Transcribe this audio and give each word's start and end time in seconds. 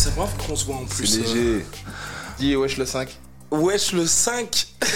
c'est 0.00 0.10
fois 0.14 0.28
qu'on 0.46 0.56
se 0.56 0.64
voit 0.64 0.76
en 0.76 0.84
plus. 0.84 1.06
C'est 1.06 1.20
léger. 1.20 1.64
Dis 2.38 2.56
wesh 2.56 2.76
le 2.78 2.86
5. 2.86 3.08
euh, 3.52 3.56
Wesh, 3.58 3.92
le 3.92 4.06
5 4.06 4.66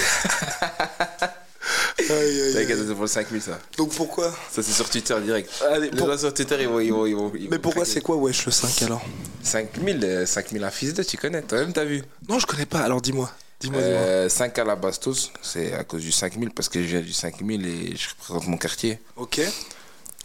Aïe, 2.10 2.10
aïe, 2.10 2.52
T'inquiète, 2.54 2.78
c'est 2.86 2.92
pour 2.92 3.02
le 3.02 3.06
5000 3.08 3.40
ça. 3.42 3.58
Donc 3.78 3.92
pourquoi? 3.94 4.30
Ça 4.50 4.62
c'est 4.62 4.72
sur 4.72 4.88
Twitter 4.90 5.14
direct. 5.24 5.50
Allez, 5.70 5.90
Les 5.90 5.96
pour- 5.96 6.10
gens 6.10 6.18
sur 6.18 6.34
Twitter 6.34 6.56
ils 6.60 6.68
vont. 6.68 6.80
Ils 6.80 6.90
vont, 6.92 7.06
ils 7.06 7.14
vont 7.16 7.32
ils 7.38 7.48
Mais 7.50 7.58
pourquoi 7.58 7.84
c'est 7.84 8.00
quoi 8.02 8.16
Wesh, 8.16 8.44
le 8.46 8.52
5 8.52 8.82
alors? 8.82 9.02
5000, 9.42 10.00
euh, 10.04 10.26
5000 10.26 10.62
un 10.64 10.70
fils 10.70 10.92
de, 10.94 11.02
tu 11.02 11.16
connais, 11.16 11.42
toi-même 11.42 11.72
t'as 11.72 11.84
vu? 11.84 12.02
Non, 12.28 12.38
je 12.38 12.46
connais 12.46 12.66
pas, 12.66 12.80
alors 12.80 13.00
dis-moi. 13.00 13.30
Dis-moi, 13.60 13.80
dis-moi. 13.80 13.96
Euh, 13.98 14.28
5 14.28 14.58
à 14.58 14.64
la 14.64 14.76
Bastos, 14.76 15.30
c'est 15.42 15.72
à 15.72 15.84
cause 15.84 16.02
du 16.02 16.12
5000 16.12 16.50
parce 16.50 16.68
que 16.68 16.82
je 16.82 16.86
viens 16.88 17.00
du 17.00 17.12
5000 17.12 17.66
et 17.66 17.96
je 17.96 18.08
représente 18.10 18.48
mon 18.48 18.58
quartier. 18.58 18.98
Ok. 19.16 19.40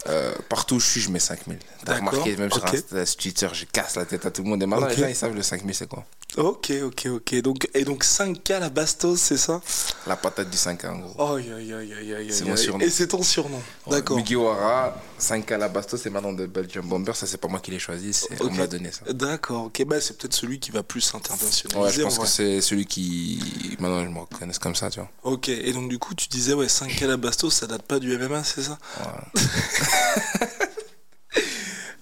Euh, 0.08 0.34
partout 0.48 0.76
où 0.76 0.80
je 0.80 0.86
suis, 0.86 1.00
je 1.00 1.10
mets 1.10 1.18
5000. 1.18 1.58
T'as 1.84 1.96
remarqué, 1.96 2.36
même 2.36 2.50
sur 2.50 2.64
ok. 2.64 2.74
Insta, 2.74 3.06
sur 3.06 3.16
Twitter, 3.16 3.48
je 3.52 3.64
casse 3.66 3.96
la 3.96 4.06
tête 4.06 4.24
à 4.24 4.30
tout 4.30 4.42
le 4.42 4.48
monde. 4.48 4.62
Et 4.62 4.66
maintenant, 4.66 4.86
les 4.86 4.96
gens, 4.96 5.06
ils 5.06 5.14
savent 5.14 5.34
le 5.34 5.42
5000, 5.42 5.74
c'est 5.74 5.88
quoi? 5.88 6.04
Ok, 6.36 6.72
ok, 6.84 7.06
ok. 7.06 7.34
Donc, 7.42 7.68
et 7.74 7.84
donc 7.84 8.04
5K 8.04 8.60
la 8.60 8.70
Bastos, 8.70 9.16
c'est 9.16 9.36
ça? 9.36 9.60
La 10.06 10.16
patate 10.16 10.48
du 10.48 10.56
5 10.56 10.84
en 10.84 10.98
gros. 10.98 11.34
Aïe. 11.34 12.28
C'est 12.30 12.44
mon 12.44 12.56
surnom. 12.56 12.84
Et 12.84 12.88
c'est 12.90 13.08
ton 13.08 13.22
surnom. 13.22 13.60
D'accord. 13.88 14.16
Mugiwara, 14.16 14.96
5 15.18 15.50
à 15.50 15.58
la 15.58 15.68
Bastos, 15.68 16.00
c'est 16.02 16.10
maintenant 16.10 16.32
de 16.32 16.46
Belgium 16.46 16.86
Bomber. 16.88 17.12
Ça, 17.14 17.26
c'est 17.26 17.38
pas 17.38 17.48
moi 17.48 17.58
qui 17.58 17.72
l'ai 17.72 17.80
choisi, 17.80 18.12
c'est 18.12 18.40
on 18.40 18.44
Ok. 18.46 18.52
me 18.52 18.58
l'a 18.58 18.66
donné 18.68 18.92
ça. 18.92 19.12
D'accord, 19.12 19.64
ok. 19.64 19.84
Bah, 19.86 20.00
c'est 20.00 20.16
peut-être 20.18 20.34
celui 20.34 20.60
qui 20.60 20.70
va 20.70 20.82
plus 20.84 21.12
internationaliser. 21.14 21.78
Ouais, 21.80 21.92
je 21.92 22.02
en 22.02 22.04
pense 22.04 22.18
que 22.20 22.26
c'est 22.26 22.60
celui 22.60 22.86
qui. 22.86 23.76
Maintenant, 23.80 24.04
je 24.04 24.10
me 24.10 24.20
reconnais 24.20 24.54
comme 24.60 24.76
ça, 24.76 24.88
tu 24.88 25.00
vois. 25.00 25.10
Ok, 25.24 25.48
et 25.48 25.72
donc 25.72 25.88
du 25.88 25.98
coup, 25.98 26.14
tu 26.14 26.28
disais, 26.28 26.54
ouais, 26.54 26.66
5K 26.68 27.06
la 27.06 27.16
Bastos, 27.16 27.50
ça 27.50 27.66
date 27.66 27.82
pas 27.82 27.98
du 27.98 28.16
MMA, 28.16 28.44
c'est 28.44 28.62
ça? 28.62 28.78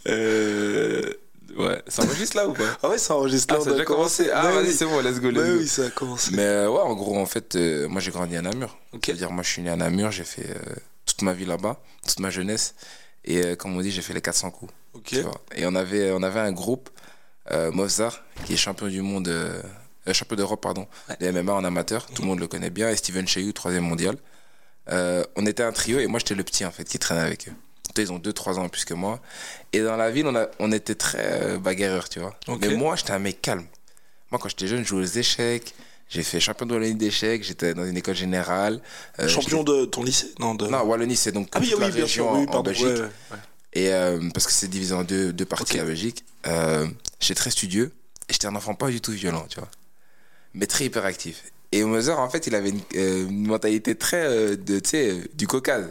Euh. 0.06 1.12
Ouais, 1.58 1.82
ça 1.88 2.02
enregistre 2.04 2.36
là 2.36 2.46
ou 2.48 2.52
pas 2.52 2.78
Ah 2.82 2.88
ouais, 2.88 2.98
ça 2.98 3.14
enregistre 3.16 3.52
Ah, 3.54 3.58
là, 3.58 3.64
ça 3.64 3.68
on 3.68 3.72
a 3.72 3.72
déjà 3.74 3.84
commencé 3.84 4.30
Ah, 4.32 4.50
vas-y, 4.52 4.66
oui. 4.68 4.72
c'est 4.72 4.84
bon, 4.86 5.00
let's 5.00 5.18
go, 5.20 5.30
let's 5.30 5.44
go. 5.44 5.56
oui, 5.58 5.66
ça 5.68 5.86
a 5.86 5.90
commencé. 5.90 6.30
Mais 6.34 6.44
euh, 6.44 6.70
ouais, 6.70 6.80
en 6.80 6.94
gros, 6.94 7.18
en 7.18 7.26
fait, 7.26 7.56
euh, 7.56 7.88
moi 7.88 8.00
j'ai 8.00 8.10
grandi 8.12 8.36
à 8.36 8.42
Namur. 8.42 8.78
Ok. 8.92 9.02
C'est-à-dire, 9.06 9.30
moi 9.30 9.42
je 9.42 9.50
suis 9.50 9.62
né 9.62 9.70
à 9.70 9.76
Namur, 9.76 10.10
j'ai 10.12 10.24
fait 10.24 10.48
euh, 10.48 10.74
toute 11.04 11.22
ma 11.22 11.32
vie 11.32 11.44
là-bas, 11.46 11.80
toute 12.06 12.20
ma 12.20 12.30
jeunesse. 12.30 12.74
Et 13.24 13.56
comme 13.56 13.76
on 13.76 13.80
dit, 13.80 13.90
j'ai 13.90 14.00
fait 14.02 14.14
les 14.14 14.22
400 14.22 14.50
coups. 14.52 14.72
Et 15.54 15.66
on 15.66 15.74
avait, 15.74 16.12
on 16.12 16.22
avait 16.22 16.40
un 16.40 16.52
groupe, 16.52 16.88
Mozart, 17.72 18.22
qui 18.46 18.54
est 18.54 18.56
champion 18.56 18.86
du 18.86 19.02
monde, 19.02 19.30
champion 20.12 20.36
d'Europe, 20.36 20.60
pardon, 20.62 20.86
Ouais. 21.08 21.16
de 21.20 21.30
MMA 21.40 21.52
en 21.52 21.64
amateur. 21.64 22.06
Tout 22.06 22.22
le 22.22 22.28
monde 22.28 22.38
le 22.40 22.46
connaît 22.46 22.70
bien. 22.70 22.88
Et 22.88 22.96
Steven 22.96 23.26
Cheyou, 23.28 23.52
troisième 23.52 23.84
mondial. 23.84 24.16
On 24.90 25.44
était 25.46 25.62
un 25.62 25.72
trio 25.72 25.98
et 25.98 26.06
moi 26.06 26.20
j'étais 26.20 26.34
le 26.36 26.44
petit 26.44 26.64
en 26.64 26.70
fait 26.70 26.84
qui 26.84 26.98
traînait 26.98 27.20
avec 27.20 27.48
eux. 27.48 27.52
Ils 27.96 28.12
ont 28.12 28.18
2-3 28.18 28.54
ans 28.58 28.64
en 28.64 28.68
plus 28.68 28.84
que 28.84 28.94
moi. 28.94 29.20
Et 29.72 29.80
dans 29.80 29.96
la 29.96 30.10
ville, 30.10 30.26
on, 30.26 30.34
a, 30.36 30.46
on 30.60 30.70
était 30.72 30.94
très 30.94 31.18
euh, 31.42 31.58
bagarreurs, 31.58 32.08
tu 32.08 32.20
vois. 32.20 32.36
Ok. 32.46 32.58
Mais 32.60 32.76
moi, 32.76 32.94
j'étais 32.96 33.10
un 33.12 33.18
mec 33.18 33.42
calme. 33.42 33.66
Moi, 34.30 34.38
quand 34.40 34.48
j'étais 34.48 34.66
jeune, 34.68 34.82
je 34.84 34.88
jouais 34.88 35.02
aux 35.02 35.18
échecs. 35.18 35.74
J'ai 36.08 36.22
fait 36.22 36.38
champion 36.40 36.64
de 36.66 36.74
Wallonie 36.74 36.94
d'échecs. 36.94 37.42
J'étais 37.42 37.74
dans 37.74 37.84
une 37.84 37.96
école 37.96 38.14
générale. 38.14 38.80
Euh, 39.20 39.28
Champion 39.28 39.62
de 39.64 39.84
ton 39.84 40.02
lycée 40.02 40.32
Non, 40.38 40.54
de. 40.54 40.66
Non, 40.66 40.82
Wallonie, 40.84 41.16
c'est 41.16 41.32
donc 41.32 41.48
ah 41.52 41.58
oui, 41.60 41.70
toute 41.70 41.80
la 41.80 41.86
oui, 41.86 41.92
bien 41.92 42.02
région 42.04 42.24
sûr, 42.24 42.32
en- 42.32 42.40
oui, 42.40 42.46
en. 42.50 42.62
Belgique. 42.62 42.84
ouais, 42.86 42.92
ouais, 42.94 43.00
ouais. 43.02 43.38
Et 43.74 43.92
euh, 43.92 44.20
parce 44.32 44.46
que 44.46 44.52
c'est 44.52 44.68
divisé 44.68 44.94
en 44.94 45.04
deux, 45.04 45.32
deux 45.32 45.44
parties 45.44 45.72
Ok. 45.74 45.78
la 45.78 45.84
Belgique. 45.84 46.24
Euh, 46.46 46.86
j'étais 47.20 47.34
très 47.34 47.50
studieux 47.50 47.92
et 48.28 48.32
j'étais 48.32 48.46
un 48.46 48.54
enfant 48.56 48.74
pas 48.74 48.88
du 48.90 49.00
tout 49.00 49.12
violent, 49.12 49.44
tu 49.50 49.58
vois. 49.58 49.68
Mais 50.54 50.66
très 50.66 50.86
hyperactif. 50.86 51.42
Et 51.72 51.84
Mozart, 51.84 52.18
en 52.20 52.30
fait, 52.30 52.46
il 52.46 52.54
avait 52.54 52.70
une, 52.70 52.80
une 52.94 53.46
mentalité 53.46 53.94
très 53.94 54.56
de, 54.56 54.78
tu 54.80 54.88
sais, 54.88 55.20
du 55.34 55.46
Caucase. 55.46 55.88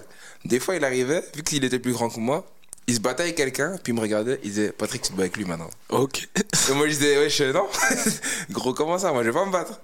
Des 0.47 0.59
fois, 0.59 0.75
il 0.75 0.83
arrivait, 0.83 1.23
vu 1.35 1.43
qu'il 1.43 1.63
était 1.63 1.79
plus 1.79 1.91
grand 1.93 2.09
que 2.09 2.19
moi, 2.19 2.45
il 2.87 2.95
se 2.95 2.99
battait 3.01 3.23
avec 3.23 3.35
quelqu'un, 3.35 3.75
puis 3.83 3.91
il 3.91 3.95
me 3.95 3.99
regardait, 3.99 4.39
il 4.43 4.49
disait 4.49 4.71
Patrick, 4.71 5.01
tu 5.01 5.11
te 5.11 5.15
bats 5.15 5.23
avec 5.23 5.35
lui 5.35 5.43
maintenant. 5.45 5.69
Ok. 5.89 6.27
Et 6.69 6.73
moi, 6.73 6.87
je 6.87 6.93
disais 6.93 7.17
Wesh, 7.17 7.41
non, 7.41 7.67
gros, 8.49 8.73
comment 8.73 8.97
ça 8.97 9.11
Moi, 9.11 9.23
je 9.23 9.29
vais 9.29 9.33
pas 9.33 9.45
me 9.45 9.51
battre. 9.51 9.81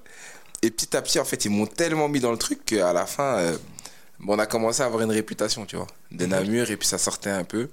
Et 0.61 0.72
petit 0.72 0.95
à 0.95 1.02
petit, 1.02 1.19
en 1.19 1.25
fait, 1.25 1.44
ils 1.44 1.52
m'ont 1.52 1.66
tellement 1.66 2.08
mis 2.08 2.22
dans 2.22 2.31
le 2.31 2.38
truc 2.38 2.64
qu'à 2.64 2.94
la 2.94 3.06
fin, 3.06 3.38
euh, 3.39 3.58
bon, 4.19 4.36
on 4.36 4.39
a 4.39 4.45
commencé 4.45 4.81
à 4.81 4.85
avoir 4.85 5.01
une 5.01 5.12
réputation, 5.12 5.66
tu 5.66 5.75
vois, 5.75 5.88
de 6.12 6.25
Namur, 6.25 6.72
et 6.72 6.78
puis 6.78 6.88
ça 6.88 6.97
sortait 6.97 7.30
un 7.30 7.44
peu. 7.44 7.68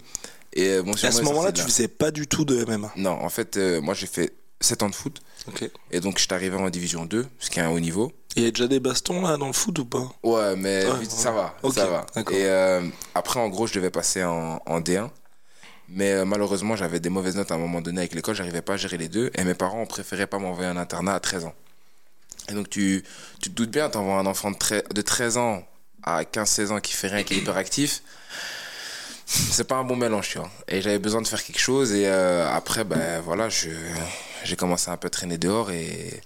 Et 0.53 0.71
euh, 0.71 0.83
bon, 0.83 0.95
Et 0.95 1.07
à 1.07 1.13
ce 1.13 1.23
moment-là, 1.23 1.53
tu 1.53 1.63
faisais 1.63 1.87
pas 1.87 2.11
du 2.11 2.27
tout 2.27 2.45
de 2.45 2.65
MMA. 2.65 2.93
Non, 2.97 3.13
en 3.13 3.29
fait, 3.29 3.57
euh, 3.57 3.81
moi, 3.81 3.95
j'ai 3.95 4.09
fait 4.09 4.33
7 4.61 4.83
ans 4.83 4.91
de 4.91 4.95
foot, 4.97 5.21
Ok. 5.47 5.71
et 5.93 6.01
donc 6.01 6.19
j'étais 6.19 6.35
arrivé 6.35 6.57
en 6.57 6.69
division 6.69 7.07
2, 7.07 7.25
ce 7.39 7.51
qui 7.51 7.61
est 7.61 7.63
un 7.63 7.71
haut 7.71 7.79
niveau. 7.81 8.13
Il 8.37 8.45
y 8.45 8.47
a 8.47 8.51
déjà 8.51 8.69
des 8.69 8.79
bastons 8.81 9.23
là 9.23 9.37
dans 9.37 9.49
le 9.49 9.53
foot 9.53 9.79
ou 9.81 9.85
pas? 9.85 10.09
Ouais, 10.23 10.55
mais 10.57 10.85
Ouais, 10.87 10.99
vite, 11.01 11.11
ouais. 11.13 11.19
ça 11.19 11.33
va, 11.33 11.57
ça 11.75 11.87
va. 11.87 12.07
Et 12.31 12.45
euh, 12.47 12.83
après, 13.15 13.41
en 13.41 13.49
gros, 13.49 13.67
je 13.67 13.75
devais 13.75 13.91
passer 13.91 14.23
en, 14.23 14.63
en 14.67 14.81
D1. 14.81 15.11
Mais 15.89 16.13
euh, 16.13 16.25
malheureusement, 16.25 16.77
j'avais 16.77 17.01
des 17.01 17.09
mauvaises 17.09 17.35
notes 17.35 17.51
à 17.51 17.57
un 17.57 17.59
moment 17.59 17.81
donné 17.81 17.99
avec 18.03 18.15
l'école, 18.15 18.37
j'arrivais 18.37 18.63
pas 18.63 18.75
à 18.75 18.77
gérer 18.77 18.97
les 18.99 19.09
deux. 19.09 19.31
Et 19.35 19.43
mes 19.43 19.55
parents 19.55 19.83
ont 19.83 19.87
préféré 19.87 20.29
pas 20.29 20.39
m'envoyer 20.39 20.71
en 20.71 20.77
internat 20.77 21.15
à 21.15 21.21
13 21.21 21.47
ans. 21.47 21.55
Et 22.49 22.53
donc, 22.53 22.71
tu, 22.71 23.03
tu 23.43 23.51
te 23.51 23.55
doutes 23.57 23.71
bien, 23.71 23.91
t'envoies 23.91 24.15
un 24.17 24.27
enfant 24.27 24.53
de, 24.53 24.57
trai- 24.57 24.85
de 24.95 25.03
13 25.03 25.37
ans 25.37 25.65
à 26.05 26.23
15-16 26.23 26.71
ans 26.71 26.81
qui 26.81 26.93
fait 26.93 27.09
rien, 27.09 27.25
qui 27.25 27.35
est 27.35 27.39
hyperactif. 27.39 28.03
C'est 29.27 29.65
pas 29.67 29.77
un 29.77 29.85
bon 29.85 29.97
mélange, 29.97 30.29
tu 30.29 30.39
vois. 30.39 30.51
Et 30.69 30.81
j'avais 30.83 30.99
besoin 30.99 31.21
de 31.23 31.27
faire 31.29 31.43
quelque 31.43 31.61
chose. 31.61 31.93
Et 31.93 32.07
euh, 32.07 32.49
après, 32.53 32.85
ben 32.85 33.21
voilà, 33.21 33.49
je, 33.49 33.71
j'ai 34.45 34.57
commencé 34.57 34.91
à 34.91 34.95
un 34.95 34.97
peu 34.97 35.11
traîner 35.11 35.39
dehors. 35.39 35.71
Et, 35.73 36.21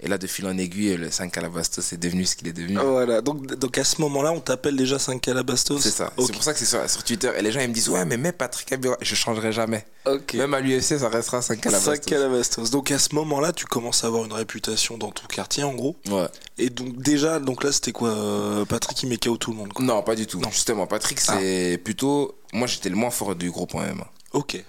et 0.00 0.06
là, 0.06 0.16
de 0.16 0.26
fil 0.28 0.46
en 0.46 0.56
aiguille, 0.56 0.96
le 0.96 1.10
5 1.10 1.36
à 1.38 1.40
la 1.40 1.48
Bastos 1.48 1.84
c'est 1.84 1.98
devenu 1.98 2.24
ce 2.24 2.36
qu'il 2.36 2.46
est 2.46 2.52
devenu. 2.52 2.78
Voilà, 2.78 3.20
donc, 3.20 3.46
donc 3.46 3.78
à 3.78 3.84
ce 3.84 4.00
moment-là, 4.02 4.30
on 4.30 4.38
t'appelle 4.38 4.76
déjà 4.76 4.96
5K 4.96 5.32
la 5.32 5.42
Bastos 5.42 5.80
C'est 5.80 5.90
ça. 5.90 6.12
C'est 6.16 6.32
pour 6.32 6.42
ça 6.44 6.52
que 6.52 6.58
c'est 6.60 6.66
sur, 6.66 6.88
sur 6.88 7.02
Twitter. 7.02 7.32
Et 7.36 7.42
les 7.42 7.50
gens, 7.50 7.60
ils 7.60 7.68
me 7.68 7.74
disent 7.74 7.88
Ouais, 7.88 8.04
mais 8.04 8.16
même 8.16 8.32
Patrick 8.32 8.72
Abira, 8.72 8.96
je 9.00 9.14
changerai 9.16 9.50
jamais. 9.50 9.84
Ok. 10.06 10.34
Même 10.34 10.54
à 10.54 10.60
l'UFC, 10.60 10.98
ça 10.98 11.08
restera 11.08 11.42
5 11.42 11.66
à 11.66 11.70
la 11.70 11.80
5K 11.80 12.16
la 12.16 12.28
Bastos. 12.28 12.70
Donc 12.70 12.92
à 12.92 12.98
ce 12.98 13.12
moment-là, 13.16 13.52
tu 13.52 13.66
commences 13.66 14.04
à 14.04 14.06
avoir 14.06 14.24
une 14.24 14.32
réputation 14.32 14.98
dans 14.98 15.10
ton 15.10 15.26
quartier 15.26 15.64
en 15.64 15.74
gros. 15.74 15.96
Ouais. 16.08 16.28
Et 16.58 16.70
donc 16.70 16.96
déjà, 17.02 17.40
donc 17.40 17.64
là 17.64 17.72
c'était 17.72 17.92
quoi 17.92 18.10
euh, 18.10 18.64
Patrick 18.64 19.02
il 19.02 19.08
met 19.08 19.16
KO 19.16 19.36
tout 19.36 19.50
le 19.50 19.56
monde 19.56 19.72
quoi. 19.72 19.84
Non, 19.84 20.02
pas 20.02 20.14
du 20.14 20.26
tout. 20.26 20.38
Non. 20.38 20.50
Justement, 20.50 20.86
Patrick, 20.86 21.18
c'est 21.18 21.80
plutôt. 21.82 22.38
Moi, 22.52 22.66
j'étais 22.68 22.88
le 22.88 22.96
moins 22.96 23.10
fort 23.10 23.34
du 23.34 23.50
groupe 23.50 23.74
en 23.74 23.80
MMA. 23.80 24.06
Ok. 24.32 24.64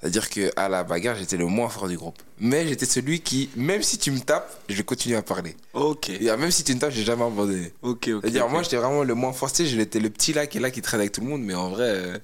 C'est-à-dire 0.00 0.28
qu'à 0.28 0.68
la 0.68 0.84
bagarre, 0.84 1.16
j'étais 1.16 1.36
le 1.38 1.46
moins 1.46 1.68
fort 1.68 1.88
du 1.88 1.96
groupe. 1.96 2.18
Mais 2.38 2.68
j'étais 2.68 2.84
celui 2.84 3.20
qui, 3.20 3.48
même 3.56 3.82
si 3.82 3.96
tu 3.98 4.10
me 4.10 4.20
tapes, 4.20 4.54
je 4.68 4.74
vais 4.76 4.82
continuer 4.82 5.16
à 5.16 5.22
parler. 5.22 5.56
Ok. 5.72 6.10
Et 6.10 6.24
même 6.36 6.50
si 6.50 6.64
tu 6.64 6.74
me 6.74 6.78
tapes, 6.78 6.92
j'ai 6.92 7.02
jamais 7.04 7.24
abandonné. 7.24 7.72
Ok, 7.82 8.08
ok. 8.08 8.20
C'est-à-dire, 8.22 8.48
moi, 8.48 8.62
j'étais 8.62 8.76
vraiment 8.76 9.04
le 9.04 9.14
moins 9.14 9.32
fort. 9.32 9.48
Sais, 9.48 9.64
j'étais 9.66 9.98
le 9.98 10.10
petit 10.10 10.32
là 10.34 10.46
qui 10.46 10.58
est 10.58 10.60
là, 10.60 10.70
qui 10.70 10.82
traîne 10.82 11.00
avec 11.00 11.12
tout 11.12 11.22
le 11.22 11.28
monde, 11.28 11.42
mais 11.42 11.54
en 11.54 11.70
vrai. 11.70 11.88
euh, 11.88 12.18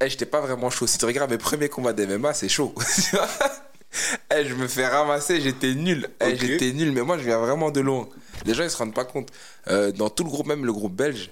eh, 0.00 0.08
j'étais 0.08 0.26
pas 0.26 0.40
vraiment 0.40 0.70
chaud. 0.70 0.86
Si 0.86 0.98
tu 0.98 1.04
regardes 1.06 1.30
mes 1.30 1.38
premiers 1.38 1.68
combats 1.68 1.92
d'MMA, 1.92 2.34
c'est 2.34 2.48
chaud. 2.48 2.74
Eh, 4.30 4.44
je 4.46 4.54
me 4.54 4.68
fais 4.68 4.86
ramasser, 4.86 5.40
j'étais 5.40 5.74
nul. 5.74 6.08
Eh. 6.20 6.36
J'étais 6.36 6.72
nul, 6.72 6.92
mais 6.92 7.00
moi, 7.00 7.16
je 7.16 7.24
viens 7.24 7.38
vraiment 7.38 7.70
de 7.70 7.80
loin. 7.80 8.06
Les 8.44 8.52
gens, 8.52 8.62
ils 8.62 8.70
se 8.70 8.76
rendent 8.76 8.94
pas 8.94 9.06
compte. 9.06 9.30
Euh, 9.68 9.92
dans 9.92 10.10
tout 10.10 10.24
le 10.24 10.28
groupe, 10.30 10.46
même 10.46 10.66
le 10.66 10.72
groupe 10.72 10.94
belge 10.94 11.30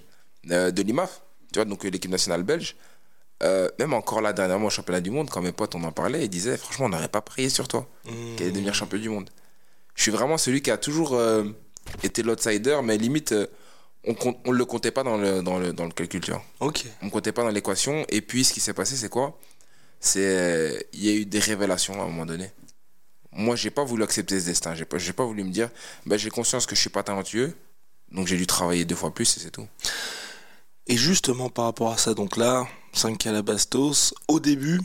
euh, 0.51 0.71
de 0.71 0.83
l'IMAF, 0.83 1.21
tu 1.53 1.59
vois, 1.59 1.67
donc 1.67 1.85
euh, 1.85 1.91
l'équipe 1.91 2.11
nationale 2.11 2.43
belge, 2.43 2.75
euh, 3.43 3.69
même 3.79 3.93
encore 3.93 4.21
là, 4.21 4.33
dernièrement, 4.33 4.67
au 4.67 4.71
championnat 4.71 5.01
du 5.01 5.11
monde, 5.11 5.29
quand 5.31 5.43
mes 5.43 5.53
potes, 5.53 5.75
on 5.75 5.85
en 5.85 5.93
parlait, 5.93 6.25
ils 6.25 6.29
disaient, 6.29 6.57
franchement, 6.57 6.87
on 6.87 6.89
n'aurait 6.89 7.09
pas 7.09 7.21
prié 7.21 7.49
sur 7.49 7.69
toi 7.69 7.89
qui 8.37 8.43
allait 8.43 8.53
devenir 8.53 8.75
champion 8.75 8.99
du 8.99 9.09
monde. 9.09 9.31
Je 9.95 10.03
suis 10.03 10.11
vraiment 10.11 10.39
celui 10.39 10.63
qui 10.63 10.71
a 10.71 10.77
toujours 10.79 11.15
euh, 11.15 11.45
été 12.03 12.23
l'outsider, 12.23 12.79
mais 12.83 12.97
limite, 12.99 13.33
euh, 13.33 13.47
on 14.07 14.15
on 14.45 14.53
le 14.53 14.65
comptait 14.65 14.91
pas 14.91 15.03
dans 15.03 15.17
le, 15.17 15.43
dans 15.43 15.59
le, 15.59 15.73
dans 15.73 15.85
le 15.85 15.91
calcul, 15.91 16.21
tu 16.21 16.31
vois. 16.31 16.43
On 17.03 17.11
comptait 17.11 17.33
pas 17.33 17.43
dans 17.43 17.51
l'équation. 17.51 18.05
Et 18.09 18.21
puis, 18.21 18.45
ce 18.45 18.53
qui 18.53 18.61
s'est 18.61 18.75
passé, 18.75 18.97
c'est 18.97 19.09
quoi? 19.09 19.39
C'est 20.01 20.87
il 20.93 21.05
y 21.05 21.09
a 21.09 21.13
eu 21.13 21.27
des 21.27 21.39
révélations 21.41 22.01
à 22.01 22.05
un 22.05 22.09
moment 22.09 22.27
donné. 22.27 22.51
Moi, 23.33 23.57
j'ai 23.57 23.71
pas 23.71 23.85
voulu 23.85 24.03
accepter 24.03 24.41
ce 24.41 24.47
destin. 24.47 24.75
J'ai 24.75 24.85
pas, 24.85 24.99
pas 25.15 25.25
voulu 25.25 25.45
me 25.45 25.51
dire, 25.51 25.71
ben, 26.07 26.19
j'ai 26.19 26.31
conscience 26.31 26.67
que 26.67 26.75
je 26.75 26.81
suis 26.81 26.91
pas 26.91 27.03
talentueux, 27.03 27.55
donc 28.13 28.27
j'ai 28.29 28.37
dû 28.37 28.47
travailler 28.47 28.85
deux 28.85 28.95
fois 28.95 29.13
plus 29.13 29.37
et 29.37 29.41
c'est 29.41 29.51
tout. 29.51 29.67
Et 30.87 30.97
justement 30.97 31.49
par 31.51 31.65
rapport 31.67 31.93
à 31.93 31.99
ça, 31.99 32.15
donc 32.15 32.37
là, 32.37 32.67
5K 32.95 33.33
la 33.33 33.43
Bastos, 33.43 34.15
au 34.29 34.39
début, 34.41 34.81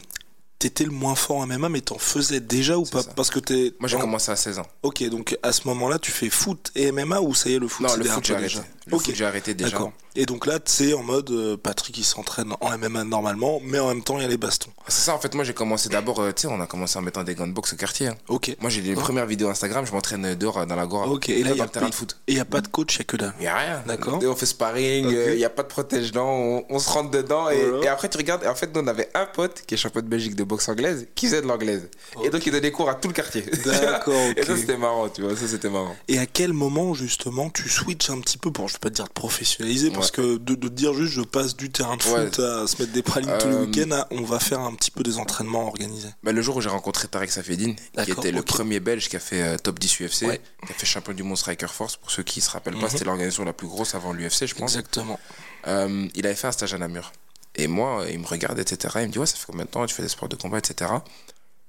t'étais 0.60 0.84
le 0.84 0.92
moins 0.92 1.16
fort 1.16 1.38
en 1.38 1.48
MMA, 1.48 1.70
mais 1.70 1.82
t'en 1.82 1.98
faisais 1.98 2.40
déjà 2.40 2.78
ou 2.78 2.86
pas? 2.86 3.04
ça. 3.04 3.14
Parce 3.16 3.30
que 3.30 3.40
t'es. 3.40 3.74
Moi, 3.80 3.88
j'ai 3.88 3.98
en- 3.98 4.02
commencé 4.02 4.32
à 4.32 4.36
16 4.36 4.60
ans. 4.60 4.66
Ok, 4.84 5.04
donc 5.10 5.38
à 5.44 5.52
ce 5.52 5.68
moment-là, 5.68 6.00
tu 6.00 6.12
fais 6.12 6.30
foot 6.30 6.72
et 6.76 6.92
MMA 6.92 7.22
ou 7.22 7.34
ça 7.36 7.50
y 7.50 7.54
est, 7.54 7.60
le 7.60 7.68
foot 7.68 7.84
Non, 7.86 7.90
c'est 7.94 7.98
le 8.00 8.04
foot, 8.06 8.24
j'ai 8.26 8.34
toi 8.34 8.38
arrêté. 8.38 8.56
Le 8.88 8.96
Ok. 8.96 9.04
foot, 9.04 9.16
j'ai 9.16 9.26
arrêté 9.26 9.54
déjà. 9.54 9.72
D'accord. 9.72 9.92
Et 10.16 10.26
donc 10.26 10.46
là, 10.46 10.60
c'est 10.66 10.94
en 10.94 11.04
mode 11.04 11.30
euh, 11.32 11.56
Patrick 11.56 11.98
il 11.98 12.04
s'entraîne 12.04 12.52
en 12.60 12.78
MMA 12.78 13.06
normalement, 13.06 13.62
mais 13.64 13.80
en 13.80 13.88
même 13.88 14.04
temps 14.04 14.18
il 14.18 14.24
y 14.24 14.26
a 14.26 14.28
les 14.28 14.36
bastons. 14.38 14.72
C'est 14.90 15.04
ça, 15.06 15.16
en 15.16 15.20
fait, 15.20 15.34
moi, 15.36 15.46
j'ai 15.46 15.54
commencé 15.54 15.88
d'abord, 15.88 16.20
euh, 16.20 16.32
tu 16.34 16.42
sais, 16.42 16.48
on 16.48 16.60
a 16.60 16.66
commencé 16.68 16.98
en 17.00 17.02
mettant 17.02 17.24
des 17.24 17.34
gants 17.36 17.48
de 17.48 17.54
boxe 17.54 17.74
au 17.74 17.76
quartier. 17.78 18.08
hein. 18.08 18.16
Ok. 18.28 18.54
Moi, 18.60 18.70
j'ai 18.70 18.82
des 18.82 18.94
premières 18.94 19.26
vidéos 19.28 19.48
Instagram, 19.50 19.86
je 19.86 19.92
m'entraîne 19.94 20.36
dehors 20.36 20.58
euh, 20.58 20.66
dans 20.66 20.76
la 20.76 20.86
Gora. 20.86 21.08
Ok, 21.08 21.30
et 21.30 21.44
là, 21.44 21.50
dans 21.50 21.56
il 21.56 21.58
y 21.60 21.62
a 21.62 21.66
le 21.66 21.70
terrain 21.70 21.90
de 21.90 21.94
foot. 21.96 22.18
Et 22.28 22.32
il 22.34 22.36
n'y 22.36 22.42
a 22.42 22.46
pas 22.46 22.60
de 22.60 22.68
coach, 22.68 22.96
il 22.96 22.98
n'y 22.98 23.02
a 23.02 23.06
que 23.06 23.18
dalle. 23.18 23.34
Il 23.40 23.42
n'y 23.44 23.48
a 23.48 23.56
rien. 23.56 23.84
D'accord. 23.88 24.22
Et 24.22 24.28
on 24.28 24.36
fait 24.36 24.46
sparring, 24.48 25.08
il 25.10 25.38
n'y 25.38 25.46
a 25.46 25.50
pas 25.50 25.64
de 25.64 25.68
protège-dents, 25.70 26.28
on, 26.30 26.66
on 26.70 26.80
se 26.80 26.90
rentre 26.90 27.12
dedans. 27.12 27.50
Et, 27.50 27.64
Voilà. 27.70 27.86
et 27.86 27.88
après, 27.88 28.10
tu 28.10 28.18
regardes, 28.18 28.44
et 28.44 28.48
en 28.48 28.56
fait, 28.56 28.76
nous, 28.76 28.82
on 28.82 28.88
avait 28.88 29.10
un 29.14 29.28
pote 29.28 29.62
qui 29.66 29.76
est 29.76 29.78
champion 29.78 30.02
de 30.02 30.08
Belgique 30.08 30.36
de 30.36 30.44
boxe 30.44 30.68
anglaise 30.68 31.08
qui 31.16 31.28
faisait 31.28 31.42
de 31.42 31.48
l'anglaise. 31.48 31.88
Et 32.26 32.30
donc, 32.30 32.46
il 32.46 32.52
donnait 32.52 32.72
cours 32.72 32.90
à 32.90 32.96
tout 32.96 33.08
le 33.08 33.14
quartier. 33.14 33.44
D'accord, 33.64 34.16
Et 34.36 34.44
ça, 34.44 34.58
c'était 34.58 34.78
marrant, 34.78 35.08
tu 35.08 35.22
vois. 35.22 35.38
Ça, 35.38 35.48
c'était 35.48 35.70
marrant. 35.70 35.96
Et 36.10 36.18
à 36.20 36.26
quel 36.26 36.52
moment, 36.52 36.94
justement, 36.96 37.50
tu 37.50 37.70
switches 37.70 38.10
un 38.10 38.20
petit 38.20 38.38
peu, 38.38 38.52
pour, 38.52 38.70
je 38.72 38.76
vais 38.78 38.80
pas 38.80 38.90
te 38.90 38.96
dire 38.96 39.06
de 39.06 39.12
professionnaliser, 39.12 39.92
parce 39.92 40.12
que 40.12 40.38
de, 40.38 40.56
de 40.56 40.68
te 40.68 40.74
dire 40.74 40.94
juste 40.94 41.14
je 41.14 41.22
passe 41.22 41.56
du 41.58 41.70
terrain 41.70 41.98
de 41.98 42.04
Ouais. 42.04 42.26
foot 42.26 42.40
à 42.40 42.66
se 42.68 42.82
mettre 42.82 42.94
des 42.94 43.04
pralines 43.04 43.32
tous 43.40 43.48
les 43.48 43.54
Euh, 43.56 43.66
week-ends 43.66 43.92
à 43.92 44.08
on 44.12 44.22
va 44.24 44.40
faire 44.40 44.60
un 44.62 44.74
petit 44.76 44.92
peu 44.92 45.04
des 45.04 45.18
entraînements 45.18 45.68
organisés. 45.68 46.10
Bah, 46.24 46.32
le 46.32 46.42
jour 46.42 46.56
où 46.56 46.62
j'ai 46.62 46.70
rencontré 46.70 47.08
Tarek 47.08 47.32
Safedine, 47.32 47.76
qui 48.04 48.12
était 48.12 48.32
le 48.32 48.42
premier 48.42 48.80
belge 48.80 49.10
qui 49.10 49.16
a 49.18 49.20
fait 49.20 49.42
euh, 49.42 49.58
top 49.58 49.78
10 49.80 50.00
UFC, 50.02 50.22
Ouais. 50.24 50.42
qui 50.66 50.72
a 50.72 50.76
fait 50.76 50.86
champion 50.86 51.14
du 51.14 51.24
monde 51.24 51.38
Striker 51.38 51.68
Force, 51.68 51.98
pour 51.98 52.10
ceux 52.12 52.24
qui 52.24 52.40
se 52.42 52.50
rappellent 52.50 52.76
pas, 52.76 52.84
Mhm. 52.86 52.90
c'était 52.90 53.06
l'organisation 53.06 53.44
la 53.44 53.54
plus 53.54 53.68
grosse 53.68 53.94
avant 53.94 54.14
l'UFC, 54.14 54.46
je 54.48 54.56
pense. 54.56 54.72
Exactement. 54.76 55.20
Euh, 55.68 56.08
il 56.16 56.26
avait 56.26 56.36
fait 56.36 56.48
un 56.48 56.52
stage 56.54 56.74
à 56.74 56.78
Namur. 56.78 57.12
Et 57.56 57.68
moi, 57.68 58.06
il 58.10 58.20
me 58.20 58.26
regarde, 58.26 58.58
etc. 58.60 58.94
Il 59.02 59.08
me 59.08 59.12
dit, 59.12 59.20
ouais, 59.20 59.26
ça 59.26 59.36
fait 59.36 59.46
combien 59.48 59.66
de 59.66 59.70
temps 59.70 59.86
tu 59.86 59.94
fais 59.94 60.04
des 60.04 60.08
sports 60.10 60.30
de 60.30 60.38
combat, 60.38 60.58
etc. 60.60 60.90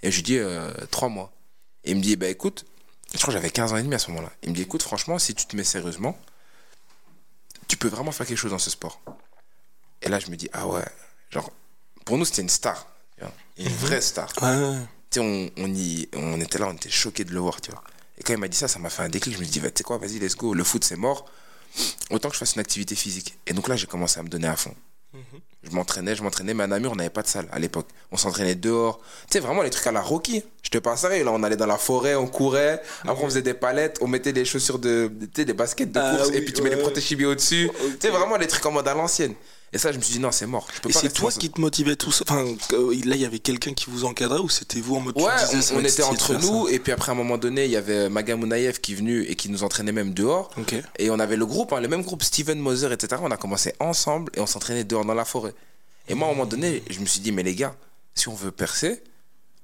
Et 0.03 0.11
je 0.13 0.17
lui 0.17 0.23
dis, 0.23 0.39
trois 0.93 1.09
mois. 1.09 1.33
Et 1.85 1.91
il 1.91 1.97
me 1.97 2.03
dit, 2.03 2.15
bah 2.15 2.29
écoute, 2.29 2.65
je 3.13 3.19
crois 3.19 3.27
que 3.27 3.33
j'avais 3.33 3.51
15 3.51 3.73
ans 3.73 3.77
et 3.77 3.83
demi 3.83 3.95
à 3.97 3.99
ce 3.99 4.11
moment-là. 4.13 4.31
Il 4.45 4.51
me 4.51 4.55
dit, 4.55 4.63
écoute, 4.63 4.83
franchement, 4.83 5.19
si 5.19 5.35
tu 5.35 5.45
te 5.47 5.57
mets 5.57 5.65
sérieusement, 5.65 6.17
tu 7.69 7.77
peux 7.77 7.89
vraiment 7.89 8.13
faire 8.13 8.27
quelque 8.27 8.39
chose 8.39 8.51
dans 8.51 8.59
ce 8.59 8.71
sport. 8.71 9.01
Et 10.03 10.09
là, 10.09 10.19
je 10.19 10.31
me 10.31 10.37
dis, 10.37 10.49
ah 10.53 10.67
ouais, 10.67 10.85
genre, 11.31 11.51
pour 12.05 12.19
nous, 12.19 12.25
c'était 12.25 12.43
une 12.43 12.49
star. 12.49 12.87
tu 13.17 13.25
vois, 13.25 13.33
Une 13.59 13.69
vraie 13.69 14.01
star. 14.01 14.33
Ouais. 14.43 14.79
Tu 15.11 15.21
sais, 15.21 15.21
on, 15.21 15.51
on, 15.63 15.73
y, 15.75 16.09
on 16.15 16.41
était 16.41 16.59
là, 16.59 16.67
on 16.69 16.75
était 16.75 16.91
choqués 16.91 17.25
de 17.25 17.33
le 17.33 17.41
voir, 17.41 17.61
tu 17.61 17.71
vois. 17.71 17.83
Et 18.19 18.23
quand 18.23 18.33
il 18.33 18.39
m'a 18.39 18.49
dit 18.49 18.57
ça, 18.57 18.69
ça 18.69 18.79
m'a 18.79 18.91
fait 18.91 19.03
un 19.03 19.09
déclic. 19.09 19.35
Je 19.35 19.39
me 19.39 19.45
suis 19.45 19.53
dit, 19.53 19.61
bah, 19.61 19.71
tu 19.71 19.79
sais 19.79 19.85
quoi, 19.85 19.99
vas-y, 19.99 20.19
let's 20.19 20.37
go. 20.37 20.55
Le 20.55 20.65
foot, 20.65 20.85
c'est 20.85 20.97
mort. 20.97 21.27
Autant 22.11 22.29
que 22.29 22.35
je 22.35 22.39
fasse 22.41 22.55
une 22.55 22.61
activité 22.61 22.95
physique. 22.95 23.39
Et 23.47 23.53
donc 23.53 23.69
là, 23.69 23.77
j'ai 23.77 23.87
commencé 23.87 24.19
à 24.21 24.23
me 24.23 24.29
donner 24.29 24.49
à 24.49 24.57
fond. 24.57 24.75
Je 25.63 25.71
m'entraînais, 25.71 26.17
je 26.17 26.23
m'entraînais, 26.23 26.55
mais 26.55 26.65
à 26.65 26.67
Namur, 26.67 26.93
on 26.93 26.97
n'avait 26.97 27.11
pas 27.11 27.23
de 27.23 27.27
salle 27.29 27.47
à 27.53 27.59
l'époque. 27.59 27.87
On 28.11 28.17
s'entraînait 28.17 28.55
dehors. 28.55 28.99
Tu 29.29 29.35
sais, 29.35 29.41
vraiment 29.41 29.63
les 29.63 29.71
trucs 29.71 29.87
à 29.87 29.93
la 29.93 30.01
Rocky. 30.01 30.43
Je 30.63 30.71
te 30.71 30.79
parle 30.79 30.97
sérieux, 30.99 31.25
là, 31.25 31.31
on 31.33 31.43
allait 31.43 31.57
dans 31.57 31.67
la 31.67 31.77
forêt, 31.77 32.15
on 32.15 32.27
courait. 32.27 32.83
Après, 33.07 33.23
on 33.23 33.27
faisait 33.27 33.43
des 33.43 33.55
palettes, 33.55 33.99
on 34.01 34.09
mettait 34.09 34.33
des 34.33 34.45
chaussures 34.45 34.79
de. 34.79 35.13
Tu 35.21 35.29
sais, 35.37 35.45
des 35.45 35.53
baskets 35.53 35.93
de 35.93 36.01
Ah 36.01 36.17
course, 36.17 36.31
oui, 36.31 36.39
et 36.39 36.43
puis 36.43 36.53
tu 36.53 36.63
mets 36.63 36.71
ouais. 36.71 36.77
les 36.77 36.83
protège-chibis 36.83 37.27
au-dessus. 37.27 37.71
Tu 37.79 37.97
sais, 38.01 38.09
vraiment 38.09 38.37
les 38.37 38.47
trucs 38.47 38.65
en 38.67 38.73
mode 38.73 38.89
à 38.89 38.95
l'ancienne. 38.95 39.35
Et 39.75 39.79
ça, 39.79 39.91
je 39.91 39.97
me 39.97 40.03
suis 40.03 40.15
dit, 40.15 40.21
non, 40.21 40.31
c'est 40.33 40.47
mort. 40.47 40.69
Je 40.75 40.81
peux 40.81 40.91
Et 40.91 40.93
c'est 40.93 41.13
toi 41.13 41.31
qui 41.33 41.51
te 41.51 41.61
motivais 41.61 41.97
tout 41.97 42.13
ça 42.13 42.25
Enfin, 42.29 42.45
euh, 42.73 42.95
là, 43.05 43.17
il 43.17 43.23
y 43.23 43.25
avait 43.25 43.39
quelqu'un 43.39 43.73
qui 43.73 43.87
vous 43.89 44.05
encadrait 44.05 44.41
ou 44.41 44.51
c'était 44.51 44.81
vous 44.81 44.97
en 44.97 45.01
mode 45.01 45.17
Ouais, 45.17 45.33
on, 45.73 45.81
était 45.81 46.03
entre 46.03 46.35
nous, 46.35 46.67
ça 46.67 46.73
et 46.73 46.79
puis 46.79 46.93
après, 46.93 47.11
à 47.11 47.15
un 47.15 47.17
moment 47.17 47.39
donné, 47.39 47.65
il 47.65 47.71
y 47.71 47.77
avait 47.77 48.11
Maga 48.11 48.37
Mounaïev 48.37 48.81
qui 48.81 48.93
est 48.93 48.97
venu 48.97 49.23
et 49.23 49.35
qui 49.35 49.49
nous 49.49 49.65
entraînait 49.65 49.93
même 49.93 50.13
dehors. 50.13 50.51
Et 50.99 51.11
on 51.11 51.19
avait 51.19 51.37
le 51.37 51.47
groupe, 51.47 51.73
hein, 51.73 51.81
le 51.81 51.89
même 51.89 52.03
groupe, 52.03 52.23
Steven 52.23 52.59
Moser, 52.59 52.93
etc. 52.93 53.23
On 53.25 53.31
a 53.31 53.39
commencé 53.39 53.75
ensemble 53.81 54.31
et 54.35 54.41
on 54.41 54.47
s'entraînait 54.47 54.85
dehors 54.85 55.07
dans 55.07 55.15
la 55.15 55.25
forêt. 55.25 55.55
Et 56.09 56.15
moi, 56.15 56.29
à 56.29 56.31
un 56.31 56.35
moment 56.35 56.47
donné, 56.47 56.83
je 56.91 57.01
me 57.01 57.07
suis 57.07 57.21
dit, 57.21 57.33
mais 57.33 57.43
les 57.43 57.55
gars, 57.55 57.75
si 58.15 58.29
on 58.29 58.35
veut 58.35 58.51
percer, 58.51 59.03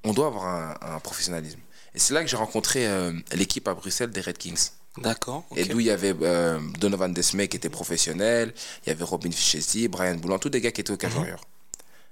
on 0.04 0.14
doit 0.14 0.28
avoir 0.28 0.46
un, 0.46 0.94
un 0.94 1.00
professionnalisme. 1.00 1.58
Et 1.94 1.98
c'est 1.98 2.14
là 2.14 2.22
que 2.22 2.30
j'ai 2.30 2.36
rencontré 2.36 2.86
euh, 2.86 3.12
l'équipe 3.32 3.66
à 3.68 3.74
Bruxelles 3.74 4.10
des 4.10 4.20
Red 4.20 4.38
Kings. 4.38 4.70
D'accord. 5.02 5.44
Et 5.56 5.64
d'où 5.64 5.80
il 5.80 5.86
y 5.86 5.90
avait 5.90 6.14
euh, 6.22 6.58
Donovan 6.78 7.12
Desmay 7.12 7.48
qui 7.48 7.56
était 7.56 7.68
professionnel, 7.70 8.52
il 8.84 8.88
y 8.88 8.92
avait 8.92 9.04
Robin 9.04 9.30
Fichesi, 9.30 9.88
Brian 9.88 10.14
Boulan, 10.16 10.38
tous 10.38 10.48
des 10.50 10.60
gars 10.60 10.70
qui 10.72 10.80
étaient 10.80 10.92
au 10.92 10.96
Cage 10.96 11.14
Warrior. 11.14 11.40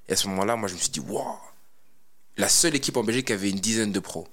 Et 0.09 0.12
à 0.12 0.17
ce 0.17 0.29
moment-là, 0.29 0.56
moi, 0.56 0.69
je 0.69 0.75
me 0.75 0.79
suis 0.79 0.91
dit, 0.91 1.00
waouh, 1.00 1.37
la 2.37 2.49
seule 2.49 2.75
équipe 2.75 2.97
en 2.97 3.03
Belgique 3.05 3.27
qui 3.29 3.33
avait 3.33 3.50
une 3.50 3.59
dizaine 3.61 3.93
de 3.93 4.00
pros. 4.00 4.27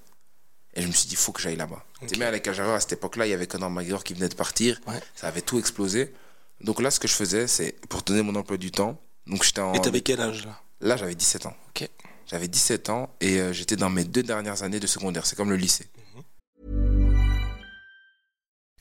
Et 0.75 0.81
je 0.81 0.87
me 0.87 0.91
suis 0.91 1.07
dit, 1.07 1.15
faut 1.15 1.31
que 1.31 1.41
j'aille 1.41 1.55
là-bas. 1.55 1.83
Ok. 2.01 2.07
Tu 2.07 2.13
sais, 2.15 2.17
mais 2.19 2.25
à 2.25 2.31
la 2.31 2.39
Cage 2.39 2.57
Warrior, 2.59 2.75
à 2.75 2.79
cette 2.79 2.93
époque-là, 2.93 3.25
il 3.27 3.29
y 3.29 3.33
avait 3.33 3.47
Conor 3.47 3.69
McGregor 3.69 4.03
qui 4.03 4.13
venait 4.13 4.29
de 4.29 4.35
partir, 4.35 4.79
Ouais. 4.87 4.99
ça 5.15 5.27
avait 5.27 5.41
tout 5.41 5.57
explosé. 5.59 6.13
Donc 6.61 6.81
là, 6.81 6.91
ce 6.91 6.99
que 6.99 7.07
je 7.07 7.13
faisais, 7.13 7.47
c'est 7.47 7.75
pour 7.89 8.01
donner 8.03 8.21
mon 8.21 8.35
emploi 8.35 8.57
du 8.57 8.71
temps. 8.71 8.99
Donc 9.27 9.43
j'étais 9.43 9.61
en. 9.61 9.73
Et 9.73 9.81
t'avais 9.81 10.01
quel 10.01 10.19
âge 10.21 10.45
là? 10.45 10.59
Là, 10.81 10.97
j'avais 10.97 11.15
17 11.15 11.45
ans. 11.45 11.55
Ok. 11.69 11.87
J'avais 12.27 12.47
17 12.47 12.89
ans 12.89 13.09
et 13.21 13.39
euh, 13.39 13.53
j'étais 13.53 13.75
dans 13.75 13.89
mes 13.89 14.03
deux 14.05 14.23
dernières 14.23 14.63
années 14.63 14.79
de 14.79 14.87
secondaire. 14.87 15.25
C'est 15.25 15.35
comme 15.35 15.49
le 15.49 15.55
lycée. 15.57 15.87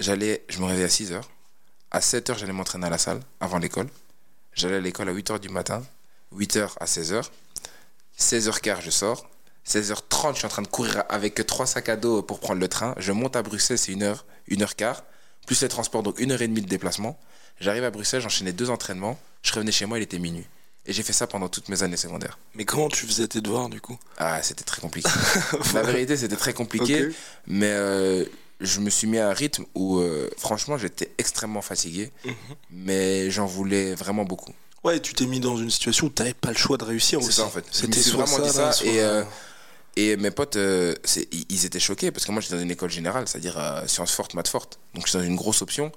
J'allais, 0.00 0.44
je 0.48 0.58
me 0.60 0.64
réveillais 0.66 0.86
à 0.86 0.90
6 0.90 1.12
heures. 1.12 1.28
À 1.90 2.00
7 2.00 2.30
heures, 2.30 2.38
j'allais 2.38 2.52
m'entraîner 2.52 2.86
à 2.86 2.90
la 2.90 2.98
salle 2.98 3.20
avant 3.40 3.58
l'école. 3.58 3.88
J'allais 4.52 4.76
à 4.76 4.80
l'école 4.80 5.08
à 5.08 5.12
8 5.12 5.30
heures 5.30 5.40
du 5.40 5.48
matin. 5.48 5.82
8 6.32 6.56
heures 6.56 6.76
à 6.80 6.86
16 6.86 7.12
heures. 7.12 7.30
16h15, 8.18 8.82
je 8.82 8.90
sors. 8.90 9.28
16h30, 9.66 10.32
je 10.32 10.38
suis 10.38 10.46
en 10.46 10.50
train 10.50 10.62
de 10.62 10.68
courir 10.68 11.04
avec 11.08 11.44
trois 11.46 11.66
sacs 11.66 11.88
à 11.88 11.96
dos 11.96 12.22
pour 12.22 12.40
prendre 12.40 12.60
le 12.60 12.68
train. 12.68 12.94
Je 12.98 13.12
monte 13.12 13.36
à 13.36 13.42
Bruxelles, 13.42 13.78
c'est 13.78 13.92
1 13.92 14.02
heure, 14.02 14.24
1 14.50 14.60
heure 14.62 14.76
quart. 14.76 15.02
Plus 15.46 15.62
les 15.62 15.68
transports, 15.68 16.02
donc 16.02 16.20
1 16.20 16.30
heure 16.30 16.42
et 16.42 16.48
demie 16.48 16.62
de 16.62 16.68
déplacement. 16.68 17.18
J'arrive 17.60 17.84
à 17.84 17.90
Bruxelles, 17.90 18.20
j'enchaînais 18.20 18.52
deux 18.52 18.70
entraînements. 18.70 19.18
Je 19.42 19.52
revenais 19.52 19.72
chez 19.72 19.86
moi, 19.86 19.98
il 19.98 20.02
était 20.02 20.18
minuit. 20.18 20.46
Et 20.84 20.92
j'ai 20.92 21.02
fait 21.02 21.12
ça 21.12 21.26
pendant 21.26 21.48
toutes 21.48 21.68
mes 21.68 21.82
années 21.82 21.96
secondaires. 21.96 22.38
Mais 22.54 22.64
comment 22.64 22.88
tu 22.88 23.06
faisais 23.06 23.26
tes 23.26 23.40
devoirs 23.40 23.68
du 23.68 23.80
coup? 23.80 23.98
Ah, 24.18 24.40
c'était 24.42 24.62
très 24.62 24.80
compliqué. 24.80 25.08
La 25.74 25.82
vérité, 25.82 26.16
c'était 26.16 26.36
très 26.36 26.52
compliqué. 26.52 27.08
Mais 27.46 27.70
euh, 27.72 28.24
je 28.60 28.80
me 28.80 28.90
suis 28.90 29.06
mis 29.06 29.18
à 29.18 29.28
un 29.28 29.32
rythme 29.32 29.64
où, 29.74 29.98
euh, 29.98 30.30
franchement, 30.38 30.78
j'étais 30.78 31.10
extrêmement 31.18 31.62
fatigué. 31.62 32.10
Mhm. 32.24 32.34
Mais 32.70 33.30
j'en 33.30 33.46
voulais 33.46 33.94
vraiment 33.94 34.24
beaucoup. 34.24 34.52
Ouais, 34.84 35.00
tu 35.00 35.14
t'es 35.14 35.26
mis 35.26 35.40
dans 35.40 35.56
une 35.56 35.70
situation 35.70 36.06
où 36.06 36.10
t'avais 36.10 36.34
pas 36.34 36.50
le 36.50 36.56
choix 36.56 36.76
de 36.78 36.84
réussir 36.84 37.20
C'est 37.20 37.26
aussi. 37.28 37.36
ça, 37.36 37.44
en 37.44 37.50
fait. 37.50 37.64
C'était 37.70 38.00
vraiment 38.10 38.38
dit 38.38 38.50
ça. 38.50 38.72
soit- 38.72 38.86
Et, 38.86 39.00
euh, 39.00 39.24
et 39.96 40.16
mes 40.16 40.30
potes, 40.30 40.56
euh, 40.56 40.94
c'est- 41.04 41.28
ils 41.50 41.64
étaient 41.66 41.80
choqués 41.80 42.10
parce 42.12 42.24
que 42.24 42.32
moi, 42.32 42.40
j'étais 42.40 42.54
dans 42.54 42.62
une 42.62 42.70
école 42.70 42.90
générale, 42.90 43.26
c'est-à-dire 43.26 43.82
sciences 43.86 44.12
fortes, 44.12 44.34
maths 44.34 44.48
fortes. 44.48 44.78
Donc, 44.94 45.06
j'étais 45.06 45.18
dans 45.18 45.24
une 45.24 45.36
grosse 45.36 45.60
option. 45.62 45.90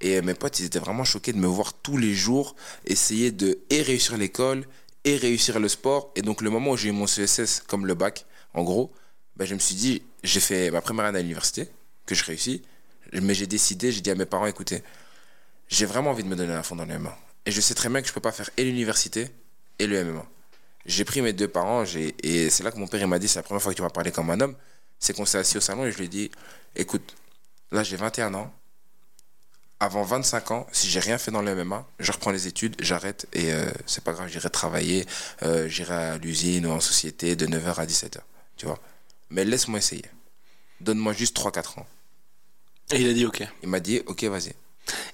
Et 0.00 0.20
mes 0.22 0.34
potes, 0.34 0.58
ils 0.60 0.66
étaient 0.66 0.78
vraiment 0.78 1.04
choqués 1.04 1.32
de 1.32 1.38
me 1.38 1.46
voir 1.46 1.72
tous 1.74 1.96
les 1.98 2.14
jours 2.14 2.54
essayer 2.84 3.30
de 3.32 3.58
et 3.70 3.82
réussir 3.82 4.16
l'école 4.16 4.66
et 5.04 5.16
réussir 5.16 5.58
le 5.60 5.68
sport. 5.68 6.10
Et 6.16 6.22
donc, 6.22 6.40
le 6.42 6.50
moment 6.50 6.72
où 6.72 6.76
j'ai 6.76 6.88
eu 6.88 6.92
mon 6.92 7.06
CSS 7.06 7.62
comme 7.66 7.86
le 7.86 7.94
bac, 7.94 8.26
en 8.54 8.62
gros, 8.62 8.92
ben, 9.36 9.44
je 9.46 9.54
me 9.54 9.58
suis 9.60 9.74
dit, 9.74 10.02
j'ai 10.22 10.40
fait 10.40 10.70
ma 10.70 10.80
première 10.80 11.04
année 11.06 11.18
à 11.18 11.22
l'université, 11.22 11.68
que 12.06 12.14
je 12.14 12.24
réussis. 12.24 12.62
Mais 13.12 13.34
j'ai 13.34 13.46
décidé, 13.46 13.92
j'ai 13.92 14.00
dit 14.00 14.10
à 14.10 14.14
mes 14.14 14.24
parents, 14.24 14.46
écoutez, 14.46 14.82
j'ai 15.68 15.86
vraiment 15.86 16.10
envie 16.10 16.24
de 16.24 16.28
me 16.28 16.36
donner 16.36 16.54
à 16.54 16.62
fond 16.62 16.76
dans 16.76 16.84
le 16.84 16.98
MMA. 16.98 17.16
Et 17.44 17.50
je 17.50 17.60
sais 17.60 17.74
très 17.74 17.88
bien 17.88 18.02
que 18.02 18.08
je 18.08 18.12
peux 18.12 18.20
pas 18.20 18.32
faire 18.32 18.50
et 18.56 18.64
l'université 18.64 19.28
et 19.78 19.86
le 19.86 20.04
MMA. 20.04 20.26
J'ai 20.84 21.04
pris 21.04 21.20
mes 21.20 21.32
deux 21.32 21.48
parents 21.48 21.84
et 21.84 22.50
c'est 22.50 22.62
là 22.62 22.70
que 22.70 22.78
mon 22.78 22.86
père 22.86 23.06
m'a 23.08 23.18
dit 23.18 23.28
c'est 23.28 23.38
la 23.38 23.42
première 23.42 23.62
fois 23.62 23.72
que 23.72 23.76
tu 23.76 23.82
vas 23.82 23.90
parler 23.90 24.12
comme 24.12 24.30
un 24.30 24.40
homme. 24.40 24.56
C'est 24.98 25.14
qu'on 25.14 25.26
s'est 25.26 25.38
assis 25.38 25.56
au 25.56 25.60
salon 25.60 25.84
et 25.84 25.92
je 25.92 25.98
lui 25.98 26.04
ai 26.04 26.08
dit 26.08 26.30
écoute, 26.74 27.14
là 27.72 27.82
j'ai 27.82 27.96
21 27.96 28.34
ans. 28.34 28.52
Avant 29.78 30.04
25 30.04 30.50
ans, 30.52 30.66
si 30.72 30.88
j'ai 30.88 31.00
rien 31.00 31.18
fait 31.18 31.30
dans 31.30 31.42
le 31.42 31.54
MMA, 31.54 31.86
je 31.98 32.10
reprends 32.10 32.30
les 32.30 32.46
études, 32.46 32.76
j'arrête 32.80 33.26
et 33.34 33.52
euh, 33.52 33.70
c'est 33.84 34.02
pas 34.02 34.14
grave, 34.14 34.28
j'irai 34.28 34.48
travailler, 34.48 35.04
euh, 35.42 35.68
j'irai 35.68 35.94
à 35.94 36.18
l'usine 36.18 36.64
ou 36.66 36.70
en 36.70 36.80
société 36.80 37.36
de 37.36 37.46
9h 37.46 37.74
à 37.74 37.84
17h. 37.84 38.20
Tu 38.56 38.64
vois. 38.64 38.78
Mais 39.28 39.44
laisse-moi 39.44 39.78
essayer. 39.78 40.06
Donne-moi 40.80 41.12
juste 41.12 41.36
3-4 41.36 41.80
ans. 41.80 41.86
Et 42.92 43.00
il 43.00 43.08
a 43.08 43.12
dit 43.12 43.26
ok. 43.26 43.42
Il 43.62 43.68
m'a 43.68 43.80
dit 43.80 44.00
ok, 44.06 44.24
vas-y. 44.24 44.52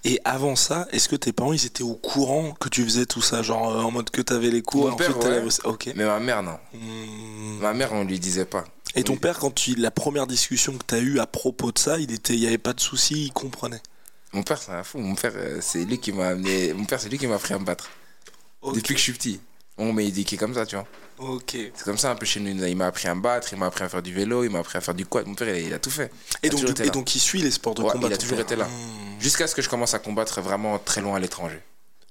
Et 0.04 0.20
avant 0.24 0.54
ça, 0.56 0.86
est-ce 0.92 1.08
que 1.08 1.16
tes 1.16 1.32
parents 1.32 1.54
ils 1.54 1.64
étaient 1.64 1.82
au 1.82 1.94
courant 1.94 2.52
que 2.60 2.68
tu 2.68 2.84
faisais 2.84 3.06
tout 3.06 3.22
ça 3.22 3.42
Genre 3.42 3.70
euh, 3.70 3.82
en 3.82 3.90
mode 3.90 4.10
que 4.10 4.20
t'avais 4.20 4.50
les 4.50 4.60
cours 4.60 4.90
Mon 4.90 4.96
père, 4.96 5.16
ensuite 5.16 5.24
ouais. 5.64 5.70
Ok. 5.70 5.90
Mais 5.96 6.04
ma 6.04 6.20
mère, 6.20 6.42
non. 6.42 6.58
Hmm. 6.74 7.58
Ma 7.60 7.72
mère, 7.72 7.92
on 7.94 8.04
lui 8.04 8.18
disait 8.20 8.44
pas. 8.44 8.64
Et 8.94 9.02
ton 9.02 9.14
Oui. 9.14 9.18
père, 9.20 9.38
quand 9.38 9.50
tu, 9.54 9.74
la 9.76 9.90
première 9.90 10.26
discussion 10.26 10.74
que 10.76 10.84
t'as 10.86 10.98
eue 11.00 11.18
à 11.18 11.26
propos 11.26 11.72
de 11.72 11.78
ça, 11.78 11.98
il 11.98 12.12
était, 12.12 12.34
il 12.34 12.40
y 12.40 12.46
avait 12.46 12.58
pas 12.58 12.74
de 12.74 12.80
souci, 12.80 13.24
il 13.24 13.32
comprenait? 13.32 13.80
Mon 14.34 14.42
père, 14.42 14.60
c'est 14.60 14.72
un 14.72 14.82
fou. 14.84 14.98
Mon 14.98 15.14
père, 15.14 15.32
euh, 15.36 15.58
c'est 15.62 15.84
lui 15.86 15.98
qui 15.98 16.12
m'a 16.12 16.28
amené. 16.28 16.74
Mon 16.74 16.84
père, 16.84 17.00
c'est 17.00 17.08
lui 17.08 17.16
qui 17.18 17.26
m'a 17.26 17.36
appris 17.36 17.54
à 17.54 17.58
me 17.58 17.64
battre. 17.64 17.88
Ok. 18.60 18.74
Depuis 18.74 18.92
que 18.92 18.98
je 18.98 19.04
suis 19.04 19.12
petit. 19.14 19.40
On 19.78 19.92
m'a 19.92 20.02
éduqué 20.02 20.36
comme 20.36 20.54
ça, 20.54 20.66
tu 20.66 20.76
vois. 20.76 20.86
Ok. 21.18 21.50
C'est 21.52 21.84
comme 21.84 21.98
ça 21.98 22.10
un 22.10 22.14
peu 22.14 22.26
chez 22.26 22.40
nous. 22.40 22.50
Il 22.64 22.76
m'a 22.76 22.86
appris 22.86 23.08
à 23.08 23.14
me 23.14 23.20
battre, 23.22 23.48
il 23.52 23.58
m'a 23.58 23.66
appris 23.66 23.84
à 23.84 23.88
faire 23.88 24.02
du 24.02 24.12
vélo, 24.12 24.44
il 24.44 24.50
m'a 24.50 24.58
appris 24.58 24.76
à 24.78 24.80
faire 24.80 24.94
du 24.94 25.06
quad. 25.06 25.26
Mon 25.26 25.34
père, 25.34 25.48
il 25.48 25.54
a, 25.64 25.68
il 25.68 25.74
a 25.74 25.78
tout 25.78 25.90
fait. 25.90 26.10
Et 26.42 26.48
Il 26.48 26.50
donc, 26.50 26.64
du- 26.74 26.82
et 26.84 26.90
donc 26.90 27.14
il 27.14 27.20
suit 27.20 27.40
les 27.42 27.50
sports 27.50 27.74
de 27.74 27.82
Ouais, 27.82 27.90
combat. 27.90 28.08
il 28.08 28.14
a 28.14 28.16
toujours 28.18 28.36
père. 28.36 28.44
été 28.44 28.56
là. 28.56 28.66
Hmm. 28.66 29.20
Jusqu'à 29.20 29.46
ce 29.46 29.54
que 29.54 29.62
je 29.62 29.68
commence 29.68 29.94
à 29.94 29.98
combattre 29.98 30.40
vraiment 30.40 30.78
très 30.78 31.00
loin 31.00 31.16
à 31.16 31.20
l'étranger. 31.20 31.60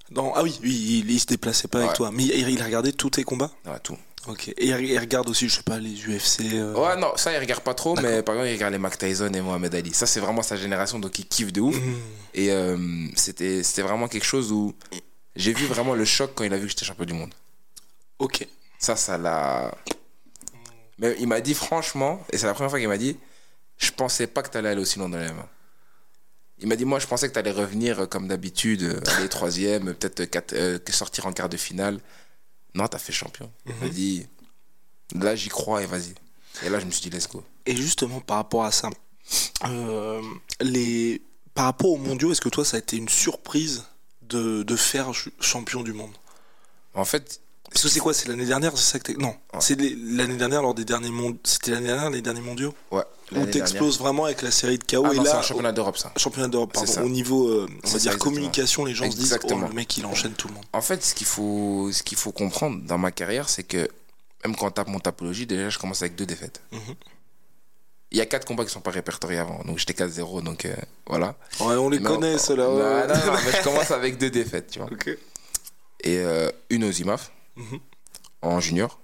Dans- 0.10 0.34
ah 0.36 0.44
oui, 0.44 0.58
oui, 0.64 1.04
il, 1.06 1.12
il 1.12 1.20
se 1.20 1.26
déplaçait 1.28 1.68
pas 1.68 1.80
avec 1.84 1.94
toi. 1.94 2.10
Mais 2.12 2.24
il, 2.24 2.64
regardé 2.64 2.94
tous 2.94 3.10
tes 3.12 3.24
combats? 3.24 3.52
Ouais, 3.66 3.80
tout. 3.84 3.98
Ok. 4.28 4.50
Et 4.50 4.68
il, 4.68 5.00
regarde 5.00 5.30
aussi, 5.30 5.50
je 5.50 5.56
sais 5.56 5.64
pas, 5.64 5.80
les 5.80 5.94
UFC. 5.96 6.42
euh, 6.54 6.74
Ouais, 6.76 6.96
non, 7.00 7.12
ça, 7.16 7.34
il 7.34 7.40
regarde 7.40 7.62
pas 7.64 7.74
trop, 7.74 7.96
mais 7.96 8.22
par 8.22 8.36
exemple, 8.36 8.50
il 8.50 8.54
regarde 8.54 8.74
les 8.74 8.80
Mac 8.80 8.98
Tyson 8.98 9.32
et 9.34 9.42
Mohamed 9.42 9.74
Ali. 9.74 9.94
Ça, 9.94 10.06
c'est 10.06 10.20
vraiment 10.20 10.42
sa 10.44 10.58
génération, 10.58 11.00
donc 11.00 11.18
il 11.20 11.26
kiffe 11.28 11.52
de 11.54 11.62
ouf. 11.62 11.76
hmm. 11.76 11.96
Et 12.34 12.52
euh, 12.52 12.78
c'était 13.16 13.64
c'était 13.64 13.82
vraiment 13.82 14.08
quelque 14.08 14.26
chose 14.26 14.52
où 14.52 14.74
J'ai 15.36 15.54
vu 15.54 15.66
vraiment 15.66 15.96
le 15.96 16.06
choc 16.06 16.32
quand 16.36 16.44
il 16.44 16.54
a 16.54 16.58
vu 16.58 16.64
que 16.64 16.70
j'étais 16.70 16.86
champion 16.86 17.06
du 17.06 17.14
monde. 17.14 17.34
Ok. 18.22 18.48
Ça, 18.78 18.96
ça 18.96 19.18
l'a. 19.18 19.76
Mais 21.00 21.16
il 21.20 21.28
m'a 21.28 21.42
dit 21.42 21.56
franchement, 21.56 22.24
et 22.32 22.38
c'est 22.38 22.46
la 22.46 22.54
première 22.54 22.70
fois 22.70 22.80
qu'il 22.80 22.88
m'a 22.88 23.00
dit, 23.00 23.18
je 23.78 23.90
pensais 23.92 24.28
pas 24.28 24.44
que 24.44 24.52
tu 24.52 24.58
allais 24.58 24.70
aller 24.70 24.82
aussi 24.82 25.00
loin 25.00 25.10
dans 25.10 25.18
les 25.18 25.34
mains. 25.34 25.50
Il 26.60 26.68
m'a 26.68 26.76
dit, 26.76 26.86
moi, 26.86 27.00
je 27.00 27.08
pensais 27.08 27.28
que 27.28 27.34
tu 27.34 27.40
allais 27.40 27.52
revenir 27.52 28.02
euh, 28.02 28.06
comme 28.06 28.28
d'habitude, 28.28 28.84
euh, 28.84 29.02
aller 29.18 29.28
troisième, 29.28 29.96
peut-être 29.96 30.54
euh, 30.54 30.78
que 30.78 30.94
sortir 30.94 31.26
en 31.26 31.34
quart 31.34 31.50
de 31.50 31.58
finale. 31.58 32.00
Non, 32.76 32.88
t'as 32.88 33.00
fait 33.00 33.12
champion. 33.12 33.52
Il 33.66 33.74
m'a 33.82 33.90
dit, 33.90 34.28
là, 35.16 35.36
j'y 35.36 35.50
crois 35.50 35.82
et 35.82 35.88
vas-y. 35.88 36.14
Et 36.64 36.70
là, 36.70 36.80
je 36.80 36.86
me 36.86 36.92
suis 36.92 37.10
dit, 37.10 37.18
let's 37.18 37.28
go. 37.28 37.44
Et 37.66 37.76
justement, 37.76 38.20
par 38.22 38.38
rapport 38.38 38.64
à 38.64 38.72
ça, 38.72 38.92
euh, 39.66 40.22
les... 40.60 41.24
par 41.56 41.66
rapport 41.66 41.90
aux 41.90 41.98
mondiaux, 41.98 42.32
est-ce 42.32 42.42
que 42.42 42.50
toi, 42.50 42.64
ça 42.64 42.78
a 42.78 42.80
été 42.80 42.98
une 42.98 43.10
surprise 43.10 43.86
de, 44.22 44.62
de 44.62 44.76
faire 44.76 45.06
ch- 45.06 45.30
champion 45.40 45.82
du 45.82 45.94
monde? 45.94 46.14
En 46.94 47.06
fait, 47.06 47.42
Parce 47.72 47.84
que 47.84 47.90
c'est 47.90 48.00
quoi 48.02 48.14
C'est 48.14 48.28
l'année 48.28 48.46
dernière 48.46 48.78
C'est 48.78 48.92
ça 48.94 49.00
que 49.00 49.14
Non, 49.14 49.34
c'est 49.60 49.80
l'année 49.80 50.36
dernière 50.36 50.62
lors 50.62 50.74
des 50.74 50.84
derniers 50.86 51.10
mondiaux. 51.10 51.40
C'était 51.44 51.72
l'année 51.72 51.88
dernière, 51.88 52.10
les 52.10 52.22
derniers 52.22 52.42
mondiaux 52.42 52.74
ouais. 52.92 53.04
Où 53.34 53.46
t'exploses 53.46 53.98
vraiment 53.98 54.26
avec 54.26 54.42
la 54.42 54.52
série 54.52 54.78
de 54.78 54.84
KO 54.84 55.06
Ah 55.08 55.14
et 55.14 55.18
non, 55.18 55.24
c'est 55.24 55.32
un 55.32 55.42
championnat 55.42 55.72
d'Europe, 55.72 55.98
ça. 55.98 56.12
championnat 56.18 56.50
d'Europe, 56.50 56.72
C'est 56.74 56.80
pardon. 56.86 56.94
ça. 56.94 57.04
Au 57.06 57.10
niveau, 57.10 57.48
euh, 57.48 57.66
on 57.70 57.74
va 57.74 57.94
ça, 57.94 57.98
dire 58.00 58.12
exactement. 58.12 58.18
communication, 58.26 58.84
les 58.84 58.94
gens 58.94 59.10
se 59.10 59.16
disent, 59.16 59.32
oh, 59.32 59.36
Exactement. 59.36 59.68
le 59.70 59.74
mec, 59.74 59.96
il 59.98 60.06
enchaîne 60.06 60.34
tout 60.34 60.50
le 60.50 60.54
monde. 60.56 60.66
En 60.74 60.82
fait, 60.82 61.02
ce 61.02 61.16
qu'il 61.16 61.28
faut, 61.28 61.90
ce 61.94 62.04
qu'il 62.04 62.18
faut 62.18 62.34
comprendre 62.34 62.82
dans 62.84 62.98
ma 62.98 63.12
carrière, 63.12 63.48
c'est 63.48 63.64
que 63.64 63.88
même 64.44 64.56
quand 64.58 64.68
on 64.68 64.72
tape 64.72 64.88
mon 64.90 65.00
tapologie, 65.00 65.46
déjà, 65.46 65.70
je 65.70 65.80
commence 65.80 66.02
avec 66.02 66.16
deux 66.16 66.26
défaites. 66.26 66.62
Mhm. 66.74 66.80
Il 68.12 68.18
y 68.18 68.22
a 68.22 68.26
quatre 68.26 68.46
combats 68.46 68.66
qui 68.66 68.72
sont 68.72 68.82
pas 68.82 68.92
répertoriés 68.92 69.40
avant, 69.40 69.64
donc 69.64 69.78
j'étais 69.78 69.94
4-0, 69.94 70.44
donc 70.44 70.66
euh, 70.66 70.76
voilà. 71.08 71.36
Ouais, 71.62 71.76
on 71.76 71.88
les 71.90 72.02
connaît, 72.02 72.38
ceux-là. 72.38 72.70
ouais. 72.70 73.08
mais 73.08 73.52
je 73.58 73.64
commence 73.64 73.92
avec 73.92 74.18
deux 74.18 74.30
défaites, 74.30 74.68
tu 74.72 74.80
vois. 74.80 74.90
Ok. 74.92 75.08
Et 76.04 76.18
euh, 76.18 76.50
une 76.70 76.84
aux 76.84 76.92
IMAF, 76.92 77.32
En 78.42 78.60
junior, 78.60 79.00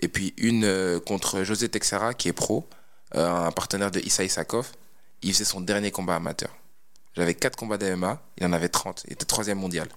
et 0.00 0.08
puis 0.08 0.34
une 0.38 0.64
euh, 0.64 0.98
contre 0.98 1.42
José 1.44 1.68
Texera, 1.68 2.14
qui 2.14 2.28
est 2.28 2.32
pro, 2.32 2.68
euh, 3.14 3.28
un 3.28 3.52
partenaire 3.52 3.90
de 3.90 4.00
Issa 4.00 4.24
Isakov. 4.24 4.72
Il 5.22 5.32
faisait 5.32 5.44
son 5.44 5.60
dernier 5.60 5.90
combat 5.90 6.16
amateur. 6.16 6.50
J'avais 7.14 7.34
quatre 7.34 7.56
combats 7.56 7.78
d'MMA, 7.78 8.20
il 8.38 8.46
en 8.46 8.52
avait 8.52 8.68
30, 8.68 9.04
il 9.06 9.12
était 9.14 9.24
troisième 9.24 9.58
mondial. 9.58 9.88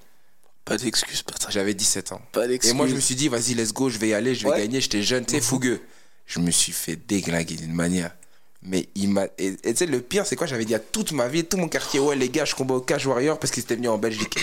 Pas 0.66 0.78
d'excuses, 0.78 1.24
Patrick. 1.24 1.52
J'avais 1.52 1.74
17 1.74 2.12
ans. 2.12 2.22
Pas 2.32 2.46
Et 2.48 2.74
moi, 2.74 2.88
je 2.88 2.94
me 2.96 3.00
suis 3.00 3.16
dit, 3.16 3.28
vas-y, 3.28 3.56
let's 3.56 3.74
go, 3.74 3.90
je 3.90 3.98
vais 3.98 4.10
y 4.10 4.14
aller, 4.14 4.36
je 4.36 4.44
vais 4.44 4.52
Ouais. 4.52 4.60
gagner. 4.60 4.80
J'étais 4.82 5.02
jeune, 5.02 5.28
sais, 5.28 5.42
fougueux. 5.42 5.82
Je 6.28 6.40
me 6.40 6.52
suis 6.52 6.72
fait 6.72 6.96
déglinguer 6.96 7.56
d'une 7.56 7.74
manière. 7.74 8.16
Mais 8.62 8.90
il 8.94 9.10
m'a. 9.10 9.26
Et 9.38 9.56
tu 9.56 9.76
sais, 9.76 9.86
le 9.86 10.02
pire, 10.02 10.26
c'est 10.26 10.36
quoi? 10.36 10.46
J'avais 10.46 10.66
dit 10.66 10.76
à 10.76 10.80
toute 10.80 11.14
ma 11.14 11.30
vie, 11.30 11.46
tout 11.46 11.56
mon 11.56 11.70
quartier, 11.70 12.00
ouais, 12.02 12.18
les 12.18 12.28
gars, 12.28 12.44
je 12.44 12.56
combat 12.56 12.76
au 12.76 12.82
Cash 12.82 13.06
Warrior 13.06 13.40
parce 13.40 13.52
qu'ils 13.52 13.64
étaient 13.64 13.76
venus 13.76 13.90
en 13.90 13.98
Belgique. 13.98 14.38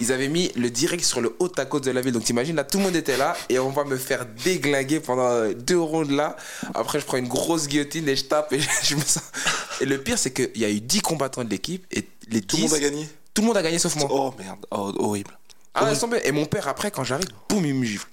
Ils 0.00 0.10
avaient 0.10 0.28
mis 0.28 0.50
le 0.56 0.70
direct 0.70 1.04
sur 1.04 1.20
le 1.20 1.36
haut 1.38 1.52
à 1.56 1.64
côte 1.66 1.84
de 1.84 1.92
la 1.92 2.00
ville. 2.00 2.12
Donc 2.12 2.24
t'imagines, 2.24 2.56
là, 2.56 2.64
tout 2.64 2.78
le 2.78 2.84
monde 2.84 2.96
était 2.96 3.16
là 3.16 3.36
et 3.48 3.60
on 3.60 3.70
va 3.70 3.84
me 3.84 3.96
faire 3.96 4.26
déglinguer 4.44 4.98
pendant 4.98 5.48
deux 5.52 5.78
rondes 5.78 6.10
là. 6.10 6.36
Après, 6.74 6.98
je 6.98 7.06
prends 7.06 7.18
une 7.18 7.28
grosse 7.28 7.68
guillotine 7.68 8.08
et 8.08 8.16
je 8.16 8.24
tape 8.24 8.52
et 8.52 8.60
je 8.82 8.96
me 8.96 9.02
sens. 9.02 9.22
Et 9.80 9.86
le 9.86 10.02
pire, 10.02 10.18
c'est 10.18 10.32
qu'il 10.32 10.60
y 10.60 10.64
a 10.64 10.70
eu 10.70 10.80
10 10.80 11.00
combattants 11.02 11.44
de 11.44 11.50
l'équipe 11.50 11.86
et 11.92 12.08
les 12.28 12.40
10. 12.40 12.46
Tout 12.46 12.56
le 12.56 12.62
monde 12.62 12.74
a 12.74 12.80
gagné 12.80 13.08
Tout 13.34 13.42
le 13.42 13.46
monde 13.46 13.56
a 13.56 13.62
gagné 13.62 13.78
sauf 13.78 13.94
moi. 13.94 14.08
Oh 14.10 14.34
merde, 14.36 14.66
oh, 14.72 14.92
horrible. 14.98 15.38
Ah. 15.74 15.92
Et 16.24 16.32
mon 16.32 16.46
père, 16.46 16.66
après, 16.66 16.90
quand 16.90 17.04
j'arrive, 17.04 17.28
boum, 17.48 17.64
il 17.64 17.74
me 17.74 17.84
gifle. 17.84 18.08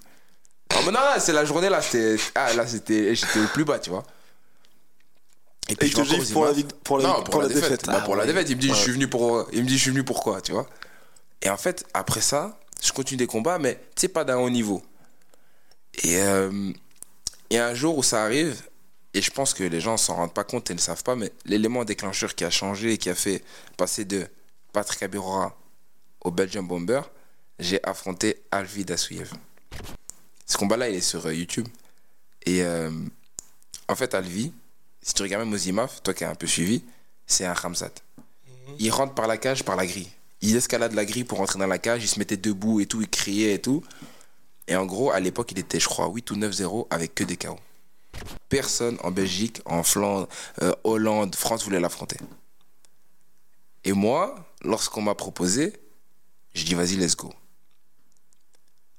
Ah, 0.70 0.80
mais 0.86 0.92
non, 0.92 1.00
non, 1.00 1.20
c'est 1.20 1.34
la 1.34 1.46
journée 1.46 1.70
là, 1.70 1.82
c'était. 1.82 2.16
Ah, 2.36 2.54
là, 2.54 2.68
c'était. 2.68 3.16
J'étais 3.16 3.40
au 3.40 3.48
plus 3.48 3.66
bas, 3.66 3.80
tu 3.80 3.90
vois. 3.90 4.04
Et 5.70 5.76
puis, 5.76 5.90
je 5.90 5.96
te 5.98 6.04
gifle 6.04 6.32
pour 6.34 6.46
la, 6.46 6.54
pour 6.84 6.98
la, 7.00 7.08
non, 7.10 7.24
pour 7.24 7.42
la 7.42 7.50
défaite. 7.50 7.86
Bah, 7.86 7.98
Ah, 7.98 8.02
pour 8.02 8.16
la 8.16 8.22
ouais. 8.22 8.28
défaite, 8.28 8.50
il 8.50 8.56
me 8.56 8.62
dit, 8.62 8.70
je 8.70 8.74
suis 8.74 8.92
venu 8.92 9.08
pour. 9.10 9.48
Il 9.52 9.64
me 9.64 9.68
dit, 9.68 9.78
je 9.78 9.82
suis 9.82 9.92
venu 9.92 10.04
pour 10.04 10.22
quoi, 10.24 10.42
tu 10.42 10.52
vois. 10.54 10.68
Et 11.42 11.50
en 11.50 11.58
fait, 11.58 11.86
après 11.94 12.22
ça, 12.22 12.60
je 12.82 12.92
continue 12.92 13.18
des 13.18 13.28
combats, 13.28 13.60
mais 13.60 13.76
tu 13.96 14.02
sais, 14.02 14.08
pas 14.08 14.24
d'un 14.24 14.38
haut 14.38 14.50
niveau. 14.50 14.82
Et 16.04 16.18
euh, 16.22 16.72
il 17.50 17.56
y 17.56 17.60
a 17.60 17.68
un 17.68 17.74
jour 17.74 17.98
où 17.98 18.04
ça 18.04 18.24
arrive, 18.24 18.62
et 19.14 19.22
je 19.22 19.32
pense 19.32 19.54
que 19.54 19.64
les 19.64 19.82
gens 19.82 19.98
s'en 19.98 20.16
rendent 20.16 20.34
pas 20.34 20.44
compte 20.44 20.70
et 20.72 20.74
ne 20.74 20.80
savent 20.80 21.04
pas, 21.04 21.16
mais 21.16 21.32
l'élément 21.46 21.84
déclencheur 21.86 22.34
qui 22.36 22.44
a 22.46 22.50
changé 22.50 22.94
et 22.94 22.98
qui 22.98 23.10
a 23.10 23.16
fait 23.16 23.44
passer 23.78 24.06
de 24.06 24.28
Patrick 24.74 25.02
Abirora 25.04 25.58
au 26.22 26.32
Belgian 26.32 26.64
Bomber, 26.64 27.02
j'ai 27.60 27.84
affronté 27.86 28.44
Alvi 28.52 28.86
Dasouyev. 28.86 29.32
Ce 30.46 30.58
combat-là, 30.58 30.90
il 30.90 30.96
est 30.96 31.02
sur 31.02 31.26
euh, 31.26 31.34
YouTube. 31.34 31.68
Et 32.46 32.64
euh, 32.64 32.92
en 33.88 33.96
fait, 33.96 34.14
Alvi, 34.14 34.54
si 35.08 35.14
tu 35.14 35.22
regardes 35.22 35.46
même 35.46 35.54
aux 35.54 35.58
IMAF, 35.58 36.04
toi 36.04 36.14
qui 36.14 36.26
as 36.26 36.30
un 36.30 36.36
peu 36.36 36.48
suivi, 36.48 36.84
c'est 37.26 37.46
un 37.46 37.54
Ramzat. 37.54 37.94
Il 38.78 38.92
rentre 38.92 39.14
par 39.14 39.26
la 39.26 39.38
cage, 39.38 39.64
par 39.64 39.78
la 39.78 39.86
grille. 39.86 40.12
Il 40.42 40.54
escalade 40.58 40.92
la 40.92 41.06
grille 41.06 41.24
pour 41.24 41.38
rentrer 41.38 41.58
dans 41.58 41.66
la 41.66 41.78
cage, 41.78 42.04
il 42.04 42.10
se 42.10 42.20
mettait 42.20 42.36
debout 42.36 42.82
et 42.82 42.88
tout, 42.88 43.02
il 43.02 43.08
criait 43.08 43.54
et 43.54 43.62
tout. 43.62 43.86
Et 44.68 44.76
en 44.76 44.86
gros, 44.86 45.12
à 45.12 45.22
l'époque, 45.22 45.54
il 45.54 45.60
était, 45.60 45.80
je 45.80 45.88
crois, 45.88 46.10
8 46.10 46.32
ou 46.32 46.36
9-0 46.36 46.88
avec 46.90 47.16
que 47.16 47.24
des 47.24 47.38
KO. 47.38 47.58
Personne 48.50 48.98
en 49.02 49.12
Belgique, 49.12 49.62
en 49.64 49.82
Flandre, 49.82 50.28
euh, 50.62 50.76
Hollande, 50.84 51.36
France 51.36 51.64
voulait 51.64 51.80
l'affronter. 51.80 52.18
Et 53.86 53.94
moi, 53.94 54.36
lorsqu'on 54.62 55.02
m'a 55.02 55.16
proposé, 55.16 55.72
je 56.54 56.66
dis 56.66 56.74
vas-y, 56.74 56.98
let's 56.98 57.16
go. 57.16 57.32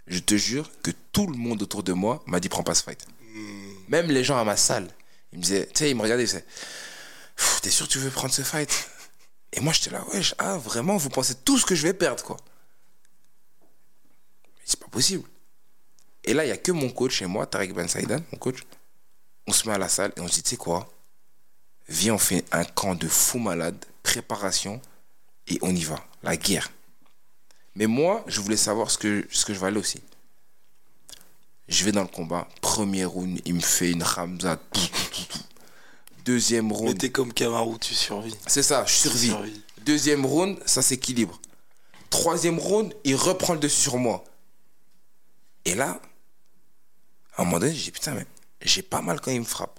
Je 0.07 0.21
te 0.21 0.37
jure 0.39 0.71
que 0.83 0.91
tout 1.13 1.27
le 1.27 1.37
monde 1.37 1.61
autour 1.61 1.83
de 1.83 1.93
moi 1.93 2.23
m'a 2.25 2.41
dit 2.41 2.49
prends 2.49 2.63
pas 2.63 2.75
ce 2.75 2.83
fight. 2.83 3.07
Même 3.89 4.07
les 4.07 4.25
gens 4.25 4.39
à 4.39 4.45
ma 4.45 4.57
salle, 4.57 4.89
ils 5.33 5.39
me 5.39 5.43
disaient, 5.43 5.67
tu 5.67 5.73
sais, 5.75 5.91
ils 5.91 5.95
me 5.95 6.03
regardaient, 6.03 6.25
ils 6.25 6.27
disaient, 6.27 6.45
Pff, 7.37 7.61
t'es 7.61 7.71
sûr 7.71 7.87
que 7.87 7.93
tu 7.93 7.99
veux 7.99 8.11
prendre 8.11 8.33
ce 8.33 8.43
fight? 8.43 8.91
Et 9.53 9.61
moi 9.61 9.73
j'étais 9.73 9.91
là, 9.91 10.05
wesh, 10.13 10.35
ah 10.39 10.59
vraiment, 10.59 10.97
vous 10.97 11.09
pensez 11.09 11.35
tout 11.35 11.59
ce 11.59 11.65
que 11.65 11.75
je 11.75 11.83
vais 11.83 11.95
perdre 11.95 12.23
quoi 12.23 12.37
c'est 14.69 14.79
pas 14.79 14.89
possible. 14.89 15.27
Et 16.25 16.35
là, 16.35 16.45
il 16.45 16.49
y 16.49 16.53
a 16.53 16.59
que 16.59 16.73
mon 16.73 16.91
coach 16.91 17.23
et 17.23 17.27
moi, 17.27 17.47
Tarek 17.47 17.73
Ben 17.73 17.89
Saïdan, 17.89 18.21
mon 18.33 18.39
coach, 18.39 18.59
on 19.47 19.53
se 19.53 19.67
met 19.67 19.75
à 19.75 19.79
la 19.79 19.89
salle 19.89 20.13
et 20.17 20.21
on 20.21 20.29
se 20.29 20.35
dit, 20.35 20.43
tu 20.43 20.51
sais 20.51 20.57
quoi? 20.57 20.93
Viens, 21.89 22.15
on 22.15 22.19
fait 22.19 22.45
un 22.53 22.65
camp 22.65 22.95
de 22.95 23.09
fou 23.09 23.39
malade, 23.39 23.83
préparation, 24.03 24.83
et 25.47 25.59
on 25.63 25.75
y 25.75 25.85
va, 25.85 26.05
la 26.23 26.37
guerre. 26.37 26.71
Mais 27.77 27.87
moi, 27.87 28.23
je 28.27 28.43
voulais 28.43 28.59
savoir 28.59 28.91
ce 28.91 28.99
que, 28.99 29.27
ce 29.31 29.47
que 29.47 29.55
je 29.55 29.59
valais 29.59 29.79
aussi. 29.79 30.03
Je 31.69 31.85
vais 31.85 31.93
dans 31.93 32.03
le 32.03 32.09
combat. 32.09 32.49
Premier 32.61 33.05
round, 33.05 33.41
il 33.45 33.55
me 33.55 33.61
fait 33.61 33.91
une 33.91 34.03
ramza. 34.03 34.59
Deuxième 36.25 36.69
Mais 36.69 36.75
round, 36.75 36.99
t'es 36.99 37.11
comme 37.11 37.33
Camaro, 37.33 37.79
tu 37.79 37.95
survis. 37.95 38.35
c'est 38.47 38.63
ça, 38.63 38.85
je 38.87 38.93
survis. 38.93 39.29
survis. 39.29 39.63
Deuxième 39.85 40.27
round, 40.27 40.59
ça 40.67 40.83
s'équilibre. 40.83 41.41
Troisième 42.11 42.59
round, 42.59 42.95
il 43.05 43.17
reprend 43.17 43.55
le 43.55 43.61
dessus 43.61 43.81
sur 43.83 43.97
moi. 43.99 44.25
Et 45.65 45.75
là, 45.75 46.01
à 47.37 47.43
un 47.43 47.45
moment 47.45 47.59
donné, 47.59 47.75
j'ai 47.75 47.85
dit 47.85 47.91
putain, 47.91 48.15
mais 48.15 48.27
j'ai 48.63 48.83
pas 48.83 49.01
mal 49.03 49.21
quand 49.21 49.31
il 49.31 49.41
me 49.41 49.45
frappe. 49.45 49.79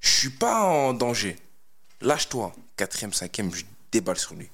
Je 0.00 0.10
suis 0.10 0.30
pas 0.30 0.62
en 0.64 0.94
danger. 0.94 1.36
Lâche-toi. 2.00 2.52
Quatrième, 2.76 3.12
cinquième, 3.12 3.54
je 3.54 3.64
déballe 3.92 4.18
sur 4.18 4.34
lui. 4.34 4.48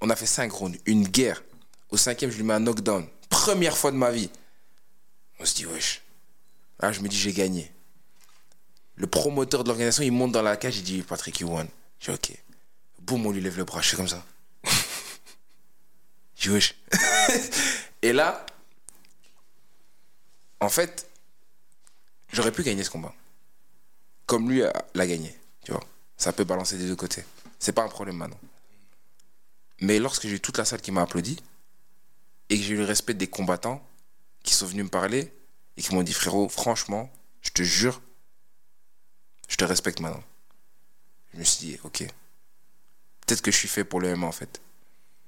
On 0.00 0.10
a 0.10 0.16
fait 0.16 0.26
cinq 0.26 0.52
rounds, 0.52 0.78
une 0.86 1.08
guerre. 1.08 1.42
Au 1.90 1.96
cinquième, 1.96 2.30
je 2.30 2.36
lui 2.36 2.44
mets 2.44 2.54
un 2.54 2.60
knockdown. 2.60 3.06
Première 3.30 3.76
fois 3.76 3.90
de 3.90 3.96
ma 3.96 4.10
vie. 4.12 4.30
On 5.44 5.46
se 5.46 5.54
dit, 5.56 5.66
wesh. 5.66 6.00
Là, 6.80 6.90
je 6.90 7.00
me 7.00 7.08
dis, 7.08 7.18
j'ai 7.18 7.34
gagné. 7.34 7.70
Le 8.94 9.06
promoteur 9.06 9.62
de 9.62 9.68
l'organisation, 9.68 10.02
il 10.02 10.10
monte 10.10 10.32
dans 10.32 10.40
la 10.40 10.56
cage, 10.56 10.78
il 10.78 10.82
dit, 10.82 11.02
Patrick, 11.02 11.38
you 11.40 11.48
won. 11.50 11.68
Je 12.00 12.12
dis, 12.12 12.16
ok. 12.16 12.42
Boum, 13.00 13.26
on 13.26 13.30
lui 13.30 13.42
lève 13.42 13.58
le 13.58 13.64
bras, 13.64 13.82
je 13.82 13.90
fais 13.90 13.96
comme 13.98 14.08
ça. 14.08 14.24
Je 16.34 16.48
dis, 16.48 16.54
wesh. 16.54 16.74
Et 18.00 18.14
là, 18.14 18.46
en 20.60 20.70
fait, 20.70 21.10
j'aurais 22.32 22.50
pu 22.50 22.62
gagner 22.62 22.82
ce 22.82 22.88
combat. 22.88 23.12
Comme 24.24 24.48
lui 24.50 24.62
l'a 24.94 25.06
gagné, 25.06 25.38
tu 25.62 25.72
vois. 25.72 25.84
Ça 26.16 26.32
peut 26.32 26.44
balancer 26.44 26.78
des 26.78 26.86
deux 26.86 26.96
côtés. 26.96 27.22
C'est 27.58 27.72
pas 27.72 27.82
un 27.82 27.88
problème 27.88 28.16
maintenant. 28.16 28.40
Mais 29.82 29.98
lorsque 29.98 30.22
j'ai 30.22 30.36
eu 30.36 30.40
toute 30.40 30.56
la 30.56 30.64
salle 30.64 30.80
qui 30.80 30.90
m'a 30.90 31.02
applaudi, 31.02 31.38
et 32.48 32.56
que 32.56 32.62
j'ai 32.62 32.72
eu 32.72 32.78
le 32.78 32.86
respect 32.86 33.12
des 33.12 33.26
combattants 33.26 33.86
qui 34.44 34.54
sont 34.54 34.66
venus 34.66 34.84
me 34.84 34.90
parler, 34.90 35.32
et 35.76 35.82
qui 35.82 35.92
m'ont 35.92 36.04
dit, 36.04 36.12
frérot, 36.12 36.48
franchement, 36.48 37.12
je 37.42 37.50
te 37.50 37.62
jure, 37.62 38.00
je 39.48 39.56
te 39.56 39.64
respecte 39.64 39.98
maintenant. 39.98 40.22
Je 41.32 41.38
me 41.40 41.44
suis 41.44 41.66
dit, 41.66 41.78
ok, 41.82 42.04
peut-être 43.26 43.42
que 43.42 43.50
je 43.50 43.56
suis 43.56 43.68
fait 43.68 43.84
pour 43.84 44.00
le 44.00 44.14
MMA 44.14 44.26
en 44.26 44.32
fait. 44.32 44.60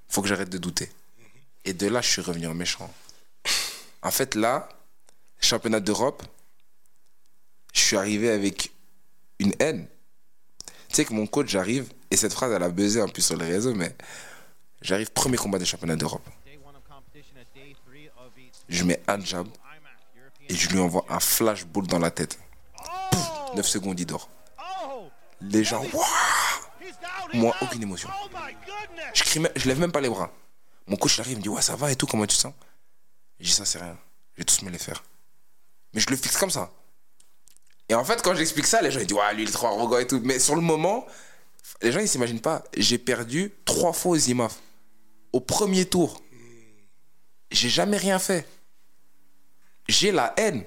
Faut 0.08 0.22
que 0.22 0.28
j'arrête 0.28 0.50
de 0.50 0.58
douter. 0.58 0.90
Et 1.64 1.72
de 1.72 1.88
là, 1.88 2.00
je 2.00 2.08
suis 2.08 2.22
revenu 2.22 2.46
en 2.46 2.54
méchant. 2.54 2.92
En 4.02 4.12
fait, 4.12 4.36
là, 4.36 4.68
championnat 5.40 5.80
d'Europe, 5.80 6.22
je 7.74 7.80
suis 7.80 7.96
arrivé 7.96 8.30
avec 8.30 8.70
une 9.40 9.52
haine. 9.58 9.88
Tu 10.88 10.94
sais 10.94 11.04
que 11.04 11.12
mon 11.12 11.26
coach, 11.26 11.48
j'arrive, 11.48 11.92
et 12.10 12.16
cette 12.16 12.32
phrase, 12.32 12.52
elle 12.52 12.62
a 12.62 12.68
buzzé 12.68 13.02
en 13.02 13.08
plus 13.08 13.22
sur 13.22 13.36
les 13.36 13.46
réseaux, 13.46 13.74
mais 13.74 13.96
j'arrive 14.80 15.10
premier 15.10 15.36
combat 15.36 15.58
des 15.58 15.64
championnats 15.64 15.96
d'Europe. 15.96 16.26
Je 18.68 18.84
mets 18.84 19.00
un 19.06 19.20
jab 19.20 19.46
et 20.48 20.54
je 20.54 20.68
lui 20.70 20.78
envoie 20.78 21.04
un 21.08 21.20
flashball 21.20 21.86
dans 21.86 21.98
la 21.98 22.10
tête. 22.10 22.38
Pouf, 23.10 23.54
9 23.54 23.66
secondes, 23.66 23.98
il 23.98 24.06
dort. 24.06 24.28
Les 25.40 25.64
gens, 25.64 25.84
moi, 27.34 27.54
aucune 27.60 27.82
émotion. 27.82 28.08
Je, 29.14 29.22
crie 29.22 29.42
je 29.54 29.68
lève 29.68 29.78
même 29.78 29.92
pas 29.92 30.00
les 30.00 30.08
bras. 30.08 30.30
Mon 30.86 30.96
coach 30.96 31.18
arrive, 31.18 31.32
il 31.32 31.38
me 31.38 31.42
dit, 31.42 31.48
ouais, 31.48 31.62
ça 31.62 31.76
va 31.76 31.90
et 31.90 31.96
tout, 31.96 32.06
comment 32.06 32.26
tu 32.26 32.36
sens? 32.36 32.54
Je 33.40 33.46
dis, 33.46 33.52
ça, 33.52 33.64
c'est 33.64 33.78
rien. 33.78 33.98
Je 34.34 34.40
vais 34.40 34.44
tous 34.44 34.62
me 34.62 34.70
les 34.70 34.78
faire. 34.78 35.02
Mais 35.92 36.00
je 36.00 36.08
le 36.10 36.16
fixe 36.16 36.36
comme 36.36 36.50
ça. 36.50 36.70
Et 37.88 37.94
en 37.94 38.04
fait, 38.04 38.22
quand 38.22 38.34
j'explique 38.34 38.66
ça, 38.66 38.82
les 38.82 38.90
gens 38.90 39.00
ils 39.00 39.06
disent, 39.06 39.16
ouais, 39.16 39.34
lui, 39.34 39.42
il 39.44 39.48
est 39.48 39.52
trop 39.52 39.66
arrogant 39.66 39.98
et 39.98 40.06
tout. 40.06 40.20
Mais 40.24 40.38
sur 40.38 40.54
le 40.54 40.60
moment, 40.60 41.06
les 41.82 41.92
gens, 41.92 42.00
ils 42.00 42.08
s'imaginent 42.08 42.40
pas. 42.40 42.64
J'ai 42.76 42.98
perdu 42.98 43.52
trois 43.64 43.92
fois 43.92 44.12
aux 44.12 44.18
IMAF. 44.18 44.56
Au 45.32 45.40
premier 45.40 45.84
tour. 45.84 46.22
J'ai 47.50 47.68
jamais 47.68 47.96
rien 47.96 48.18
fait. 48.18 48.46
J'ai 49.88 50.12
la 50.12 50.34
haine. 50.36 50.64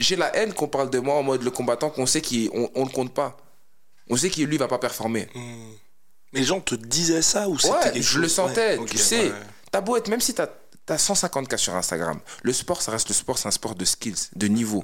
J'ai 0.00 0.16
la 0.16 0.34
haine 0.36 0.52
qu'on 0.52 0.68
parle 0.68 0.90
de 0.90 0.98
moi 0.98 1.14
en 1.14 1.22
mode 1.22 1.42
le 1.42 1.50
combattant 1.50 1.90
qu'on 1.90 2.06
sait 2.06 2.20
qu'on 2.22 2.70
on 2.74 2.84
le 2.84 2.90
compte 2.90 3.14
pas. 3.14 3.36
On 4.10 4.16
sait 4.16 4.28
qu'il 4.30 4.46
lui 4.46 4.58
va 4.58 4.68
pas 4.68 4.78
performer. 4.78 5.28
Mais 6.32 6.40
les 6.40 6.44
gens 6.44 6.60
te 6.60 6.74
disaient 6.74 7.22
ça 7.22 7.48
ou 7.48 7.58
c'était 7.58 7.74
Ouais, 7.92 8.02
je 8.02 8.18
le 8.18 8.28
sentais, 8.28 8.76
Ouais, 8.78 8.86
tu 8.86 8.98
sais. 8.98 9.30
ouais. 9.30 9.32
T'as 9.70 9.80
beau 9.80 9.96
être, 9.96 10.08
même 10.08 10.20
si 10.20 10.34
t'as 10.34 10.48
as 10.88 10.98
150 10.98 11.48
cas 11.48 11.56
sur 11.56 11.74
Instagram, 11.74 12.20
le 12.42 12.52
sport, 12.52 12.82
ça 12.82 12.92
reste 12.92 13.08
le 13.08 13.14
sport, 13.14 13.38
c'est 13.38 13.48
un 13.48 13.52
sport 13.52 13.74
de 13.74 13.84
skills, 13.84 14.28
de 14.36 14.46
niveau. 14.48 14.82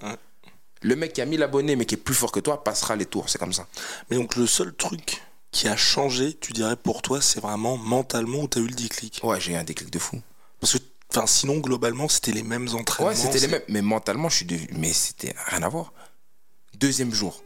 Le 0.82 0.96
mec 0.96 1.12
qui 1.12 1.20
a 1.20 1.26
1000 1.26 1.42
abonnés 1.42 1.76
mais 1.76 1.84
qui 1.84 1.96
est 1.96 1.98
plus 1.98 2.14
fort 2.14 2.32
que 2.32 2.40
toi 2.40 2.64
passera 2.64 2.96
les 2.96 3.04
tours, 3.04 3.28
c'est 3.28 3.38
comme 3.38 3.52
ça. 3.52 3.66
Mais 4.08 4.16
donc 4.16 4.36
le 4.36 4.46
seul 4.46 4.72
truc 4.74 5.20
qui 5.50 5.68
a 5.68 5.76
changé, 5.76 6.34
tu 6.40 6.52
dirais 6.52 6.76
pour 6.76 7.02
toi, 7.02 7.20
c'est 7.20 7.40
vraiment 7.40 7.76
mentalement 7.76 8.38
où 8.38 8.48
t'as 8.48 8.60
eu 8.60 8.66
le 8.68 8.74
déclic? 8.74 9.20
Ouais, 9.24 9.40
j'ai 9.40 9.52
eu 9.52 9.56
un 9.56 9.64
déclic 9.64 9.90
de 9.90 9.98
fou. 9.98 10.22
Parce 10.60 10.74
que, 10.74 10.78
enfin, 11.10 11.26
sinon 11.26 11.58
globalement, 11.58 12.08
c'était 12.08 12.32
les 12.32 12.42
mêmes 12.42 12.68
entraînements. 12.74 13.10
Ouais, 13.10 13.16
c'était 13.16 13.38
les 13.40 13.48
mêmes. 13.48 13.62
Mais 13.68 13.82
mentalement, 13.82 14.28
je 14.28 14.36
suis 14.36 14.46
devenu. 14.46 14.70
Mais 14.76 14.92
c'était 14.92 15.34
rien 15.46 15.62
à 15.62 15.68
voir. 15.68 15.92
Deuxième 16.74 17.12
jour. 17.12 17.42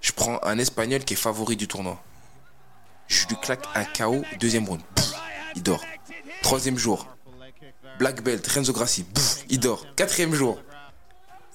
Je 0.00 0.12
prends 0.12 0.38
un 0.42 0.58
Espagnol 0.58 1.04
qui 1.04 1.14
est 1.14 1.16
favori 1.16 1.56
du 1.56 1.68
tournoi. 1.68 2.00
Je 3.08 3.26
lui 3.26 3.36
claque 3.36 3.64
un 3.74 3.84
KO, 3.84 4.22
deuxième 4.38 4.66
round. 4.66 4.80
Il 5.56 5.62
dort. 5.62 5.84
Troisième 6.42 6.78
jour. 6.78 7.06
Black 7.98 8.22
Belt, 8.22 8.46
Renzo 8.46 8.72
Grassi. 8.72 9.02
Bouf, 9.02 9.38
il 9.48 9.58
dort. 9.58 9.84
Quatrième 9.96 10.34
jour. 10.34 10.60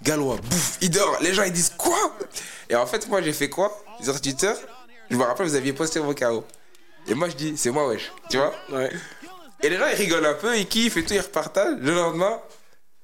Gallois, 0.02 0.38
bouf, 0.38 0.78
il 0.82 0.90
dort. 0.90 1.18
Les 1.22 1.34
gens 1.34 1.44
ils 1.44 1.54
disent 1.54 1.74
quoi? 1.78 2.18
Et 2.70 2.76
en 2.76 2.86
fait, 2.86 3.08
moi 3.08 3.22
j'ai 3.22 3.32
fait 3.32 3.50
quoi? 3.50 3.82
Sur 4.02 4.20
Twitter, 4.20 4.54
je 5.10 5.16
me 5.16 5.24
rappelle, 5.24 5.48
vous 5.48 5.56
aviez 5.56 5.72
posté 5.72 6.00
vos 6.00 6.14
KO. 6.14 6.44
Et 7.08 7.14
moi 7.14 7.30
je 7.30 7.36
dis, 7.36 7.58
c'est 7.58 7.72
moi, 7.72 7.88
wesh. 7.88 8.12
Tu 8.30 8.38
vois? 8.38 8.54
Ouais. 8.72 8.92
Et 9.64 9.70
les 9.70 9.78
gens 9.78 9.88
ils 9.88 9.96
rigolent 9.96 10.26
un 10.26 10.34
peu, 10.36 10.56
ils 10.58 10.68
kiffent 10.68 10.98
et 10.98 11.04
tout, 11.06 11.14
ils 11.14 11.20
repartagent. 11.22 11.80
Le 11.80 11.94
lendemain, 11.94 12.40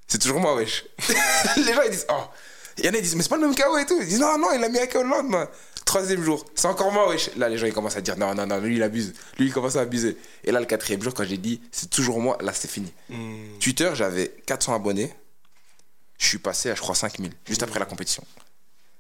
c'est 0.08 0.20
toujours 0.20 0.40
moi, 0.40 0.56
wesh. 0.56 0.86
les 1.58 1.74
gens 1.74 1.82
ils 1.86 1.92
disent, 1.92 2.06
oh. 2.10 2.24
Il 2.78 2.86
y 2.86 2.90
en 2.90 2.92
a 2.94 2.96
qui 2.98 3.02
disent, 3.02 3.16
mais 3.16 3.24
c'est 3.24 3.30
pas 3.30 3.36
le 3.38 3.42
même 3.48 3.56
KO 3.56 3.78
et 3.78 3.86
tout. 3.86 3.98
Ils 4.00 4.08
disent, 4.08 4.20
non, 4.20 4.38
non, 4.38 4.52
il 4.54 4.64
a 4.64 4.70
mis 4.70 4.80
un 4.80 4.88
KO 4.88 5.04
le 5.04 5.10
lendemain. 5.10 5.50
Troisième 5.86 6.24
jour, 6.24 6.46
c'est 6.56 6.68
encore 6.68 6.92
moi, 6.92 7.10
wesh. 7.10 7.32
Là, 7.36 7.50
les 7.50 7.58
gens 7.58 7.66
ils 7.66 7.74
commencent 7.74 7.98
à 7.98 8.02
dire, 8.02 8.16
non, 8.18 8.34
non, 8.36 8.46
non, 8.46 8.60
lui 8.60 8.76
il 8.76 8.84
abuse. 8.84 9.14
Lui 9.40 9.48
il 9.48 9.54
commence 9.54 9.76
à 9.76 9.82
abuser. 9.82 10.16
Et 10.44 10.52
là, 10.52 10.60
le 10.60 10.66
quatrième 10.68 11.02
jour, 11.02 11.14
quand 11.14 11.24
j'ai 11.26 11.38
dit, 11.38 11.62
c'est 11.72 11.90
toujours 11.90 12.20
moi, 12.22 12.38
là 12.42 12.54
c'est 12.54 12.70
fini. 12.70 12.94
Twitter, 13.60 13.90
j'avais 13.96 14.30
400 14.46 14.76
abonnés. 14.76 15.14
Je 16.20 16.28
suis 16.28 16.38
passé 16.38 16.70
à, 16.70 16.76
je 16.76 16.82
crois, 16.82 16.96
5000, 16.96 17.32
juste 17.48 17.64
après 17.64 17.80
la 17.80 17.86
compétition. 17.86 18.24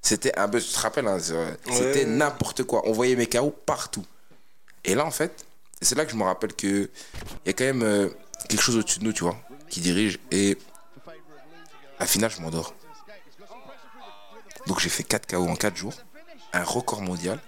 C'était 0.02 0.38
un 0.40 0.48
buzz, 0.48 0.66
tu 0.68 0.74
te 0.74 0.80
rappelles, 0.80 1.08
hein, 1.08 1.20
c'est- 1.20 1.34
c'était 1.74 2.00
Ouais. 2.00 2.06
n'importe 2.06 2.64
quoi. 2.64 2.82
On 2.86 2.92
voyait 2.94 3.16
mes 3.18 3.28
KO 3.28 3.52
partout. 3.66 4.06
Et 4.86 4.96
là, 4.96 5.06
en 5.06 5.12
fait, 5.12 5.46
c'est 5.82 5.96
là 5.96 6.06
que 6.06 6.12
je 6.12 6.18
me 6.18 6.24
rappelle 6.24 6.54
que 6.54 6.90
il 7.46 7.48
y 7.48 7.50
a 7.50 7.54
quand 7.54 7.64
même 7.64 7.84
euh, 7.84 8.10
quelque 8.48 8.62
chose 8.62 8.78
au-dessus 8.78 9.00
de 9.00 9.06
nous, 9.06 9.14
tu 9.14 9.24
vois, 9.24 9.38
qui 9.70 9.80
dirige. 9.80 10.20
Et 10.32 10.58
à 11.98 12.02
la 12.02 12.08
finale, 12.08 12.32
je 12.32 12.42
m'endors. 12.42 12.74
Donc 14.68 14.80
j'ai 14.80 14.90
fait 14.90 15.04
4 15.04 15.28
KO 15.28 15.48
en 15.48 15.56
4 15.56 15.76
jours, 15.76 15.94
un 16.54 16.64
record 16.64 17.02
mondial. 17.02 17.40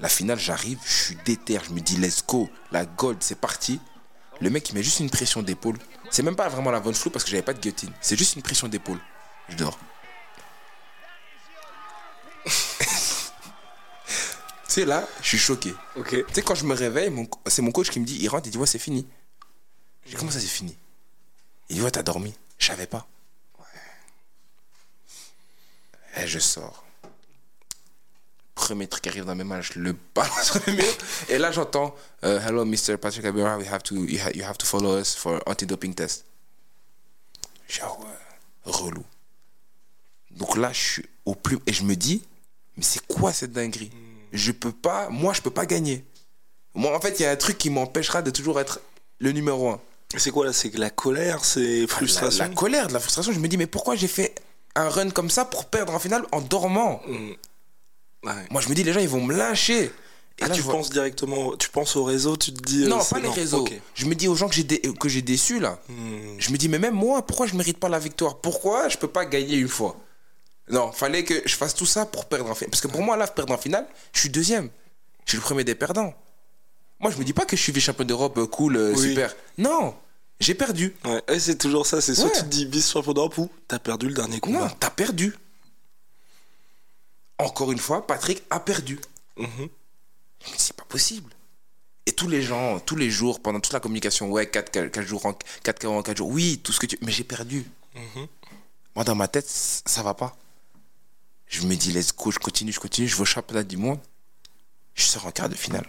La 0.00 0.08
finale, 0.08 0.38
j'arrive, 0.38 0.78
je 0.84 1.04
suis 1.04 1.18
déter, 1.26 1.58
je 1.62 1.72
me 1.72 1.80
dis 1.80 1.98
let's 1.98 2.24
go, 2.26 2.48
la 2.72 2.86
gold, 2.86 3.18
c'est 3.20 3.38
parti. 3.38 3.80
Le 4.40 4.48
mec, 4.48 4.70
il 4.70 4.74
met 4.74 4.82
juste 4.82 5.00
une 5.00 5.10
pression 5.10 5.42
d'épaule. 5.42 5.76
C'est 6.10 6.22
même 6.22 6.36
pas 6.36 6.48
vraiment 6.48 6.70
la 6.70 6.80
bonne 6.80 6.94
flou 6.94 7.10
parce 7.10 7.24
que 7.24 7.30
j'avais 7.30 7.42
pas 7.42 7.52
de 7.52 7.60
guillotine. 7.60 7.92
C'est 8.00 8.16
juste 8.16 8.36
une 8.36 8.42
pression 8.42 8.68
d'épaule. 8.68 8.98
Je 9.50 9.56
dors. 9.56 9.78
Là, 14.84 15.06
je 15.22 15.28
suis 15.28 15.38
choqué. 15.38 15.74
Ok. 15.96 16.08
Tu 16.10 16.24
sais, 16.34 16.42
quand 16.42 16.54
je 16.54 16.64
me 16.64 16.74
réveille, 16.74 17.10
mon 17.10 17.28
c'est 17.46 17.62
mon 17.62 17.70
coach 17.72 17.90
qui 17.90 18.00
me 18.00 18.04
dit, 18.06 18.16
il 18.20 18.28
rentre, 18.28 18.46
il 18.48 18.50
dit, 18.50 18.58
ouais, 18.58 18.66
c'est 18.66 18.78
fini. 18.78 19.06
Dis, 20.06 20.14
comment 20.14 20.30
ça, 20.30 20.40
c'est 20.40 20.46
fini? 20.46 20.76
Il 21.68 21.76
dit, 21.76 21.82
ouais, 21.82 21.90
t'as 21.90 22.02
dormi. 22.02 22.34
Je 22.58 22.66
savais 22.66 22.86
pas. 22.86 23.06
Ouais. 23.58 23.64
Et 26.22 26.26
je 26.26 26.38
sors. 26.38 26.84
Premier 28.54 28.86
truc 28.88 29.02
qui 29.02 29.08
arrive 29.08 29.24
dans 29.24 29.34
mes 29.34 29.44
mains, 29.44 29.60
je 29.62 29.78
le 29.78 29.96
balance 30.14 30.52
sur 30.52 30.60
le 30.66 30.72
mur. 30.74 30.84
Et 31.28 31.38
là, 31.38 31.50
j'entends, 31.50 31.94
euh, 32.24 32.40
hello, 32.40 32.64
Mr. 32.64 32.96
Patrick 33.00 33.24
Abira, 33.24 33.56
we 33.56 33.66
have 33.68 33.82
to, 33.82 33.94
you, 34.04 34.18
ha- 34.20 34.30
you 34.34 34.44
have 34.44 34.58
to 34.58 34.66
follow 34.66 34.98
us 35.00 35.14
for 35.14 35.40
anti-doping 35.46 35.94
test. 35.94 36.24
Dis, 37.68 37.78
ah 37.82 37.90
relou. 38.64 39.04
Donc 40.30 40.56
là, 40.56 40.72
je 40.72 40.80
suis 40.80 41.06
au 41.24 41.34
plus. 41.34 41.58
Et 41.66 41.72
je 41.72 41.82
me 41.84 41.94
dis, 41.96 42.22
mais 42.76 42.82
c'est 42.82 43.04
quoi 43.06 43.32
cette 43.32 43.52
dinguerie? 43.52 43.90
Je 44.32 44.52
peux 44.52 44.72
pas. 44.72 45.08
Moi, 45.10 45.32
je 45.32 45.40
peux 45.40 45.50
pas 45.50 45.66
gagner. 45.66 46.04
Moi, 46.74 46.96
en 46.96 47.00
fait, 47.00 47.18
il 47.18 47.22
y 47.22 47.26
a 47.26 47.30
un 47.30 47.36
truc 47.36 47.58
qui 47.58 47.70
m'empêchera 47.70 48.22
de 48.22 48.30
toujours 48.30 48.60
être 48.60 48.80
le 49.18 49.32
numéro 49.32 49.68
un. 49.70 49.80
C'est 50.16 50.30
quoi 50.30 50.44
là 50.46 50.52
C'est 50.52 50.74
la 50.76 50.90
colère, 50.90 51.44
c'est 51.44 51.82
La, 51.82 51.86
frustration. 51.88 52.44
la 52.44 52.50
colère, 52.54 52.88
de 52.88 52.92
la 52.92 53.00
frustration. 53.00 53.32
Je 53.32 53.38
me 53.40 53.48
dis, 53.48 53.56
mais 53.56 53.66
pourquoi 53.66 53.94
j'ai 53.96 54.08
fait 54.08 54.34
un 54.76 54.88
run 54.88 55.10
comme 55.10 55.30
ça 55.30 55.44
pour 55.44 55.66
perdre 55.66 55.94
en 55.94 55.98
finale 55.98 56.24
en 56.32 56.40
dormant 56.40 57.00
Ouais. 58.24 58.32
Moi, 58.50 58.60
je 58.60 58.68
me 58.68 58.74
dis, 58.74 58.82
les 58.84 58.92
gens, 58.92 59.00
ils 59.00 59.08
vont 59.08 59.22
me 59.24 59.34
lâcher. 59.34 59.84
Et 59.84 60.42
Ah, 60.42 60.48
là, 60.48 60.54
tu 60.54 60.62
vois- 60.62 60.74
penses 60.74 60.90
directement, 60.90 61.56
tu 61.56 61.68
penses 61.70 61.96
au 61.96 62.04
réseau, 62.04 62.36
tu 62.36 62.52
te 62.52 62.62
dis. 62.62 62.84
euh, 62.84 62.88
Non, 62.88 63.04
pas 63.04 63.18
les 63.18 63.28
réseaux. 63.28 63.66
Je 63.94 64.06
me 64.06 64.14
dis 64.14 64.26
aux 64.28 64.34
gens 64.34 64.48
que 64.48 64.54
j'ai 64.54 64.64
dé- 64.64 64.80
que 64.98 65.08
j'ai 65.08 65.22
déçus 65.22 65.60
là. 65.60 65.78
Hmm. 65.88 66.34
Je 66.38 66.50
me 66.50 66.56
dis, 66.56 66.68
mais 66.68 66.78
même 66.78 66.94
moi, 66.94 67.20
pourquoi 67.26 67.46
je 67.46 67.54
mérite 67.54 67.78
pas 67.78 67.88
la 67.90 67.98
victoire? 67.98 68.38
Pourquoi 68.38 68.88
je 68.88 68.96
peux 68.96 69.08
pas 69.08 69.26
gagner 69.26 69.56
une 69.56 69.68
fois? 69.68 69.96
Non, 70.70 70.92
fallait 70.92 71.24
que 71.24 71.42
je 71.46 71.54
fasse 71.56 71.74
tout 71.74 71.86
ça 71.86 72.06
pour 72.06 72.26
perdre 72.26 72.50
en 72.50 72.54
finale. 72.54 72.70
Parce 72.70 72.80
que 72.80 72.88
pour 72.88 73.02
moi, 73.02 73.16
là, 73.16 73.26
perdre 73.26 73.52
en 73.52 73.58
finale, 73.58 73.86
je 74.12 74.20
suis 74.20 74.28
deuxième. 74.30 74.70
Je 75.24 75.30
suis 75.32 75.36
le 75.38 75.42
premier 75.42 75.64
des 75.64 75.74
perdants. 75.74 76.14
Moi, 77.00 77.10
je 77.10 77.16
me 77.18 77.24
dis 77.24 77.32
pas 77.32 77.44
que 77.46 77.56
je 77.56 77.62
suis 77.62 77.72
vice-champion 77.72 78.04
d'Europe, 78.04 78.38
euh, 78.38 78.46
cool, 78.46 78.76
euh, 78.76 78.92
Oui. 78.96 79.08
super. 79.10 79.34
Non, 79.58 79.94
j'ai 80.38 80.54
perdu. 80.54 80.94
Ouais, 81.04 81.22
ouais, 81.28 81.40
c'est 81.40 81.56
toujours 81.56 81.86
ça. 81.86 82.00
C'est 82.00 82.14
soit 82.14 82.26
Ouais. 82.26 82.32
tu 82.34 82.40
te 82.40 82.46
dis 82.46 82.66
vice 82.66 82.90
champion 82.92 83.12
d'Europe 83.14 83.38
ou 83.38 83.50
t'as 83.68 83.78
perdu 83.78 84.08
le 84.08 84.14
dernier 84.14 84.34
Non, 84.36 84.40
combat. 84.40 84.76
t'as 84.78 84.90
perdu. 84.90 85.34
Encore 87.38 87.72
une 87.72 87.78
fois, 87.78 88.06
Patrick 88.06 88.42
a 88.50 88.60
perdu. 88.60 88.98
Mhm. 89.36 89.46
Me 89.46 89.66
dis, 90.46 90.54
c'est 90.58 90.76
pas 90.76 90.84
possible. 90.84 91.32
Et 92.06 92.12
tous 92.12 92.28
les 92.28 92.42
gens, 92.42 92.80
tous 92.80 92.96
les 92.96 93.10
jours, 93.10 93.40
pendant 93.40 93.60
toute 93.60 93.72
la 93.72 93.80
communication, 93.80 94.30
ouais, 94.30 94.48
4, 94.48 94.70
4, 94.90 95.02
jours 95.02 95.24
en 95.26 95.34
4 95.62 95.78
KO 95.80 95.88
en 95.92 96.02
4 96.02 96.18
jours, 96.18 96.28
oui, 96.28 96.60
tout 96.62 96.72
ce 96.72 96.80
que 96.80 96.86
tu. 96.86 96.98
Mais 97.02 97.12
j'ai 97.12 97.24
perdu. 97.24 97.64
Mhm. 97.94 98.26
Moi, 98.94 99.04
dans 99.04 99.14
ma 99.14 99.28
tête, 99.28 99.48
ça 99.48 100.02
va 100.02 100.14
pas. 100.14 100.36
Je 101.50 101.66
me 101.66 101.74
dis, 101.74 101.92
let's 101.92 102.14
go, 102.16 102.30
je 102.30 102.38
continue, 102.38 102.72
je 102.72 102.80
continue, 102.80 103.08
je 103.08 103.16
vais 103.16 103.22
au 103.22 103.26
championnat 103.26 103.64
du 103.64 103.76
monde. 103.76 103.98
Je 104.94 105.02
sors 105.02 105.26
en 105.26 105.30
quart 105.32 105.48
de 105.48 105.54
finale. 105.56 105.86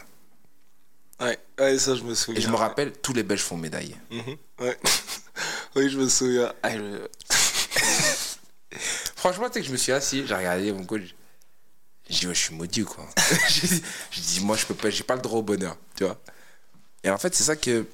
Ouais, 1.19 1.37
ouais, 1.59 1.77
ça 1.77 1.95
je 1.95 2.01
me 2.03 2.15
souviens. 2.15 2.39
Et 2.41 2.43
je 2.43 2.49
me 2.49 2.55
rappelle, 2.55 2.91
tous 2.93 3.13
les 3.13 3.21
Belges 3.23 3.43
font 3.43 3.57
médaille. 3.57 3.95
Mhm. 4.09 4.35
Ouais. 4.59 4.77
oui, 5.75 5.89
je 5.89 5.97
me 5.99 6.09
souviens. 6.09 6.51
Ah, 6.63 6.75
je- 6.75 7.07
Franchement, 9.15 9.47
tu 9.49 9.53
sais 9.53 9.61
que 9.61 9.67
je 9.67 9.71
me 9.71 9.77
suis 9.77 9.91
assis, 9.91 10.25
j'ai 10.25 10.33
regardé 10.33 10.71
mon 10.71 10.83
coach. 10.83 11.13
J'ai 12.09 12.19
dit, 12.21 12.27
ouais, 12.27 12.33
je 12.33 12.39
suis 12.39 12.55
maudit 12.55 12.81
ou 12.81 12.85
quoi? 12.85 13.07
J'ai 13.49 14.21
dit, 14.21 14.39
moi, 14.41 14.57
je 14.57 14.65
peux 14.65 14.73
pas, 14.73 14.89
j'ai 14.89 15.03
pas 15.03 15.15
le 15.15 15.21
droit 15.21 15.39
au 15.39 15.43
bonheur, 15.43 15.77
tu 15.95 16.03
vois. 16.03 16.19
Et 17.03 17.09
en 17.09 17.17
fait, 17.17 17.33
c'est 17.35 17.43
ça 17.43 17.55
que. 17.55 17.85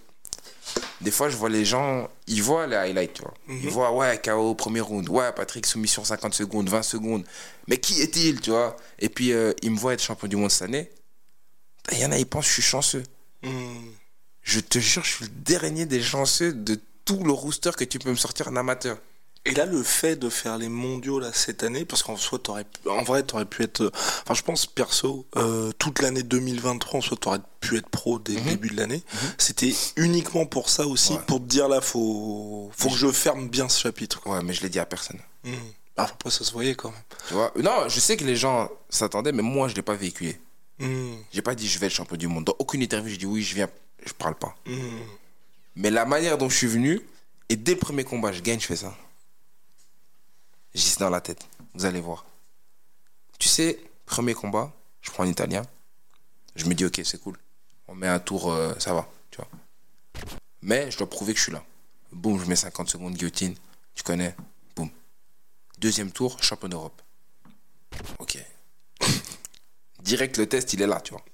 Des 1.01 1.11
fois, 1.11 1.29
je 1.29 1.37
vois 1.37 1.49
les 1.49 1.65
gens, 1.65 2.09
ils 2.27 2.41
voient 2.41 2.67
les 2.67 2.75
highlights, 2.75 3.13
tu 3.13 3.21
vois. 3.21 3.33
Ils 3.47 3.69
voient, 3.69 3.91
ouais, 3.91 4.19
KO, 4.23 4.55
premier 4.55 4.81
round. 4.81 5.07
Ouais, 5.09 5.31
Patrick, 5.31 5.65
soumission 5.65 6.03
50 6.03 6.33
secondes, 6.33 6.69
20 6.69 6.83
secondes. 6.83 7.23
Mais 7.67 7.77
qui 7.77 8.01
est-il, 8.01 8.41
tu 8.41 8.49
vois? 8.49 8.75
Et 8.99 9.09
puis, 9.09 9.31
euh, 9.31 9.53
ils 9.61 9.71
me 9.71 9.77
voient 9.77 9.93
être 9.93 10.03
champion 10.03 10.27
du 10.27 10.35
monde 10.35 10.51
cette 10.51 10.63
année. 10.63 10.89
Il 11.91 11.99
y 11.99 12.05
en 12.05 12.11
a, 12.11 12.17
ils 12.17 12.25
pensent 12.25 12.45
que 12.45 12.49
je 12.49 12.53
suis 12.53 12.61
chanceux. 12.61 13.03
Hmm. 13.43 13.91
Je 14.41 14.59
te 14.59 14.79
jure, 14.79 15.03
je 15.03 15.11
suis 15.11 15.25
le 15.25 15.31
dernier 15.31 15.85
des 15.85 16.01
chanceux 16.01 16.53
de 16.53 16.79
tout 17.05 17.23
le 17.23 17.31
rooster 17.31 17.71
que 17.77 17.83
tu 17.83 17.99
peux 17.99 18.09
me 18.09 18.15
sortir 18.15 18.47
en 18.47 18.55
amateur. 18.55 18.97
Et 19.47 19.53
là, 19.53 19.65
le 19.65 19.81
fait 19.81 20.17
de 20.17 20.29
faire 20.29 20.57
les 20.57 20.67
mondiaux 20.67 21.19
là 21.19 21.31
cette 21.33 21.63
année, 21.63 21.85
parce 21.85 22.03
qu'en 22.03 22.17
soi, 22.17 22.37
t'aurais, 22.37 22.65
en 22.89 23.01
vrai, 23.03 23.23
t'aurais 23.23 23.45
pu 23.45 23.63
être, 23.63 23.89
enfin, 23.93 24.33
je 24.33 24.41
pense 24.41 24.65
perso, 24.65 25.25
euh, 25.37 25.71
toute 25.79 26.01
l'année 26.01 26.21
2023, 26.23 26.97
en 26.97 27.01
soi, 27.01 27.15
t'aurais 27.19 27.39
pu 27.61 27.77
être 27.77 27.87
pro 27.87 28.19
dès 28.19 28.33
le 28.33 28.41
début 28.41 28.69
de 28.69 28.75
l'année. 28.75 29.01
C'était 29.37 29.73
uniquement 29.95 30.45
pour 30.45 30.69
ça 30.69 30.85
aussi, 30.85 31.13
Ouais. 31.13 31.19
pour 31.27 31.39
te 31.39 31.45
dire 31.45 31.69
là, 31.69 31.79
faut, 31.81 32.69
faut 32.75 32.89
que 32.89 32.95
je 32.95 33.09
ferme 33.11 33.47
bien 33.47 33.69
ce 33.69 33.79
chapitre. 33.81 34.21
Ouais, 34.27 34.43
mais 34.43 34.51
je 34.53 34.61
l'ai 34.61 34.69
dit 34.69 34.79
à 34.79 34.85
personne. 34.85 35.19
Hmm. 35.45 35.53
Ah, 35.95 36.03
après, 36.11 36.29
ça 36.29 36.43
se 36.43 36.51
voyait 36.51 36.75
quand 36.75 36.91
même. 36.91 37.01
Tu 37.29 37.33
vois 37.33 37.51
Non, 37.55 37.87
je 37.87 37.99
sais 38.01 38.17
que 38.17 38.25
les 38.25 38.35
gens 38.35 38.69
s'attendaient, 38.89 39.31
mais 39.31 39.43
moi, 39.43 39.67
je 39.69 39.75
l'ai 39.75 39.81
pas 39.81 39.95
véhiculé. 39.95 40.39
Hmm. 40.79 41.15
J'ai 41.31 41.41
pas 41.41 41.55
dit 41.55 41.67
je 41.67 41.79
vais 41.79 41.87
être 41.87 41.93
champion 41.93 42.17
du 42.17 42.27
monde. 42.27 42.43
Dans 42.43 42.55
aucune 42.59 42.81
interview, 42.81 43.09
j'ai 43.11 43.17
dit 43.17 43.25
oui, 43.25 43.41
je 43.41 43.55
viens. 43.55 43.69
Je 44.05 44.13
parle 44.13 44.35
pas. 44.35 44.55
Hmm. 44.67 44.75
Mais 45.77 45.89
la 45.89 46.05
manière 46.05 46.37
dont 46.37 46.49
je 46.49 46.57
suis 46.57 46.67
venu, 46.67 47.01
et 47.49 47.55
dès 47.55 47.73
le 47.73 47.79
premier 47.79 48.03
combat, 48.03 48.31
je 48.33 48.41
gagne, 48.41 48.59
je 48.59 48.65
fais 48.67 48.75
ça. 48.75 48.93
J'y 50.77 50.83
suis 50.83 50.99
dans 50.99 51.09
la 51.09 51.21
tête. 51.21 51.47
Vous 51.73 51.85
allez 51.85 51.99
voir. 51.99 52.23
Tu 53.39 53.49
sais, 53.49 53.79
premier 54.05 54.35
combat, 54.35 54.71
je 55.01 55.09
prends 55.09 55.23
un 55.23 55.27
italien. 55.27 55.63
Je 56.55 56.65
me 56.65 56.75
dis 56.75 56.85
ok, 56.85 57.01
c'est 57.03 57.19
cool. 57.19 57.35
On 57.87 57.95
met 57.95 58.07
un 58.07 58.19
tour, 58.19 58.51
euh, 58.51 58.75
ça 58.77 58.93
va, 58.93 59.09
tu 59.31 59.37
vois. 59.37 59.49
Mais 60.61 60.91
je 60.91 60.99
dois 60.99 61.09
prouver 61.09 61.33
que 61.33 61.39
je 61.39 61.45
suis 61.45 61.51
là. 61.51 61.63
Boum, 62.11 62.39
je 62.39 62.45
mets 62.45 62.55
50 62.55 62.91
secondes 62.91 63.15
guillotine. 63.15 63.55
Tu 63.95 64.03
connais? 64.03 64.35
Boum. 64.75 64.91
Deuxième 65.79 66.11
tour, 66.11 66.43
champion 66.43 66.69
d'Europe. 66.69 67.01
Ok. 68.19 68.37
Direct, 70.03 70.37
le 70.37 70.47
test, 70.47 70.73
il 70.73 70.83
est 70.83 70.87
là, 70.87 71.01
tu 71.01 71.13
vois. 71.13 71.25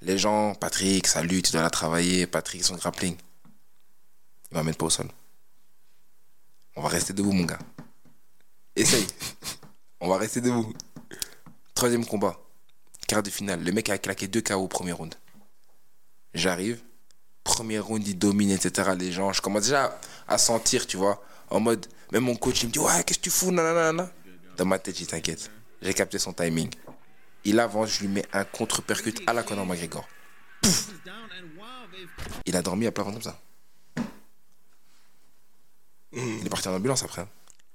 Les 0.00 0.16
gens, 0.16 0.54
Patrick, 0.54 1.06
salut, 1.06 1.42
tu 1.42 1.52
dois 1.52 1.60
la 1.60 1.68
travailler. 1.68 2.26
Patrick, 2.26 2.64
son 2.64 2.76
grappling. 2.76 3.14
Il 4.50 4.56
m'amène 4.56 4.74
pas 4.74 4.86
au 4.86 4.90
sol. 4.90 5.10
On 6.76 6.80
va 6.80 6.88
rester 6.88 7.12
debout, 7.12 7.32
mon 7.32 7.44
gars. 7.44 7.58
Essaye. 8.76 9.06
On 10.00 10.08
va 10.08 10.18
rester 10.18 10.40
debout. 10.40 10.72
Troisième 11.74 12.04
combat. 12.04 12.38
Quart 13.08 13.22
de 13.22 13.30
finale. 13.30 13.62
Le 13.62 13.72
mec 13.72 13.88
a 13.88 13.98
claqué 13.98 14.28
deux 14.28 14.40
KO 14.42 14.54
au 14.54 14.68
premier 14.68 14.92
round. 14.92 15.14
J'arrive. 16.34 16.82
Premier 17.44 17.78
round, 17.78 18.06
il 18.06 18.18
domine, 18.18 18.50
etc. 18.50 18.90
Les 18.98 19.12
gens, 19.12 19.32
je 19.32 19.40
commence 19.40 19.62
déjà 19.64 19.98
à 20.28 20.36
sentir, 20.38 20.86
tu 20.86 20.96
vois. 20.96 21.22
En 21.48 21.60
mode, 21.60 21.86
même 22.12 22.24
mon 22.24 22.34
coach, 22.36 22.62
il 22.62 22.66
me 22.68 22.72
dit 22.72 22.78
Ouais, 22.78 23.04
qu'est-ce 23.04 23.18
que 23.18 23.24
tu 23.24 23.30
fous 23.30 23.52
nanana. 23.52 24.10
Dans 24.56 24.64
ma 24.64 24.78
tête, 24.78 24.98
j'ai 24.98 25.06
t'inquiète. 25.06 25.50
J'ai 25.80 25.94
capté 25.94 26.18
son 26.18 26.32
timing. 26.32 26.70
Il 27.44 27.60
avance, 27.60 27.90
je 27.90 28.00
lui 28.00 28.08
mets 28.08 28.26
un 28.32 28.44
contre-percute 28.44 29.22
à 29.28 29.32
la 29.32 29.42
Conor 29.44 29.64
McGregor. 29.66 30.06
Pouf. 30.62 30.90
Il 32.44 32.56
a 32.56 32.62
dormi 32.62 32.86
à 32.86 32.92
plat 32.92 33.04
comme 33.04 33.22
ça. 33.22 33.38
Il 36.12 36.44
est 36.46 36.50
parti 36.50 36.68
en 36.68 36.74
ambulance 36.74 37.02
après. 37.04 37.22
hein. 37.22 37.28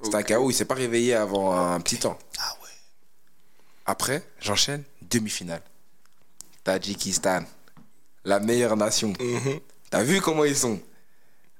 C'était 0.03 0.15
un 0.15 0.23
KO, 0.23 0.49
il 0.49 0.53
s'est 0.53 0.65
pas 0.65 0.75
réveillé 0.75 1.13
avant 1.13 1.55
un 1.55 1.79
petit 1.79 1.97
temps. 1.97 2.17
Ah 2.39 2.53
ouais. 2.63 2.69
Après, 3.85 4.23
j'enchaîne 4.39 4.83
demi-finale. 5.01 5.61
Tadjikistan, 6.63 7.43
la 8.25 8.39
meilleure 8.39 8.77
nation. 8.77 9.13
T'as 9.89 10.03
vu 10.03 10.21
comment 10.21 10.45
ils 10.45 10.55
sont? 10.55 10.79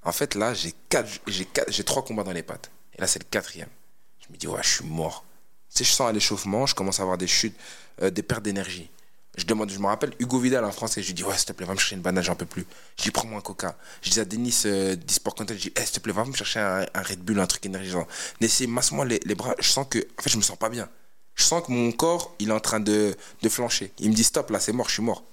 En 0.03 0.11
fait, 0.11 0.35
là, 0.35 0.53
j'ai 0.53 0.73
quatre, 0.89 1.09
j'ai 1.27 1.45
quatre- 1.45 1.71
j'ai 1.71 1.83
trois 1.83 2.03
combats 2.03 2.23
dans 2.23 2.31
les 2.31 2.43
pattes. 2.43 2.71
Et 2.97 3.01
là, 3.01 3.07
c'est 3.07 3.19
le 3.19 3.27
quatrième. 3.29 3.69
Je 4.19 4.31
me 4.31 4.37
dis, 4.37 4.47
ouais, 4.47 4.61
je 4.63 4.69
suis 4.69 4.85
mort. 4.85 5.23
Sais, 5.69 5.83
je 5.83 5.91
sens 5.91 6.09
à 6.09 6.11
l'échauffement, 6.11 6.65
je 6.65 6.75
commence 6.75 6.99
à 6.99 7.03
avoir 7.03 7.17
des 7.17 7.27
chutes, 7.27 7.55
euh, 8.01 8.09
des 8.09 8.23
pertes 8.23 8.43
d'énergie. 8.43 8.89
Je 9.37 9.45
demande, 9.45 9.69
je 9.69 9.79
me 9.79 9.85
rappelle 9.85 10.13
Hugo 10.19 10.39
Vidal 10.39 10.65
en 10.65 10.71
français, 10.71 11.01
je 11.01 11.07
lui 11.07 11.13
dis, 11.13 11.23
ouais, 11.23 11.37
s'il 11.37 11.45
te 11.45 11.53
plaît, 11.53 11.65
va 11.65 11.73
me 11.73 11.79
chercher 11.79 11.95
une 11.95 12.01
banane, 12.01 12.23
j'en 12.23 12.35
peux 12.35 12.45
plus. 12.45 12.65
Je 12.97 13.05
lui 13.05 13.11
prends-moi 13.11 13.39
un 13.39 13.41
coca. 13.41 13.77
Je 14.01 14.09
dis 14.09 14.19
à 14.19 14.25
Denis 14.25 14.63
euh, 14.65 14.95
d'eSport 14.95 15.35
Content, 15.35 15.53
je 15.53 15.59
dis, 15.59 15.73
Eh, 15.75 15.81
s'il 15.81 15.91
te 15.93 15.99
plaît, 16.01 16.11
va 16.11 16.25
me 16.25 16.33
chercher 16.33 16.59
un, 16.59 16.85
un 16.93 17.01
Red 17.01 17.19
Bull, 17.19 17.39
un 17.39 17.47
truc 17.47 17.65
énergisant. 17.65 18.05
N'essaie, 18.41 18.67
masse-moi 18.67 19.05
les, 19.05 19.35
bras. 19.35 19.55
Je 19.59 19.69
sens 19.69 19.87
que, 19.89 19.99
en 19.99 20.21
fait, 20.21 20.29
je 20.29 20.37
me 20.37 20.41
sens 20.41 20.57
pas 20.57 20.67
bien. 20.67 20.89
Je 21.35 21.43
sens 21.43 21.65
que 21.65 21.71
mon 21.71 21.93
corps, 21.93 22.35
il 22.39 22.49
est 22.49 22.53
en 22.53 22.59
train 22.59 22.81
de, 22.81 23.15
de 23.41 23.49
flancher. 23.49 23.93
Il 23.99 24.09
me 24.09 24.15
dit, 24.15 24.23
stop, 24.23 24.49
là, 24.49 24.59
c'est 24.59 24.73
mort, 24.73 24.89
je 24.89 24.95
suis 24.95 25.03
mort. 25.03 25.23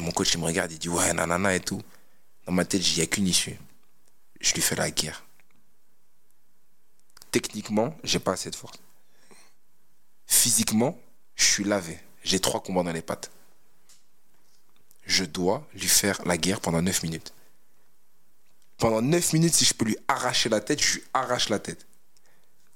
Mon 0.00 0.10
coach, 0.10 0.34
il 0.34 0.40
me 0.40 0.44
regarde, 0.44 0.72
il 0.72 0.78
dit, 0.78 0.88
ouais, 0.88 1.12
nanana 1.12 1.54
et 1.54 1.60
tout. 1.60 1.82
Dans 2.46 2.52
ma 2.52 2.64
tête, 2.64 2.86
il 2.90 2.96
n'y 2.96 3.02
a 3.02 3.06
qu'une 3.06 3.26
issue. 3.26 3.58
Je 4.40 4.52
lui 4.54 4.62
fais 4.62 4.74
la 4.74 4.90
guerre. 4.90 5.24
Techniquement, 7.30 7.96
j'ai 8.02 8.18
pas 8.18 8.32
assez 8.32 8.50
de 8.50 8.56
force. 8.56 8.78
Physiquement, 10.26 10.98
je 11.38 11.44
suis 11.44 11.64
lavé. 11.64 11.98
J'ai 12.22 12.40
trois 12.40 12.62
combats 12.62 12.82
dans 12.82 12.92
les 12.92 13.00
pattes. 13.00 13.30
Je 15.06 15.24
dois 15.24 15.66
lui 15.72 15.88
faire 15.88 16.20
la 16.26 16.36
guerre 16.36 16.60
pendant 16.60 16.82
9 16.82 17.02
minutes. 17.04 17.32
Pendant 18.76 19.00
9 19.00 19.32
minutes, 19.32 19.54
si 19.54 19.64
je 19.64 19.72
peux 19.72 19.86
lui 19.86 19.96
arracher 20.06 20.50
la 20.50 20.60
tête, 20.60 20.82
je 20.82 20.94
lui 20.94 21.04
arrache 21.14 21.48
la 21.48 21.58
tête. 21.58 21.86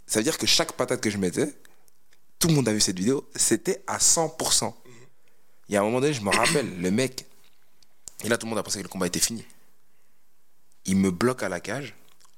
Ça 0.06 0.18
veut 0.20 0.24
dire 0.24 0.38
que 0.38 0.46
chaque 0.46 0.72
patate 0.72 1.00
que 1.00 1.10
je 1.10 1.18
mettais, 1.18 1.54
tout 2.38 2.48
le 2.48 2.54
monde 2.54 2.68
a 2.68 2.72
vu 2.72 2.80
cette 2.80 2.98
vidéo, 2.98 3.28
c'était 3.36 3.82
à 3.86 3.98
100%. 3.98 4.72
Il 5.68 5.74
y 5.74 5.76
a 5.76 5.80
un 5.80 5.84
moment 5.84 6.00
donné, 6.00 6.12
je 6.12 6.22
me 6.22 6.30
rappelle, 6.30 6.80
le 6.80 6.90
mec, 6.90 7.26
et 8.24 8.28
là 8.28 8.36
tout 8.36 8.46
le 8.46 8.50
monde 8.50 8.58
a 8.58 8.62
pensé 8.62 8.78
que 8.78 8.82
le 8.82 8.88
combat 8.88 9.06
était 9.06 9.20
fini. 9.20 9.44
Il 10.84 10.96
me 10.96 11.10
bloque 11.10 11.42
à 11.42 11.48
la 11.48 11.60
cage, 11.60 11.94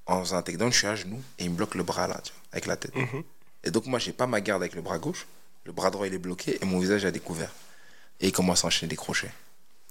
en 0.06 0.20
faisant 0.20 0.36
un 0.36 0.42
takedown, 0.42 0.72
je 0.72 0.78
suis 0.78 0.86
à 0.86 0.94
genoux, 0.94 1.22
et 1.38 1.44
il 1.44 1.50
me 1.50 1.56
bloque 1.56 1.74
le 1.74 1.82
bras 1.82 2.06
là, 2.06 2.20
tu 2.22 2.32
vois, 2.32 2.42
avec 2.52 2.66
la 2.66 2.76
tête. 2.76 2.92
Et 3.62 3.70
donc 3.70 3.86
moi, 3.86 3.98
j'ai 3.98 4.12
pas 4.12 4.26
ma 4.26 4.40
garde 4.40 4.62
avec 4.62 4.74
le 4.74 4.82
bras 4.82 4.98
gauche, 4.98 5.26
le 5.64 5.72
bras 5.72 5.90
droit 5.90 6.06
il 6.06 6.14
est 6.14 6.18
bloqué, 6.18 6.58
et 6.60 6.64
mon 6.64 6.78
visage 6.78 7.04
est 7.04 7.08
à 7.08 7.10
découvert. 7.10 7.50
Et 8.20 8.28
il 8.28 8.32
commence 8.32 8.64
à 8.64 8.68
enchaîner 8.68 8.90
des 8.90 8.96
crochets. 8.96 9.32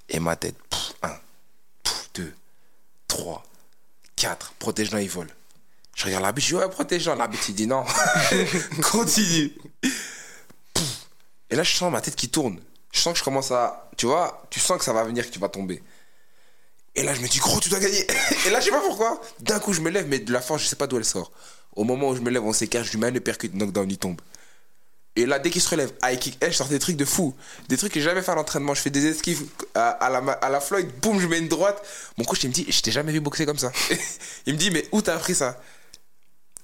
Et 0.10 0.20
ma 0.20 0.36
tête, 0.36 0.56
pouf, 0.70 0.94
un, 1.02 1.16
pouf, 1.84 2.10
deux, 2.14 2.34
trois, 3.08 3.44
quatre, 4.16 4.54
protège-le, 4.54 5.02
il 5.02 5.10
vole. 5.10 5.30
Je 5.96 6.06
regarde 6.06 6.24
l'arbitre, 6.24 6.48
je 6.48 6.56
dis 6.56 6.60
ouais, 6.60 6.70
protège-le. 6.70 7.16
L'arbitre 7.16 7.44
il 7.50 7.56
dit 7.56 7.68
non, 7.68 7.86
continue. 8.82 9.54
Et 11.50 11.56
là, 11.56 11.64
je 11.64 11.76
sens 11.76 11.92
ma 11.92 12.02
tête 12.02 12.16
qui 12.16 12.30
tourne. 12.30 12.60
Je 12.92 13.00
sens 13.00 13.14
que 13.14 13.20
je 13.20 13.24
commence 13.24 13.52
à. 13.52 13.90
Tu 13.98 14.08
vois, 14.08 14.44
tu 14.50 14.60
sens 14.60 14.78
que 14.80 14.84
ça 14.84 14.94
va 14.94 15.04
venir, 15.04 15.26
que 15.26 15.32
tu 15.32 15.40
vas 15.40 15.50
tomber. 15.50 15.84
Et 16.96 17.04
là, 17.04 17.14
je 17.14 17.22
me 17.22 17.28
dis, 17.28 17.40
gros, 17.40 17.60
tu 17.60 17.70
dois 17.70 17.80
gagner. 17.80 18.06
Et 18.46 18.50
là, 18.50 18.60
je 18.60 18.66
sais 18.66 18.72
pas 18.72 18.82
pourquoi. 18.82 19.20
D'un 19.40 19.60
coup, 19.60 19.74
je 19.74 19.82
me 19.82 19.90
lève, 19.90 20.08
mais 20.08 20.20
de 20.20 20.32
la 20.32 20.42
force, 20.42 20.64
je 20.64 20.68
sais 20.68 20.76
pas 20.76 20.88
d'où 20.88 20.98
elle 20.98 21.06
sort. 21.06 21.32
Au 21.76 21.84
moment 21.84 22.10
où 22.10 22.16
je 22.16 22.22
me 22.22 22.30
lève, 22.30 22.44
on 22.44 22.54
s'écarte, 22.54 22.86
je 22.86 22.92
lui 22.92 23.00
mets 23.00 23.08
un 23.08 23.20
percute, 23.20 23.54
knockdown, 23.54 23.90
il 23.90 23.98
tombe. 23.98 24.22
Et 25.16 25.26
là, 25.28 25.38
dès 25.38 25.52
qu'il 25.52 25.62
se 25.62 25.70
relève, 25.70 25.94
high 26.04 26.18
kick, 26.18 26.38
eh, 26.42 26.48
je 26.48 26.56
sors 26.56 26.68
des 26.68 26.80
trucs 26.80 26.98
de 26.98 27.06
fou. 27.06 27.36
Des 27.70 27.78
trucs 27.78 27.94
que 27.94 28.00
j'ai 28.00 28.06
jamais 28.06 28.24
fait 28.24 28.32
à 28.32 28.36
l'entraînement. 28.36 28.74
Je 28.74 28.82
fais 28.82 28.90
des 28.90 29.06
esquives 29.06 29.46
à, 29.76 30.10
la, 30.10 30.18
à 30.18 30.50
la 30.50 30.60
Floyd, 30.60 30.90
boum, 31.02 31.20
je 31.20 31.28
mets 31.28 31.38
une 31.38 31.48
droite. 31.48 31.86
Mon 32.18 32.24
coach, 32.24 32.44
il 32.44 32.50
me 32.50 32.54
dit, 32.54 32.66
je 32.68 32.82
t'ai 32.82 32.92
jamais 32.92 33.12
vu 33.12 33.20
boxer 33.20 33.46
comme 33.46 33.60
ça. 33.60 33.72
il 34.48 34.54
me 34.54 34.58
dit, 34.58 34.72
mais 34.72 34.88
où 34.92 35.02
t'as 35.02 35.16
appris 35.16 35.36
ça? 35.36 35.62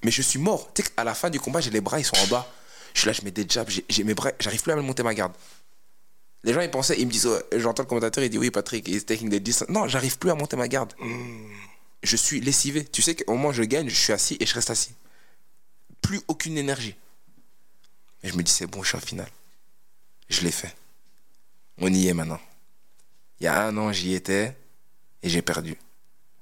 Mais 0.04 0.10
je 0.10 0.22
suis 0.24 0.40
mort. 0.40 0.72
Tu 0.74 0.82
sais 0.82 0.90
qu'à 0.90 1.04
la 1.04 1.14
fin 1.14 1.30
du 1.30 1.40
combat, 1.40 1.62
j'ai 1.62 1.70
les 1.70 1.82
bras, 1.82 2.00
ils 2.00 2.06
sont 2.06 2.18
en 2.18 2.28
bas. 2.28 2.52
Je 2.94 3.02
suis 3.02 3.08
là, 3.08 3.14
je 3.14 3.22
mets 3.24 3.32
des 3.32 3.46
jabs, 3.48 3.70
j'ai 3.88 4.04
mes 4.04 4.16
bras, 4.16 4.32
j'arrive 4.40 4.64
plus 4.64 4.72
à 4.72 4.76
monter 4.78 5.04
ma 5.04 5.14
garde. 5.14 5.34
Les 6.44 6.54
gens, 6.54 6.62
ils 6.62 6.72
pensaient, 6.72 6.96
ils 6.98 7.06
me 7.06 7.12
disent, 7.12 7.30
j'entends 7.56 7.84
le 7.84 7.88
commentateur, 7.88 8.24
il 8.24 8.30
dit, 8.32 8.38
oui, 8.40 8.50
Patrick, 8.50 8.88
he's 8.88 9.06
taking 9.06 9.30
the 9.30 9.36
distance. 9.36 9.70
Non, 9.70 9.88
j'arrive 9.88 10.18
plus 10.18 10.32
à 10.32 10.36
monter 10.36 10.56
ma 10.56 10.68
garde. 10.68 10.94
Je 12.02 12.16
suis 12.16 12.40
lessivé. 12.40 12.86
Tu 12.86 13.02
sais 13.02 13.14
qu'au 13.14 13.34
moment 13.34 13.50
où 13.50 13.54
je 13.54 13.64
gagne, 13.64 13.90
je 13.90 13.96
suis 13.96 14.14
assis 14.14 14.38
et 14.40 14.46
je 14.46 14.54
reste 14.56 14.70
assis. 14.70 14.94
Plus 16.02 16.22
aucune 16.28 16.58
énergie. 16.58 16.96
Et 18.24 18.30
je 18.30 18.38
me 18.38 18.44
dis, 18.44 18.52
c'est 18.52 18.68
bon, 18.68 18.84
je 18.84 18.90
suis 18.90 18.98
en 18.98 19.02
finale. 19.02 19.30
Je 20.30 20.42
l'ai 20.42 20.52
fait. 20.52 20.76
On 21.78 21.92
y 21.92 22.08
est 22.08 22.14
maintenant. 22.14 22.40
Il 23.40 23.46
y 23.46 23.48
a 23.48 23.66
un 23.66 23.78
an, 23.78 23.92
j'y 23.92 24.14
étais 24.14 24.58
et 25.24 25.30
j'ai 25.30 25.42
perdu. 25.42 25.78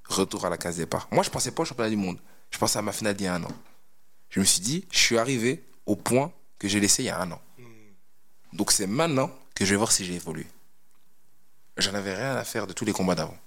Retour 0.06 0.46
à 0.46 0.50
la 0.50 0.58
case 0.58 0.78
départ. 0.78 1.08
Moi, 1.12 1.24
je 1.24 1.30
pensais 1.30 1.52
pas 1.52 1.62
au 1.62 1.66
championnat 1.66 1.90
du 1.90 1.98
monde. 1.98 2.18
Je 2.50 2.58
pensais 2.58 2.80
à 2.80 2.82
ma 2.82 2.92
finale 2.92 3.16
d'il 3.16 3.26
y 3.26 3.28
a 3.28 3.36
un 3.36 3.44
an. 3.44 3.52
Je 4.30 4.40
me 4.40 4.46
suis 4.46 4.62
dit, 4.62 4.86
je 4.92 4.98
suis 4.98 5.18
arrivé 5.18 5.64
au 5.86 5.96
point 5.96 6.34
que 6.58 6.68
j'ai 6.68 6.80
laissé 6.80 7.04
il 7.04 7.08
y 7.08 7.10
a 7.10 7.20
un 7.20 7.32
an. 7.32 7.42
Donc 8.54 8.72
c'est 8.72 8.88
maintenant 8.88 9.32
que 9.54 9.66
je 9.66 9.72
vais 9.72 9.78
voir 9.78 9.92
si 9.92 10.06
j'ai 10.06 10.16
évolué. 10.16 10.48
J'en 11.78 11.94
avais 11.94 12.16
rien 12.16 12.36
à 12.36 12.44
faire 12.44 12.66
de 12.66 12.74
tous 12.74 12.86
les 12.86 12.94
combats 12.94 13.16
d'avant. 13.16 13.38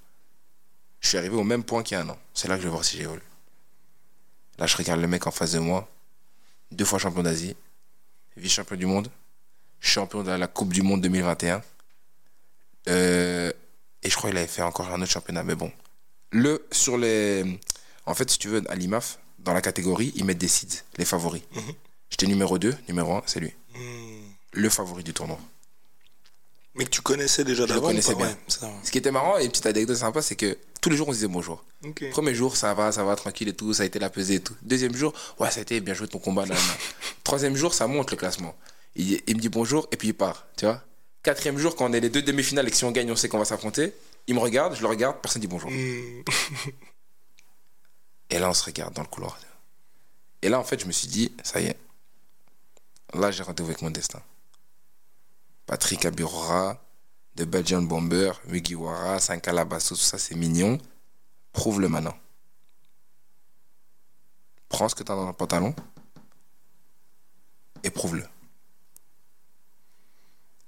Je 1.00 1.08
suis 1.08 1.18
arrivé 1.18 1.34
au 1.34 1.42
même 1.42 1.64
point 1.64 1.82
qu'il 1.82 1.96
y 1.96 2.00
a 2.00 2.04
un 2.04 2.08
an. 2.08 2.18
C'est 2.34 2.46
là 2.46 2.54
que 2.56 2.62
je 2.62 2.66
vais 2.66 2.72
voir 2.72 2.84
si 2.84 2.96
j'ai 2.96 3.04
évolué. 3.04 3.22
Là, 4.58 4.66
je 4.66 4.76
regarde 4.76 5.00
le 5.00 5.08
mec 5.08 5.26
en 5.26 5.30
face 5.30 5.52
de 5.52 5.58
moi, 5.58 5.88
deux 6.70 6.84
fois 6.84 6.98
champion 6.98 7.22
d'Asie, 7.22 7.56
vice-champion 8.40 8.76
du 8.76 8.86
monde, 8.86 9.08
champion 9.80 10.22
de 10.22 10.30
la 10.30 10.46
Coupe 10.46 10.72
du 10.72 10.82
Monde 10.82 11.00
2021. 11.00 11.62
Euh, 12.88 13.52
et 14.02 14.10
je 14.10 14.16
crois 14.16 14.30
qu'il 14.30 14.38
avait 14.38 14.46
fait 14.46 14.62
encore 14.62 14.90
un 14.90 15.00
autre 15.00 15.10
championnat, 15.10 15.42
mais 15.42 15.54
bon. 15.54 15.70
Le, 16.32 16.66
sur 16.72 16.96
les. 16.96 17.60
En 18.06 18.14
fait, 18.14 18.30
si 18.30 18.38
tu 18.38 18.48
veux, 18.48 18.62
à 18.70 18.74
l'IMAF, 18.74 19.18
dans 19.38 19.52
la 19.52 19.60
catégorie, 19.60 20.12
ils 20.16 20.24
mettent 20.24 20.38
des 20.38 20.48
seeds, 20.48 20.82
les 20.96 21.04
favoris. 21.04 21.42
J'étais 22.10 22.26
numéro 22.26 22.58
2, 22.58 22.74
numéro 22.88 23.14
1, 23.14 23.22
c'est 23.26 23.40
lui. 23.40 23.52
Le 24.52 24.68
favori 24.68 25.04
du 25.04 25.12
tournoi. 25.12 25.38
Mais 26.74 26.84
que 26.84 26.90
tu 26.90 27.02
connaissais 27.02 27.44
déjà 27.44 27.64
Je 27.64 27.68
d'avant. 27.68 27.86
ou 27.86 27.88
connaissais 27.88 28.14
bien. 28.14 28.28
Ouais, 28.28 28.36
ça 28.46 28.66
va. 28.66 28.72
Ce 28.84 28.90
qui 28.90 28.98
était 28.98 29.10
marrant 29.10 29.38
et 29.38 29.44
une 29.44 29.50
petite 29.50 29.66
anecdote 29.66 29.96
sympa, 29.96 30.22
c'est 30.22 30.36
que 30.36 30.56
tous 30.80 30.88
les 30.88 30.96
jours 30.96 31.08
on 31.08 31.12
se 31.12 31.16
disait 31.16 31.28
bonjour. 31.28 31.64
Premier 32.12 32.34
jour, 32.34 32.56
ça 32.56 32.72
va, 32.74 32.92
ça 32.92 33.02
va, 33.04 33.16
tranquille 33.16 33.48
et 33.48 33.54
tout, 33.54 33.74
ça 33.74 33.82
a 33.82 33.86
été 33.86 33.98
la 33.98 34.08
pesée 34.10 34.34
et 34.36 34.40
tout. 34.40 34.54
Deuxième 34.62 34.94
jour, 34.94 35.12
ouais, 35.40 35.50
ça 35.50 35.58
a 35.58 35.62
été 35.62 35.80
bien 35.80 35.94
joué 35.94 36.06
ton 36.06 36.18
combat 36.18 36.46
là. 36.46 36.54
Troisième 37.24 37.56
jour, 37.56 37.74
ça 37.74 37.86
monte 37.86 38.10
le 38.12 38.16
classement. 38.16 38.54
Il, 38.94 39.20
il 39.26 39.36
me 39.36 39.40
dit 39.40 39.48
bonjour 39.48 39.88
et 39.90 39.96
puis 39.96 40.08
il 40.08 40.14
part, 40.14 40.46
tu 40.56 40.64
vois. 40.64 40.82
Quatrième 41.22 41.58
jour, 41.58 41.76
quand 41.76 41.90
on 41.90 41.92
est 41.92 42.00
les 42.00 42.08
deux 42.08 42.22
demi-finales 42.22 42.66
et 42.68 42.70
que 42.70 42.76
si 42.76 42.84
on 42.84 42.92
gagne, 42.92 43.10
on 43.10 43.16
sait 43.16 43.28
qu'on 43.28 43.38
va 43.38 43.44
s'affronter, 43.44 43.92
il 44.26 44.34
me 44.34 44.40
regarde, 44.40 44.74
je 44.74 44.80
le 44.80 44.86
regarde, 44.88 45.16
personne 45.20 45.40
dit 45.42 45.48
bonjour. 45.48 45.70
Hmm. 45.70 46.22
Et 48.30 48.38
là, 48.38 48.48
on 48.48 48.54
se 48.54 48.64
regarde 48.64 48.94
dans 48.94 49.02
le 49.02 49.08
couloir. 49.08 49.38
Et 50.42 50.48
là, 50.48 50.58
en 50.58 50.64
fait, 50.64 50.80
je 50.80 50.86
me 50.86 50.92
suis 50.92 51.08
dit, 51.08 51.32
ça 51.42 51.60
y 51.60 51.66
est. 51.66 51.76
Là, 53.12 53.30
j'ai 53.30 53.42
rendez-vous 53.42 53.68
avec 53.68 53.82
mon 53.82 53.90
destin. 53.90 54.22
Patrick 55.70 56.04
Abirora, 56.04 56.84
de 57.36 57.44
Belgian 57.44 57.82
Bomber, 57.82 58.32
Mugiwara, 58.46 59.20
Sankalabasso, 59.20 59.94
tout 59.94 60.00
ça, 60.00 60.18
c'est 60.18 60.34
mignon. 60.34 60.78
Prouve-le 61.52 61.88
maintenant. 61.88 62.18
Prends 64.68 64.88
ce 64.88 64.96
que 64.96 65.04
tu 65.04 65.12
as 65.12 65.14
dans 65.14 65.28
le 65.28 65.32
pantalon 65.32 65.72
et 67.84 67.90
prouve-le. 67.90 68.26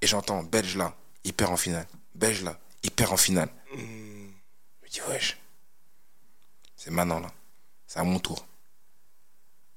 Et 0.01 0.07
j'entends 0.07 0.45
Belge 0.45 0.77
là, 0.77 0.95
il 1.25 1.35
perd 1.35 1.51
en 1.51 1.57
finale. 1.57 1.89
Belge 2.15 2.43
là, 2.45 2.57
il 2.85 2.93
perd 2.93 3.13
en 3.13 3.17
finale. 3.17 3.51
Je 3.73 3.81
me 3.81 4.89
dis, 4.89 5.01
wesh, 5.09 5.37
c'est 6.77 6.93
maintenant 6.93 7.19
là. 7.19 7.33
C'est 7.89 7.99
à 7.99 8.05
mon 8.05 8.21
tour. 8.21 8.47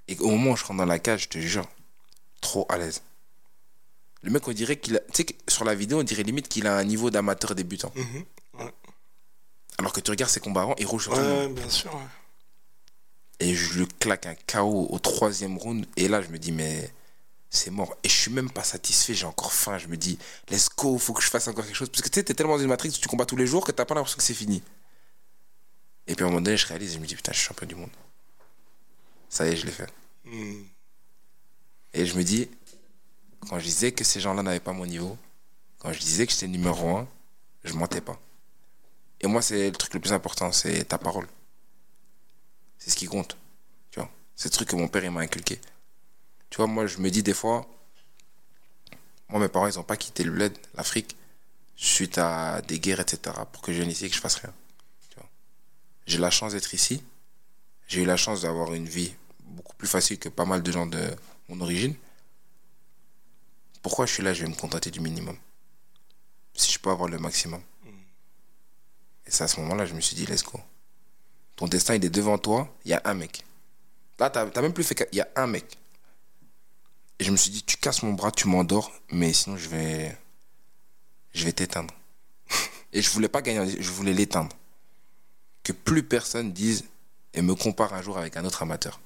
Et 0.07 0.19
au 0.19 0.29
moment 0.29 0.51
où 0.51 0.55
je 0.55 0.65
rentre 0.65 0.77
dans 0.77 0.85
la 0.85 0.99
cage, 0.99 1.23
je 1.23 1.29
te 1.29 1.39
jure, 1.39 1.67
trop 2.41 2.67
à 2.69 2.77
l'aise. 2.77 3.01
Le 4.23 4.31
mec, 4.31 4.47
on 4.47 4.51
dirait 4.53 4.77
qu'il 4.77 4.95
a. 4.97 4.99
Tu 4.99 5.05
sais, 5.13 5.23
que 5.25 5.33
sur 5.51 5.65
la 5.65 5.75
vidéo, 5.75 5.99
on 5.99 6.03
dirait 6.03 6.23
limite 6.23 6.47
qu'il 6.47 6.65
a 6.67 6.75
un 6.77 6.83
niveau 6.83 7.09
d'amateur 7.11 7.53
débutant. 7.55 7.91
Mhm. 7.95 8.25
Ouais, 8.59 8.73
Alors 9.77 9.93
que 9.93 9.99
tu 9.99 10.09
regardes 10.11 10.31
ses 10.31 10.39
combats 10.39 10.73
il 10.79 10.85
roule 10.87 11.01
sur 11.01 11.13
tout 11.13 11.19
le 11.19 11.25
monde. 11.25 11.53
bien 11.55 11.69
sûr. 11.69 11.93
ouais. 11.93 12.01
Et 13.41 13.53
je 13.53 13.79
le 13.79 13.85
claque 13.85 14.25
un 14.27 14.35
KO 14.47 14.87
au 14.89 14.97
troisième 14.99 15.57
round. 15.57 15.85
Et 15.97 16.07
là, 16.07 16.21
je 16.21 16.29
me 16.29 16.39
dis, 16.39 16.51
mais 16.53 16.89
c'est 17.49 17.69
mort. 17.69 17.95
Et 18.03 18.09
je 18.09 18.13
suis 18.15 18.31
même 18.31 18.49
pas 18.49 18.63
satisfait, 18.63 19.13
j'ai 19.13 19.25
encore 19.25 19.51
faim. 19.53 19.77
Je 19.77 19.87
me 19.87 19.97
dis, 19.97 20.17
let's 20.49 20.69
go, 20.75 20.97
faut 20.97 21.13
que 21.13 21.21
je 21.21 21.29
fasse 21.29 21.47
encore 21.49 21.65
quelque 21.65 21.75
chose. 21.75 21.89
Parce 21.89 22.01
que 22.01 22.09
tu 22.09 22.15
sais, 22.15 22.23
t'es 22.23 22.33
tellement 22.33 22.55
dans 22.55 22.61
une 22.63 22.69
matrix 22.69 22.89
où 22.89 22.93
tu 22.93 23.07
combats 23.09 23.25
tous 23.25 23.35
les 23.35 23.45
jours 23.45 23.65
que 23.65 23.71
t'as 23.73 23.83
pas 23.85 23.93
l'impression 23.93 24.17
que 24.17 24.23
c'est 24.23 24.33
fini. 24.33 24.63
Et 26.07 26.15
puis 26.15 26.23
à 26.23 26.27
un 26.27 26.31
moment 26.31 26.41
donné, 26.41 26.55
je 26.55 26.65
réalise, 26.65 26.93
je 26.93 26.99
me 26.99 27.05
dis, 27.05 27.15
putain, 27.15 27.33
je 27.33 27.37
suis 27.39 27.47
champion 27.47 27.67
du 27.67 27.75
monde. 27.75 27.89
Ça 29.29 29.45
y 29.47 29.51
est, 29.51 29.57
je 29.57 29.65
l'ai 29.65 29.71
fait. 29.71 29.89
Hmm. 30.23 30.63
Et 31.93 32.05
je 32.05 32.15
me 32.17 32.23
dis, 32.23 32.49
quand 33.49 33.59
je 33.59 33.65
disais 33.65 33.91
que 33.91 34.03
ces 34.03 34.19
gens-là 34.19 34.43
n'avaient 34.43 34.59
pas 34.59 34.73
mon 34.73 34.85
niveau, 34.85 35.17
quand 35.79 35.91
je 35.93 35.99
disais 35.99 36.25
que 36.25 36.31
j'étais 36.31 36.47
numéro 36.47 36.97
un, 36.97 37.07
je 37.63 37.73
mentais 37.73 38.01
pas. 38.01 38.19
Et 39.21 39.27
moi, 39.27 39.41
c'est 39.41 39.69
le 39.69 39.75
truc 39.75 39.93
le 39.93 39.99
plus 39.99 40.13
important, 40.13 40.51
c'est 40.51 40.85
ta 40.85 40.97
parole. 40.97 41.27
C'est 42.77 42.89
ce 42.89 42.95
qui 42.95 43.05
compte. 43.05 43.37
C'est 44.35 44.49
le 44.49 44.53
truc 44.53 44.69
que 44.69 44.75
mon 44.75 44.89
père 44.89 45.09
m'a 45.11 45.21
inculqué. 45.21 45.59
Tu 46.49 46.57
vois, 46.57 46.67
moi, 46.67 46.87
je 46.87 46.97
me 46.97 47.09
dis 47.09 47.23
des 47.23 47.33
fois, 47.33 47.65
moi, 49.29 49.39
mes 49.39 49.47
parents, 49.47 49.67
ils 49.67 49.77
n'ont 49.77 49.83
pas 49.83 49.97
quitté 49.97 50.23
le 50.23 50.31
bled, 50.31 50.57
l'Afrique, 50.75 51.15
suite 51.75 52.17
à 52.17 52.61
des 52.61 52.79
guerres, 52.79 52.99
etc., 52.99 53.35
pour 53.51 53.61
que 53.61 53.71
je 53.71 53.77
vienne 53.77 53.91
ici 53.91 54.05
et 54.05 54.09
que 54.09 54.15
je 54.15 54.19
fasse 54.19 54.35
rien. 54.35 54.53
J'ai 56.05 56.19
la 56.19 56.29
chance 56.29 56.51
d'être 56.51 56.73
ici. 56.73 57.01
J'ai 57.87 58.01
eu 58.03 58.05
la 58.05 58.17
chance 58.17 58.41
d'avoir 58.41 58.73
une 58.73 58.85
vie 58.85 59.15
beaucoup 59.39 59.75
plus 59.75 59.87
facile 59.87 60.19
que 60.19 60.29
pas 60.29 60.45
mal 60.45 60.61
de 60.61 60.71
gens 60.71 60.85
de 60.85 61.01
mon 61.49 61.61
origine. 61.61 61.95
Pourquoi 63.85 64.07
je 64.07 64.13
suis 64.13 64.23
là, 64.23 64.33
je 64.33 64.41
vais 64.41 64.49
me 64.49 64.55
contenter 64.55 64.89
du 64.89 64.99
minimum 64.99 65.37
Si 66.55 66.71
je 66.71 66.79
peux 66.79 66.89
avoir 66.89 67.07
le 67.07 67.19
maximum. 67.19 67.61
Et 69.27 69.29
c'est 69.29 69.43
à 69.43 69.47
ce 69.47 69.59
moment-là, 69.59 69.85
je 69.85 69.93
me 69.93 70.01
suis 70.01 70.15
dit, 70.15 70.25
let's 70.25 70.41
go. 70.41 70.59
Ton 71.55 71.67
destin, 71.67 71.93
il 71.93 72.03
est 72.03 72.09
devant 72.09 72.39
toi, 72.39 72.67
il 72.83 72.89
y 72.89 72.93
a 72.95 73.01
un 73.05 73.13
mec. 73.13 73.45
Là, 74.17 74.31
t'as 74.31 74.47
t'as 74.47 74.61
même 74.63 74.73
plus 74.73 74.83
fait. 74.83 75.07
Il 75.11 75.19
y 75.19 75.21
a 75.21 75.27
un 75.35 75.45
mec. 75.45 75.77
Et 77.19 77.25
je 77.25 77.29
me 77.29 77.37
suis 77.37 77.51
dit, 77.51 77.61
tu 77.61 77.77
casses 77.77 78.01
mon 78.01 78.13
bras, 78.13 78.31
tu 78.31 78.47
m'endors, 78.47 78.91
mais 79.11 79.33
sinon, 79.33 79.55
je 79.55 79.69
vais. 79.69 80.17
Je 81.35 81.45
vais 81.45 81.53
t'éteindre. 81.53 81.93
Et 82.91 83.03
je 83.03 83.11
voulais 83.11 83.29
pas 83.29 83.43
gagner, 83.43 83.79
je 83.79 83.91
voulais 83.91 84.13
l'éteindre. 84.13 84.57
Que 85.61 85.73
plus 85.73 86.01
personne 86.01 86.51
dise 86.51 86.85
et 87.35 87.43
me 87.43 87.53
compare 87.53 87.93
un 87.93 88.01
jour 88.01 88.17
avec 88.17 88.35
un 88.35 88.45
autre 88.45 88.63
amateur. 88.63 88.99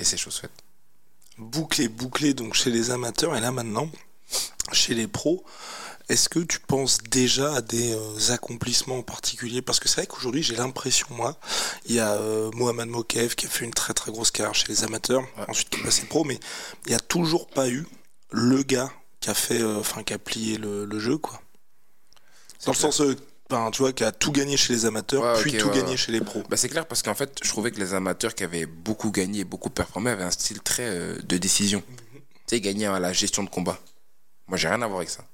Et 0.00 0.04
c'est 0.04 0.16
chose 0.16 0.40
faite. 0.40 0.64
Bouclé, 1.38 1.88
bouclé 1.88 2.34
donc 2.34 2.54
chez 2.54 2.70
les 2.70 2.90
amateurs 2.90 3.34
et 3.36 3.40
là 3.40 3.50
maintenant 3.52 3.90
chez 4.72 4.94
les 4.94 5.06
pros. 5.06 5.44
Est-ce 6.08 6.28
que 6.28 6.40
tu 6.40 6.60
penses 6.60 6.98
déjà 6.98 7.54
à 7.54 7.60
des 7.62 7.92
euh, 7.94 8.32
accomplissements 8.32 8.98
en 8.98 9.02
particulier? 9.02 9.62
Parce 9.62 9.80
que 9.80 9.88
c'est 9.88 9.96
vrai 10.02 10.06
qu'aujourd'hui 10.06 10.42
j'ai 10.42 10.56
l'impression 10.56 11.06
moi, 11.10 11.38
il 11.86 11.94
y 11.94 12.00
a 12.00 12.12
euh, 12.12 12.50
Mohamed 12.54 12.88
Mokev 12.88 13.34
qui 13.34 13.46
a 13.46 13.48
fait 13.48 13.64
une 13.64 13.72
très 13.72 13.94
très 13.94 14.10
grosse 14.10 14.30
carrière 14.30 14.54
chez 14.54 14.68
les 14.68 14.84
amateurs, 14.84 15.22
ensuite 15.48 15.70
qui 15.70 15.80
est 15.80 15.84
passé 15.84 16.04
pro, 16.04 16.24
mais 16.24 16.38
il 16.86 16.90
n'y 16.90 16.94
a 16.94 17.00
toujours 17.00 17.46
pas 17.46 17.68
eu 17.68 17.86
le 18.30 18.62
gars 18.62 18.92
qui 19.20 19.30
a 19.30 19.34
fait, 19.34 19.60
euh, 19.62 19.78
enfin 19.78 20.02
qui 20.02 20.12
a 20.12 20.18
plié 20.18 20.58
le, 20.58 20.84
le 20.84 20.98
jeu 20.98 21.16
quoi. 21.16 21.40
Dans 22.66 22.72
le 22.72 22.76
sens, 22.76 23.00
euh, 23.00 23.16
tu 23.72 23.82
vois, 23.82 23.92
qui 23.92 24.04
a 24.04 24.12
tout 24.12 24.32
gagné 24.32 24.56
chez 24.56 24.72
les 24.72 24.84
amateurs, 24.86 25.22
Ouais, 25.22 25.40
puis 25.42 25.56
tout 25.56 25.68
ouais, 25.68 25.74
gagné 25.76 25.90
ouais. 25.92 25.96
chez 25.96 26.12
les 26.12 26.20
pros. 26.20 26.42
Bah, 26.48 26.56
c'est 26.56 26.68
clair 26.68 26.86
parce 26.86 27.02
qu'en 27.02 27.14
fait, 27.14 27.38
je 27.42 27.48
trouvais 27.48 27.70
que 27.70 27.78
les 27.80 27.94
amateurs 27.94 28.34
qui 28.34 28.44
avaient 28.44 28.66
beaucoup 28.66 29.10
gagné 29.10 29.40
et 29.40 29.44
beaucoup 29.44 29.70
performé 29.70 30.10
avaient 30.10 30.24
un 30.24 30.30
style 30.30 30.60
très 30.60 30.84
euh, 30.88 31.18
de 31.22 31.38
décision. 31.38 31.82
Tu 31.88 32.20
sais, 32.46 32.56
ils 32.58 32.60
gagnaient 32.60 32.86
à 32.86 32.98
la 32.98 33.12
gestion 33.12 33.42
de 33.42 33.50
combat. 33.50 33.78
Moi, 34.48 34.56
j'ai 34.58 34.68
rien 34.68 34.82
à 34.82 34.86
voir 34.86 34.98
avec 34.98 35.10
ça. 35.10 35.24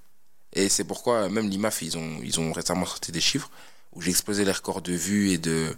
Et 0.53 0.69
c'est 0.69 0.85
pourquoi, 0.85 1.25
euh, 1.25 1.29
même 1.29 1.49
l'IMAF, 1.49 1.83
ils 1.83 1.97
ont, 1.99 2.21
ils 2.23 2.39
ont 2.41 2.53
récemment 2.53 2.87
sorti 2.87 3.13
des 3.13 3.21
chiffres 3.21 3.51
où 3.93 4.01
j'ai 4.03 4.11
explosé 4.11 4.45
les 4.45 4.53
records 4.53 4.83
de 4.83 4.93
vues 4.93 5.31
et 5.31 5.39
de. 5.39 5.77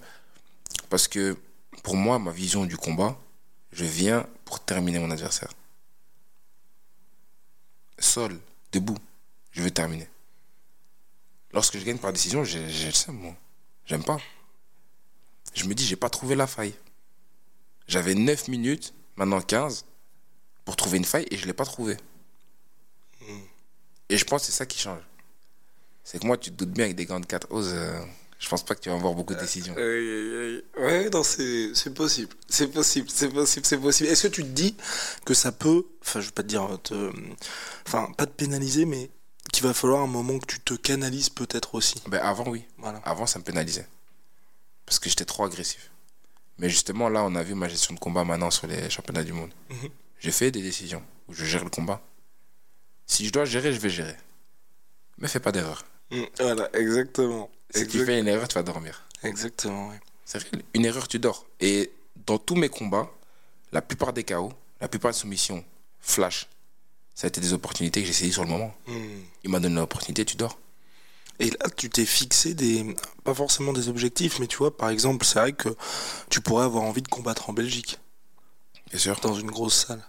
Parce 0.89 1.09
que 1.09 1.37
pour 1.83 1.97
moi, 1.97 2.19
ma 2.19 2.31
vision 2.33 2.65
du 2.67 2.77
combat, 2.77 3.19
je 3.73 3.85
viens 3.85 4.27
pour 4.45 4.61
terminer 4.61 4.99
mon 4.99 5.11
adversaire. 5.11 5.51
Sol, 7.99 8.39
debout, 8.73 8.97
je 9.53 9.63
veux 9.63 9.71
terminer. 9.71 10.09
Lorsque 11.53 11.79
je 11.79 11.85
gagne 11.85 11.99
par 11.99 12.13
décision, 12.13 12.45
j'ai 12.45 12.87
le 12.87 12.93
seum, 12.93 13.17
moi. 13.17 13.35
J'aime 13.87 14.05
pas. 14.05 14.19
Je 15.55 15.65
me 15.65 15.75
dis, 15.75 15.85
j'ai 15.85 15.97
pas 15.97 16.11
trouvé 16.11 16.37
la 16.37 16.47
faille. 16.47 16.75
J'avais 17.89 18.15
9 18.15 18.49
minutes, 18.49 18.95
maintenant 19.17 19.41
15, 19.41 19.85
pour 20.65 20.77
trouver 20.77 20.99
une 20.99 21.05
faille 21.05 21.27
et 21.31 21.37
je 21.37 21.47
l'ai 21.47 21.53
pas 21.53 21.65
trouvée. 21.65 21.97
Et 24.09 24.17
je 24.17 24.25
pense 24.25 24.43
que 24.43 24.47
c'est 24.47 24.53
ça 24.53 24.67
qui 24.67 24.79
change. 24.79 25.03
C'est 26.05 26.21
que 26.21 26.27
moi, 26.27 26.37
tu 26.37 26.51
te 26.51 26.57
doutes 26.57 26.71
bien 26.71 26.85
avec 26.85 26.97
des 26.97 27.07
gants 27.07 27.21
de 27.21 27.27
4 27.27 27.53
oses, 27.53 27.73
euh, 27.73 28.01
je 28.39 28.49
pense 28.49 28.65
pas 28.65 28.75
que 28.75 28.81
tu 28.81 28.89
vas 28.89 28.95
avoir 28.95 29.15
beaucoup 29.15 29.35
de 29.35 29.41
décisions. 29.41 29.75
Ouais, 29.75 31.11
non, 31.11 31.23
c'est 31.23 31.95
possible. 31.95 32.35
C'est 32.49 32.69
possible, 32.69 33.09
c'est 33.11 33.29
possible, 33.29 33.67
c'est 33.67 33.79
possible. 33.79 34.09
Est-ce 34.09 34.29
que 34.29 34.33
tu 34.33 34.43
te 34.43 34.49
dis 34.49 34.77
que 35.25 35.35
ça 35.35 35.53
peut, 35.53 35.87
enfin, 36.03 36.21
je 36.21 36.27
veux 36.27 36.33
pas 36.33 36.43
te 36.43 36.49
dire, 36.49 36.63
enfin, 37.87 38.11
pas 38.17 38.27
te 38.27 38.33
pénaliser, 38.33 38.87
mais 38.87 39.11
qu'il 39.53 39.65
va 39.65 39.75
falloir 39.75 40.03
un 40.03 40.07
moment 40.07 40.39
que 40.39 40.47
tu 40.47 40.61
te 40.61 40.75
canalises 40.75 41.29
peut-être 41.31 41.75
aussi. 41.75 42.01
Ben, 42.07 42.19
avant, 42.23 42.49
oui. 42.49 42.65
Voilà. 42.79 42.99
Avant, 43.05 43.27
ça 43.27 43.39
me 43.39 43.45
pénalisait. 43.45 43.87
Parce 44.87 44.99
que 44.99 45.09
j'étais 45.09 45.25
trop 45.25 45.45
agressif. 45.45 45.91
Mais 46.59 46.69
justement, 46.69 47.09
là, 47.09 47.25
on 47.25 47.35
a 47.35 47.43
vu 47.43 47.55
ma 47.55 47.69
gestion 47.69 47.95
de 47.95 47.99
combat 48.01 48.25
maintenant 48.25 48.51
sur 48.51 48.67
les 48.67 48.91
championnats 48.91 49.25
du 49.25 49.33
monde. 49.33 49.51
Mhm. 49.71 49.89
J'ai 50.19 50.33
fait 50.33 50.51
des 50.51 50.63
décisions 50.63 51.03
où 51.29 51.33
je 51.35 51.45
gère 51.45 51.65
le 51.65 51.71
combat. 51.71 52.03
Si 53.07 53.27
je 53.27 53.33
dois 53.33 53.45
gérer, 53.45 53.73
je 53.73 53.79
vais 53.81 53.89
gérer. 53.91 54.17
Mais 55.19 55.29
fais 55.29 55.41
pas 55.41 55.53
d'erreur. 55.53 55.85
Mm, 56.11 56.23
Voilà, 56.39 56.69
exactement. 56.75 57.51
Si 57.75 57.87
tu 57.87 58.05
fais 58.05 58.19
une 58.21 58.29
erreur, 58.29 58.49
tu 58.49 58.55
vas 58.55 58.63
dormir. 58.63 59.05
Exactement, 59.23 59.89
ouais. 59.89 60.01
C'est 60.25 60.39
réel. 60.43 60.63
Une 60.75 60.85
erreur, 60.85 61.09
tu 61.09 61.19
dors. 61.19 61.47
Et 61.61 61.93
dans 62.27 62.39
tous 62.39 62.55
mes 62.57 62.69
combats, 62.69 63.11
la 63.73 63.81
plupart 63.83 64.13
des 64.13 64.25
KO, 64.25 64.53
la 64.81 64.89
plupart 64.89 65.13
des 65.13 65.17
soumissions, 65.19 65.65
flash, 66.01 66.49
ça 67.21 67.27
a 67.27 67.29
été 67.29 67.43
des 67.43 67.53
opportunités 67.53 68.01
que 68.01 68.07
j'ai 68.07 68.15
saisies 68.15 68.33
sur 68.33 68.45
le 68.45 68.49
moment. 68.49 68.75
Mm. 68.87 68.93
Il 69.45 69.51
m'a 69.51 69.61
donné 69.61 69.75
l'opportunité, 69.75 70.25
tu 70.25 70.37
dors. 70.39 70.59
Et 71.39 71.51
là, 71.51 71.69
tu 71.77 71.91
t'es 71.91 72.07
fixé 72.07 72.55
des, 72.55 72.97
pas 73.25 73.35
forcément 73.35 73.75
des 73.75 73.91
objectifs, 73.91 74.39
mais 74.39 74.47
tu 74.47 74.57
vois, 74.57 74.75
par 74.75 74.89
exemple, 74.89 75.27
c'est 75.27 75.39
vrai 75.39 75.53
que 75.53 75.69
tu 76.31 76.41
pourrais 76.41 76.65
avoir 76.65 76.83
envie 76.83 77.03
de 77.03 77.09
combattre 77.09 77.51
en 77.51 77.53
Belgique, 77.53 77.99
Bien 78.89 78.99
sûr. 78.99 79.21
dans 79.21 79.35
une 79.35 79.51
grosse 79.51 79.85
salle. 79.87 80.03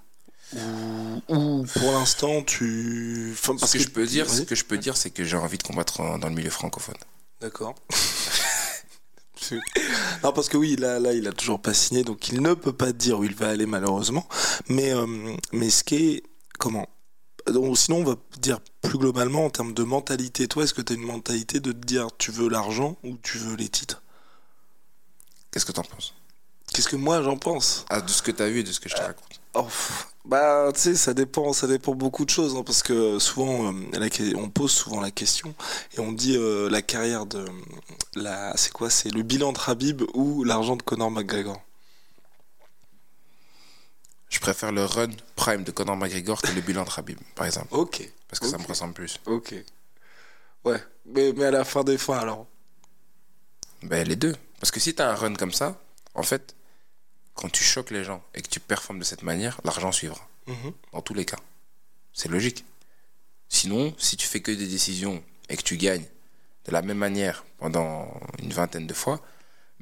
Ou, 0.54 1.22
ou 1.28 1.66
pour 1.66 1.92
l'instant, 1.92 2.44
tu. 2.44 3.34
Enfin, 3.34 3.58
Ce 3.58 3.74
que, 3.74 3.80
je 3.84 3.90
peux 3.90 4.06
dire, 4.06 4.30
ce 4.30 4.44
que 4.44 4.56
je 4.56 4.64
peux 4.64 4.78
dire, 4.78 4.96
c'est 4.96 5.10
que 5.10 5.26
j'ai 5.26 5.36
envie 5.36 5.58
de 5.58 5.64
combattre 5.64 6.00
en- 6.00 6.18
dans 6.18 6.30
le 6.30 6.34
milieu 6.36 6.50
francophone. 6.50 6.96
D'accord. 7.42 7.76
non, 10.24 10.32
parce 10.32 10.48
que 10.48 10.56
oui, 10.56 10.78
là, 10.78 10.98
là, 11.00 11.12
il 11.12 11.28
a 11.28 11.34
toujours 11.34 11.62
pas 11.62 11.74
signé, 11.74 12.04
donc 12.06 12.30
il 12.30 12.42
ne 12.42 12.54
peut 12.54 12.72
pas 12.74 12.94
dire 12.94 13.20
où 13.20 13.26
il 13.26 13.36
va 13.36 13.50
aller 13.50 13.66
malheureusement. 13.66 14.26
Mais, 14.70 14.94
euh, 14.94 15.36
mais 15.52 15.70
ce 15.70 15.84
qui 15.84 15.96
est, 15.96 16.24
comment 16.58 16.88
donc, 17.48 17.78
Sinon, 17.78 17.98
on 17.98 18.04
va 18.04 18.16
dire 18.40 18.60
plus 18.82 18.98
globalement 18.98 19.46
en 19.46 19.50
termes 19.50 19.74
de 19.74 19.84
mentalité. 19.84 20.48
Toi, 20.48 20.64
est-ce 20.64 20.74
que 20.74 20.82
tu 20.82 20.94
as 20.94 20.96
une 20.96 21.06
mentalité 21.06 21.60
de 21.60 21.72
te 21.72 21.86
dire 21.86 22.08
tu 22.18 22.32
veux 22.32 22.50
l'argent 22.50 22.98
ou 23.04 23.18
tu 23.22 23.38
veux 23.38 23.56
les 23.56 23.70
titres? 23.70 24.02
Qu'est-ce 25.52 25.66
que 25.66 25.72
t'en 25.72 25.84
penses? 25.84 26.14
Qu'est-ce 26.74 26.88
que 26.88 26.96
moi 26.96 27.22
j'en 27.22 27.38
pense? 27.38 27.86
Ah, 27.90 28.02
De 28.02 28.10
ce 28.10 28.22
que 28.22 28.32
t'as 28.32 28.48
vu 28.48 28.60
et 28.60 28.64
de 28.64 28.72
ce 28.72 28.80
que 28.80 28.88
je 28.88 28.96
te 28.96 29.02
raconte. 29.02 29.42
Oh, 29.54 29.64
pff, 29.64 30.08
Bah, 30.24 30.72
tu 30.74 30.80
sais, 30.80 30.96
ça 30.96 31.14
dépend, 31.14 31.52
ça 31.52 31.68
dépend 31.68 31.94
beaucoup 31.94 32.24
de 32.24 32.30
choses, 32.30 32.56
hein, 32.56 32.64
parce 32.66 32.82
que 32.82 33.20
souvent, 33.20 33.74
euh, 33.74 33.74
la 33.92 34.08
on 34.40 34.50
pose 34.50 34.72
souvent 34.72 35.02
la 35.02 35.12
question 35.12 35.54
et 35.98 36.00
on 36.00 36.14
dit 36.14 36.38
euh, 36.38 36.70
la 36.70 36.82
carrière 36.82 37.26
de, 37.26 37.44
la, 38.16 38.56
c'est 38.56 38.72
quoi, 38.72 38.90
c'est 38.90 39.10
le 39.10 39.24
bilan 39.24 39.52
de 39.52 39.60
Habib 39.68 40.04
ou 40.14 40.46
l'argent 40.46 40.78
de 40.78 40.84
Conor 40.84 41.12
McGregor. 41.12 41.62
Je 44.32 44.40
préfère 44.40 44.72
le 44.72 44.86
run 44.86 45.10
prime 45.36 45.64
de 45.64 45.72
Conor 45.72 45.98
McGregor 45.98 46.42
que 46.42 46.52
le 46.52 46.62
bilan 46.62 46.86
de 46.86 46.90
Khabib, 46.90 47.20
par 47.36 47.46
exemple. 47.46 47.68
Ok. 47.72 48.10
Parce 48.30 48.40
que 48.40 48.48
ça 48.48 48.58
me 48.58 48.66
ressemble 48.66 48.94
plus. 48.94 49.20
Ok. 49.26 49.54
Ouais, 50.64 50.82
mais, 51.06 51.34
mais 51.34 51.46
à 51.46 51.52
la 51.52 51.66
fin 51.66 51.84
des 51.84 51.98
fins 51.98 52.18
alors? 52.18 52.48
Ben, 53.84 54.08
les 54.08 54.16
deux. 54.16 54.36
Parce 54.60 54.72
que 54.72 54.80
si 54.80 54.96
t'as 54.96 55.12
un 55.12 55.16
run 55.16 55.34
comme 55.34 55.52
ça, 55.52 55.82
en 56.16 56.24
fait, 56.24 56.56
quand 57.34 57.50
tu 57.50 57.64
choques 57.64 57.92
les 57.92 58.06
gens 58.06 58.24
et 58.34 58.42
que 58.42 58.48
tu 58.48 58.62
performes 58.62 59.00
de 59.00 59.04
cette 59.04 59.24
manière, 59.24 59.60
l'argent 59.66 59.92
suivra. 59.92 60.28
Mhm. 60.48 60.74
Dans 60.94 61.02
tous 61.02 61.14
les 61.14 61.26
cas. 61.26 61.40
C'est 62.14 62.30
logique. 62.30 62.64
Sinon, 63.50 63.94
si 63.98 64.16
tu 64.16 64.28
fais 64.28 64.42
que 64.42 64.52
des 64.52 64.68
décisions 64.68 65.22
et 65.50 65.58
que 65.58 65.64
tu 65.64 65.76
gagnes 65.76 66.06
de 66.66 66.72
la 66.72 66.82
même 66.82 66.98
manière 66.98 67.44
pendant 67.58 68.08
une 68.42 68.54
vingtaine 68.54 68.88
de 68.88 68.94
fois, 68.94 69.20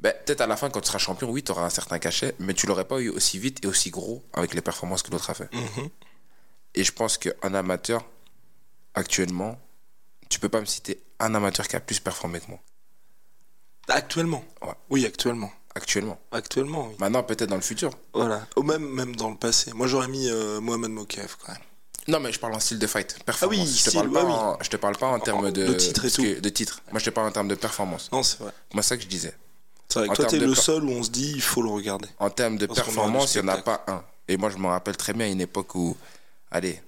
ben, 0.00 0.14
peut-être 0.24 0.40
à 0.40 0.46
la 0.46 0.56
fin, 0.56 0.70
quand 0.70 0.80
tu 0.80 0.86
seras 0.88 0.98
champion, 0.98 1.30
oui, 1.30 1.42
tu 1.42 1.52
auras 1.52 1.64
un 1.64 1.70
certain 1.70 1.98
cachet, 1.98 2.34
mais 2.38 2.54
tu 2.54 2.66
l'aurais 2.66 2.86
pas 2.86 3.00
eu 3.00 3.08
aussi 3.10 3.38
vite 3.38 3.64
et 3.64 3.68
aussi 3.68 3.90
gros 3.90 4.22
avec 4.32 4.54
les 4.54 4.60
performances 4.62 5.02
que 5.02 5.10
l'autre 5.10 5.30
a 5.30 5.34
fait. 5.34 5.52
Mhm. 5.54 5.88
Et 6.74 6.84
je 6.84 6.92
pense 6.92 7.18
qu'un 7.18 7.54
amateur, 7.54 8.04
actuellement, 8.94 9.58
tu 10.28 10.38
peux 10.40 10.48
pas 10.48 10.60
me 10.60 10.66
citer 10.66 11.02
un 11.18 11.34
amateur 11.34 11.66
qui 11.68 11.76
a 11.76 11.80
plus 11.80 12.00
performé 12.00 12.40
que 12.40 12.46
moi. 12.48 12.60
Actuellement? 13.88 14.44
Ouais. 14.62 14.74
Oui, 14.88 15.04
actuellement. 15.06 15.50
Actuellement. 15.74 16.18
Actuellement, 16.32 16.88
oui. 16.88 16.94
Maintenant, 16.98 17.22
peut-être 17.22 17.48
dans 17.50 17.56
le 17.56 17.60
futur. 17.62 17.90
Voilà. 18.14 18.46
Ou 18.56 18.62
même, 18.62 18.86
même 18.88 19.16
dans 19.16 19.30
le 19.30 19.36
passé. 19.36 19.72
Moi, 19.72 19.86
j'aurais 19.86 20.08
mis 20.08 20.28
euh, 20.28 20.60
Mohamed 20.60 20.90
Mokaev 20.90 21.36
quand 21.44 21.52
même. 21.52 21.62
Non, 22.08 22.18
mais 22.20 22.32
je 22.32 22.40
parle 22.40 22.54
en 22.54 22.60
style 22.60 22.78
de 22.78 22.86
fight, 22.86 23.22
performance. 23.24 23.58
Ah 23.58 23.62
oui, 23.62 23.68
je, 23.70 23.84
te 23.84 23.90
style, 23.90 24.00
parle 24.00 24.10
pas 24.12 24.24
ouais, 24.24 24.30
oui. 24.30 24.32
en, 24.32 24.58
je 24.62 24.70
te 24.70 24.76
parle 24.76 24.96
pas 24.96 25.06
en 25.08 25.20
termes 25.20 25.50
de, 25.52 25.66
de 25.66 25.74
titre 25.74 26.04
et 26.06 26.10
tout. 26.10 26.22
que- 26.22 26.40
de 26.40 26.48
titre. 26.48 26.80
Moi, 26.90 26.98
je 26.98 27.04
te 27.04 27.10
parle 27.10 27.28
en 27.28 27.32
termes 27.32 27.48
de 27.48 27.54
performance. 27.54 28.10
Non, 28.10 28.22
c'est 28.22 28.38
vrai. 28.38 28.52
Moi, 28.72 28.82
c'est 28.82 28.88
ça 28.90 28.96
que 28.96 29.02
je 29.02 29.08
disais. 29.08 29.34
C'est 29.92 29.98
vrai 29.98 30.08
que 30.08 30.12
En 30.12 30.16
toi, 30.16 30.24
t'es 30.26 30.38
le 30.38 30.54
seul 30.54 30.84
où 30.84 30.90
on 30.90 31.02
se 31.02 31.10
dit, 31.10 31.32
il 31.34 31.42
faut 31.42 31.62
le 31.62 31.70
regarder. 31.70 32.08
En 32.18 32.30
termes 32.30 32.56
de 32.58 32.66
Parce 32.66 32.80
performance, 32.80 33.34
il 33.34 33.42
n'y 33.42 33.50
en 33.50 33.52
a 33.54 33.58
pas 33.58 33.84
un. 33.88 34.02
Et 34.28 34.36
moi, 34.36 34.48
je 34.50 34.56
me 34.58 34.68
rappelle 34.68 34.96
très 34.96 35.12
bien 35.12 35.26
à 35.26 35.28
une 35.28 35.40
époque 35.40 35.74
où, 35.74 35.96
allez, 36.52 36.80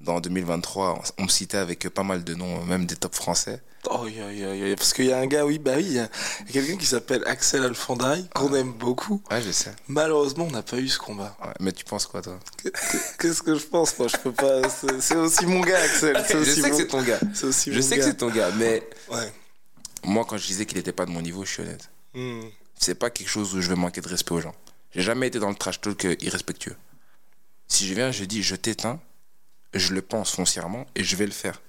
dans 0.00 0.20
2023, 0.20 1.00
on, 1.18 1.22
me 1.22 1.28
citait 1.28 1.56
avec 1.58 1.88
pas 1.88 2.02
mal 2.02 2.24
de 2.24 2.34
noms, 2.34 2.62
même 2.64 2.84
des 2.86 2.96
top 2.96 3.14
français. 3.14 3.62
Oh, 3.90 4.06
y 4.06 4.20
a- 4.20 4.32
y 4.32 4.44
a- 4.44 4.54
y 4.54 4.72
a- 4.72 4.76
parce 4.76 4.92
qu'il 4.92 5.06
y 5.06 5.12
a 5.12 5.18
un 5.18 5.26
gars, 5.26 5.44
oui, 5.46 5.58
bah 5.58 5.72
oui, 5.76 5.84
il 5.86 5.92
y 5.94 5.98
a, 5.98 6.08
quelqu'un 6.52 6.76
qui 6.76 6.86
s'appelle 6.86 7.22
Axel 7.26 7.64
Alfandari, 7.64 8.28
qu'on 8.34 8.54
aime 8.54 8.72
beaucoup. 8.72 9.20
Ouais, 9.30 9.40
je 9.42 9.50
sais. 9.50 9.72
Malheureusement, 9.88 10.44
on 10.44 10.50
n'a 10.50 10.62
pas 10.62 10.76
eu 10.78 10.88
ce 10.88 10.98
combat. 10.98 11.36
Ouais, 11.42 11.52
mais 11.60 11.72
tu 11.72 11.84
penses 11.84 12.06
quoi, 12.06 12.20
toi? 12.22 12.38
Qu'est-ce 13.18 13.42
que 13.42 13.56
je 13.56 13.64
pense, 13.64 13.98
moi 13.98 14.08
Je 14.08 14.16
peux 14.18 14.32
pas. 14.32 14.68
c'est- 14.68 15.16
aussi 15.16 15.46
mon 15.46 15.60
gars, 15.60 15.80
Axel. 15.80 16.16
Je 16.30 16.44
sais 16.44 16.70
que 16.70 16.76
c'est 16.76 16.86
ton 16.88 17.02
gars. 17.02 17.18
Aussi 17.42 17.72
Je 17.72 17.76
mon 17.80 17.82
sais 17.82 17.96
que 17.96 18.04
c'est 18.04 18.14
ton 18.18 18.28
gars, 18.30 18.50
mais 18.56 18.88
Ouais. 19.10 19.32
moi, 20.04 20.24
quand 20.28 20.36
je 20.36 20.46
disais 20.46 20.66
qu'il 20.66 20.76
n'était 20.76 20.92
pas 20.92 21.06
de 21.06 21.10
mon 21.10 21.22
niveau, 21.22 21.44
je 21.44 21.50
suis 21.52 21.62
honnête. 21.62 21.88
C'est 22.78 22.94
pas 22.94 23.10
quelque 23.10 23.28
chose 23.28 23.54
où 23.54 23.60
je 23.60 23.68
vais 23.68 23.76
manquer 23.76 24.00
de 24.00 24.08
respect 24.08 24.32
aux 24.32 24.40
gens. 24.40 24.54
J'ai 24.94 25.02
jamais 25.02 25.28
été 25.28 25.38
dans 25.38 25.48
le 25.50 25.54
trash 25.54 25.80
talk 25.80 26.04
euh, 26.04 26.16
irrespectueux. 26.20 26.76
Si 27.68 27.86
je 27.86 27.94
viens, 27.94 28.10
je 28.10 28.24
dis 28.24 28.42
je 28.42 28.54
t'éteins, 28.56 29.00
je 29.72 29.94
le 29.94 30.02
pense 30.02 30.32
foncièrement 30.32 30.84
et 30.94 31.02
je 31.04 31.16
vais 31.16 31.24
le 31.26 31.32
faire. 31.32 31.62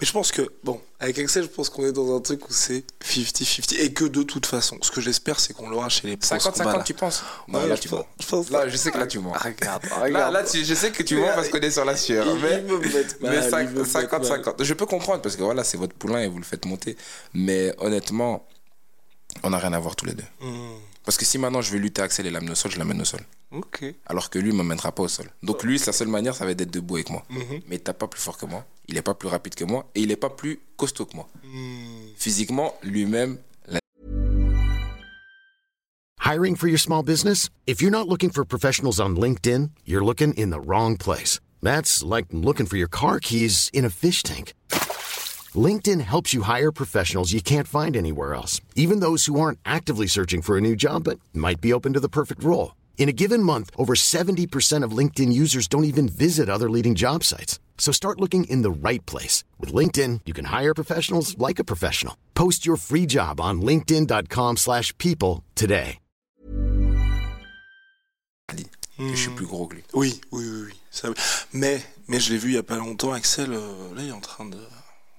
Mais 0.00 0.06
je 0.06 0.10
pense 0.10 0.32
que, 0.32 0.50
bon, 0.64 0.80
avec 0.98 1.16
Axel, 1.20 1.44
je 1.44 1.48
pense 1.48 1.68
qu'on 1.68 1.86
est 1.86 1.92
dans 1.92 2.16
un 2.16 2.20
truc 2.20 2.48
où 2.48 2.52
c'est 2.52 2.82
50-50. 3.04 3.76
Et 3.78 3.92
que 3.92 4.04
de 4.04 4.24
toute 4.24 4.46
façon, 4.46 4.76
ce 4.82 4.90
que 4.90 5.00
j'espère, 5.00 5.38
c'est 5.38 5.52
qu'on 5.52 5.68
l'aura 5.68 5.88
chez 5.88 6.08
les 6.08 6.16
pros. 6.16 6.26
ce 6.40 6.48
combat-là. 6.48 6.78
50-50, 6.80 6.84
tu 6.84 6.94
penses 6.94 7.22
Non, 7.46 7.60
Ouais, 7.60 7.68
là, 7.68 7.76
je 7.76 7.80
tu 7.82 7.88
pense- 7.88 8.00
mens. 8.00 8.06
je 8.18 8.26
pense 8.26 8.50
Là, 8.50 8.68
je 8.68 8.76
sais 8.76 8.90
que 8.90 8.98
là, 8.98 9.06
tu 9.06 9.20
mens. 9.20 9.32
Ah, 9.36 9.44
Regarde, 9.44 9.84
Là, 9.84 9.96
regarde. 10.02 10.32
là, 10.34 10.42
tu- 10.42 10.64
je 10.64 10.74
sais 10.74 10.90
que 10.90 11.04
tu 11.04 11.16
mens 11.18 11.28
parce 11.34 11.48
qu'on 11.50 11.58
est 11.60 11.70
sur 11.70 11.84
la 11.84 11.96
sueur. 11.96 12.26
il- 12.26 12.40
Mais, 12.42 12.58
il 12.58 12.64
me 12.64 12.78
met 12.78 12.88
mal, 12.88 13.04
mais 13.20 13.36
il 13.44 13.50
cinq- 13.50 13.70
me 13.70 13.82
met 13.82 13.88
50-50. 13.88 14.64
Je 14.64 14.74
peux 14.74 14.86
comprendre 14.86 15.22
parce 15.22 15.36
que 15.36 15.42
voilà, 15.44 15.62
c'est 15.62 15.76
votre 15.76 15.94
poulain 15.94 16.20
et 16.22 16.26
vous 16.28 16.38
le 16.38 16.44
faites 16.44 16.64
monter. 16.64 16.96
Mais 17.32 17.72
honnêtement, 17.78 18.44
on 19.42 19.50
n'a 19.50 19.58
rien 19.58 19.72
à 19.72 19.78
voir 19.78 19.96
tous 19.96 20.06
les 20.06 20.14
deux. 20.14 20.24
Hmm. 20.40 20.76
Parce 21.04 21.16
que 21.16 21.24
si 21.24 21.38
maintenant 21.38 21.60
je 21.62 21.70
veux 21.72 21.78
lutter 21.78 22.02
Axel 22.02 22.26
et 22.26 22.30
l'amener 22.30 22.52
au 22.52 22.54
sol, 22.54 22.70
je 22.70 22.78
l'amène 22.78 23.00
au 23.00 23.04
sol. 23.04 23.20
Ok. 23.52 23.84
Alors 24.06 24.30
que 24.30 24.38
lui, 24.38 24.50
il 24.50 24.52
ne 24.52 24.58
m'amènera 24.58 24.92
pas 24.92 25.02
au 25.02 25.08
sol. 25.08 25.28
Donc 25.42 25.64
lui, 25.64 25.78
sa 25.78 25.92
seule 25.92 26.08
manière, 26.08 26.34
ça 26.34 26.44
va 26.44 26.52
être 26.52 26.58
d'être 26.58 26.70
debout 26.70 26.96
avec 26.96 27.10
moi. 27.10 27.24
Mhm. 27.30 27.62
Mais 27.68 27.76
il 27.76 27.80
tape 27.80 27.98
pas 27.98 28.06
plus 28.06 28.20
fort 28.20 28.36
que 28.38 28.46
moi. 28.46 28.64
Il 28.86 28.94
n'est 28.94 29.02
pas 29.02 29.14
plus 29.14 29.28
rapide 29.28 29.54
que 29.54 29.64
moi. 29.64 29.88
Et 29.94 30.02
il 30.02 30.08
n'est 30.08 30.16
pas 30.16 30.30
plus 30.30 30.60
costaud 30.76 31.06
que 31.06 31.16
moi. 31.16 31.28
Hmm. 31.42 32.06
Physiquement, 32.16 32.74
lui-même, 32.82 33.38
la- 33.66 33.80
Hiring 36.22 36.54
for 36.54 36.68
your 36.68 36.78
small 36.78 37.02
business? 37.02 37.48
If 37.66 37.80
you're 37.80 37.90
not 37.90 38.06
looking 38.08 38.30
for 38.30 38.44
professionals 38.44 39.00
on 39.00 39.16
LinkedIn, 39.16 39.70
you're 39.86 40.04
looking 40.04 40.32
in 40.34 40.50
the 40.50 40.60
wrong 40.64 40.96
place. 40.96 41.40
That's 41.62 42.02
like 42.04 42.26
looking 42.32 42.66
for 42.66 42.76
your 42.76 42.88
car 42.88 43.18
keys 43.20 43.68
in 43.72 43.84
a 43.84 43.90
fish 43.90 44.22
tank. 44.22 44.54
LinkedIn 45.56 46.00
helps 46.02 46.32
you 46.32 46.42
hire 46.42 46.70
professionals 46.70 47.32
you 47.32 47.42
can't 47.42 47.66
find 47.66 47.96
anywhere 47.96 48.34
else, 48.34 48.60
even 48.76 49.00
those 49.00 49.26
who 49.26 49.40
aren't 49.40 49.58
actively 49.64 50.06
searching 50.06 50.42
for 50.42 50.56
a 50.56 50.60
new 50.60 50.76
job 50.76 51.02
but 51.02 51.18
might 51.34 51.60
be 51.60 51.72
open 51.72 51.92
to 51.94 52.00
the 52.00 52.08
perfect 52.08 52.44
role. 52.44 52.76
In 52.98 53.08
a 53.08 53.16
given 53.22 53.42
month, 53.42 53.70
over 53.76 53.94
70% 53.94 54.84
of 54.84 54.96
LinkedIn 54.96 55.32
users 55.32 55.66
don't 55.66 55.90
even 55.92 56.08
visit 56.08 56.48
other 56.48 56.70
leading 56.70 56.94
job 56.94 57.24
sites. 57.24 57.58
So 57.78 57.90
start 57.92 58.20
looking 58.20 58.44
in 58.44 58.62
the 58.62 58.70
right 58.70 59.04
place. 59.06 59.42
With 59.58 59.72
LinkedIn, 59.72 60.20
you 60.26 60.34
can 60.34 60.44
hire 60.44 60.74
professionals 60.74 61.36
like 61.38 61.58
a 61.58 61.64
professional. 61.64 62.14
Post 62.34 62.64
your 62.66 62.76
free 62.76 63.06
job 63.06 63.40
on 63.40 63.62
linkedin.com/people 63.62 64.56
slash 64.56 64.96
people 64.98 65.42
today. 65.56 65.98
que 69.00 69.16
je 69.16 69.20
suis 69.20 69.30
hmm. 69.30 69.34
plus 69.36 69.46
gros 69.46 69.66
que 69.66 69.76
lui. 69.76 69.84
Oui, 69.94 70.20
oui, 70.30 70.44
oui, 70.44 70.62
oui. 70.66 70.74
ça. 70.90 71.08
Mais, 71.52 71.82
mais 72.08 72.20
je 72.20 72.32
l'ai 72.32 72.38
vu 72.38 72.50
il 72.50 72.54
y 72.54 72.58
a 72.58 72.62
pas 72.62 72.76
longtemps, 72.76 73.12
Axel, 73.12 73.52
euh, 73.52 73.94
là, 73.94 74.02
il 74.02 74.08
est 74.08 74.12
en 74.12 74.20
train 74.20 74.44
de. 74.44 74.58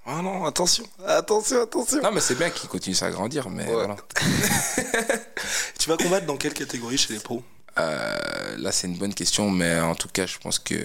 Ah 0.05 0.21
non, 0.23 0.45
attention, 0.45 0.83
attention, 1.05 1.61
attention. 1.61 2.01
Non, 2.01 2.11
mais 2.11 2.21
c'est 2.21 2.35
bien 2.35 2.49
qu'il 2.49 2.67
continue 2.69 2.95
à 3.01 3.09
grandir. 3.11 3.49
Mais 3.49 3.65
Ouais. 3.67 3.73
voilà. 3.73 3.95
Tu 5.79 5.89
vas 5.89 5.97
combattre 5.97 6.25
dans 6.25 6.37
quelle 6.37 6.53
catégorie 6.53 6.97
chez 6.97 7.13
les 7.13 7.19
pros? 7.19 7.43
Euh, 7.79 8.57
là, 8.57 8.71
c'est 8.71 8.87
une 8.87 8.97
bonne 8.97 9.13
question. 9.13 9.49
Mais 9.49 9.79
en 9.79 9.95
tout 9.95 10.09
cas, 10.09 10.25
je 10.25 10.37
pense 10.37 10.59
que 10.59 10.75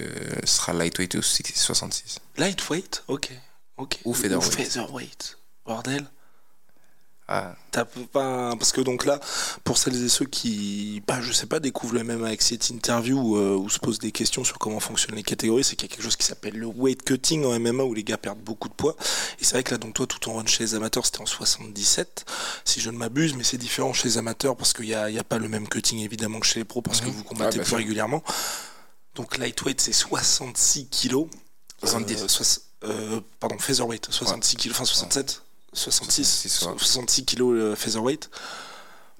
ce 0.43 0.57
sera 0.57 0.73
lightweight 0.73 1.15
ou 1.15 1.21
66. 1.21 2.19
Lightweight? 2.37 3.03
Ok, 3.07 3.31
ok. 3.77 3.99
Ou 4.05 4.13
featherweight. 4.13 4.53
featherweight. 4.55 5.37
Bordel. 5.65 6.05
Ah, 7.29 7.55
T'as 7.71 7.83
pas 7.83 8.55
parce 8.57 8.71
que 8.71 8.79
donc 8.79 9.05
là 9.05 9.19
pour 9.65 9.77
celles 9.77 10.01
et 10.01 10.07
ceux 10.07 10.25
qui 10.25 11.03
bah 11.05 11.19
je 11.21 11.33
sais 11.33 11.45
pas 11.45 11.59
découvrent 11.59 11.95
le 11.95 12.03
même 12.05 12.23
avec 12.23 12.41
cette 12.41 12.69
interview 12.69 13.35
euh, 13.35 13.55
ou 13.57 13.69
se 13.69 13.79
posent 13.79 13.99
des 13.99 14.13
questions 14.13 14.45
sur 14.45 14.57
comment 14.57 14.79
fonctionnent 14.79 15.15
les 15.17 15.23
catégories 15.23 15.65
c'est 15.65 15.75
qu'il 15.75 15.89
y 15.89 15.91
a 15.91 15.95
quelque 15.95 16.03
chose 16.05 16.15
qui 16.15 16.25
s'appelle 16.25 16.55
le 16.55 16.67
weight 16.67 17.03
cutting 17.03 17.43
en 17.43 17.59
MMA 17.59 17.83
où 17.83 17.93
les 17.93 18.05
gars 18.05 18.17
perdent 18.17 18.39
beaucoup 18.39 18.69
de 18.69 18.73
poids. 18.73 18.95
Et 19.41 19.43
c'est 19.43 19.51
vrai 19.55 19.63
que 19.63 19.71
là 19.71 19.77
donc 19.77 19.93
toi 19.93 20.07
tout 20.07 20.29
en 20.29 20.35
run 20.35 20.45
chez 20.45 20.63
les 20.63 20.73
amateurs 20.75 21.05
c'était 21.05 21.19
en 21.19 21.25
77 21.25 22.25
si 22.63 22.79
je 22.79 22.89
ne 22.89 22.97
m'abuse 22.97 23.35
mais 23.35 23.43
c'est 23.43 23.57
différent 23.57 23.91
chez 23.91 24.07
les 24.07 24.17
amateurs 24.17 24.55
parce 24.55 24.71
qu'il 24.71 24.85
y 24.85 24.93
a, 24.95 25.09
il 25.09 25.15
y 25.15 25.19
a 25.19 25.23
pas 25.25 25.37
le 25.37 25.49
même 25.49 25.67
cutting 25.67 25.99
évidemment 25.99 26.39
que 26.39 26.45
chez 26.47 26.59
les 26.59 26.65
pros 26.65 26.81
parce 26.81 27.01
que 27.01 27.07
Mhm. 27.07 27.11
vous 27.11 27.23
combattez 27.25 27.57
Ouais, 27.57 27.63
bien 27.63 27.63
plus 27.65 27.75
régulièrement. 27.75 28.23
Donc 29.15 29.37
lightweight 29.37 29.81
c'est 29.81 29.91
66 29.93 30.87
kilos. 30.87 31.27
70. 31.83 32.61
Euh, 32.83 32.87
euh, 32.89 33.21
pardon 33.39 33.57
featherweight 33.59 34.07
66 34.09 34.55
kilos 34.55 34.77
enfin 34.77 34.85
67 34.85 35.41
66 35.77 36.23
66, 36.25 36.65
ouais. 36.67 36.73
66 36.77 37.25
kilos 37.25 37.55
euh, 37.57 37.75
featherweight 37.75 38.29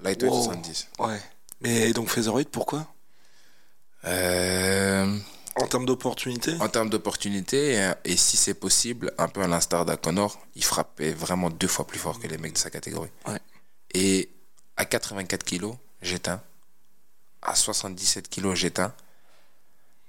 lightweight 0.00 0.32
Wow. 0.32 0.42
70. 0.44 0.88
Ouais. 0.98 1.20
Mais 1.60 1.92
donc 1.92 2.08
featherweight, 2.10 2.50
pourquoi? 2.50 2.86
Euh, 4.04 5.18
En 5.56 5.66
termes 5.66 5.86
d'opportunités? 5.86 6.54
en 6.60 6.68
termes 6.68 6.88
d'opportunités, 6.90 7.80
euh, 7.82 7.94
et 8.04 8.16
si 8.16 8.36
c'est 8.36 8.54
possible, 8.54 9.12
un 9.18 9.28
peu 9.28 9.42
à 9.42 9.48
l'instar 9.48 9.84
d'Aconor, 9.84 10.38
il 10.54 10.64
frappait 10.64 11.12
vraiment 11.12 11.50
deux 11.50 11.66
fois 11.68 11.86
plus 11.86 11.98
fort 11.98 12.20
que 12.20 12.26
les 12.28 12.38
mecs 12.38 12.52
de 12.52 12.58
sa 12.58 12.70
catégorie. 12.70 13.10
Ouais. 13.26 13.40
Et 13.94 14.30
à 14.76 14.84
84 14.84 15.42
kilos, 15.44 15.74
j'éteins. 16.02 16.40
À 17.42 17.54
77 17.56 18.28
kilos, 18.28 18.56
j'éteins. 18.56 18.92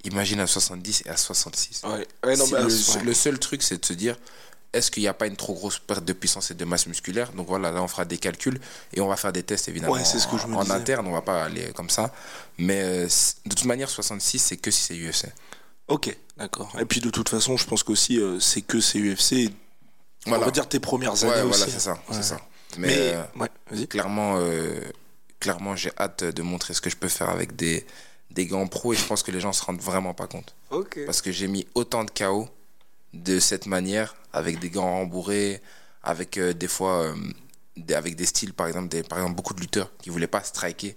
Imagine 0.03 0.39
à 0.39 0.47
70 0.47 1.03
et 1.05 1.09
à 1.09 1.17
66. 1.17 1.81
Ouais. 1.83 2.07
Ouais, 2.23 2.35
non, 2.37 2.45
Si 2.45 2.51
bah, 2.51 2.61
le, 2.61 2.67
ouais. 2.67 3.03
le 3.03 3.13
seul 3.13 3.39
truc, 3.39 3.63
c'est 3.63 3.79
de 3.79 3.85
se 3.85 3.93
dire, 3.93 4.17
est-ce 4.73 4.91
qu'il 4.91 5.01
n'y 5.03 5.07
a 5.07 5.13
pas 5.13 5.27
une 5.27 5.35
trop 5.35 5.53
grosse 5.53 5.79
perte 5.79 6.05
de 6.05 6.13
puissance 6.13 6.51
et 6.51 6.53
de 6.53 6.63
masse 6.65 6.85
musculaire? 6.87 7.31
Donc 7.33 7.47
voilà, 7.47 7.71
là, 7.71 7.81
on 7.81 7.87
fera 7.87 8.05
des 8.05 8.17
calculs 8.17 8.59
et 8.93 9.01
on 9.01 9.07
va 9.07 9.15
faire 9.17 9.33
des 9.33 9.43
tests, 9.43 9.67
évidemment, 9.69 9.93
Ouais, 9.93 10.03
ce 10.05 10.27
que 10.27 10.37
je 10.37 10.47
me 10.47 10.55
en 10.55 10.61
disais. 10.63 10.73
interne. 10.75 11.07
On 11.07 11.11
va 11.11 11.21
pas 11.21 11.43
aller 11.45 11.71
comme 11.73 11.89
ça. 11.89 12.13
Mais 12.57 12.81
euh, 12.81 13.07
de 13.45 13.55
toute 13.55 13.65
manière, 13.65 13.89
66, 13.89 14.39
c'est 14.39 14.57
que 14.57 14.69
si 14.71 14.81
c'est 14.83 14.95
UFC. 14.95 15.31
Ok, 15.87 16.15
d'accord. 16.37 16.71
Et 16.79 16.85
puis 16.85 17.01
de 17.01 17.09
toute 17.09 17.29
façon, 17.29 17.57
je 17.57 17.65
pense 17.65 17.81
qu'aussi, 17.83 18.19
euh, 18.19 18.39
c'est 18.39 18.61
que 18.61 18.79
c'est 18.79 18.99
UFC. 18.99 19.51
On 20.27 20.37
va 20.37 20.51
dire 20.51 20.67
tes 20.69 20.79
premières 20.79 21.23
années 21.23 21.33
Ouais, 21.33 21.41
aussi. 21.41 21.57
voilà, 21.59 21.73
c'est 21.73 21.79
ça. 21.79 21.93
Ouais. 21.93 21.99
c'est 22.11 22.23
ça. 22.23 22.39
Mais, 22.77 22.87
Mais, 22.87 22.97
euh, 23.15 23.23
ouais, 23.75 23.87
clairement, 23.87 24.37
clairement 25.39 25.75
j'ai 25.75 25.91
hâte 25.97 26.23
de 26.23 26.41
montrer 26.43 26.73
ce 26.73 26.81
que 26.81 26.89
je 26.89 26.97
peux 26.97 27.07
faire 27.07 27.29
avec 27.29 27.55
des, 27.55 27.85
des 28.29 28.45
gants 28.45 28.67
pro 28.67 28.93
et 28.93 28.95
je 28.95 29.05
pense 29.05 29.23
que 29.23 29.31
les 29.31 29.39
gens 29.39 29.53
se 29.53 29.63
rendent 29.63 29.81
vraiment 29.81 30.13
pas 30.13 30.27
compte. 30.27 30.53
Ok. 30.69 30.99
Parce 31.05 31.21
que 31.21 31.31
j'ai 31.31 31.47
mis 31.47 31.65
autant 31.73 32.03
de 32.03 32.11
KO 32.11 32.47
de 33.13 33.39
cette 33.39 33.65
manière, 33.65 34.15
avec 34.33 34.59
des 34.59 34.69
gants 34.69 34.91
rembourrés, 34.91 35.61
avec 36.03 36.37
euh, 36.37 36.53
des 36.53 36.67
fois, 36.67 37.03
euh, 37.05 37.15
des- 37.77 37.93
avec 37.95 38.15
des 38.15 38.25
styles, 38.25 38.53
par 38.53 38.67
exemple, 38.67 38.89
des, 38.89 39.03
par 39.03 39.17
exemple, 39.19 39.35
beaucoup 39.35 39.53
de 39.53 39.59
lutteurs 39.61 39.91
qui 40.01 40.09
voulaient 40.09 40.27
pas 40.27 40.43
striker. 40.43 40.95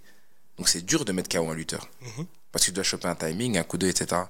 Donc 0.59 0.69
c'est 0.69 0.83
dur 0.83 1.05
de 1.05 1.13
mettre 1.13 1.29
KO 1.29 1.49
un 1.51 1.55
lutteur. 1.55 1.89
Mhm. 2.03 2.27
Parce 2.53 2.65
que 2.65 2.71
tu 2.71 2.75
dois 2.75 2.85
choper 2.85 3.09
un 3.09 3.15
timing, 3.15 3.57
un 3.57 3.63
coup 3.63 3.79
d'œil, 3.79 3.91
etc. 3.91 4.23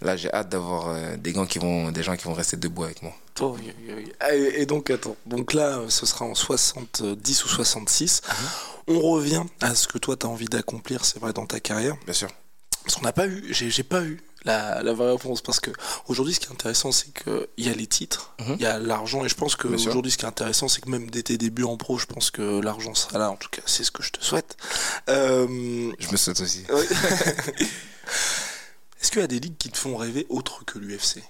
Là, 0.00 0.16
j'ai 0.16 0.32
hâte 0.32 0.48
d'avoir 0.48 0.88
euh, 0.88 1.16
des 1.16 1.32
gants 1.32 1.44
qui 1.46 1.58
vont, 1.58 1.90
des 1.90 2.02
gens 2.04 2.16
qui 2.16 2.24
vont 2.24 2.32
rester 2.32 2.56
debout 2.56 2.84
avec 2.84 3.02
moi. 3.02 3.12
Oh, 3.40 3.56
oui, 3.58 3.72
oui, 3.86 3.92
oui. 3.96 4.12
Ah, 4.20 4.34
Et, 4.34 4.62
et 4.62 4.66
donc, 4.66 4.90
attends. 4.90 5.16
Donc 5.26 5.52
là, 5.52 5.80
ce 5.88 6.06
sera 6.06 6.24
en 6.24 6.34
70 6.36 7.44
ou 7.44 7.48
66. 7.48 8.22
Mhm. 8.26 8.96
On 8.96 9.00
revient 9.00 9.42
à 9.60 9.74
ce 9.74 9.86
que 9.88 9.98
toi, 9.98 10.16
tu 10.16 10.24
as 10.24 10.28
envie 10.28 10.46
d'accomplir, 10.46 11.04
c'est 11.04 11.18
vrai, 11.18 11.32
dans 11.32 11.46
ta 11.46 11.60
carrière. 11.60 11.96
Bien 12.04 12.14
sûr. 12.14 12.28
Parce 12.84 12.94
qu'on 12.94 13.02
n'a 13.02 13.12
pas 13.12 13.26
eu, 13.26 13.44
j'ai 13.52 13.82
pas 13.82 14.02
eu 14.02 14.22
la, 14.44 14.82
la 14.82 14.92
vraie 14.92 15.12
réponse. 15.12 15.42
Parce 15.42 15.60
que 15.60 15.70
aujourd'hui, 16.06 16.34
ce 16.34 16.40
qui 16.40 16.46
est 16.46 16.52
intéressant, 16.52 16.92
c'est 16.92 17.12
qu'il 17.12 17.66
y 17.66 17.68
a 17.68 17.74
les 17.74 17.86
titres, 17.86 18.34
il 18.38 18.44
Mhm. 18.52 18.56
y 18.60 18.66
a 18.66 18.78
l'argent. 18.78 19.24
Et 19.24 19.28
je 19.28 19.34
pense 19.34 19.56
qu'aujourd'hui, 19.56 20.12
ce 20.12 20.18
qui 20.18 20.24
est 20.24 20.28
intéressant, 20.28 20.68
c'est 20.68 20.80
que 20.80 20.88
même 20.90 21.10
dès 21.10 21.22
tes 21.22 21.38
débuts 21.38 21.64
en 21.64 21.76
pro, 21.76 21.98
je 21.98 22.06
pense 22.06 22.30
que 22.30 22.60
l'argent 22.60 22.94
sera 22.94 23.18
là. 23.18 23.30
En 23.30 23.36
tout 23.36 23.48
cas, 23.50 23.62
c'est 23.66 23.84
ce 23.84 23.90
que 23.90 24.02
je 24.02 24.10
te 24.12 24.24
souhaite. 24.24 24.56
Euh, 25.08 25.92
Je 25.98 26.10
me 26.10 26.16
saute 26.16 26.40
aussi. 26.40 26.64
Est-ce 29.00 29.10
qu'il 29.12 29.20
y 29.20 29.24
a 29.24 29.28
des 29.28 29.40
ligues 29.40 29.56
qui 29.58 29.70
te 29.70 29.78
font 29.78 29.96
rêver 29.96 30.26
autre 30.28 30.64
que 30.64 30.78
l'UFC 30.78 31.22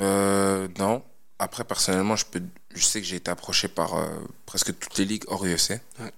Euh, 0.00 0.68
non. 0.78 1.02
Après, 1.38 1.64
personnellement, 1.64 2.16
je, 2.16 2.24
peux, 2.24 2.42
je 2.74 2.82
sais 2.84 3.00
que 3.00 3.06
j'ai 3.06 3.16
été 3.16 3.30
approché 3.30 3.68
par 3.68 3.94
euh, 3.96 4.08
presque 4.46 4.78
toutes 4.78 4.96
les 4.98 5.04
ligues 5.04 5.24
hors 5.26 5.44
UFC. 5.44 5.70
Ouais. 5.98 6.12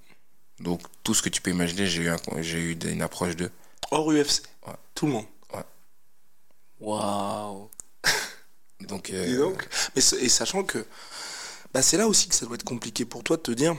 Donc, 0.61 0.83
tout 1.03 1.15
ce 1.15 1.23
que 1.23 1.29
tu 1.29 1.41
peux 1.41 1.51
imaginer, 1.51 1.87
j'ai 1.87 2.03
eu, 2.03 2.09
un- 2.11 2.43
eu 2.43 2.77
une 2.89 3.03
approche 3.03 3.35
d'eux. 3.37 3.51
Hors 3.91 4.11
UFC 4.13 4.43
Ouais. 4.67 4.75
Tout 4.95 5.07
le 5.07 5.13
monde 5.13 5.27
Ouais. 5.53 5.65
Waouh 6.81 7.71
Donc, 8.81 9.11
euh, 9.11 9.39
donc. 9.39 9.69
Mais 9.95 10.03
et 10.21 10.29
sachant 10.29 10.65
que 10.65 10.85
bah, 11.73 11.83
c'est 11.83 11.97
là 11.97 12.07
aussi 12.07 12.29
que 12.29 12.35
ça 12.35 12.47
doit 12.47 12.55
être 12.55 12.65
compliqué 12.65 13.05
pour 13.05 13.25
toi 13.25 13.37
de 13.37 13.43
te 13.43 13.51
dire, 13.51 13.77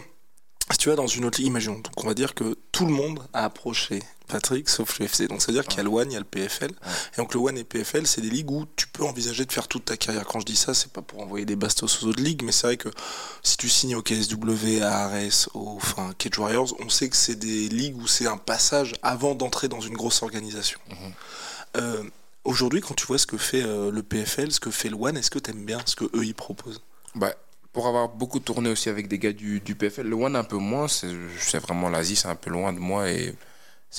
si 0.72 0.78
tu 0.78 0.89
vas 0.89 0.95
dans 0.95 1.07
une 1.07 1.26
autre 1.26 1.38
ligue, 1.39 1.47
imaginons, 1.47 1.76
donc 1.80 2.03
on 2.03 2.07
va 2.07 2.13
dire 2.13 2.34
que 2.34 2.57
tout 2.72 2.86
le 2.86 2.93
monde 2.93 3.20
a 3.34 3.45
approché 3.45 4.01
Patrick, 4.28 4.68
sauf 4.70 4.97
le 4.99 5.05
FC. 5.05 5.28
Donc, 5.28 5.41
c'est-à-dire 5.41 5.66
qu'il 5.66 5.78
y 5.78 5.82
a 5.82 5.84
le 5.84 5.89
One, 5.89 6.11
il 6.11 6.13
y 6.13 6.18
a 6.18 6.20
le 6.20 6.26
PFL. 6.26 6.72
Et 6.72 7.18
donc, 7.18 7.34
le 7.36 7.39
One 7.39 7.57
et 7.57 7.63
PFL, 7.63 8.07
c'est 8.07 8.22
des 8.22 8.30
ligues 8.32 8.49
où 8.49 8.66
tu 8.76 8.88
peux 8.88 9.03
envisager 9.03 9.45
de 9.45 9.51
faire 9.51 9.68
toute 9.68 9.86
ta 9.86 9.97
carrière. 9.97 10.26
Quand 10.26 10.39
je 10.39 10.45
dis 10.45 10.55
ça, 10.55 10.74
c'est 10.74 10.91
pas 10.91 11.03
pour 11.03 11.22
envoyer 11.22 11.45
des 11.45 11.55
bastos 11.55 12.01
aux 12.01 12.07
autres 12.07 12.24
ligues, 12.24 12.41
mais 12.43 12.51
c'est 12.51 12.66
vrai 12.66 12.78
que 12.78 12.89
si 13.43 13.57
tu 13.57 13.70
signes 13.70 13.95
au 13.95 14.01
KSW, 14.01 14.82
à 14.82 15.05
Ares, 15.05 15.49
au 15.53 15.76
enfin, 15.78 16.11
Cage 16.18 16.39
Warriors, 16.39 16.76
on 16.80 16.89
sait 16.89 17.09
que 17.09 17.16
c'est 17.16 17.36
des 17.36 17.70
ligues 17.70 17.97
où 17.97 18.07
c'est 18.07 18.26
un 18.26 18.38
passage 18.38 18.93
avant 19.03 19.36
d'entrer 19.36 19.68
dans 19.68 19.82
une 19.82 19.95
grosse 19.95 20.24
organisation. 20.24 20.80
Euh, 21.78 22.03
Aujourd'hui, 22.45 22.80
quand 22.80 22.93
tu 22.93 23.07
vois 23.07 23.18
ce 23.18 23.26
que 23.26 23.38
fait 23.38 23.63
euh, 23.63 23.89
le 23.89 24.03
PFL, 24.03 24.51
ce 24.51 24.59
que 24.59 24.70
fait 24.70 24.89
le 24.89 24.95
One, 24.95 25.18
est-ce 25.18 25.32
que 25.32 25.39
tu 25.39 25.49
aimes 25.49 25.66
bien 25.66 25.80
ce 25.88 25.95
que 25.95 26.05
eux 26.05 26.24
ils 26.24 26.36
proposent? 26.36 26.80
Bah, 27.16 27.34
pour 27.76 27.88
avoir 27.88 28.07
beaucoup 28.07 28.39
tourné 28.39 28.69
aussi 28.69 28.88
avec 28.88 29.09
des 29.09 29.19
gars 29.19 29.34
du, 29.34 29.59
PFL, 29.59 30.07
le 30.07 30.15
One 30.15 30.38
un 30.38 30.45
peu 30.45 30.55
moins, 30.55 30.88
c'est 30.88 31.59
vraiment 31.59 31.89
l'Asie, 31.89 32.15
c'est 32.15 32.30
un 32.30 32.36
peu 32.36 32.49
loin 32.49 32.71
de 32.71 32.80
moi 32.80 33.09
et 33.09 33.36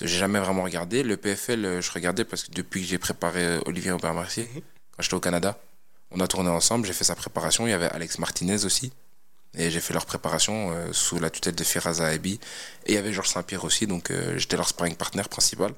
j'ai 0.01 0.09
jamais 0.09 0.41
vraiment 0.41 0.63
regardé. 0.63 1.03
Le 1.03 1.19
PFL, 1.19 1.63
euh, 1.63 1.83
je 1.83 1.93
regardais 1.93 2.25
parce 2.25 2.45
que 2.45 2.53
depuis 2.53 2.81
que 2.81 2.87
j'ai 2.87 2.97
préparé 2.97 3.45
euh, 3.45 3.61
Olivier 3.67 3.91
Aubert 3.91 4.15
Mercier, 4.15 4.49
quand 4.55 5.03
j'étais 5.03 5.15
au 5.15 5.21
Canada, 5.21 5.61
on 6.11 6.21
a 6.21 6.27
tourné 6.27 6.49
ensemble, 6.49 6.87
j'ai 6.87 6.95
fait 6.95 7.05
sa 7.05 7.15
préparation, 7.15 7.67
il 7.67 7.71
y 7.71 7.75
avait 7.75 7.91
Alex 7.91 8.19
Martinez 8.19 8.65
aussi. 8.65 8.95
Et 9.59 9.71
j'ai 9.71 9.81
fait 9.81 9.93
leur 9.93 10.07
préparation 10.07 10.71
euh, 10.71 10.91
sous 10.93 11.19
la 11.19 11.29
tutelle 11.29 11.55
de 11.55 11.65
Firaz 11.65 12.01
Aebi. 12.01 12.41
Et 12.87 12.93
il 12.93 12.95
y 12.95 12.99
avait 12.99 13.13
Georges 13.13 13.29
Saint-Pierre 13.29 13.65
aussi, 13.65 13.87
donc 13.87 14.11
j'étais 14.39 14.57
leur 14.57 14.69
sparring 14.69 14.97
partner 14.97 15.25
principal. 15.25 15.75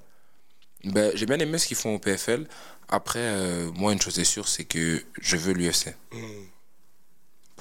Ben, 0.84 1.10
j'ai 1.16 1.26
bien 1.26 1.40
aimé 1.40 1.58
ce 1.58 1.66
qu'ils 1.66 1.76
font 1.76 1.96
au 1.96 1.98
PFL. 1.98 2.46
Après, 2.88 3.34
moi, 3.74 3.92
une 3.92 4.00
chose 4.00 4.20
est 4.20 4.24
sûre, 4.24 4.46
c'est 4.46 4.64
que 4.64 5.02
je 5.20 5.36
veux 5.36 5.52
l'UFC. 5.52 5.96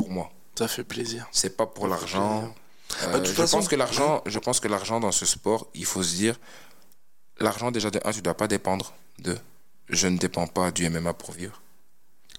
Pour 0.08 0.14
moi. 0.14 0.32
Ça 0.58 0.70
fait 0.70 0.86
plaisir. 0.86 1.28
C'est 1.34 1.58
pas 1.58 1.66
pour 1.66 1.90
l'argent. 1.90 2.56
Euh, 3.04 3.18
toute 3.18 3.28
je 3.28 3.32
façon, 3.34 3.58
pense 3.58 3.68
que 3.68 3.76
l'argent, 3.76 4.24
je 4.26 4.40
pense 4.40 4.62
que 4.62 4.70
l'argent 4.70 5.02
dans 5.02 5.12
ce 5.12 5.26
sport, 5.26 5.68
il 5.74 5.84
faut 5.84 6.02
se 6.02 6.16
dire, 6.16 6.40
l'argent 7.40 7.72
déjà 7.72 7.92
de 7.92 8.00
un, 8.06 8.12
tu 8.14 8.22
dois 8.22 8.38
pas 8.38 8.48
dépendre 8.48 8.94
de. 9.20 9.38
Je 9.90 10.08
ne 10.08 10.18
dépends 10.18 10.48
pas 10.48 10.72
du 10.72 10.90
MMA 10.90 11.14
pour 11.14 11.34
vivre. 11.34 11.62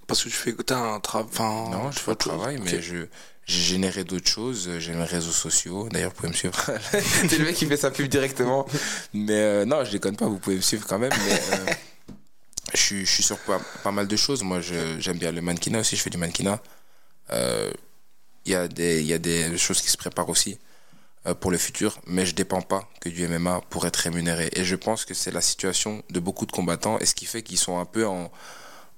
Parce 0.07 0.25
que 0.25 0.31
tu 0.31 0.35
fais. 0.35 0.55
T'as 0.55 0.79
un 0.79 1.01
travail. 1.01 1.29
Non, 1.71 1.91
je 1.91 1.99
fais 1.99 2.07
le 2.07 2.13
autre 2.13 2.25
chose. 2.25 2.39
travail, 2.39 2.59
mais 2.59 2.81
je 2.81 3.07
j'ai 3.45 3.63
généré 3.63 4.05
d'autres 4.05 4.29
choses. 4.29 4.71
J'ai 4.79 4.95
mes 4.95 5.05
réseaux 5.05 5.33
sociaux. 5.33 5.89
D'ailleurs, 5.91 6.11
vous 6.11 6.17
pouvez 6.17 6.29
me 6.29 6.35
suivre. 6.35 6.59
C'est 6.91 7.39
le 7.39 7.45
mec 7.45 7.57
qui 7.57 7.67
fait 7.67 7.77
sa 7.77 7.91
pub 7.91 8.07
directement. 8.09 8.67
Mais 9.13 9.33
euh, 9.33 9.65
non, 9.67 9.85
je 9.85 9.91
déconne 9.91 10.17
pas. 10.17 10.27
Vous 10.27 10.39
pouvez 10.39 10.57
me 10.57 10.63
suivre 10.63 10.87
quand 10.87 10.99
même. 10.99 11.13
Mais 11.27 11.33
euh, 11.35 11.73
je 12.75 12.79
suis 12.79 13.07
je 13.07 13.11
suis 13.11 13.23
sur 13.23 13.39
pas, 13.39 13.61
pas 13.83 13.91
mal 13.91 14.09
de 14.09 14.17
choses. 14.17 14.43
Moi, 14.43 14.61
j'aime 14.61 15.19
bien 15.19 15.31
le 15.31 15.43
mannequinat 15.43 15.81
aussi. 15.81 15.97
Je 15.97 16.03
fais 16.03 16.11
du 16.11 16.19
mannequinat. 16.19 16.61
Euh, 17.33 17.71
Il 18.45 18.53
y 18.53 18.55
a 18.55 18.69
des 18.69 19.03
y 19.03 19.13
a 19.13 19.19
des 19.19 19.59
choses 19.59 19.81
qui 19.83 19.91
se 19.91 19.97
préparent 19.99 20.31
aussi 20.31 20.59
euh, 21.27 21.35
pour 21.35 21.51
le 21.51 21.59
futur, 21.59 22.01
mais 22.07 22.25
je 22.25 22.35
dépends 22.35 22.63
pas 22.63 22.89
que 23.01 23.09
du 23.11 23.27
MMA 23.29 23.61
pour 23.71 23.87
être 23.87 23.97
rémunéré. 23.97 24.49
Et 24.55 24.65
je 24.65 24.77
pense 24.77 25.05
que 25.05 25.15
c'est 25.15 25.31
la 25.33 25.41
situation 25.43 26.03
de 26.11 26.21
beaucoup 26.21 26.47
de 26.47 26.53
combattants 26.53 26.99
et 26.99 27.07
ce 27.07 27.15
qui 27.15 27.27
fait 27.27 27.43
qu'ils 27.43 27.59
sont 27.59 27.79
un 27.79 27.85
peu 27.85 28.07
en, 28.07 28.31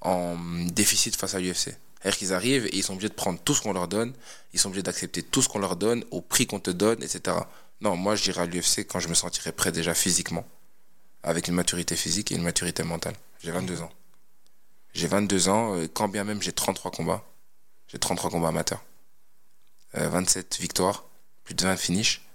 en 0.03 0.37
déficit 0.66 1.16
face 1.16 1.35
à 1.35 1.41
l'UFC. 1.41 1.74
C'est-à-dire 2.01 2.18
qu'ils 2.18 2.33
arrivent 2.33 2.66
et 2.66 2.76
ils 2.76 2.83
sont 2.83 2.95
obligés 2.95 3.09
de 3.09 3.14
prendre 3.14 3.39
tout 3.41 3.55
ce 3.55 3.61
qu'on 3.62 3.72
leur 3.72 3.89
donne, 3.89 4.12
ils 4.53 4.59
sont 4.61 4.68
obligés 4.68 4.83
d'accepter 4.83 5.22
tout 5.22 5.43
ce 5.43 5.49
qu'on 5.49 5.59
leur 5.59 5.76
donne, 5.76 6.05
au 6.11 6.20
prix 6.20 6.47
qu'on 6.47 6.61
te 6.61 6.70
donne, 6.70 7.03
etc. 7.03 7.37
Non, 7.81 7.97
moi 7.97 8.14
je 8.16 8.22
dirais 8.22 8.43
à 8.43 8.47
l'UFC 8.47 8.87
quand 8.87 9.01
je 9.01 9.09
me 9.09 9.14
sentirai 9.14 9.53
prêt 9.53 9.72
déjà 9.72 9.95
physiquement, 9.95 10.47
avec 11.22 11.49
une 11.49 11.55
maturité 11.55 11.97
physique 11.97 12.33
et 12.33 12.37
une 12.37 12.43
maturité 12.43 12.83
mentale. 12.85 13.14
J'ai 13.43 13.51
22 13.51 13.83
ans. 13.83 13.91
J'ai 14.95 15.07
22 15.07 15.49
ans, 15.49 15.76
euh, 15.76 15.89
quand 15.93 16.09
bien 16.09 16.24
même 16.24 16.43
j'ai 16.43 16.53
33 16.53 16.91
combats. 16.91 17.24
J'ai 17.91 17.99
33 17.99 18.30
combats 18.30 18.49
amateurs. 18.49 18.82
Euh, 19.97 20.09
27 20.09 20.59
victoires, 20.61 21.05
plus 21.45 21.55
de 21.55 21.62
20 21.62 21.76
finishes. 21.76 22.26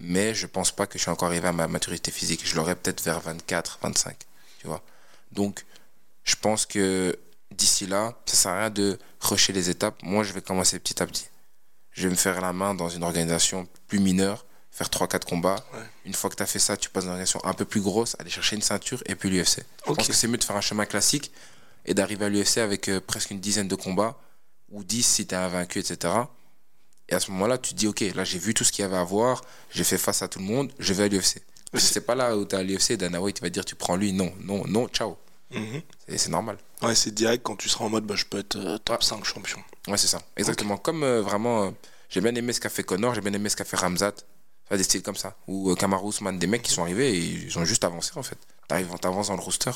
Mais 0.00 0.34
je 0.34 0.46
pense 0.46 0.72
pas 0.72 0.86
que 0.86 0.98
je 0.98 1.02
suis 1.02 1.10
encore 1.10 1.28
arrivé 1.28 1.46
à 1.46 1.52
ma 1.52 1.68
maturité 1.68 2.10
physique. 2.10 2.42
Je 2.44 2.56
l'aurai 2.56 2.74
peut-être 2.74 3.02
vers 3.02 3.20
24, 3.20 3.78
25. 3.82 4.16
Tu 4.58 4.66
vois. 4.66 4.82
Donc, 5.30 5.64
je 6.24 6.34
pense 6.34 6.66
que 6.66 7.16
d'ici 7.52 7.86
là, 7.86 8.14
ça 8.26 8.34
sert 8.34 8.52
à 8.52 8.58
rien 8.58 8.70
de 8.70 8.98
rusher 9.20 9.52
les 9.52 9.70
étapes. 9.70 10.02
Moi, 10.02 10.24
je 10.24 10.32
vais 10.32 10.42
commencer 10.42 10.78
petit 10.80 11.00
à 11.02 11.06
petit. 11.06 11.28
Je 11.92 12.08
vais 12.08 12.10
me 12.10 12.18
faire 12.18 12.40
la 12.40 12.52
main 12.52 12.74
dans 12.74 12.88
une 12.88 13.04
organisation 13.04 13.68
plus 13.86 14.00
mineure, 14.00 14.44
faire 14.72 14.88
3-4 14.88 15.24
combats. 15.24 15.64
Une 16.04 16.14
fois 16.14 16.28
que 16.28 16.34
tu 16.34 16.42
as 16.42 16.46
fait 16.46 16.58
ça, 16.58 16.76
tu 16.76 16.90
passes 16.90 17.04
dans 17.04 17.10
une 17.10 17.12
organisation 17.12 17.44
un 17.44 17.54
peu 17.54 17.64
plus 17.64 17.80
grosse, 17.80 18.16
aller 18.18 18.30
chercher 18.30 18.56
une 18.56 18.62
ceinture 18.62 19.00
et 19.06 19.14
puis 19.14 19.30
l'UFC. 19.30 19.64
Je 19.86 19.92
pense 19.92 20.08
que 20.08 20.12
c'est 20.12 20.26
mieux 20.26 20.38
de 20.38 20.44
faire 20.44 20.56
un 20.56 20.60
chemin 20.60 20.86
classique 20.86 21.30
et 21.86 21.94
d'arriver 21.94 22.24
à 22.24 22.28
l'UFC 22.28 22.58
avec 22.58 22.88
euh, 22.88 23.00
presque 23.00 23.30
une 23.30 23.40
dizaine 23.40 23.68
de 23.68 23.74
combats, 23.76 24.18
ou 24.74 24.84
10 24.84 25.02
si 25.02 25.26
tu 25.26 25.34
es 25.34 25.38
invaincu, 25.38 25.78
etc. 25.78 26.12
Et 27.08 27.14
à 27.14 27.20
ce 27.20 27.30
moment-là, 27.30 27.58
tu 27.58 27.74
te 27.74 27.78
dis, 27.78 27.86
ok, 27.86 28.00
là 28.14 28.24
j'ai 28.24 28.38
vu 28.38 28.54
tout 28.54 28.64
ce 28.64 28.72
qu'il 28.72 28.82
y 28.82 28.86
avait 28.86 28.96
à 28.96 29.04
voir, 29.04 29.42
j'ai 29.70 29.84
fait 29.84 29.98
face 29.98 30.22
à 30.22 30.28
tout 30.28 30.38
le 30.38 30.44
monde, 30.44 30.72
je 30.78 30.92
vais 30.92 31.04
à 31.04 31.08
l'UFC. 31.08 31.42
C'est 31.74 32.06
pas 32.06 32.14
là 32.14 32.36
où 32.36 32.44
tu 32.44 32.54
es 32.54 32.58
à 32.58 32.62
l'UFC, 32.62 32.92
Dana 32.92 33.20
White 33.20 33.40
va 33.40 33.50
dire, 33.50 33.64
tu 33.64 33.74
prends 33.74 33.96
lui, 33.96 34.12
non, 34.12 34.32
non, 34.40 34.64
non, 34.66 34.88
ciao. 34.88 35.16
Mhm. 35.50 35.82
Et 36.08 36.18
c'est 36.18 36.30
normal. 36.30 36.58
Ouais, 36.82 36.94
c'est 36.94 37.12
direct 37.12 37.42
quand 37.42 37.56
tu 37.56 37.68
seras 37.68 37.84
en 37.84 37.90
mode 37.90 38.04
bah, 38.04 38.14
je 38.16 38.24
peux 38.24 38.38
être 38.38 38.56
euh, 38.56 38.78
top 38.78 39.02
5 39.02 39.24
champion. 39.24 39.58
Ouais, 39.88 39.96
c'est 39.96 40.06
ça. 40.06 40.22
Exactement. 40.36 40.76
Comme 40.76 41.02
euh, 41.02 41.22
vraiment, 41.22 41.64
euh, 41.64 41.70
j'ai 42.08 42.20
bien 42.20 42.34
aimé 42.34 42.52
ce 42.52 42.60
qu'a 42.60 42.68
fait 42.68 42.82
Connor, 42.82 43.14
j'ai 43.14 43.20
bien 43.20 43.32
aimé 43.32 43.48
ce 43.48 43.56
qu'a 43.56 43.64
fait 43.64 43.76
Ramzat. 43.76 44.14
Enfin, 44.66 44.76
des 44.76 44.82
styles 44.82 45.02
comme 45.02 45.16
ça. 45.16 45.36
Ou 45.46 45.74
Kamaru 45.74 46.08
Usman, 46.08 46.38
des 46.38 46.46
mecs 46.46 46.62
qui 46.62 46.72
sont 46.72 46.82
arrivés 46.82 47.14
et 47.14 47.18
ils 47.18 47.58
ont 47.58 47.64
juste 47.66 47.84
avancé 47.84 48.12
en 48.16 48.22
fait. 48.22 48.38
T'arrives, 48.66 48.88
t'avances 48.98 49.28
dans 49.28 49.36
le 49.36 49.42
roster. 49.42 49.72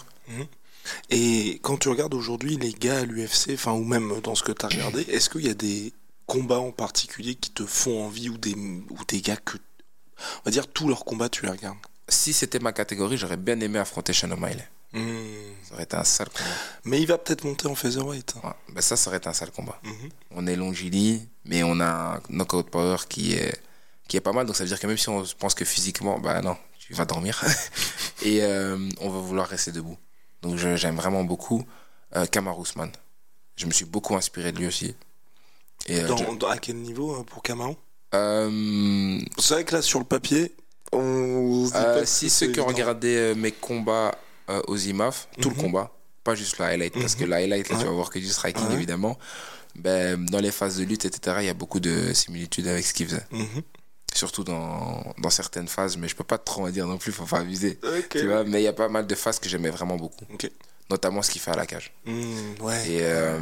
Et 1.11 1.59
quand 1.63 1.77
tu 1.79 1.89
regardes 1.89 2.15
aujourd'hui 2.15 2.57
les 2.57 2.73
gars 2.73 3.01
à 3.01 3.05
l'UFC, 3.05 3.51
enfin 3.55 3.73
ou 3.73 3.85
même 3.85 4.21
dans 4.23 4.35
ce 4.35 4.43
que 4.43 4.53
tu 4.53 4.65
as 4.65 4.69
regardé, 4.69 5.03
est-ce 5.03 5.31
qu'il 5.31 5.47
y 5.47 5.51
a 5.51 5.55
des 5.55 5.93
combats 6.27 6.61
en 6.61 6.73
particulier 6.73 7.35
qui 7.35 7.51
te 7.51 7.67
font 7.67 8.05
envie 8.05 8.29
ou 8.29 8.39
des, 8.39 8.55
ou 8.55 8.99
des 9.09 9.21
gars 9.21 9.37
que. 9.37 9.57
On 10.19 10.43
va 10.45 10.51
dire 10.51 10.67
tous 10.67 10.89
leurs 10.89 11.05
combats, 11.05 11.29
tu 11.29 11.45
les 11.45 11.51
regardes? 11.51 11.79
Si 12.09 12.33
c'était 12.33 12.59
ma 12.59 12.73
catégorie, 12.73 13.17
j'aurais 13.17 13.37
bien 13.37 13.59
aimé 13.61 13.79
affronter 13.79 14.13
Sean 14.13 14.31
O'Malley. 14.31 14.67
Hmm. 14.93 15.11
Ça 15.65 15.75
aurait 15.75 15.83
été 15.83 15.97
un 15.97 16.05
sale 16.05 16.29
combat. 16.31 16.49
Mais 16.85 17.01
il 17.01 17.07
va 17.07 17.19
peut-être 17.19 17.45
monter 17.45 17.67
en 17.67 17.75
featherweight. 17.75 18.35
Ouais, 18.43 18.51
ben 18.71 18.81
ça, 18.81 18.97
ça 18.97 19.11
aurait 19.11 19.19
été 19.19 19.29
un 19.29 19.35
sale 19.35 19.51
combat. 19.51 19.79
Mhm. 19.83 20.09
On 20.31 20.47
est 20.47 20.57
longili, 20.57 21.29
mais 21.45 21.63
on 21.63 21.79
a 21.81 22.17
un 22.17 22.21
knockout 22.31 22.71
power 22.71 22.97
qui 23.09 23.35
est, 23.35 23.61
qui 24.09 24.17
est 24.17 24.21
pas 24.21 24.33
mal. 24.33 24.47
Donc 24.47 24.57
ça 24.57 24.65
veut 24.65 24.69
dire 24.69 24.81
que 24.81 24.87
même 24.87 24.97
si 24.97 25.11
on 25.11 25.25
pense 25.39 25.55
que 25.55 25.67
physiquement, 25.67 26.19
bah 26.19 26.41
non, 26.41 26.57
tu 26.79 26.95
vas 26.95 27.05
dormir. 27.05 27.45
et 28.23 28.43
euh, 28.43 28.79
on 29.01 29.11
va 29.11 29.19
vouloir 29.19 29.47
rester 29.47 29.73
debout. 29.73 29.99
Donc 30.43 30.57
j'aime 30.57 30.97
vraiment 30.97 31.25
beaucoup 31.25 31.65
euh. 32.17 32.27
Je 33.57 33.67
me 33.67 33.73
suis 33.73 33.85
beaucoup 33.85 34.15
inspiré 34.15 34.53
de 34.53 34.59
lui 34.59 34.67
aussi. 34.69 34.95
Et, 35.87 36.01
euh, 36.01 36.07
Dans, 36.09 36.17
je- 36.17 36.39
dans- 36.39 36.49
à 36.49 36.59
quel 36.59 36.77
niveau 36.77 37.17
euh, 37.17 37.23
pour 37.25 37.43
Euh, 38.15 39.19
C'est 39.39 39.55
vrai 39.55 39.65
que 39.65 39.75
là 39.77 39.83
sur 39.83 39.99
le 39.99 40.05
papier, 40.05 40.55
on. 40.93 41.67
se 41.67 41.73
dit 41.73 41.77
euh, 41.79 41.95
pas 42.01 42.07
si 42.07 42.31
ceux 42.31 42.49
qui 42.53 42.61
ont 42.61 42.67
regardé 42.67 43.15
euh, 43.17 43.35
mes 43.35 43.53
combats 43.53 44.17
euh, 44.49 44.63
aux 44.69 44.77
IMAF, 44.77 45.29
tout 45.41 45.51
le 45.51 45.57
Mhm. 45.57 45.61
combat, 45.63 45.93
pas 46.25 46.35
juste 46.35 46.59
le 46.59 46.65
highlight, 46.65 46.95
parce 46.95 47.15
que 47.15 47.25
le 47.25 47.35
highlight, 47.35 47.69
là, 47.69 47.77
tu 47.79 47.85
vas 47.85 47.91
voir 47.91 48.11
que 48.11 48.19
du 48.19 48.29
striking, 48.29 48.67
Ouais. 48.69 48.75
évidemment. 48.75 49.19
Ben, 49.75 50.25
dans 50.25 50.41
les 50.41 50.51
phases 50.51 50.79
de 50.79 50.85
lutte, 50.85 51.05
etc., 51.05 51.37
il 51.41 51.45
y 51.47 51.49
a 51.51 51.55
beaucoup 51.55 51.81
de 51.81 52.13
similitudes 52.15 52.67
avec 52.67 52.85
ce 52.87 52.95
qu'il 52.95 53.07
faisait. 53.07 53.27
Mhm. 53.31 53.63
Surtout 54.15 54.43
dans, 54.43 55.15
dans 55.19 55.31
certaines 55.31 55.69
phases, 55.69 55.97
mais 55.97 56.09
je 56.09 56.17
peux 56.17 56.25
pas 56.25 56.39
trop 56.39 56.67
en 56.67 56.71
dire 56.71 56.87
non 56.87 56.99
plus, 56.99 57.13
faut 57.13 57.25
pas 57.25 57.39
abuser. 57.41 57.79
Tu 58.11 58.27
vois, 58.27 58.43
mais 58.45 58.61
il 58.61 58.65
y 58.65 58.69
a 58.69 58.73
pas 58.73 58.89
mal 58.89 59.07
de 59.07 59.15
phases 59.15 59.39
que 59.39 59.49
j'aimais 59.49 59.71
vraiment 59.71 59.97
beaucoup. 59.97 60.25
Notamment 60.91 61.23
ce 61.23 61.31
qu'il 61.31 61.41
fait 61.41 61.51
à 61.51 61.57
la 61.57 61.67
cage. 61.67 61.93
Hmm, 62.07 62.55
ouais. 62.61 62.91
Et 62.91 63.03
euh, 63.03 63.39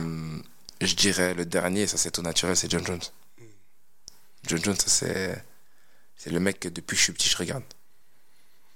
je 0.81 0.95
dirais 0.97 1.33
le 1.35 1.47
dernier, 1.47 1.87
ça 1.87 1.97
c'est 1.97 2.11
tout 2.11 2.21
naturel, 2.23 2.57
c'est 2.57 2.71
John 2.71 2.85
Jones. 2.85 3.01
John 4.47 4.63
Jones, 4.63 4.77
ça 4.77 4.89
c'est, 4.89 5.45
c'est 6.17 6.31
le 6.31 6.41
mec 6.41 6.61
que 6.61 6.69
depuis 6.69 6.95
que 6.95 6.99
je 6.99 7.05
suis 7.05 7.13
petit, 7.13 7.29
je 7.29 7.37
regarde. 7.37 7.63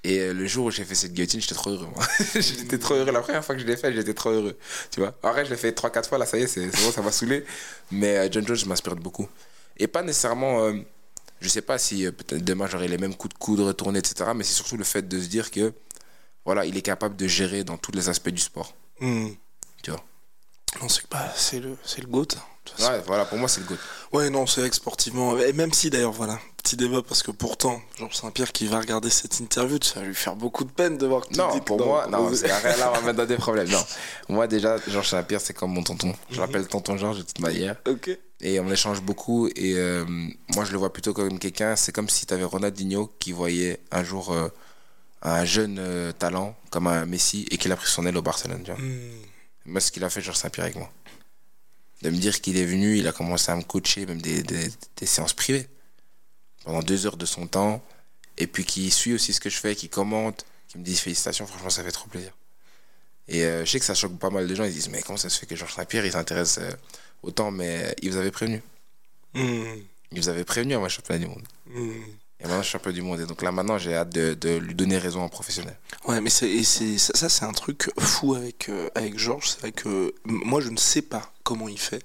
Et 0.03 0.19
euh, 0.21 0.33
le 0.33 0.47
jour 0.47 0.67
où 0.67 0.71
j'ai 0.71 0.85
fait 0.85 0.95
cette 0.95 1.13
guillotine, 1.13 1.41
j'étais 1.43 1.55
trop 1.55 1.71
heureux. 1.71 1.89
Moi. 1.95 2.03
j'étais 2.35 2.79
trop 2.79 2.95
heureux. 2.95 3.11
La 3.13 3.21
première 3.21 3.45
fois 3.45 3.55
que 3.55 3.61
je 3.61 3.67
l'ai 3.67 3.77
fait, 3.77 3.93
j'étais 3.93 4.15
trop 4.15 4.31
heureux. 4.31 4.57
Tu 4.91 5.01
vois? 5.01 5.15
Après, 5.23 5.45
je 5.45 5.51
l'ai 5.51 5.57
fait 5.59 5.73
3-4 5.79 6.09
fois, 6.09 6.17
là, 6.17 6.25
ça 6.25 6.39
y 6.39 6.43
est, 6.43 6.47
c'est, 6.47 6.67
bon, 6.69 6.91
ça 6.93 7.03
m'a 7.03 7.13
saoulé. 7.13 7.45
Mais 7.91 8.17
euh, 8.17 8.29
John 8.31 8.47
Jones 8.47 8.57
m'inspire 8.67 8.97
beaucoup. 8.97 9.29
Et 9.77 9.87
pas 9.89 10.03
nécessairement. 10.03 10.65
euh, 10.65 10.73
je 11.41 11.49
sais 11.49 11.63
pas 11.63 11.79
si 11.79 12.07
euh, 12.07 12.13
peut-être 12.13 12.45
demain 12.45 12.67
j'aurai 12.67 12.89
les 12.89 12.99
mêmes 12.99 13.15
coups 13.15 13.35
de 13.35 13.39
coude 13.39 13.61
retournés, 13.61 13.99
etc. 13.99 14.31
Mais 14.35 14.45
c'est 14.45 14.55
surtout 14.55 14.77
le 14.77 14.85
fait 14.85 15.09
de 15.09 15.21
se 15.21 15.27
dire 15.27 15.51
que, 15.51 15.73
voilà, 16.45 16.65
il 16.67 16.77
est 16.77 16.83
capable 16.83 17.17
de 17.17 17.27
gérer 17.27 17.65
dans 17.65 17.77
tous 17.77 17.93
les 17.93 18.09
aspects 18.09 18.31
du 18.31 18.41
sport. 18.41 18.75
Hmm. 19.01 19.29
Tu 19.83 19.91
vois. 19.91 20.05
Non, 20.81 20.89
c'est 20.89 21.03
bah, 21.11 21.33
c'est 21.37 21.61
le, 21.61 21.77
c'est 21.85 22.01
le 22.01 22.07
GOAT. 22.07 22.29
Ouais, 22.79 23.03
voilà, 23.07 23.25
pour 23.25 23.39
moi, 23.39 23.49
c'est 23.49 23.61
le 23.61 23.67
goût. 23.67 23.79
Ouais, 24.13 24.31
non, 24.31 24.47
c'est 24.47 24.61
vrai 24.61 24.71
que 24.71 24.77
sportivement. 24.77 25.37
Et 25.39 25.53
même 25.53 25.73
si 25.73 25.91
d'ailleurs, 25.91 26.13
voilà, 26.13 26.39
petit 26.63 26.77
débat, 26.77 27.03
parce 27.03 27.23
que 27.23 27.31
pourtant, 27.31 27.81
Georges 27.99 28.17
Saint-Pierre 28.17 28.53
qui 28.53 28.67
va 28.67 28.81
regarder 28.81 29.11
cette 29.11 29.41
interview, 29.41 29.79
ça 29.83 30.01
va 30.01 30.07
lui 30.07 30.15
faire 30.15 30.37
beaucoup 30.37 30.65
de 30.65 30.71
peine 30.71 30.99
de 30.99 31.07
voir 31.07 31.23
que 31.27 31.33
tu 31.33 31.39
Non, 31.39 31.53
dis 31.53 31.61
que 31.61 31.65
pour 31.65 31.77
dans- 31.77 31.87
moi, 31.87 32.07
non, 32.09 32.33
c'est- 32.35 32.47
là, 32.49 32.93
on 32.93 33.01
va 33.01 33.01
mettre 33.03 33.19
dans 33.19 33.27
des 33.27 33.37
problèmes. 33.37 33.69
Non. 33.69 33.85
Moi, 34.29 34.47
déjà, 34.47 34.77
Georges 34.89 35.09
Saint-Pierre, 35.09 35.41
c'est 35.41 35.55
comme 35.55 35.73
mon 35.73 35.83
tonton. 35.83 36.15
Je 36.31 36.41
l'appelle 36.41 36.67
tonton 36.69 36.97
Georges 36.97 37.19
de 37.19 37.23
toute 37.23 37.41
manière. 37.41 37.77
Ok. 37.89 38.11
Et 38.43 38.59
on 38.61 38.71
échange 38.71 39.01
beaucoup. 39.03 39.49
Et 39.49 39.75
euh, 39.77 40.05
moi, 40.55 40.65
je 40.65 40.73
le 40.73 40.79
vois 40.79 40.93
plutôt 40.93 41.13
comme 41.13 41.39
quelqu'un. 41.39 41.77
C'est 41.77 41.93
comme 41.93 42.09
si 42.09 42.25
tu 42.27 42.33
avais 42.35 42.45
Ronaldinho 42.45 43.13
qui 43.19 43.33
voyait 43.33 43.81
un 43.91 44.03
jour 44.05 44.33
euh, 44.33 44.49
un 45.23 45.45
jeune 45.45 45.79
euh, 45.79 46.13
talent 46.13 46.57
comme 46.71 46.87
un 46.87 47.05
Messi 47.07 47.47
et 47.51 47.59
qu'il 47.59 47.71
a 47.73 47.77
pris 47.77 47.89
son 47.91 48.07
aile 48.07 48.17
au 48.17 48.23
Barcelone. 48.23 48.63
tu 48.65 48.71
vois. 48.71 48.81
Hmm. 48.81 49.11
Moi, 49.67 49.81
ce 49.81 49.91
qu'il 49.93 50.03
a 50.05 50.11
fait, 50.11 50.21
Georges 50.23 50.39
Saint-Pierre 50.39 50.65
avec 50.67 50.77
moi. 50.77 50.91
De 52.03 52.09
me 52.09 52.17
dire 52.17 52.41
qu'il 52.41 52.57
est 52.57 52.65
venu, 52.65 52.97
il 52.97 53.07
a 53.07 53.13
commencé 53.13 53.53
à 53.53 53.57
me 53.57 53.63
coacher, 53.63 54.07
même 54.07 54.23
des, 54.23 54.43
des, 54.43 54.69
des 54.97 55.07
séances 55.07 55.35
privées. 55.35 55.69
Pendant 56.71 56.85
deux 56.85 57.05
heures 57.05 57.17
de 57.17 57.27
son 57.27 57.49
temps. 57.49 57.83
et 58.39 58.47
puis 58.47 58.65
qui 58.65 58.93
suit 58.93 59.13
aussi 59.13 59.33
ce 59.33 59.41
que 59.41 59.51
je 59.51 59.57
fais, 59.57 59.75
qui 59.75 59.89
commente, 59.89 60.47
qui 60.69 60.79
me 60.79 60.85
dit 60.85 60.95
félicitations, 60.95 61.45
franchement, 61.45 61.69
ça 61.69 61.83
fait 61.83 61.91
trop 61.91 62.09
plaisir. 62.09 62.31
Et 63.27 63.43
euh, 63.45 63.65
je 63.65 63.73
sais 63.73 63.81
que 63.81 63.85
ça 63.85 63.97
choque 63.97 64.17
pas 64.19 64.31
mal 64.31 64.47
de 64.47 64.55
gens, 64.55 64.63
ils 64.63 64.73
disent, 64.73 64.89
mais 64.89 65.03
comment 65.03 65.17
ça 65.17 65.29
se 65.29 65.41
fait 65.41 65.47
que 65.47 65.57
Georges 65.57 65.75
Saint-Pierre, 65.75 66.07
il 66.07 66.13
s'intéresse 66.13 66.59
euh, 66.59 66.71
autant, 67.25 67.51
mais 67.51 67.93
il 68.03 68.13
vous 68.13 68.19
avait 68.19 68.31
prévenu. 68.31 68.63
Hmm. 69.35 69.81
Il 70.13 70.21
vous 70.21 70.29
avait 70.29 70.45
prévenu 70.45 70.75
à 70.75 70.79
moi, 70.79 70.89
championnat 70.89 71.19
du 71.19 71.27
monde. 71.27 71.43
Et 72.41 72.45
maintenant, 72.45 72.59
je 72.63 72.69
suis 72.69 72.73
champion 72.73 72.93
du 72.93 73.03
monde. 73.03 73.21
Et 73.21 73.27
donc 73.27 73.43
là, 73.43 73.53
maintenant, 73.53 73.77
j'ai 73.79 73.95
hâte 73.95 74.11
de, 74.11 74.35
de 74.35 74.57
lui 74.57 74.75
donner 74.75 74.97
raison 74.99 75.21
en 75.21 75.29
professionnel. 75.29 75.77
Ouais, 76.07 76.21
mais 76.21 76.31
c'est, 76.31 76.63
ça, 76.65 77.13
ça, 77.15 77.29
c'est 77.29 77.45
un 77.45 77.53
truc 77.53 77.91
fou 77.99 78.35
avec, 78.35 78.69
euh, 78.69 78.89
avec 78.95 79.19
Georges. 79.19 79.49
C'est 79.51 79.61
vrai 79.61 79.73
que 79.73 80.15
moi, 80.25 80.61
je 80.61 80.71
ne 80.71 80.79
sais 80.79 81.03
pas 81.03 81.33
comment 81.43 81.69
il 81.69 81.79
fait, 81.79 82.03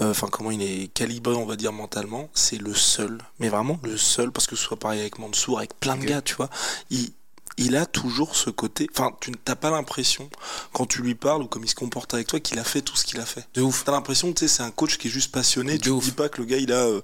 Euh, 0.00 0.10
enfin, 0.10 0.28
comment 0.28 0.50
il 0.50 0.62
est 0.62 0.88
calibré, 0.92 1.34
on 1.34 1.46
va 1.46 1.56
dire, 1.56 1.72
mentalement. 1.72 2.30
C'est 2.34 2.58
le 2.58 2.74
seul, 2.74 3.18
mais 3.40 3.48
vraiment 3.48 3.78
le 3.82 3.96
seul, 3.96 4.30
parce 4.32 4.46
que 4.46 4.56
ce 4.56 4.64
soit 4.64 4.78
pareil 4.78 5.00
avec 5.00 5.18
Mansour, 5.18 5.58
avec 5.58 5.78
plein 5.78 5.96
de 5.96 6.04
gars, 6.04 6.22
tu 6.22 6.34
vois. 6.34 6.48
Il, 6.90 7.10
il 7.56 7.76
a 7.76 7.86
toujours 7.86 8.36
ce 8.36 8.50
côté. 8.50 8.88
Enfin, 8.92 9.12
tu 9.20 9.32
n'as 9.46 9.54
pas 9.54 9.70
l'impression, 9.70 10.28
quand 10.72 10.86
tu 10.86 11.02
lui 11.02 11.14
parles 11.14 11.42
ou 11.42 11.46
comme 11.46 11.64
il 11.64 11.68
se 11.68 11.74
comporte 11.74 12.14
avec 12.14 12.26
toi, 12.26 12.40
qu'il 12.40 12.58
a 12.58 12.64
fait 12.64 12.80
tout 12.82 12.96
ce 12.96 13.04
qu'il 13.04 13.20
a 13.20 13.26
fait. 13.26 13.46
De 13.54 13.62
ouf. 13.62 13.84
T'as 13.84 13.92
l'impression, 13.92 14.32
tu 14.32 14.40
sais, 14.40 14.48
c'est 14.48 14.62
un 14.62 14.70
coach 14.70 14.96
qui 14.98 15.08
est 15.08 15.10
juste 15.10 15.30
passionné. 15.30 15.76
De 15.78 15.82
tu 15.82 15.90
ouf. 15.90 16.04
dis 16.04 16.12
pas 16.12 16.28
que 16.28 16.40
le 16.40 16.46
gars, 16.46 16.56
il 16.58 16.72
a 16.72 16.84
euh, 16.86 17.00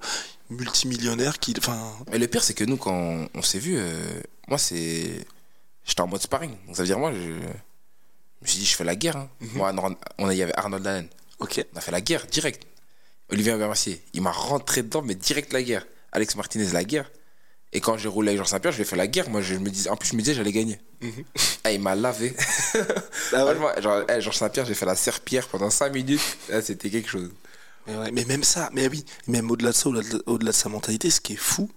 multimillionnaire, 0.50 1.38
qu'il. 1.38 1.58
Enfin. 1.58 1.92
Mais 2.10 2.18
le 2.18 2.26
pire, 2.26 2.42
c'est 2.42 2.54
que 2.54 2.64
nous, 2.64 2.76
quand 2.76 2.92
on, 2.92 3.28
on 3.34 3.42
s'est 3.42 3.58
vu, 3.58 3.76
euh, 3.78 4.20
moi, 4.48 4.58
c'est. 4.58 5.24
J'étais 5.84 6.00
en 6.02 6.06
mode 6.06 6.20
sparring. 6.22 6.50
Donc 6.66 6.76
ça 6.76 6.82
veut 6.82 6.86
dire, 6.86 6.98
moi, 6.98 7.12
je, 7.12 7.18
je 7.20 8.42
me 8.42 8.46
suis 8.46 8.58
dit, 8.58 8.66
je 8.66 8.76
fais 8.76 8.84
la 8.84 8.96
guerre. 8.96 9.16
hein. 9.16 9.28
Moi, 9.54 9.72
on, 10.18 10.30
il 10.30 10.36
y 10.36 10.42
avait 10.42 10.56
Arnold 10.56 10.86
Allen. 10.86 11.08
Ok. 11.38 11.64
On 11.74 11.78
a 11.78 11.80
fait 11.80 11.90
la 11.92 12.00
guerre, 12.00 12.26
direct. 12.26 12.64
Olivier 13.30 13.54
Mercier, 13.54 14.02
il 14.12 14.22
m'a 14.22 14.32
rentré 14.32 14.82
dedans, 14.82 15.02
mais 15.02 15.14
direct 15.14 15.52
la 15.52 15.62
guerre. 15.62 15.86
Alex 16.12 16.34
Martinez, 16.36 16.66
la 16.72 16.84
guerre. 16.84 17.10
Et 17.72 17.80
quand 17.80 17.96
j'ai 17.96 18.08
roulé 18.08 18.30
avec 18.30 18.38
Jean 18.40 18.44
Saint-Pierre, 18.46 18.72
je 18.72 18.78
lui 18.78 18.82
ai 18.82 18.84
fait 18.84 18.96
la 18.96 19.06
guerre. 19.06 19.30
Moi, 19.30 19.40
je 19.42 19.54
me 19.54 19.70
dis, 19.70 19.88
en 19.88 19.96
plus, 19.96 20.08
je 20.10 20.14
me 20.16 20.20
disais, 20.20 20.34
j'allais 20.34 20.52
gagner. 20.52 20.80
Ah, 21.62 21.70
il 21.72 21.80
m'a 21.80 21.94
lavé. 21.94 22.34
Ah 23.34 23.44
ouais. 23.44 23.54
Franchement, 23.54 23.82
genre, 23.82 24.02
eh, 24.08 24.20
Georges 24.22 24.38
Saint-Pierre, 24.38 24.64
j'ai 24.64 24.72
fait 24.74 24.86
la 24.86 24.96
serpillère 24.96 25.46
pendant 25.48 25.68
5 25.68 25.92
minutes. 25.92 26.20
C'était 26.62 26.88
quelque 26.88 27.08
chose. 27.08 27.30
Mais, 27.86 27.96
ouais, 27.96 28.10
mais 28.12 28.24
même 28.24 28.44
ça, 28.44 28.68
mais 28.72 28.88
oui, 28.88 29.04
même 29.26 29.50
au-delà 29.50 29.70
de 29.70 29.76
ça, 29.76 29.88
au-delà 29.88 30.52
de, 30.52 30.56
sa 30.56 30.68
mentalité, 30.68 31.10
ce 31.10 31.20
qui 31.20 31.32
est 31.32 31.36
fou, 31.36 31.70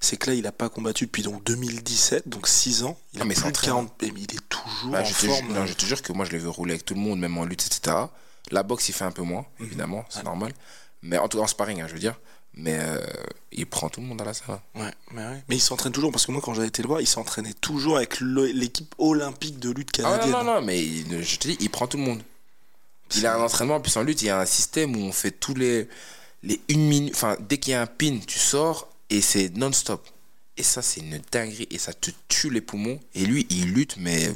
c'est 0.00 0.16
que 0.16 0.30
là, 0.30 0.34
il 0.36 0.46
a 0.46 0.52
pas 0.52 0.68
combattu 0.68 1.04
depuis 1.06 1.22
donc 1.22 1.44
2017, 1.44 2.28
donc 2.28 2.48
6 2.48 2.84
ans. 2.84 2.98
Il 3.12 3.20
a 3.20 3.22
Ah, 3.22 3.26
mais 3.26 3.38
entraînant. 3.38 3.84
40, 3.86 3.94
mais 4.02 4.08
il 4.16 4.22
est 4.34 4.48
toujours 4.48 4.90
Bah, 4.92 5.00
en 5.02 5.04
je, 5.04 5.12
te 5.14 5.26
forme. 5.26 5.46
jure, 5.46 5.54
non, 5.54 5.66
je 5.66 5.74
te 5.74 5.84
jure 5.84 6.00
que 6.02 6.12
moi, 6.12 6.24
je 6.24 6.30
l'ai 6.32 6.38
vu 6.38 6.48
rouler 6.48 6.72
avec 6.72 6.84
tout 6.84 6.94
le 6.94 7.00
monde, 7.00 7.18
même 7.20 7.36
en 7.36 7.44
lutte, 7.44 7.66
etc. 7.66 7.96
La 8.50 8.62
boxe, 8.62 8.88
il 8.88 8.92
fait 8.92 9.04
un 9.04 9.10
peu 9.12 9.22
moins, 9.22 9.44
Mhm. 9.58 9.66
évidemment, 9.66 10.04
c'est 10.08 10.24
normal. 10.24 10.52
Mais 11.02 11.18
en 11.18 11.28
tout 11.28 11.38
cas, 11.38 11.44
en 11.44 11.46
sparring, 11.46 11.80
hein, 11.82 11.86
je 11.88 11.92
veux 11.94 11.98
dire. 12.00 12.18
Mais 12.54 12.78
euh, 12.80 12.98
il 13.52 13.64
prend 13.66 13.88
tout 13.88 14.00
le 14.00 14.06
monde 14.06 14.18
dans 14.18 14.24
la 14.24 14.34
salle. 14.34 14.60
Ouais, 14.74 14.90
mais, 15.12 15.22
ouais. 15.24 15.44
mais 15.48 15.56
il 15.56 15.60
s'entraîne 15.60 15.92
toujours, 15.92 16.10
parce 16.10 16.26
que 16.26 16.32
moi, 16.32 16.40
quand 16.42 16.52
j'avais 16.52 16.66
été 16.68 16.82
le 16.82 16.88
voir, 16.88 17.00
il 17.00 17.06
s'entraînait 17.06 17.52
toujours 17.52 17.96
avec 17.98 18.18
le- 18.20 18.46
l'équipe 18.46 18.92
olympique 18.98 19.60
de 19.60 19.70
lutte 19.70 19.90
Ah 19.98 20.02
canadienne. 20.02 20.30
non, 20.32 20.44
non, 20.44 20.54
non, 20.56 20.62
mais 20.62 20.82
il- 20.84 21.22
je 21.22 21.38
te 21.38 21.46
dis, 21.46 21.56
il 21.60 21.70
prend 21.70 21.86
tout 21.86 21.96
le 21.96 22.02
monde. 22.02 22.22
Il 23.16 23.26
a 23.26 23.34
un 23.36 23.40
entraînement, 23.40 23.80
puis 23.80 23.92
en 23.96 24.02
lutte, 24.02 24.22
il 24.22 24.26
y 24.26 24.30
a 24.30 24.38
un 24.38 24.46
système 24.46 24.96
où 24.96 25.00
on 25.00 25.12
fait 25.12 25.30
tous 25.32 25.54
les, 25.54 25.88
les 26.42 26.60
une 26.68 26.86
minute. 26.86 27.14
Enfin, 27.14 27.36
dès 27.40 27.58
qu'il 27.58 27.72
y 27.72 27.74
a 27.74 27.82
un 27.82 27.86
pin, 27.86 28.18
tu 28.26 28.38
sors 28.38 28.88
et 29.08 29.20
c'est 29.20 29.50
non-stop. 29.56 30.06
Et 30.56 30.62
ça, 30.62 30.82
c'est 30.82 31.00
une 31.00 31.20
dinguerie 31.32 31.68
et 31.70 31.78
ça 31.78 31.92
te 31.92 32.10
tue 32.28 32.50
les 32.50 32.60
poumons. 32.60 33.00
Et 33.14 33.24
lui, 33.24 33.46
il 33.50 33.72
lutte, 33.72 33.96
mais 33.96 34.30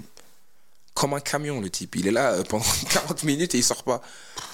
comme 0.94 1.12
un 1.12 1.20
camion, 1.20 1.60
le 1.60 1.68
type. 1.68 1.96
Il 1.96 2.06
est 2.06 2.12
là 2.12 2.32
euh, 2.32 2.44
pendant 2.44 2.64
40 2.90 3.24
minutes 3.24 3.54
et 3.54 3.58
il 3.58 3.64
sort 3.64 3.82
pas. 3.82 4.00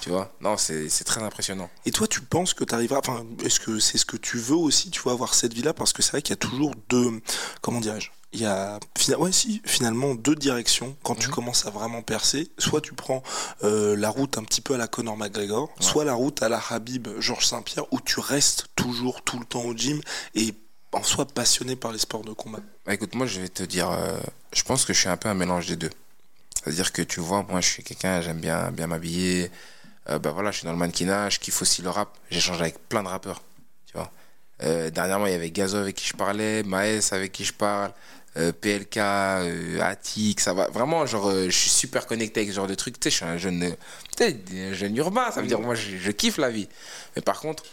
Tu 0.01 0.09
vois? 0.09 0.33
Non, 0.41 0.57
c'est 0.57 0.89
c'est 0.89 1.03
très 1.03 1.21
impressionnant. 1.21 1.69
Et 1.85 1.91
toi, 1.91 2.07
tu 2.07 2.21
penses 2.21 2.53
que 2.53 2.63
tu 2.63 2.73
arriveras, 2.73 2.99
enfin, 2.99 3.25
est-ce 3.45 3.59
que 3.59 3.79
c'est 3.79 3.97
ce 3.97 4.05
que 4.05 4.17
tu 4.17 4.37
veux 4.37 4.55
aussi, 4.55 4.89
tu 4.89 5.01
vois, 5.01 5.13
avoir 5.13 5.33
cette 5.33 5.53
vie-là? 5.53 5.73
Parce 5.73 5.93
que 5.93 6.01
c'est 6.01 6.11
vrai 6.11 6.21
qu'il 6.21 6.31
y 6.31 6.33
a 6.33 6.37
toujours 6.37 6.73
deux, 6.89 7.21
comment 7.61 7.79
dirais-je? 7.79 8.11
Il 8.33 8.41
y 8.41 8.45
a 8.45 8.79
fina- 8.97 9.17
ouais, 9.17 9.31
si, 9.31 9.61
finalement 9.65 10.15
deux 10.15 10.35
directions 10.35 10.95
quand 11.03 11.15
tu 11.15 11.29
commences 11.29 11.65
à 11.65 11.69
vraiment 11.69 12.01
percer. 12.01 12.49
Soit 12.57 12.81
tu 12.81 12.93
prends 12.93 13.23
euh, 13.63 13.95
la 13.97 14.09
route 14.09 14.37
un 14.37 14.43
petit 14.43 14.61
peu 14.61 14.75
à 14.75 14.77
la 14.77 14.87
Conor 14.87 15.17
McGregor, 15.17 15.69
soit 15.79 16.05
la 16.05 16.13
route 16.13 16.41
à 16.41 16.49
la 16.49 16.61
Habib 16.69 17.07
Georges 17.19 17.45
Saint-Pierre, 17.45 17.85
où 17.91 17.99
tu 17.99 18.19
restes 18.19 18.67
toujours 18.75 19.21
tout 19.23 19.37
le 19.39 19.45
temps 19.45 19.63
au 19.63 19.75
gym 19.75 20.01
et 20.35 20.53
en 20.93 21.03
soi 21.03 21.25
passionné 21.25 21.75
par 21.75 21.91
les 21.91 21.99
sports 21.99 22.23
de 22.23 22.33
combat. 22.33 22.59
Bah, 22.85 22.93
écoute, 22.93 23.15
moi, 23.15 23.25
je 23.25 23.41
vais 23.41 23.49
te 23.49 23.63
dire, 23.63 23.89
euh, 23.89 24.17
je 24.53 24.63
pense 24.63 24.85
que 24.85 24.93
je 24.93 24.99
suis 24.99 25.09
un 25.09 25.17
peu 25.17 25.29
un 25.29 25.33
mélange 25.33 25.67
des 25.67 25.75
deux. 25.77 25.89
C'est-à-dire 26.63 26.91
que 26.91 27.01
tu 27.01 27.19
vois, 27.19 27.43
moi, 27.49 27.59
je 27.61 27.67
suis 27.67 27.83
quelqu'un, 27.83 28.21
j'aime 28.21 28.39
bien, 28.39 28.71
bien 28.71 28.87
m'habiller. 28.87 29.49
Euh, 30.09 30.19
bah 30.19 30.31
voilà, 30.31 30.51
je 30.51 30.57
suis 30.57 30.65
dans 30.65 30.71
le 30.73 30.77
mannequinat, 30.77 31.29
je 31.29 31.39
kiffe 31.39 31.61
aussi 31.61 31.81
le 31.81 31.89
rap. 31.89 32.17
J'échange 32.29 32.61
avec 32.61 32.87
plein 32.89 33.03
de 33.03 33.07
rappeurs, 33.07 33.41
tu 33.87 33.93
vois. 33.93 34.11
Euh, 34.63 34.89
dernièrement, 34.89 35.25
il 35.27 35.31
y 35.31 35.35
avait 35.35 35.49
Gazo 35.51 35.77
avec 35.77 35.95
qui 35.95 36.07
je 36.07 36.13
parlais, 36.13 36.61
Maes 36.63 36.99
avec 37.11 37.31
qui 37.31 37.45
je 37.45 37.53
parle, 37.53 37.91
euh, 38.37 38.51
PLK, 38.51 38.97
euh, 38.97 39.81
Attic, 39.81 40.39
ça 40.39 40.53
va. 40.53 40.67
Vraiment, 40.69 41.05
genre, 41.05 41.29
euh, 41.29 41.45
je 41.45 41.57
suis 41.57 41.69
super 41.69 42.07
connecté 42.07 42.41
avec 42.41 42.51
ce 42.51 42.55
genre 42.55 42.67
de 42.67 42.75
trucs. 42.75 42.99
Tu 42.99 43.05
sais, 43.05 43.11
je 43.11 43.15
suis 43.17 43.25
un 43.25 43.37
jeune, 43.37 43.75
un 44.21 44.73
jeune 44.73 44.95
urbain, 44.97 45.31
ça 45.31 45.41
veut 45.41 45.47
dire, 45.47 45.59
moi, 45.59 45.75
je, 45.75 45.97
je 45.97 46.11
kiffe 46.11 46.37
la 46.37 46.49
vie. 46.49 46.67
Mais 47.15 47.21
par 47.21 47.39
contre, 47.39 47.63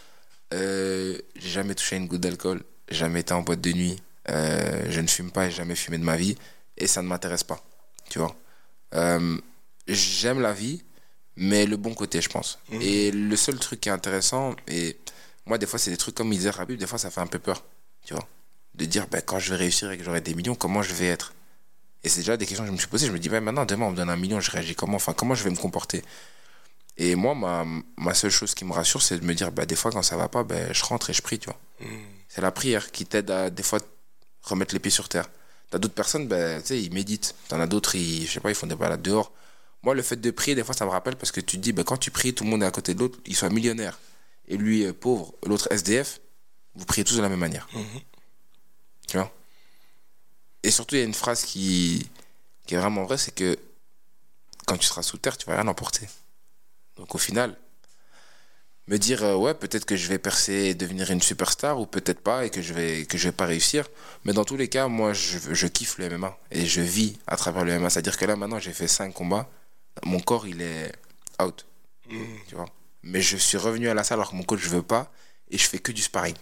euh, 0.55 1.19
j'ai 1.37 1.51
jamais 1.51 1.75
touché 1.75 1.97
une 1.97 2.07
goutte 2.07 2.23
d'alcool, 2.23 2.63
jamais 2.91 3.21
été 3.21 3.35
en 3.35 3.43
boîte 3.43 3.61
de 3.61 3.73
nuit, 3.73 4.03
je 4.27 5.01
ne 5.01 5.07
fume 5.07 5.31
pas, 5.31 5.49
j'ai 5.49 5.57
jamais 5.57 5.75
fumé 5.77 5.99
de 5.99 6.05
ma 6.05 6.17
vie, 6.17 6.37
et 6.77 6.87
ça 6.87 7.03
ne 7.03 7.09
m'intéresse 7.09 7.45
pas, 7.45 7.63
tu 8.11 8.19
vois. 8.19 8.35
J'aime 9.87 10.41
la 10.41 10.53
vie, 10.53 10.83
mais 11.37 11.65
le 11.67 11.77
bon 11.77 11.95
côté, 11.95 12.21
je 12.21 12.29
pense. 12.29 12.59
Et 12.81 13.11
le 13.11 13.37
seul 13.37 13.59
truc 13.59 13.81
qui 13.81 13.89
est 13.89 13.93
intéressant, 13.93 14.55
et 14.67 14.99
moi, 15.47 15.57
des 15.57 15.67
fois, 15.67 15.79
c'est 15.79 15.91
des 15.91 15.97
trucs 15.97 16.15
comme 16.15 16.31
disait 16.31 16.51
Rabib, 16.51 16.79
des 16.79 16.87
fois, 16.87 16.99
ça 16.99 17.11
fait 17.11 17.21
un 17.21 17.27
peu 17.27 17.39
peur, 17.39 17.65
tu 18.05 18.13
vois. 18.13 18.27
De 18.79 18.85
dire, 18.85 19.07
ben, 19.09 19.21
quand 19.21 19.39
je 19.39 19.51
vais 19.51 19.57
réussir 19.57 19.91
et 19.91 19.99
que 19.99 20.05
j'aurai 20.05 20.21
des 20.21 20.35
millions, 20.35 20.55
comment 20.55 20.83
je 20.83 20.95
vais 20.95 21.07
être? 21.07 21.35
Et 22.05 22.09
c'est 22.09 22.21
déjà 22.21 22.37
des 22.37 22.47
questions 22.47 22.63
que 22.65 22.69
je 22.69 22.73
me 22.73 22.79
suis 22.79 22.87
posées. 22.87 23.09
Je 23.09 23.13
me 23.13 23.19
dis, 23.19 23.29
ben, 23.29 23.41
maintenant, 23.41 23.67
demain, 23.67 23.87
on 23.87 23.91
me 23.91 23.97
donne 23.97 24.09
un 24.09 24.17
million, 24.17 24.41
je 24.41 24.51
réagis 24.51 24.75
comment? 24.75 24.97
Enfin, 24.97 25.13
comment 25.13 25.35
je 25.35 25.43
vais 25.43 25.51
me 25.51 25.57
comporter? 25.57 26.03
Et 26.97 27.15
moi, 27.17 27.35
ma, 27.35 27.65
ma 27.97 28.15
seule 28.15 28.31
chose 28.31 28.55
qui 28.55 28.65
me 28.65 28.73
rassure, 28.73 29.03
c'est 29.03 29.19
de 29.19 29.25
me 29.25 29.35
dire, 29.35 29.51
ben, 29.53 29.67
des 29.67 29.75
fois, 29.77 29.91
quand 29.91 30.03
ça 30.03 30.17
va 30.17 30.29
pas, 30.29 30.45
ben, 30.45 30.73
je 30.73 30.85
rentre 30.85 31.11
et 31.11 31.13
je 31.13 31.23
prie, 31.23 31.39
tu 31.39 31.47
vois. 31.47 31.59
C'est 32.29 32.41
la 32.41 32.53
prière 32.53 32.91
qui 32.93 33.05
t'aide 33.05 33.31
à, 33.31 33.51
des 33.51 33.63
fois, 33.63 33.81
remettre 34.43 34.75
les 34.75 34.81
pieds 34.81 34.91
sur 34.91 35.09
terre. 35.09 35.29
T'as 35.71 35.79
d'autres 35.79 35.95
personnes, 35.95 36.29
ben, 36.29 36.61
tu 36.61 36.69
sais, 36.69 36.83
ils 36.83 36.93
méditent. 36.93 37.35
T'en 37.49 37.61
as 37.61 37.67
d'autres, 37.67 37.95
ils, 37.97 38.27
je 38.27 38.33
sais 38.33 38.41
pas, 38.41 38.51
ils 38.51 38.55
font 38.55 38.67
des 38.67 38.77
balades 38.77 39.03
dehors. 39.03 39.33
Moi, 39.83 39.95
le 39.95 40.03
fait 40.03 40.17
de 40.17 40.31
prier, 40.31 40.55
des 40.55 40.65
fois, 40.65 40.75
ça 40.75 40.85
me 40.85 40.91
rappelle 40.91 41.17
parce 41.17 41.33
que 41.33 41.41
tu 41.41 41.57
te 41.57 41.63
dis, 41.63 41.73
ben, 41.73 41.85
quand 41.85 41.97
tu 41.97 42.11
pries, 42.11 42.33
tout 42.33 42.45
le 42.45 42.51
monde 42.51 42.63
est 42.63 42.67
à 42.67 42.71
côté 42.71 42.95
de 42.95 43.01
l'autre, 43.01 43.19
il 43.27 43.37
soit 43.37 43.51
millionnaire. 43.51 43.99
Et 44.49 44.57
lui, 44.57 44.85
euh, 44.87 44.93
pauvre, 44.93 45.35
l'autre 45.47 45.69
SDF, 45.73 46.21
vous 46.75 46.85
priez 46.85 47.05
tous 47.05 47.17
de 47.17 47.23
la 47.23 47.29
même 47.29 47.41
manière. 47.41 47.69
Tu 49.09 49.17
vois? 49.17 49.33
Et 50.63 50.71
surtout, 50.71 50.95
il 50.95 50.99
y 50.99 51.03
a 51.03 51.05
une 51.05 51.15
phrase 51.15 51.45
qui, 51.45 52.09
qui 52.67 52.75
est 52.75 52.79
vraiment 52.79 53.05
vraie, 53.05 53.19
c'est 53.19 53.35
que 53.35 53.59
quand 54.67 54.77
tu 54.77 54.87
seras 54.87 55.03
sous 55.03 55.19
terre, 55.19 55.37
tu 55.37 55.47
vas 55.47 55.57
rien 55.57 55.67
emporter. 55.67 56.07
Donc 56.97 57.15
au 57.15 57.19
final, 57.19 57.57
me 58.87 58.99
dire 58.99 59.23
euh, 59.23 59.37
ouais 59.37 59.55
peut-être 59.55 59.85
que 59.85 59.97
je 59.97 60.09
vais 60.09 60.19
percer 60.19 60.53
et 60.53 60.75
devenir 60.75 61.11
une 61.11 61.23
superstar 61.23 61.81
ou 61.81 61.87
peut-être 61.87 62.21
pas 62.21 62.45
et 62.45 62.51
que 62.51 62.61
je 62.63 62.73
vais 62.75 63.05
que 63.07 63.17
je 63.19 63.29
vais 63.29 63.33
pas 63.33 63.47
réussir. 63.47 63.89
Mais 64.25 64.33
dans 64.33 64.45
tous 64.45 64.57
les 64.57 64.69
cas 64.69 64.89
moi 64.89 65.13
je, 65.13 65.39
je 65.55 65.67
kiffe 65.67 65.99
le 65.99 66.09
MMA 66.19 66.37
et 66.51 66.67
je 66.67 66.81
vis 66.81 67.19
à 67.27 67.37
travers 67.37 67.65
le 67.65 67.79
MMA 67.79 67.91
c'est 67.91 68.01
à 68.01 68.03
dire 68.03 68.17
que 68.17 68.25
là 68.25 68.37
maintenant 68.37 68.59
j'ai 68.59 68.73
fait 68.73 68.89
5 68.89 69.13
combats. 69.13 69.49
Mon 70.05 70.21
corps 70.21 70.47
il 70.47 70.63
est 70.63 70.93
out. 71.43 71.67
Tu 72.49 72.55
vois? 72.55 72.67
Mais 73.03 73.21
je 73.21 73.37
suis 73.37 73.59
revenu 73.59 73.89
à 73.89 73.95
la 73.95 74.05
salle 74.05 74.19
alors 74.19 74.31
que 74.31 74.37
mon 74.37 74.43
coach 74.43 74.61
je 74.61 74.71
veux 74.71 74.83
pas 74.83 75.13
et 75.51 75.59
je 75.59 75.65
fais 75.65 75.79
que 75.79 75.93
du 75.93 76.03
sparring 76.03 76.37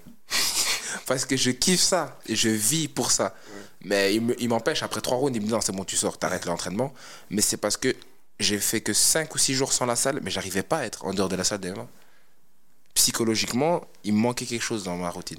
parce 1.07 1.25
que 1.27 1.37
je 1.37 1.51
kiffe 1.51 1.81
ça 1.81 2.19
et 2.27 2.37
je 2.37 2.49
vis 2.49 2.89
pour 2.89 3.11
ça 3.11 3.35
mais 3.83 4.15
il 4.15 4.21
me- 4.23 4.41
il 4.43 4.49
m'empêche 4.49 4.83
après 4.83 5.01
3 5.01 5.17
rounds 5.19 5.37
il 5.37 5.41
me 5.43 5.47
dit 5.47 5.53
non 5.53 5.61
c'est 5.61 5.73
bon 5.73 5.85
tu 5.85 5.97
sors 5.97 6.19
t'arrêtes 6.19 6.47
l'entraînement 6.47 6.93
mais 7.31 7.43
c'est 7.43 7.57
parce 7.59 7.77
que 7.77 7.95
j'ai 8.41 8.59
fait 8.59 8.81
que 8.81 8.93
5 8.93 9.35
ou 9.35 9.39
6 9.39 9.55
jours 9.55 9.73
sans 9.73 9.87
la 9.87 9.97
salle 9.97 10.21
mais 10.23 10.31
j'arrivais 10.31 10.63
pas 10.63 10.79
à 10.79 10.85
être 10.85 11.05
en 11.05 11.13
dehors 11.15 11.29
de 11.29 11.37
la 11.37 11.45
salle 11.45 11.61
MMA 11.65 11.87
psychologiquement, 12.95 13.87
il 14.05 14.15
me 14.15 14.19
manquait 14.19 14.47
quelque 14.47 14.63
chose 14.63 14.85
dans 14.85 14.97
ma 14.97 15.11
routine. 15.11 15.39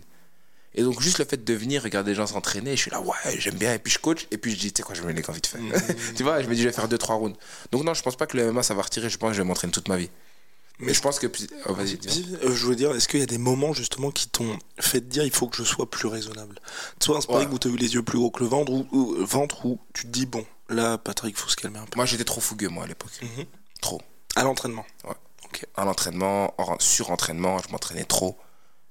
Et 0.75 0.83
donc, 0.83 1.01
juste 1.01 1.17
le 1.17 1.25
fait 1.25 1.43
de 1.43 1.53
venir 1.55 1.81
regarder 1.81 2.11
les 2.11 2.15
gens 2.15 2.27
s'entraîner, 2.27 2.75
je 2.75 2.81
suis 2.83 2.91
là, 2.91 3.01
ouais, 3.01 3.15
j'aime 3.39 3.55
bien, 3.55 3.73
et 3.73 3.79
puis 3.79 3.91
je 3.91 3.97
coach, 3.97 4.27
et 4.29 4.37
puis 4.37 4.51
je 4.53 4.59
dis, 4.59 4.71
tu 4.71 4.77
sais 4.77 4.83
quoi, 4.83 4.93
je 4.93 5.01
me 5.01 5.11
mets 5.11 5.27
envie 5.27 5.41
de 5.41 5.47
faire. 5.47 5.59
tu 6.15 6.21
vois, 6.21 6.41
je 6.43 6.47
me 6.47 6.53
dis, 6.53 6.61
je 6.61 6.67
vais 6.67 6.73
faire 6.73 6.87
2-3 6.87 7.15
rounds. 7.15 7.35
Donc, 7.71 7.83
non, 7.83 7.95
je 7.95 8.03
pense 8.03 8.15
pas 8.15 8.27
que 8.27 8.37
le 8.37 8.51
MMA, 8.51 8.61
ça 8.61 8.75
va 8.75 8.83
retirer, 8.83 9.09
je 9.09 9.17
pense 9.17 9.29
que 9.31 9.37
je 9.37 9.41
vais 9.41 9.47
m'entraîner 9.47 9.71
toute 9.73 9.87
ma 9.87 9.97
vie. 9.97 10.11
Mais 10.79 10.93
je 10.93 11.01
pense 11.01 11.17
que. 11.19 11.27
oh, 11.67 11.73
vas-y. 11.73 11.97
Euh, 12.43 12.55
je 12.55 12.63
voulais 12.63 12.75
dire, 12.75 12.91
est-ce 12.95 13.07
qu'il 13.07 13.19
y 13.19 13.23
a 13.23 13.27
des 13.27 13.39
moments 13.39 13.73
justement 13.73 14.11
qui 14.11 14.29
t'ont 14.29 14.57
fait 14.79 14.99
te 15.01 15.05
dire 15.05 15.23
il 15.23 15.31
faut 15.31 15.47
que 15.47 15.57
je 15.57 15.63
sois 15.63 15.89
plus 15.89 16.07
raisonnable? 16.07 16.59
Soit 17.01 17.17
un 17.17 17.21
sparring 17.21 17.47
Ouais. 17.49 17.55
où 17.55 17.59
tu 17.59 17.67
as 17.67 17.71
eu 17.71 17.77
les 17.77 17.95
yeux 17.95 18.03
plus 18.03 18.19
gros 18.19 18.29
que 18.29 18.41
le 18.43 18.49
ventre 18.49 18.71
ou, 18.71 18.87
ou- 18.91 19.25
ventre 19.25 19.65
où 19.65 19.79
tu 19.93 20.03
te 20.03 20.07
dis 20.11 20.27
bon, 20.27 20.45
là 20.69 20.97
Patrick, 20.99 21.35
faut 21.37 21.49
se 21.49 21.55
calmer 21.55 21.79
un 21.79 21.85
peu. 21.85 21.95
Moi, 21.95 22.05
j'étais 22.05 22.23
trop 22.25 22.41
fougueux, 22.41 22.69
moi, 22.69 22.83
à 22.83 22.87
l'époque. 22.87 23.09
Mhm. 23.21 23.45
Trop. 23.81 24.01
À 24.35 24.43
l'entraînement. 24.43 24.85
Ouais. 25.03 25.15
Ok. 25.45 25.65
À 25.75 25.83
l'entraînement, 25.85 26.53
en 26.59 26.77
surentraînement, 26.79 27.57
je 27.65 27.71
m'entraînais 27.71 28.05
trop. 28.05 28.37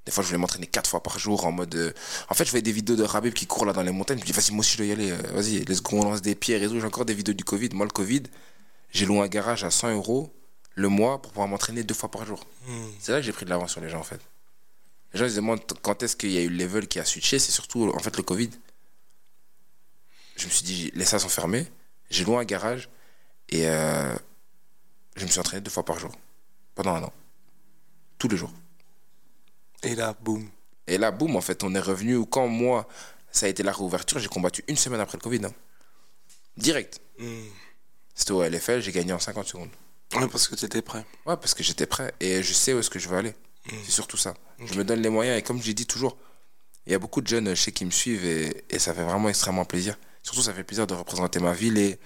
Des 0.06 0.12
fois, 0.12 0.22
je 0.22 0.28
voulais 0.28 0.38
m'entraîner 0.38 0.66
quatre 0.66 0.88
fois 0.90 1.02
par 1.02 1.18
jour 1.20 1.46
en 1.46 1.52
mode. 1.52 1.74
euh, 1.76 1.92
En 2.30 2.34
fait, 2.34 2.44
je 2.44 2.50
voyais 2.50 2.62
des 2.62 2.72
vidéos 2.72 2.96
de 2.96 3.02
Rabib 3.04 3.32
qui 3.34 3.46
court 3.46 3.64
là 3.66 3.72
dans 3.72 3.82
les 3.82 3.90
montagnes. 3.92 4.18
Je 4.18 4.22
me 4.22 4.26
dis, 4.26 4.32
vas-y, 4.32 4.50
moi 4.52 4.60
aussi, 4.60 4.72
je 4.72 4.76
dois 4.78 4.86
y 4.86 4.92
aller. 4.92 5.10
euh, 5.12 5.18
Vas-y, 5.34 5.64
let's 5.64 5.82
go, 5.82 5.98
on 5.98 6.04
lance 6.04 6.22
des 6.22 6.34
pierres 6.34 6.62
et 6.62 6.68
tout. 6.68 6.78
J'ai 6.80 6.86
encore 6.86 7.04
des 7.04 7.14
vidéos 7.14 7.34
du 7.34 7.44
Covid. 7.44 7.68
Moi, 7.74 7.86
le 7.86 7.90
Covid, 7.92 8.22
j'ai 8.92 9.04
loué 9.06 9.20
un 9.20 9.26
garage 9.28 9.62
à 9.64 9.70
100 9.70 9.92
euros 9.94 10.32
le 10.76 10.88
mois 10.88 11.20
pour 11.20 11.32
pouvoir 11.32 11.48
m'entraîner 11.48 11.82
deux 11.82 11.94
fois 11.94 12.10
par 12.10 12.24
jour. 12.24 12.46
C'est 13.00 13.10
là 13.12 13.18
que 13.18 13.24
j'ai 13.24 13.32
pris 13.32 13.44
de 13.44 13.50
l'avance 13.50 13.72
sur 13.72 13.80
les 13.80 13.88
gens, 13.88 13.98
en 13.98 14.04
fait. 14.04 14.20
Les 15.12 15.18
gens 15.18 15.24
ils 15.24 15.30
se 15.30 15.36
demandent 15.36 15.60
quand 15.82 16.02
est-ce 16.02 16.14
qu'il 16.16 16.30
y 16.30 16.38
a 16.38 16.42
eu 16.42 16.48
le 16.48 16.56
level 16.56 16.86
qui 16.86 17.00
a 17.00 17.04
switché. 17.04 17.38
C'est 17.38 17.50
surtout, 17.52 17.90
en 17.94 17.98
fait, 17.98 18.16
le 18.16 18.22
Covid. 18.22 18.50
je 20.36 20.44
me 20.46 20.50
suis 20.50 20.64
dit, 20.64 20.92
les 20.94 21.04
salles 21.04 21.20
sont 21.20 21.28
fermées, 21.30 21.66
j'ai 22.10 22.24
loué 22.24 22.36
un 22.36 22.44
garage 22.44 22.88
et 23.48 23.66
euh, 23.68 24.14
je 25.16 25.24
me 25.24 25.30
suis 25.30 25.40
entraîné 25.40 25.62
deux 25.62 25.70
fois 25.70 25.84
par 25.84 25.98
jour 25.98 26.12
pendant 26.74 26.94
un 26.94 27.02
an. 27.04 27.12
Tous 28.18 28.28
les 28.28 28.36
jours. 28.36 28.52
Et 29.82 29.94
là, 29.94 30.14
boum. 30.20 30.48
Et 30.86 30.98
là, 30.98 31.10
boum, 31.10 31.36
en 31.36 31.40
fait, 31.40 31.64
on 31.64 31.74
est 31.74 31.80
revenu. 31.80 32.24
Quand 32.26 32.48
moi, 32.48 32.86
ça 33.30 33.46
a 33.46 33.48
été 33.48 33.62
la 33.62 33.72
réouverture, 33.72 34.18
j'ai 34.18 34.28
combattu 34.28 34.62
une 34.68 34.76
semaine 34.76 35.00
après 35.00 35.16
le 35.16 35.22
Covid. 35.22 35.46
hein. 35.46 35.52
Direct. 36.56 37.00
Hmm. 37.18 37.46
C'était 38.14 38.32
au 38.32 38.42
LFL, 38.42 38.80
j'ai 38.80 38.92
gagné 38.92 39.12
en 39.12 39.18
50 39.18 39.46
secondes. 39.46 39.70
Ouais, 40.14 40.28
parce 40.28 40.48
que 40.48 40.54
t'étais 40.54 40.82
prêt. 40.82 41.04
Ouais, 41.26 41.36
parce 41.36 41.54
que 41.54 41.62
j'étais 41.62 41.86
prêt 41.86 42.14
et 42.20 42.42
je 42.42 42.52
sais 42.52 42.72
où 42.72 42.78
est-ce 42.78 42.90
que 42.90 42.98
je 42.98 43.08
veux 43.08 43.16
aller. 43.16 43.34
C'est 43.84 43.90
surtout 43.90 44.16
ça. 44.16 44.34
Je 44.64 44.74
me 44.74 44.84
donne 44.84 45.02
les 45.02 45.08
moyens 45.08 45.38
et 45.38 45.42
comme 45.42 45.60
je 45.60 45.72
dis 45.72 45.86
toujours, 45.86 46.16
il 46.86 46.92
y 46.92 46.94
a 46.94 46.98
beaucoup 47.00 47.20
de 47.20 47.26
jeunes, 47.26 47.48
je 47.50 47.60
sais, 47.60 47.72
qui 47.72 47.84
me 47.84 47.90
suivent 47.90 48.24
et, 48.24 48.64
et 48.70 48.78
ça 48.78 48.94
fait 48.94 49.02
vraiment 49.02 49.28
extrêmement 49.28 49.64
plaisir. 49.64 49.98
Surtout, 50.22 50.42
ça 50.42 50.54
fait 50.54 50.62
plaisir 50.64 50.86
de 50.86 50.94
représenter 50.94 51.40
ma 51.40 51.52
ville 51.52 51.76
et 51.78 51.98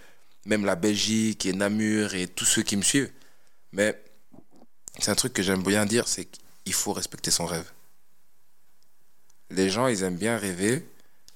même 0.46 0.64
la 0.64 0.74
Belgique 0.74 1.44
et 1.46 1.52
Namur 1.52 2.14
et 2.14 2.26
tous 2.26 2.46
ceux 2.46 2.62
qui 2.62 2.76
me 2.76 2.82
suivent. 2.82 3.12
Mais 3.72 4.02
c'est 4.98 5.10
un 5.10 5.14
truc 5.14 5.32
que 5.32 5.42
j'aime 5.42 5.62
bien 5.62 5.86
dire, 5.86 6.08
c'est 6.08 6.26
qu'il 6.26 6.72
faut 6.72 6.92
respecter 6.92 7.30
son 7.30 7.46
rêve. 7.46 7.70
Les 9.50 9.68
gens, 9.68 9.86
ils 9.86 10.02
aiment 10.02 10.16
bien 10.16 10.38
rêver, 10.38 10.86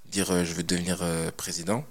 dire 0.07 0.31
euh, 0.31 0.45
je 0.45 0.55
veux 0.55 0.63
devenir 0.63 1.03
euh, 1.03 1.31
président. 1.31 1.85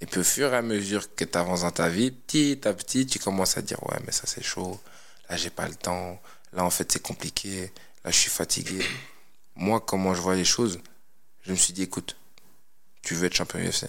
Et 0.00 0.06
puis 0.06 0.20
au 0.20 0.24
fur 0.24 0.52
et 0.52 0.56
à 0.56 0.62
mesure 0.62 1.14
que 1.14 1.24
tu 1.24 1.36
avances 1.36 1.62
dans 1.62 1.70
ta 1.70 1.88
vie, 1.88 2.10
petit 2.10 2.60
à 2.64 2.72
petit, 2.72 3.06
tu 3.06 3.18
commences 3.18 3.56
à 3.58 3.62
dire 3.62 3.82
ouais, 3.86 3.98
mais 4.06 4.12
ça 4.12 4.26
c'est 4.26 4.42
chaud. 4.42 4.80
Là, 5.28 5.36
j'ai 5.36 5.50
pas 5.50 5.68
le 5.68 5.74
temps. 5.74 6.20
Là, 6.52 6.64
en 6.64 6.70
fait, 6.70 6.90
c'est 6.90 7.02
compliqué. 7.02 7.72
Là, 8.04 8.10
je 8.10 8.16
suis 8.16 8.30
fatigué. 8.30 8.84
Moi, 9.54 9.80
comment 9.80 10.14
je 10.14 10.20
vois 10.20 10.34
les 10.34 10.44
choses, 10.44 10.80
je 11.42 11.52
me 11.52 11.56
suis 11.56 11.72
dit 11.72 11.82
écoute, 11.82 12.16
tu 13.02 13.14
veux 13.14 13.26
être 13.26 13.34
champion 13.34 13.60
UFC. 13.60 13.86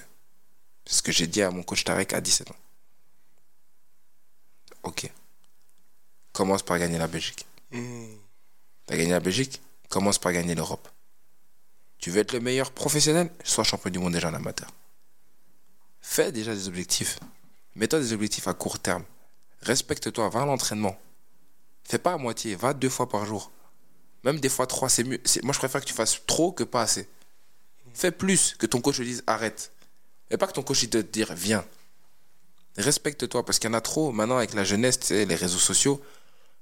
C'est 0.86 0.96
ce 0.96 1.02
que 1.02 1.12
j'ai 1.12 1.28
dit 1.28 1.42
à 1.42 1.50
mon 1.50 1.64
coach 1.64 1.84
Tarek 1.84 2.14
à 2.14 2.22
17 2.22 2.52
ans. 2.52 2.56
Ok. 4.84 5.10
Commence 6.34 6.64
par 6.64 6.78
gagner 6.80 6.98
la 6.98 7.08
Belgique. 7.08 7.46
Hmm. 7.72 8.16
T'as 8.86 8.98
gagné 8.98 9.12
la 9.12 9.20
Belgique, 9.20 9.62
commence 9.90 10.20
par 10.20 10.34
gagner 10.34 10.56
l'Europe. 10.56 10.90
Tu 11.98 12.10
veux 12.10 12.20
être 12.20 12.34
le 12.34 12.40
meilleur 12.40 12.72
professionnel, 12.72 13.32
sois 13.44 13.64
champion 13.64 13.92
du 13.92 14.00
monde 14.00 14.14
déjà 14.14 14.30
en 14.30 14.34
amateur. 14.34 14.70
Fais 16.02 16.32
déjà 16.32 16.54
des 16.54 16.68
objectifs. 16.68 17.20
Mets-toi 17.76 18.00
des 18.00 18.14
objectifs 18.14 18.48
à 18.48 18.54
court 18.54 18.80
terme. 18.80 19.04
Respecte-toi, 19.62 20.28
va 20.30 20.42
à 20.42 20.46
l'entraînement. 20.46 21.00
Fais 21.84 22.00
pas 22.00 22.14
à 22.14 22.18
moitié, 22.18 22.56
va 22.56 22.74
deux 22.74 22.90
fois 22.90 23.08
par 23.08 23.26
jour. 23.26 23.52
Même 24.24 24.40
des 24.40 24.50
fois 24.50 24.68
trois, 24.68 24.90
c'est 24.90 25.04
mieux. 25.04 25.22
Moi, 25.44 25.54
je 25.54 25.60
préfère 25.60 25.82
que 25.82 25.86
tu 25.86 25.94
fasses 25.94 26.22
trop 26.26 26.52
que 26.52 26.64
pas 26.64 26.82
assez. 26.82 27.08
Fais 27.94 28.12
plus, 28.12 28.56
que 28.58 28.66
ton 28.66 28.82
coach 28.82 28.98
te 28.98 29.04
dise 29.04 29.24
arrête. 29.28 29.72
Et 30.30 30.38
pas 30.38 30.48
que 30.48 30.54
ton 30.54 30.64
coach 30.64 30.90
te 30.90 30.98
dise 30.98 31.32
viens. 31.32 31.66
Respecte-toi, 32.78 33.46
parce 33.46 33.60
qu'il 33.60 33.70
y 33.70 33.74
en 33.74 33.78
a 33.78 33.82
trop. 33.82 34.12
Maintenant, 34.12 34.38
avec 34.38 34.54
la 34.54 34.64
jeunesse, 34.64 35.10
les 35.10 35.36
réseaux 35.36 35.60
sociaux, 35.60 36.02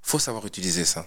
faut 0.02 0.18
savoir 0.18 0.44
utiliser 0.46 0.84
ça. 0.84 1.06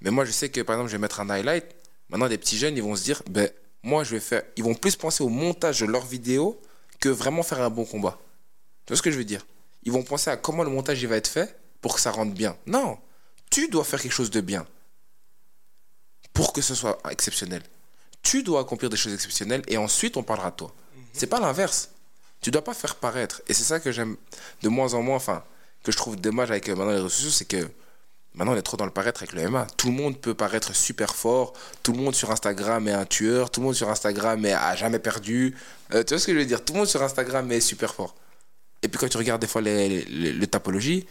Mais 0.00 0.10
moi, 0.10 0.24
je 0.24 0.32
sais 0.32 0.48
que 0.48 0.60
par 0.62 0.76
exemple, 0.76 0.90
je 0.90 0.96
vais 0.96 1.00
mettre 1.00 1.20
un 1.20 1.30
highlight. 1.30 1.64
Maintenant, 2.08 2.26
les 2.26 2.38
petits 2.38 2.58
jeunes, 2.58 2.76
ils 2.76 2.82
vont 2.82 2.96
se 2.96 3.04
dire, 3.04 3.22
ben, 3.30 3.48
moi, 3.82 4.02
je 4.04 4.12
vais 4.12 4.20
faire. 4.20 4.42
Ils 4.56 4.64
vont 4.64 4.74
plus 4.74 4.96
penser 4.96 5.22
au 5.22 5.28
montage 5.28 5.80
de 5.80 5.86
leur 5.86 6.04
vidéo 6.04 6.60
que 7.02 7.08
vraiment 7.08 7.42
faire 7.42 7.60
un 7.60 7.68
bon 7.68 7.84
combat. 7.84 8.16
Tu 8.86 8.92
vois 8.92 8.96
ce 8.96 9.02
que 9.02 9.10
je 9.10 9.18
veux 9.18 9.24
dire? 9.24 9.44
Ils 9.82 9.90
vont 9.90 10.04
penser 10.04 10.30
à 10.30 10.36
comment 10.36 10.62
le 10.62 10.70
montage 10.70 11.02
il 11.02 11.08
va 11.08 11.16
être 11.16 11.26
fait 11.26 11.58
pour 11.80 11.96
que 11.96 12.00
ça 12.00 12.12
rentre 12.12 12.32
bien. 12.32 12.56
Non, 12.66 12.96
tu 13.50 13.68
dois 13.68 13.82
faire 13.82 14.00
quelque 14.00 14.12
chose 14.12 14.30
de 14.30 14.40
bien 14.40 14.64
pour 16.32 16.52
que 16.52 16.62
ce 16.62 16.76
soit 16.76 16.98
exceptionnel. 17.10 17.62
Tu 18.22 18.44
dois 18.44 18.60
accomplir 18.60 18.88
des 18.88 18.96
choses 18.96 19.12
exceptionnelles 19.12 19.64
et 19.66 19.76
ensuite 19.76 20.16
on 20.16 20.22
parlera 20.22 20.52
de 20.52 20.56
toi. 20.56 20.74
C'est 21.12 21.26
pas 21.26 21.40
l'inverse. 21.40 21.90
Tu 22.40 22.52
dois 22.52 22.62
pas 22.62 22.72
faire 22.72 22.94
paraître. 22.94 23.42
Et 23.48 23.54
c'est 23.54 23.64
ça 23.64 23.80
que 23.80 23.90
j'aime 23.90 24.16
de 24.62 24.68
moins 24.68 24.94
en 24.94 25.02
moins, 25.02 25.16
enfin, 25.16 25.44
que 25.82 25.90
je 25.90 25.96
trouve 25.96 26.16
dommage 26.16 26.52
avec 26.52 26.68
euh, 26.68 26.76
maintenant 26.76 26.92
les 26.92 26.96
réseaux 26.96 27.08
sociaux, 27.08 27.30
c'est 27.30 27.44
que 27.44 27.68
maintenant 28.34 28.52
on 28.52 28.56
est 28.56 28.62
trop 28.62 28.76
dans 28.76 28.84
le 28.84 28.90
paraître 28.90 29.22
avec 29.22 29.32
le 29.32 29.48
MMA. 29.48 29.66
Tout 29.76 29.88
le 29.88 29.94
monde 29.94 30.18
peut 30.18 30.34
paraître 30.34 30.74
super 30.74 31.14
fort. 31.14 31.52
Tout 31.82 31.92
le 31.92 31.98
monde 31.98 32.14
sur 32.14 32.30
Instagram 32.30 32.86
est 32.88 32.92
un 32.92 33.04
tueur. 33.04 33.50
Tout 33.50 33.60
le 33.60 33.66
monde 33.66 33.74
sur 33.74 33.88
Instagram 33.88 34.44
est, 34.44 34.52
a 34.52 34.74
jamais 34.76 34.98
perdu. 34.98 35.54
Euh, 35.92 36.02
tu 36.04 36.14
vois 36.14 36.20
ce 36.20 36.26
que 36.26 36.32
je 36.32 36.38
veux 36.38 36.46
dire? 36.46 36.64
Tout 36.64 36.72
le 36.72 36.80
monde 36.80 36.88
sur 36.88 37.02
Instagram 37.02 37.50
est 37.52 37.60
super 37.60 37.94
fort. 37.94 38.14
Et 38.82 38.88
puis 38.88 38.98
quand 38.98 39.08
tu 39.08 39.16
regardes 39.16 39.40
des 39.40 39.46
fois 39.46 39.60
les, 39.60 40.04
les, 40.04 40.46
topologies, 40.48 41.06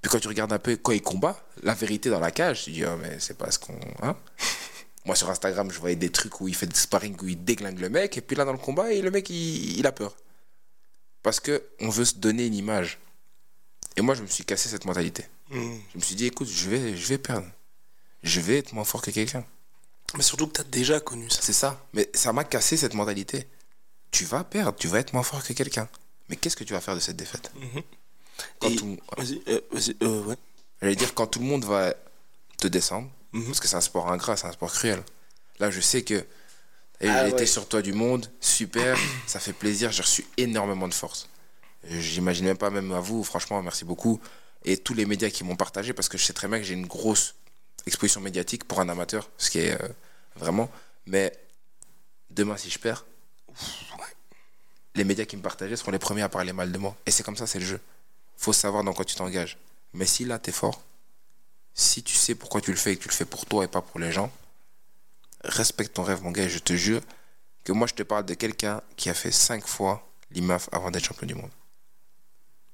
puis 0.00 0.10
quand 0.10 0.18
tu 0.18 0.28
regardes 0.28 0.52
un 0.52 0.58
peu 0.58 0.76
quand 0.76 0.92
il 0.92 1.02
combat, 1.02 1.38
la 1.62 1.74
vérité 1.74 2.08
dans 2.08 2.20
la 2.20 2.30
cage, 2.30 2.64
tu 2.64 2.70
dis, 2.70 2.84
oh, 2.84 2.96
mais 3.00 3.16
c'est 3.18 3.36
pas 3.36 3.50
ce 3.50 3.58
qu'on. 3.58 3.78
Hein? 4.02 4.16
Moi 5.04 5.14
sur 5.14 5.28
Instagram, 5.30 5.70
je 5.70 5.78
voyais 5.78 5.96
des 5.96 6.10
trucs 6.10 6.40
où 6.40 6.48
il 6.48 6.54
fait 6.54 6.66
des 6.66 6.74
sparring, 6.74 7.16
où 7.22 7.28
il 7.28 7.42
déglingue 7.44 7.78
le 7.78 7.88
mec, 7.88 8.16
et 8.16 8.20
puis 8.20 8.36
là 8.36 8.44
dans 8.44 8.52
le 8.52 8.58
combat, 8.58 8.92
et 8.92 9.02
le 9.02 9.10
mec 9.10 9.28
il, 9.30 9.78
il 9.78 9.86
a 9.86 9.92
peur. 9.92 10.16
Parce 11.22 11.40
que 11.40 11.62
on 11.80 11.90
veut 11.90 12.04
se 12.04 12.14
donner 12.14 12.46
une 12.46 12.54
image. 12.54 12.98
Et 13.96 14.00
moi 14.00 14.14
je 14.14 14.22
me 14.22 14.26
suis 14.26 14.44
cassé 14.44 14.68
cette 14.68 14.84
mentalité. 14.84 15.24
Je 15.50 15.56
me 15.96 16.00
suis 16.00 16.14
dit, 16.14 16.26
écoute, 16.26 16.48
je 16.48 16.68
vais, 16.68 16.96
je 16.96 17.06
vais 17.06 17.18
perdre. 17.18 17.46
Je 18.22 18.40
vais 18.40 18.58
être 18.58 18.72
moins 18.72 18.84
fort 18.84 19.00
que 19.02 19.10
quelqu'un. 19.10 19.44
Mais 20.16 20.22
surtout 20.22 20.46
que 20.46 20.52
t'as 20.52 20.64
déjà 20.64 21.00
connu 21.00 21.28
ça. 21.30 21.38
C'est 21.42 21.52
ça. 21.52 21.84
Mais 21.92 22.10
ça 22.14 22.32
m'a 22.32 22.44
cassé 22.44 22.76
cette 22.76 22.94
mentalité. 22.94 23.46
Tu 24.10 24.24
vas 24.24 24.42
perdre, 24.44 24.76
tu 24.78 24.88
vas 24.88 24.98
être 25.00 25.12
moins 25.12 25.22
fort 25.22 25.42
que 25.42 25.52
quelqu'un. 25.52 25.88
Mais 26.28 26.36
qu'est-ce 26.36 26.56
que 26.56 26.64
tu 26.64 26.72
vas 26.72 26.80
faire 26.80 26.94
de 26.94 27.00
cette 27.00 27.16
défaite 27.16 27.50
Quand 28.60 28.68
Et- 28.70 28.76
tout- 28.76 28.98
Vas-y, 29.16 29.42
euh, 29.48 29.60
vas-y, 29.70 29.96
euh, 30.02 30.22
ouais. 30.24 30.36
J'allais 30.82 30.96
dire, 30.96 31.14
quand 31.14 31.26
tout 31.26 31.38
le 31.40 31.44
monde 31.46 31.64
va 31.64 31.94
te 32.58 32.68
descendre, 32.68 33.10
Mhm. 33.32 33.44
parce 33.46 33.60
que 33.60 33.68
c'est 33.68 33.76
un 33.76 33.80
sport 33.82 34.10
ingrat, 34.10 34.36
c'est 34.36 34.46
un 34.46 34.52
sport 34.52 34.72
cruel. 34.72 35.02
Là, 35.58 35.70
je 35.70 35.80
sais 35.80 36.02
que 36.02 36.24
j'ai 37.00 37.08
Ah 37.08 37.28
été 37.28 37.40
ouais. 37.40 37.46
sur 37.46 37.68
toi 37.68 37.82
du 37.82 37.92
monde, 37.92 38.30
super, 38.40 38.96
ça 39.26 39.40
fait 39.40 39.52
plaisir, 39.52 39.92
j'ai 39.92 40.02
reçu 40.02 40.26
énormément 40.36 40.88
de 40.88 40.94
force. 40.94 41.28
J'imagine 41.88 42.46
même 42.46 42.58
pas, 42.58 42.70
même 42.70 42.90
à 42.92 43.00
vous, 43.00 43.22
franchement, 43.24 43.62
merci 43.62 43.84
beaucoup. 43.84 44.20
Et 44.64 44.76
tous 44.76 44.94
les 44.94 45.06
médias 45.06 45.30
qui 45.30 45.44
m'ont 45.44 45.56
partagé, 45.56 45.92
parce 45.92 46.08
que 46.08 46.18
je 46.18 46.24
sais 46.24 46.32
très 46.32 46.48
bien 46.48 46.58
que 46.58 46.64
j'ai 46.64 46.74
une 46.74 46.86
grosse 46.86 47.34
exposition 47.86 48.20
médiatique 48.20 48.64
pour 48.64 48.80
un 48.80 48.88
amateur, 48.88 49.28
ce 49.38 49.50
qui 49.50 49.58
est 49.60 49.80
euh, 49.80 49.88
vraiment. 50.36 50.70
Mais 51.06 51.32
demain, 52.30 52.56
si 52.56 52.70
je 52.70 52.78
perds, 52.78 53.04
les 54.94 55.04
médias 55.04 55.24
qui 55.24 55.36
me 55.36 55.42
partageaient 55.42 55.76
seront 55.76 55.92
les 55.92 55.98
premiers 55.98 56.22
à 56.22 56.28
parler 56.28 56.52
mal 56.52 56.72
de 56.72 56.78
moi. 56.78 56.96
Et 57.06 57.10
c'est 57.10 57.22
comme 57.22 57.36
ça, 57.36 57.46
c'est 57.46 57.60
le 57.60 57.64
jeu. 57.64 57.80
faut 58.36 58.52
savoir 58.52 58.84
dans 58.84 58.92
quoi 58.92 59.04
tu 59.04 59.14
t'engages. 59.14 59.56
Mais 59.94 60.06
si 60.06 60.24
là, 60.24 60.38
tu 60.38 60.50
es 60.50 60.52
fort, 60.52 60.82
si 61.74 62.02
tu 62.02 62.14
sais 62.14 62.34
pourquoi 62.34 62.60
tu 62.60 62.70
le 62.70 62.76
fais 62.76 62.92
et 62.92 62.96
que 62.96 63.02
tu 63.02 63.08
le 63.08 63.14
fais 63.14 63.24
pour 63.24 63.46
toi 63.46 63.64
et 63.64 63.68
pas 63.68 63.80
pour 63.80 64.00
les 64.00 64.12
gens, 64.12 64.30
respecte 65.44 65.94
ton 65.94 66.02
rêve, 66.02 66.22
mon 66.22 66.32
gars. 66.32 66.48
Je 66.48 66.58
te 66.58 66.74
jure 66.74 67.00
que 67.64 67.72
moi, 67.72 67.86
je 67.86 67.94
te 67.94 68.02
parle 68.02 68.26
de 68.26 68.34
quelqu'un 68.34 68.82
qui 68.96 69.08
a 69.08 69.14
fait 69.14 69.30
cinq 69.30 69.66
fois 69.66 70.06
l'IMAF 70.30 70.68
avant 70.72 70.90
d'être 70.90 71.04
champion 71.04 71.26
du 71.26 71.34
monde. 71.34 71.50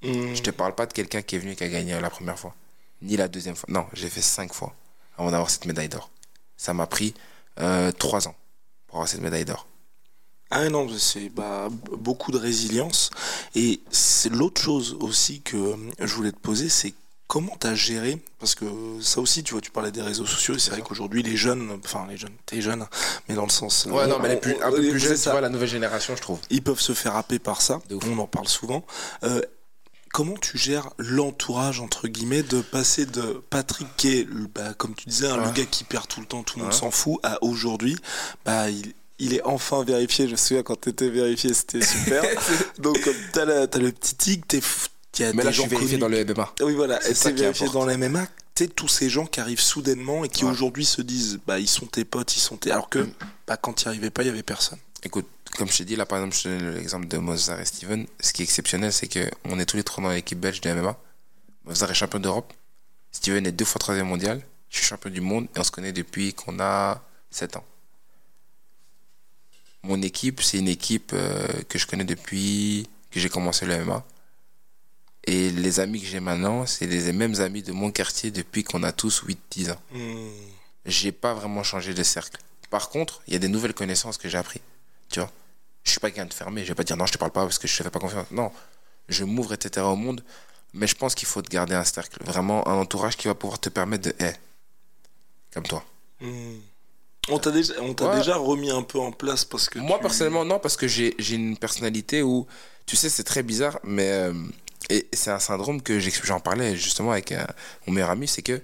Hmm. 0.04 0.34
Je 0.34 0.42
te 0.42 0.50
parle 0.50 0.74
pas 0.74 0.86
de 0.86 0.92
quelqu'un 0.92 1.22
qui 1.22 1.36
est 1.36 1.38
venu 1.38 1.52
et 1.52 1.56
qui 1.56 1.64
a 1.64 1.68
gagné 1.68 1.98
la 1.98 2.10
première 2.10 2.38
fois, 2.38 2.54
ni 3.02 3.16
la 3.16 3.28
deuxième 3.28 3.56
fois. 3.56 3.66
Non, 3.70 3.86
j'ai 3.92 4.08
fait 4.08 4.20
cinq 4.22 4.52
fois 4.52 4.74
avant 5.16 5.30
d'avoir 5.30 5.50
cette 5.50 5.64
médaille 5.64 5.88
d'or. 5.88 6.10
Ça 6.56 6.74
m'a 6.74 6.86
pris 6.86 7.14
euh, 7.60 7.92
trois 7.92 8.28
ans 8.28 8.34
pour 8.86 8.96
avoir 8.96 9.08
cette 9.08 9.20
médaille 9.20 9.44
d'or. 9.44 9.66
Ah 10.50 10.68
non, 10.68 10.88
c'est 10.98 11.30
bah, 11.30 11.68
beaucoup 11.96 12.30
de 12.30 12.38
résilience. 12.38 13.10
Et 13.54 13.80
c'est 13.90 14.32
l'autre 14.32 14.60
chose 14.60 14.96
aussi 15.00 15.40
que 15.40 15.56
euh, 15.56 15.76
je 15.98 16.14
voulais 16.14 16.32
te 16.32 16.38
poser, 16.38 16.68
c'est 16.68 16.94
comment 17.26 17.56
t'as 17.58 17.74
géré 17.74 18.18
Parce 18.38 18.54
que 18.54 18.64
ça 19.00 19.20
aussi, 19.20 19.42
tu 19.42 19.52
vois, 19.52 19.60
tu 19.60 19.70
parlais 19.70 19.90
des 19.90 20.02
réseaux 20.02 20.26
sociaux, 20.26 20.54
et 20.54 20.58
c'est 20.58 20.70
vrai 20.70 20.82
qu'aujourd'hui, 20.82 21.22
les 21.22 21.36
jeunes, 21.36 21.80
enfin 21.84 22.06
les 22.08 22.16
jeunes, 22.16 22.34
t'es 22.46 22.60
jeune, 22.60 22.86
mais 23.28 23.34
dans 23.34 23.44
le 23.44 23.50
sens... 23.50 23.86
Ouais, 23.86 24.02
euh, 24.02 24.06
non, 24.06 24.18
mais 24.20 24.28
les 24.28 24.36
plus, 24.36 24.54
un 24.62 24.70
peu 24.70 24.96
jeunes, 24.96 25.16
tu 25.16 25.30
vois, 25.30 25.40
la 25.40 25.48
nouvelle 25.48 25.68
génération, 25.68 26.14
je 26.14 26.22
trouve. 26.22 26.38
Ils 26.50 26.62
peuvent 26.62 26.80
se 26.80 26.92
faire 26.92 27.16
happer 27.16 27.38
par 27.38 27.60
ça, 27.60 27.80
on 27.90 28.18
en 28.18 28.26
parle 28.26 28.46
souvent. 28.46 28.84
Euh, 29.24 29.40
comment 30.14 30.36
tu 30.36 30.56
gères 30.56 30.90
l'entourage, 30.98 31.80
entre 31.80 32.06
guillemets, 32.06 32.44
de 32.44 32.60
passer 32.60 33.04
de 33.04 33.42
Patrick 33.50 33.88
qui 33.96 34.18
est, 34.18 34.28
bah, 34.54 34.72
comme 34.78 34.94
tu 34.94 35.08
disais, 35.08 35.26
hein, 35.26 35.38
le 35.44 35.50
gars 35.52 35.64
qui 35.68 35.82
perd 35.82 36.06
tout 36.06 36.20
le 36.20 36.26
temps, 36.26 36.44
tout 36.44 36.58
le 36.60 36.64
monde 36.66 36.72
s'en 36.72 36.92
fout, 36.92 37.18
à 37.24 37.42
aujourd'hui, 37.42 37.96
bah, 38.44 38.70
il, 38.70 38.92
il 39.18 39.34
est 39.34 39.42
enfin 39.44 39.82
vérifié. 39.82 40.26
Je 40.26 40.32
me 40.32 40.36
souviens 40.36 40.62
quand 40.62 40.80
t'étais 40.80 41.10
vérifié, 41.10 41.52
c'était 41.52 41.84
super. 41.84 42.22
Donc, 42.78 42.98
t'as, 43.32 43.44
le 43.44 43.90
petit 43.90 44.14
tic, 44.14 44.46
t'es 44.46 44.60
f- 44.60 44.86
il 45.18 45.22
y 45.22 45.24
a 45.24 45.32
Mais 45.32 45.38
des 45.38 45.44
là, 45.46 45.50
je 45.50 45.56
gens 45.56 45.62
suis 45.64 45.70
vérifié 45.70 45.98
connus. 45.98 46.12
dans 46.12 46.16
le 46.16 46.24
MMA. 46.24 46.54
Oui, 46.62 46.74
voilà, 46.74 47.00
C'est 47.02 47.32
vérifié 47.32 47.68
dans 47.70 47.84
les 47.84 47.96
MMA. 47.96 48.26
Tu 48.54 48.68
tous 48.68 48.86
ces 48.86 49.10
gens 49.10 49.26
qui 49.26 49.40
arrivent 49.40 49.60
soudainement 49.60 50.24
et 50.24 50.28
qui 50.28 50.44
Ouais. 50.44 50.50
aujourd'hui 50.52 50.84
se 50.84 51.02
disent, 51.02 51.40
bah, 51.44 51.58
ils 51.58 51.66
sont 51.68 51.86
tes 51.86 52.04
potes, 52.04 52.36
ils 52.36 52.40
sont 52.40 52.56
tes. 52.56 52.70
Alors 52.70 52.88
que, 52.88 53.00
Mm. 53.00 53.12
bah, 53.48 53.56
quand 53.56 53.82
il 53.82 53.86
n'y 53.86 53.88
arrivait 53.90 54.10
pas, 54.10 54.22
il 54.22 54.26
y 54.26 54.30
avait 54.30 54.44
personne. 54.44 54.78
Écoute, 55.02 55.26
comme 55.56 55.68
je 55.68 55.78
t'ai 55.78 55.84
dit, 55.84 55.96
là, 55.96 56.04
par 56.06 56.18
exemple, 56.18 56.36
je 56.36 56.42
te 56.42 56.48
donne 56.48 56.74
l'exemple 56.74 57.06
de 57.06 57.18
Mozart 57.18 57.60
et 57.60 57.64
Steven. 57.64 58.06
Ce 58.20 58.32
qui 58.32 58.42
est 58.42 58.44
exceptionnel, 58.44 58.92
c'est 58.92 59.08
qu'on 59.08 59.58
est 59.58 59.66
tous 59.66 59.76
les 59.76 59.84
trois 59.84 60.02
dans 60.02 60.10
l'équipe 60.10 60.38
belge 60.38 60.60
de 60.60 60.72
MMA. 60.72 60.98
Mozart 61.64 61.90
est 61.90 61.94
champion 61.94 62.18
d'Europe. 62.18 62.52
Steven 63.12 63.46
est 63.46 63.52
deux 63.52 63.64
fois 63.64 63.78
troisième 63.78 64.08
mondial. 64.08 64.42
Je 64.68 64.78
suis 64.78 64.86
champion 64.86 65.10
du 65.10 65.20
monde 65.20 65.46
et 65.54 65.60
on 65.60 65.64
se 65.64 65.70
connaît 65.70 65.92
depuis 65.92 66.34
qu'on 66.34 66.58
a 66.58 67.00
7 67.30 67.56
ans. 67.56 67.64
Mon 69.84 70.02
équipe, 70.02 70.42
c'est 70.42 70.58
une 70.58 70.68
équipe 70.68 71.12
euh, 71.12 71.46
que 71.68 71.78
je 71.78 71.86
connais 71.86 72.04
depuis 72.04 72.88
que 73.10 73.20
j'ai 73.20 73.28
commencé 73.28 73.66
le 73.66 73.84
MMA. 73.84 74.04
Et 75.26 75.50
les 75.50 75.78
amis 75.78 76.00
que 76.00 76.06
j'ai 76.06 76.20
maintenant, 76.20 76.66
c'est 76.66 76.86
les 76.86 77.12
mêmes 77.12 77.40
amis 77.40 77.62
de 77.62 77.72
mon 77.72 77.90
quartier 77.92 78.30
depuis 78.30 78.64
qu'on 78.64 78.82
a 78.82 78.92
tous 78.92 79.22
8-10 79.24 79.72
ans. 79.72 79.80
j'ai 80.86 81.12
pas 81.12 81.32
vraiment 81.32 81.62
changé 81.62 81.94
de 81.94 82.02
cercle. 82.02 82.40
Par 82.68 82.88
contre, 82.90 83.22
il 83.28 83.34
y 83.34 83.36
a 83.36 83.38
des 83.38 83.48
nouvelles 83.48 83.74
connaissances 83.74 84.18
que 84.18 84.28
j'ai 84.28 84.38
appris. 84.38 84.60
Tu 85.08 85.20
vois 85.20 85.30
Je 85.84 85.90
suis 85.90 86.00
pas 86.00 86.10
quelqu'un 86.10 86.26
de 86.26 86.34
fermé. 86.34 86.62
Je 86.62 86.68
vais 86.68 86.74
pas 86.74 86.84
dire 86.84 86.96
non, 86.96 87.06
je 87.06 87.12
te 87.12 87.18
parle 87.18 87.30
pas 87.32 87.42
parce 87.42 87.58
que 87.58 87.68
je 87.68 87.76
te 87.76 87.82
fais 87.82 87.90
pas 87.90 87.98
confiance. 88.00 88.30
Non, 88.30 88.50
je 89.08 89.24
m'ouvre, 89.24 89.52
etc. 89.54 89.84
au 89.86 89.96
monde. 89.96 90.22
Mais 90.72 90.86
je 90.86 90.94
pense 90.96 91.14
qu'il 91.14 91.28
faut 91.28 91.40
te 91.42 91.50
garder 91.50 91.74
un 91.74 91.84
cercle. 91.84 92.18
Vraiment, 92.24 92.66
un 92.66 92.74
entourage 92.74 93.16
qui 93.16 93.28
va 93.28 93.34
pouvoir 93.34 93.58
te 93.60 93.68
permettre 93.68 94.04
de. 94.10 94.14
Eh, 94.18 94.32
comme 95.52 95.64
toi. 95.64 95.84
Hmm. 96.20 96.56
On 97.28 97.38
t'a 97.38 97.50
déjà, 97.52 97.74
on 97.80 97.94
t'a 97.94 98.08
Ouais. 98.10 98.16
déjà 98.16 98.36
remis 98.36 98.70
un 98.70 98.82
peu 98.82 98.98
en 98.98 99.12
place 99.12 99.44
parce 99.44 99.68
que. 99.68 99.78
Moi, 99.78 99.96
tu- 99.98 100.02
personnellement, 100.02 100.44
non, 100.44 100.58
parce 100.58 100.76
que 100.76 100.88
j'ai 100.88 101.14
j'ai 101.18 101.36
une 101.36 101.56
personnalité 101.56 102.22
où, 102.22 102.46
tu 102.86 102.96
sais, 102.96 103.08
c'est 103.08 103.24
très 103.24 103.42
bizarre, 103.42 103.78
mais. 103.84 104.08
euh, 104.10 104.34
et 104.90 105.06
c'est 105.14 105.30
un 105.30 105.38
syndrome 105.38 105.80
que 105.80 105.98
j'en 106.00 106.40
parlais 106.40 106.76
justement 106.76 107.12
avec 107.12 107.32
un- 107.32 107.46
mon 107.86 107.94
meilleur 107.94 108.10
ami, 108.10 108.28
c'est 108.28 108.42
que 108.42 108.60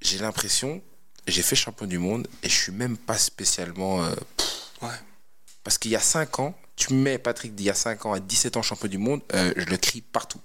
j'ai 0.00 0.18
l'impression, 0.18 0.82
j'ai 1.28 1.42
fait 1.42 1.54
champion 1.54 1.86
du 1.86 1.98
monde 1.98 2.26
et 2.42 2.48
je 2.48 2.54
suis 2.56 2.72
même 2.72 2.96
pas 2.96 3.18
spécialement. 3.18 4.02
euh, 4.04 4.14
Ouais. 4.82 4.88
Parce 5.64 5.78
qu'il 5.78 5.90
y 5.90 5.96
a 5.96 6.00
5 6.00 6.38
ans, 6.40 6.54
tu 6.76 6.94
mets 6.94 7.18
Patrick 7.18 7.54
d'il 7.54 7.66
y 7.66 7.70
a 7.70 7.74
5 7.74 8.06
ans 8.06 8.12
à 8.12 8.20
17 8.20 8.56
ans 8.56 8.62
champion 8.62 8.88
du 8.88 8.98
monde, 8.98 9.22
euh, 9.34 9.52
je 9.56 9.66
le 9.66 9.76
crie 9.76 10.00
partout. 10.00 10.40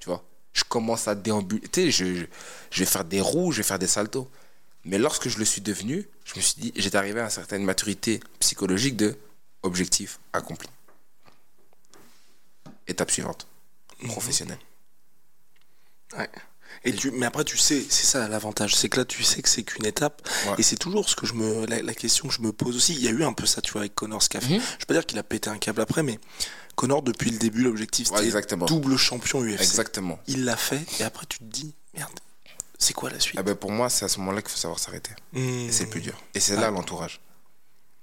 Tu 0.00 0.08
vois 0.08 0.24
Je 0.52 0.64
commence 0.64 1.08
à 1.08 1.14
déambuler. 1.14 1.68
Tu 1.68 1.82
sais, 1.82 1.90
je, 1.90 2.14
je, 2.14 2.24
je 2.70 2.78
vais 2.80 2.86
faire 2.86 3.04
des 3.04 3.20
roues, 3.20 3.52
je 3.52 3.58
vais 3.58 3.62
faire 3.62 3.78
des 3.78 3.86
saltos. 3.86 4.30
Mais 4.84 4.98
lorsque 4.98 5.28
je 5.28 5.38
le 5.38 5.44
suis 5.44 5.60
devenu, 5.60 6.08
je 6.24 6.36
me 6.36 6.40
suis 6.40 6.60
dit, 6.60 6.72
j'étais 6.76 6.96
arrivé 6.96 7.20
à 7.20 7.24
une 7.24 7.30
certaine 7.30 7.64
maturité 7.64 8.20
psychologique 8.38 8.96
de 8.96 9.18
objectif 9.62 10.20
accompli. 10.32 10.68
Étape 12.86 13.10
suivante. 13.10 13.48
Professionnel. 14.04 14.58
Ouais. 16.16 16.30
Et 16.84 16.92
tu, 16.92 17.10
mais 17.10 17.26
après, 17.26 17.44
tu 17.44 17.56
sais, 17.56 17.84
c'est 17.88 18.06
ça 18.06 18.28
l'avantage, 18.28 18.74
c'est 18.76 18.88
que 18.88 18.98
là, 18.98 19.04
tu 19.04 19.22
sais 19.22 19.42
que 19.42 19.48
c'est 19.48 19.62
qu'une 19.62 19.86
étape. 19.86 20.28
Ouais. 20.46 20.54
Et 20.58 20.62
c'est 20.62 20.76
toujours 20.76 21.08
ce 21.08 21.16
que 21.16 21.26
je 21.26 21.34
me, 21.34 21.66
la, 21.66 21.82
la 21.82 21.94
question 21.94 22.28
que 22.28 22.34
je 22.34 22.42
me 22.42 22.52
pose 22.52 22.76
aussi. 22.76 22.94
Il 22.94 23.02
y 23.02 23.08
a 23.08 23.10
eu 23.10 23.24
un 23.24 23.32
peu 23.32 23.46
ça, 23.46 23.60
tu 23.60 23.72
vois, 23.72 23.82
avec 23.82 23.94
Connor 23.94 24.22
ce 24.22 24.28
fait. 24.28 24.38
Mhm. 24.40 24.60
Je 24.60 24.78
vais 24.78 24.86
pas 24.86 24.94
dire 24.94 25.06
qu'il 25.06 25.18
a 25.18 25.22
pété 25.22 25.50
un 25.50 25.58
câble 25.58 25.80
après, 25.80 26.02
mais 26.02 26.18
Connor, 26.76 27.02
depuis 27.02 27.30
le 27.30 27.38
début, 27.38 27.62
l'objectif, 27.62 28.10
Ouais, 28.10 28.30
c'était 28.30 28.56
double 28.56 28.96
champion 28.96 29.42
UFC. 29.42 29.60
Exactement. 29.62 30.18
Il 30.26 30.44
l'a 30.44 30.56
fait, 30.56 30.84
et 31.00 31.04
après, 31.04 31.26
tu 31.26 31.38
te 31.38 31.44
dis, 31.44 31.74
merde, 31.94 32.10
c'est 32.78 32.92
quoi 32.92 33.10
la 33.10 33.18
suite? 33.18 33.38
Ah 33.38 33.42
ben 33.42 33.54
pour 33.54 33.70
moi, 33.70 33.88
c'est 33.88 34.04
à 34.04 34.08
ce 34.08 34.18
moment-là 34.18 34.42
qu'il 34.42 34.50
faut 34.50 34.58
savoir 34.58 34.78
s'arrêter. 34.78 35.12
Et 35.34 35.72
c'est 35.72 35.84
le 35.84 35.90
plus 35.90 36.02
dur. 36.02 36.22
Et 36.34 36.40
c'est 36.40 36.56
là 36.56 36.70
l'entourage. 36.70 37.20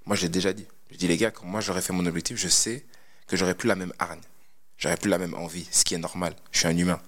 Moi, 0.06 0.16
j'ai 0.16 0.28
déjà 0.28 0.52
dit. 0.52 0.66
Je 0.90 0.96
dis, 0.96 1.08
les 1.08 1.16
gars, 1.16 1.30
quand 1.30 1.46
moi 1.46 1.60
j'aurais 1.60 1.80
fait 1.80 1.92
mon 1.92 2.04
objectif, 2.06 2.36
je 2.36 2.48
sais 2.48 2.84
que 3.26 3.36
j'aurais 3.36 3.54
plus 3.54 3.68
la 3.68 3.74
même 3.76 3.92
hargne. 3.98 4.20
J'aurais 4.76 4.96
plus 4.96 5.08
la 5.08 5.18
même 5.18 5.34
envie, 5.34 5.66
ce 5.70 5.84
qui 5.84 5.94
est 5.94 5.98
normal. 5.98 6.34
Je 6.50 6.58
suis 6.58 6.68
un 6.68 6.76
humain. 6.76 7.00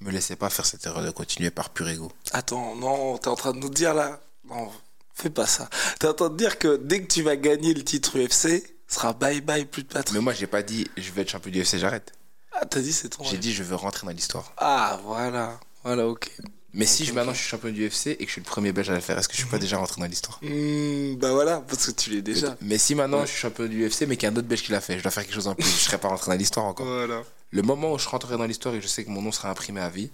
Me 0.00 0.10
laissez 0.10 0.36
pas 0.36 0.48
faire 0.48 0.64
cette 0.64 0.86
erreur 0.86 1.02
de 1.02 1.10
continuer 1.10 1.50
par 1.50 1.70
pur 1.70 1.88
ego. 1.88 2.10
Attends, 2.32 2.74
non, 2.74 3.18
t'es 3.18 3.28
en 3.28 3.36
train 3.36 3.52
de 3.52 3.58
nous 3.58 3.68
dire 3.68 3.92
là. 3.94 4.20
Non, 4.48 4.70
fais 5.14 5.30
pas 5.30 5.46
ça. 5.46 5.68
T'es 5.98 6.08
en 6.08 6.14
train 6.14 6.30
de 6.30 6.36
dire 6.36 6.58
que 6.58 6.76
dès 6.76 7.02
que 7.02 7.06
tu 7.06 7.22
vas 7.22 7.36
gagner 7.36 7.74
le 7.74 7.84
titre 7.84 8.18
UFC, 8.18 8.64
ce 8.88 8.94
sera 8.94 9.12
bye 9.12 9.40
bye, 9.40 9.66
plus 9.66 9.82
de 9.82 9.88
patrie. 9.88 10.14
Mais 10.14 10.22
moi, 10.22 10.32
j'ai 10.32 10.46
pas 10.46 10.62
dit, 10.62 10.88
je 10.96 11.10
vais 11.12 11.22
être 11.22 11.30
champion 11.30 11.50
du 11.52 11.62
UFC, 11.62 11.76
j'arrête. 11.76 12.12
Ah, 12.52 12.64
t'as 12.64 12.80
dit 12.80 12.92
c'est 12.92 13.10
ton. 13.10 13.24
J'ai 13.24 13.38
dit, 13.38 13.52
je 13.52 13.62
veux 13.62 13.76
rentrer 13.76 14.06
dans 14.06 14.12
l'histoire. 14.12 14.52
Ah, 14.56 15.00
voilà. 15.04 15.60
Voilà, 15.84 16.08
ok. 16.08 16.30
Mais 16.72 16.86
si 16.86 17.04
je, 17.04 17.12
maintenant 17.12 17.32
je 17.34 17.38
suis 17.40 17.48
champion 17.48 17.70
du 17.70 17.86
UFC 17.88 18.08
et 18.08 18.16
que 18.16 18.26
je 18.26 18.32
suis 18.32 18.40
le 18.40 18.46
premier 18.46 18.72
belge 18.72 18.90
à 18.90 18.94
le 18.94 19.00
faire, 19.00 19.18
est-ce 19.18 19.28
que 19.28 19.34
je 19.34 19.40
suis 19.40 19.48
pas 19.50 19.58
déjà 19.58 19.76
rentré 19.78 20.00
dans 20.00 20.06
l'histoire? 20.06 20.38
Hmm, 20.42 21.14
bah 21.16 21.32
voilà, 21.32 21.60
parce 21.66 21.86
que 21.86 21.90
tu 21.90 22.10
l'es 22.10 22.22
déjà. 22.22 22.56
Mais 22.60 22.78
si 22.78 22.94
maintenant 22.94 23.22
je 23.22 23.30
suis 23.30 23.38
champion 23.40 23.66
du 23.66 23.84
UFC 23.86 24.02
mais 24.06 24.16
qu'il 24.16 24.24
y 24.24 24.26
a 24.26 24.32
un 24.32 24.36
autre 24.36 24.46
belge 24.48 24.62
qui 24.62 24.72
l'a 24.72 24.80
fait, 24.80 24.96
je 24.98 25.02
dois 25.02 25.10
faire 25.10 25.24
quelque 25.24 25.34
chose 25.34 25.48
en 25.48 25.54
plus, 25.54 25.64
je 25.64 25.68
serais 25.84 25.98
pas 25.98 26.08
rentré 26.08 26.30
dans 26.30 26.36
l'histoire 26.38 26.66
encore. 26.66 26.86
Voilà. 26.86 27.22
Le 27.50 27.62
moment 27.62 27.92
où 27.92 27.98
je 27.98 28.08
rentrerai 28.08 28.36
dans 28.36 28.44
l'histoire 28.46 28.74
et 28.74 28.78
que 28.78 28.84
je 28.84 28.88
sais 28.88 29.04
que 29.04 29.10
mon 29.10 29.22
nom 29.22 29.32
sera 29.32 29.50
imprimé 29.50 29.80
à 29.80 29.90
vie, 29.90 30.10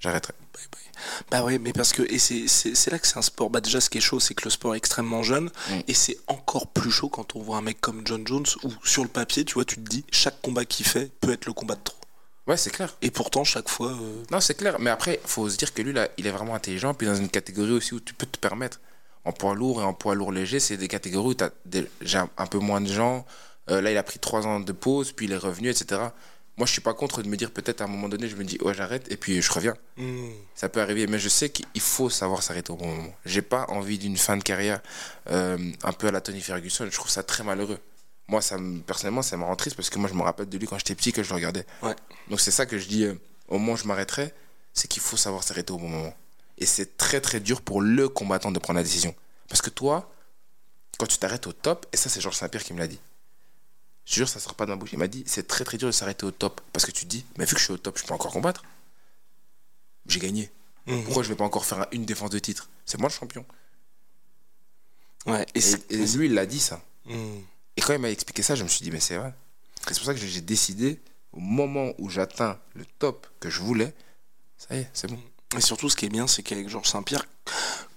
j'arrêterai. 0.00 0.32
Bye 0.52 0.62
bye. 0.72 0.80
Bah 1.30 1.44
ouais, 1.44 1.58
mais 1.58 1.72
parce 1.72 1.92
que 1.92 2.02
et 2.02 2.18
c'est 2.18 2.90
là 2.90 2.98
que 2.98 3.06
c'est 3.06 3.16
un 3.16 3.22
sport. 3.22 3.48
Bah 3.48 3.60
déjà, 3.60 3.80
ce 3.80 3.88
qui 3.88 3.98
est 3.98 4.02
chaud, 4.02 4.18
c'est 4.20 4.34
que 4.34 4.44
le 4.44 4.50
sport 4.50 4.74
est 4.74 4.78
extrêmement 4.78 5.22
jeune 5.22 5.50
Mm. 5.70 5.74
et 5.88 5.94
c'est 5.94 6.18
encore 6.26 6.66
plus 6.66 6.90
chaud 6.90 7.08
quand 7.08 7.36
on 7.36 7.42
voit 7.42 7.56
un 7.56 7.62
mec 7.62 7.80
comme 7.80 8.02
John 8.04 8.26
Jones 8.26 8.44
où 8.64 8.72
sur 8.84 9.02
le 9.04 9.08
papier, 9.08 9.44
tu 9.44 9.54
vois, 9.54 9.64
tu 9.64 9.76
te 9.76 9.88
dis 9.88 10.04
chaque 10.10 10.40
combat 10.42 10.64
qu'il 10.64 10.84
fait 10.86 11.10
peut 11.20 11.32
être 11.32 11.46
le 11.46 11.52
combat 11.52 11.76
de 11.76 11.80
trop. 11.84 11.96
Ouais, 12.50 12.56
c'est 12.56 12.70
clair. 12.70 12.96
Et 13.00 13.12
pourtant, 13.12 13.44
chaque 13.44 13.68
fois, 13.68 13.92
euh, 13.92 14.24
Non, 14.32 14.40
c'est 14.40 14.54
clair. 14.56 14.80
Mais 14.80 14.90
après, 14.90 15.20
faut 15.24 15.48
se 15.48 15.56
dire 15.56 15.72
que 15.72 15.82
lui, 15.82 15.92
là, 15.92 16.08
il 16.18 16.26
est 16.26 16.32
vraiment 16.32 16.56
intelligent. 16.56 16.94
Puis 16.94 17.06
dans 17.06 17.14
une 17.14 17.28
catégorie 17.28 17.70
aussi 17.70 17.94
où 17.94 18.00
tu 18.00 18.12
peux 18.12 18.26
te 18.26 18.38
permettre. 18.38 18.80
En 19.24 19.30
poids 19.30 19.54
lourd 19.54 19.80
et 19.80 19.84
en 19.84 19.92
poids 19.94 20.16
lourd 20.16 20.32
léger, 20.32 20.58
c'est 20.58 20.76
des 20.76 20.88
catégories 20.88 21.28
où 21.28 21.34
tu 21.34 21.44
as 21.44 21.52
déjà 21.64 22.26
un 22.36 22.46
peu 22.46 22.58
moins 22.58 22.80
de 22.80 22.92
gens. 22.92 23.24
Euh, 23.70 23.80
là, 23.80 23.92
il 23.92 23.96
a 23.96 24.02
pris 24.02 24.18
trois 24.18 24.48
ans 24.48 24.58
de 24.58 24.72
pause, 24.72 25.12
puis 25.12 25.26
il 25.26 25.32
est 25.32 25.36
revenu, 25.36 25.68
etc. 25.68 26.00
Moi, 26.56 26.66
je 26.66 26.72
suis 26.72 26.80
pas 26.80 26.92
contre 26.94 27.22
de 27.22 27.28
me 27.28 27.36
dire 27.36 27.52
peut-être 27.52 27.82
à 27.82 27.84
un 27.84 27.86
moment 27.86 28.08
donné, 28.08 28.28
je 28.28 28.34
me 28.34 28.42
dis, 28.42 28.58
ouais, 28.62 28.74
j'arrête, 28.74 29.06
et 29.12 29.16
puis 29.16 29.40
je 29.40 29.52
reviens. 29.52 29.76
hmm, 29.96 30.30
Ça 30.56 30.68
peut 30.68 30.80
arriver, 30.80 31.06
mais 31.06 31.20
je 31.20 31.28
sais 31.28 31.50
qu'il 31.50 31.80
faut 31.80 32.10
savoir 32.10 32.42
s'arrêter 32.42 32.72
au 32.72 32.76
bon 32.76 32.88
moment. 32.88 33.14
J'ai 33.24 33.42
pas 33.42 33.66
envie 33.68 33.98
d'une 33.98 34.16
fin 34.16 34.36
de 34.36 34.42
carrière 34.42 34.80
euh, 35.30 35.56
un 35.84 35.92
peu 35.92 36.08
à 36.08 36.10
la 36.10 36.20
Tony 36.20 36.40
Ferguson. 36.40 36.86
Je 36.90 36.96
trouve 36.96 37.10
ça 37.10 37.22
très 37.22 37.44
malheureux. 37.44 37.78
Moi, 38.30 38.40
ça 38.40 38.56
me, 38.58 38.80
personnellement, 38.80 39.22
ça 39.22 39.36
me 39.36 39.42
rend 39.44 39.56
triste 39.56 39.74
parce 39.76 39.90
que 39.90 39.98
moi, 39.98 40.08
je 40.08 40.14
me 40.14 40.22
rappelle 40.22 40.48
de 40.48 40.56
lui 40.56 40.66
quand 40.68 40.78
j'étais 40.78 40.94
petit 40.94 41.12
que 41.12 41.22
je 41.24 41.28
le 41.30 41.34
regardais. 41.34 41.66
ouais. 41.82 41.96
Donc 42.28 42.40
c'est 42.40 42.52
ça 42.52 42.64
que 42.64 42.78
je 42.78 42.86
dis, 42.86 43.04
euh, 43.04 43.14
au 43.48 43.58
moment 43.58 43.72
où 43.72 43.76
je 43.76 43.84
m'arrêterai, 43.84 44.32
c'est 44.72 44.86
qu'il 44.86 45.02
faut 45.02 45.16
savoir 45.16 45.42
s'arrêter 45.42 45.72
au 45.72 45.78
bon 45.78 45.88
moment. 45.88 46.14
Et 46.58 46.64
c'est 46.66 46.96
très 46.96 47.20
très 47.20 47.40
dur 47.40 47.60
pour 47.60 47.80
le 47.82 48.08
combattant 48.08 48.52
de 48.52 48.58
prendre 48.60 48.76
la 48.78 48.84
décision. 48.84 49.14
Parce 49.48 49.60
que 49.62 49.70
toi, 49.70 50.12
quand 50.98 51.06
tu 51.06 51.18
t'arrêtes 51.18 51.46
au 51.48 51.52
top, 51.52 51.86
et 51.92 51.96
ça 51.96 52.08
c'est 52.08 52.20
Georges 52.20 52.36
Saint-Pierre 52.36 52.62
qui 52.62 52.72
me 52.72 52.78
l'a 52.78 52.86
dit, 52.86 53.00
je 54.04 54.12
te 54.12 54.16
jure, 54.16 54.28
ça 54.28 54.38
sort 54.38 54.54
pas 54.54 54.64
de 54.64 54.70
ma 54.70 54.76
bouche, 54.76 54.90
il 54.92 54.98
m'a 54.98 55.08
dit, 55.08 55.24
c'est 55.26 55.46
très 55.48 55.64
très 55.64 55.76
dur 55.78 55.88
de 55.88 55.92
s'arrêter 55.92 56.24
au 56.24 56.30
top. 56.30 56.60
Parce 56.72 56.86
que 56.86 56.92
tu 56.92 57.04
te 57.06 57.10
dis, 57.10 57.24
mais 57.36 57.44
vu 57.46 57.54
que 57.54 57.58
je 57.58 57.64
suis 57.64 57.72
au 57.72 57.78
top, 57.78 57.98
je 57.98 58.04
peux 58.04 58.14
encore 58.14 58.32
combattre. 58.32 58.62
J'ai 60.06 60.20
gagné. 60.20 60.52
Mhm. 60.86 61.02
Pourquoi 61.04 61.22
je 61.24 61.28
vais 61.30 61.34
pas 61.36 61.44
encore 61.44 61.64
faire 61.64 61.80
un- 61.80 61.86
une 61.90 62.04
défense 62.04 62.30
de 62.30 62.38
titre? 62.38 62.68
C'est 62.86 62.98
moi 62.98 63.08
le 63.08 63.14
champion. 63.14 63.44
Ouais. 65.26 65.44
Et, 65.54 65.58
Et, 65.58 65.60
c'est- 65.60 65.90
et 65.92 66.06
lui, 66.16 66.26
il 66.26 66.34
l'a 66.34 66.46
dit 66.46 66.60
ça. 66.60 66.80
hmm. 67.06 67.40
Et 67.80 67.82
quand 67.82 67.94
il 67.94 67.98
m'a 67.98 68.10
expliqué 68.10 68.42
ça, 68.42 68.54
je 68.54 68.62
me 68.62 68.68
suis 68.68 68.82
dit, 68.82 68.90
mais 68.90 69.00
c'est 69.00 69.16
vrai. 69.16 69.32
C'est 69.86 69.94
pour 69.94 70.04
ça 70.04 70.12
que 70.12 70.20
j'ai 70.20 70.42
décidé, 70.42 71.00
au 71.32 71.40
moment 71.40 71.94
où 71.96 72.10
j'atteins 72.10 72.60
le 72.74 72.84
top 72.84 73.26
que 73.40 73.48
je 73.48 73.60
voulais, 73.60 73.94
ça 74.58 74.76
y 74.76 74.80
est, 74.80 74.90
c'est 74.92 75.08
bon. 75.08 75.18
Et 75.56 75.60
surtout, 75.60 75.88
ce 75.90 75.96
qui 75.96 76.06
est 76.06 76.10
bien, 76.10 76.26
c'est 76.26 76.42
qu'avec 76.42 76.68
Georges 76.68 76.88
Saint-Pierre, 76.88 77.24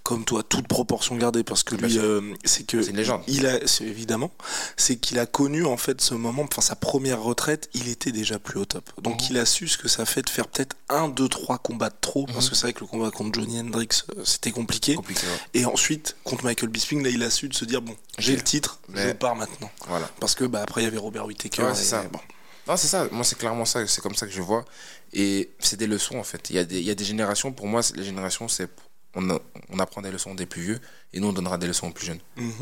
comme 0.02 0.24
toi, 0.24 0.42
toute 0.42 0.66
proportion 0.68 1.16
gardée, 1.16 1.44
parce 1.44 1.62
que 1.62 1.76
lui, 1.76 1.98
euh, 1.98 2.20
c'est 2.44 2.66
que 2.66 2.82
C'est 2.82 2.90
une 2.90 2.96
légende. 2.96 3.22
Il 3.26 3.46
a, 3.46 3.58
évidemment, 3.80 4.30
c'est 4.76 4.96
qu'il 4.96 5.18
a 5.18 5.24
connu 5.24 5.64
en 5.64 5.76
fait 5.78 6.00
ce 6.02 6.12
moment, 6.14 6.42
enfin 6.42 6.60
sa 6.60 6.74
première 6.76 7.22
retraite, 7.22 7.70
il 7.72 7.88
était 7.88 8.12
déjà 8.12 8.38
plus 8.38 8.58
au 8.58 8.64
top. 8.66 8.90
Donc 9.00 9.20
Mhm. 9.22 9.26
il 9.30 9.38
a 9.38 9.46
su 9.46 9.66
ce 9.68 9.78
que 9.78 9.88
ça 9.88 10.04
fait 10.04 10.20
de 10.22 10.28
faire 10.28 10.48
peut-être 10.48 10.76
un, 10.90 11.08
deux, 11.08 11.28
trois 11.28 11.56
combats 11.58 11.88
de 11.88 11.94
trop, 12.00 12.26
parce 12.26 12.44
Mhm. 12.46 12.50
que 12.50 12.56
c'est 12.56 12.62
vrai 12.62 12.72
que 12.74 12.80
le 12.80 12.86
combat 12.86 13.10
contre 13.12 13.40
Johnny 13.40 13.58
Hendrix, 13.60 13.88
euh, 14.18 14.24
c'était 14.24 14.50
compliqué. 14.50 14.94
Compliqué, 14.96 15.22
ouais. 15.26 15.60
Et 15.60 15.64
ensuite, 15.64 16.16
contre 16.24 16.44
Michael 16.44 16.68
Bisping, 16.68 17.02
là, 17.02 17.08
il 17.08 17.22
a 17.22 17.30
su 17.30 17.48
de 17.48 17.54
se 17.54 17.64
dire 17.64 17.80
bon, 17.80 17.96
j'ai 18.18 18.34
le 18.36 18.42
titre, 18.42 18.80
je 18.92 19.10
pars 19.12 19.36
maintenant. 19.36 19.70
Voilà. 19.88 20.10
Parce 20.20 20.34
que 20.34 20.44
bah 20.44 20.60
après 20.62 20.82
il 20.82 20.84
y 20.84 20.88
avait 20.88 20.98
Robert 20.98 21.24
Whittaker. 21.24 21.62
Ouais, 21.62 21.70
et- 21.72 21.74
c'est 21.76 21.84
ça. 21.84 22.02
bon. 22.12 22.18
Non, 22.66 22.76
c'est 22.76 22.88
ça. 22.88 23.06
Moi, 23.12 23.24
c'est 23.24 23.36
clairement 23.38 23.64
ça. 23.64 23.86
C'est 23.86 24.00
comme 24.00 24.14
ça 24.14 24.26
que 24.26 24.32
je 24.32 24.40
vois. 24.40 24.64
Et 25.12 25.50
c'est 25.58 25.76
des 25.76 25.86
leçons, 25.86 26.16
en 26.18 26.24
fait. 26.24 26.48
Il 26.50 26.56
y, 26.56 26.58
a 26.58 26.64
des, 26.64 26.78
il 26.80 26.84
y 26.84 26.90
a 26.90 26.94
des 26.94 27.04
générations. 27.04 27.52
Pour 27.52 27.66
moi, 27.66 27.82
les 27.94 28.04
générations, 28.04 28.48
c'est. 28.48 28.68
On, 29.14 29.30
a- 29.30 29.40
on 29.68 29.78
apprend 29.78 30.02
des 30.02 30.10
leçons 30.10 30.34
des 30.34 30.46
plus 30.46 30.62
vieux 30.62 30.80
et 31.12 31.20
nous, 31.20 31.28
on 31.28 31.32
donnera 31.32 31.56
des 31.58 31.66
leçons 31.68 31.88
aux 31.88 31.92
plus 31.92 32.06
jeunes. 32.06 32.20
Mhm. 32.36 32.52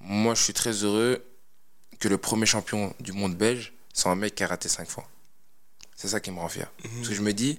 Moi, 0.00 0.34
je 0.34 0.42
suis 0.42 0.52
très 0.52 0.72
heureux 0.84 1.24
que 1.98 2.08
le 2.08 2.18
premier 2.18 2.44
champion 2.46 2.94
du 3.00 3.12
monde 3.12 3.36
belge 3.36 3.72
soit 3.94 4.10
un 4.10 4.16
mec 4.16 4.34
qui 4.34 4.44
a 4.44 4.48
raté 4.48 4.68
cinq 4.68 4.86
fois. 4.88 5.08
C'est 5.96 6.08
ça 6.08 6.20
qui 6.20 6.30
me 6.30 6.38
rend 6.38 6.48
fier. 6.48 6.70
Parce 6.96 7.08
que 7.08 7.14
je 7.14 7.22
me 7.22 7.32
dis, 7.32 7.58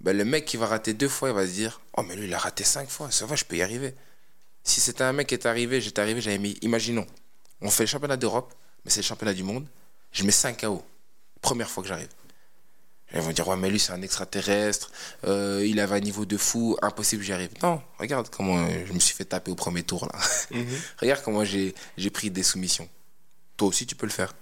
ben, 0.00 0.14
le 0.14 0.24
mec 0.26 0.44
qui 0.44 0.56
va 0.58 0.66
rater 0.66 0.92
deux 0.92 1.08
fois, 1.08 1.30
il 1.30 1.34
va 1.34 1.46
se 1.46 1.52
dire 1.52 1.80
Oh, 1.96 2.02
mais 2.02 2.16
lui, 2.16 2.26
il 2.26 2.34
a 2.34 2.38
raté 2.38 2.64
cinq 2.64 2.90
fois. 2.90 3.10
Ça 3.10 3.24
va, 3.24 3.34
je 3.36 3.44
peux 3.44 3.56
y 3.56 3.62
arriver. 3.62 3.94
Si 4.62 4.80
c'était 4.80 5.04
un 5.04 5.12
mec 5.14 5.28
qui 5.28 5.34
est 5.34 5.46
arrivé, 5.46 5.80
j'étais 5.80 6.02
arrivé, 6.02 6.20
j'avais 6.20 6.38
mis. 6.38 6.58
Imaginons, 6.60 7.06
on 7.62 7.70
fait 7.70 7.84
le 7.84 7.88
championnat 7.88 8.18
d'Europe, 8.18 8.52
mais 8.84 8.90
c'est 8.90 9.00
le 9.00 9.04
championnat 9.06 9.32
du 9.32 9.42
monde. 9.42 9.66
Je 10.12 10.22
mets 10.24 10.32
5 10.32 10.60
KO. 10.60 10.82
Première 11.42 11.68
fois 11.70 11.82
que 11.82 11.88
j'arrive. 11.88 12.08
Ils 13.12 13.20
vont 13.20 13.32
dire, 13.32 13.48
ouais, 13.48 13.56
mais 13.56 13.70
lui, 13.70 13.80
c'est 13.80 13.92
un 13.92 14.02
extraterrestre. 14.02 14.90
euh, 15.24 15.64
il 15.66 15.80
avait 15.80 15.96
un 15.96 16.00
niveau 16.00 16.24
de 16.24 16.36
fou. 16.36 16.76
Impossible, 16.80 17.22
j'y 17.24 17.32
arrive. 17.32 17.50
Non, 17.62 17.82
regarde 17.98 18.28
comment 18.30 18.68
je 18.86 18.92
me 18.92 19.00
suis 19.00 19.14
fait 19.16 19.24
taper 19.24 19.50
au 19.50 19.56
premier 19.56 19.82
tour, 19.82 20.06
là. 20.12 20.20
Mhm. 20.56 20.66
regarde 21.00 21.22
comment 21.24 21.44
j'ai 21.44 21.74
j'ai 21.96 22.10
pris 22.10 22.30
des 22.30 22.44
soumissions. 22.44 22.88
Toi 23.56 23.68
aussi, 23.68 23.84
tu 23.86 23.96
peux 23.96 24.06
le 24.06 24.12
faire. 24.12 24.32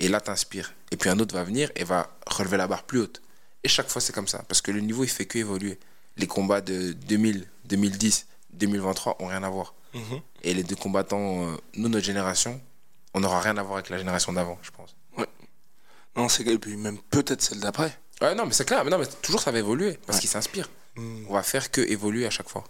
Et 0.00 0.08
là, 0.08 0.20
t'inspires. 0.20 0.74
Et 0.90 0.96
puis 0.96 1.08
un 1.10 1.18
autre 1.20 1.34
va 1.34 1.44
venir 1.44 1.70
et 1.76 1.84
va 1.84 2.10
relever 2.26 2.56
la 2.56 2.66
barre 2.66 2.82
plus 2.82 3.00
haute. 3.00 3.22
Et 3.62 3.68
chaque 3.68 3.88
fois, 3.88 4.00
c'est 4.02 4.12
comme 4.12 4.28
ça. 4.28 4.42
Parce 4.48 4.60
que 4.60 4.70
le 4.72 4.80
niveau, 4.80 5.04
il 5.04 5.08
fait 5.10 5.26
que 5.26 5.38
évoluer. 5.38 5.78
Les 6.16 6.26
combats 6.26 6.60
de 6.60 6.92
2000, 6.92 7.46
2010, 7.66 8.26
2023 8.52 9.16
ont 9.20 9.26
rien 9.28 9.42
à 9.44 9.48
voir. 9.48 9.74
Mhm. 9.94 10.20
Et 10.42 10.54
les 10.54 10.64
deux 10.64 10.76
combattants, 10.76 11.46
euh, 11.52 11.56
nous, 11.74 11.88
notre 11.88 12.04
génération, 12.04 12.60
on 13.14 13.20
n'aura 13.20 13.40
rien 13.40 13.56
à 13.58 13.62
voir 13.62 13.74
avec 13.78 13.90
la 13.90 13.98
génération 13.98 14.32
d'avant, 14.32 14.58
je 14.62 14.70
pense. 14.70 14.94
Non, 16.16 16.28
c'est 16.28 16.46
et 16.46 16.58
puis 16.58 16.76
même 16.76 16.98
peut-être 17.10 17.42
celle 17.42 17.60
d'après. 17.60 17.96
Ouais, 18.22 18.34
non, 18.34 18.46
mais 18.46 18.52
c'est 18.52 18.64
clair. 18.64 18.84
Mais 18.84 18.90
non, 18.90 18.98
mais 18.98 19.06
toujours, 19.22 19.40
ça 19.42 19.50
va 19.52 19.58
évoluer. 19.58 19.98
Parce 20.06 20.16
Ouais. 20.16 20.20
qu'ils 20.22 20.30
s'inspirent. 20.30 20.70
Mhm. 20.96 21.26
On 21.28 21.34
va 21.34 21.42
faire 21.42 21.70
que 21.70 21.80
évoluer 21.82 22.26
à 22.26 22.30
chaque 22.30 22.48
fois. 22.48 22.64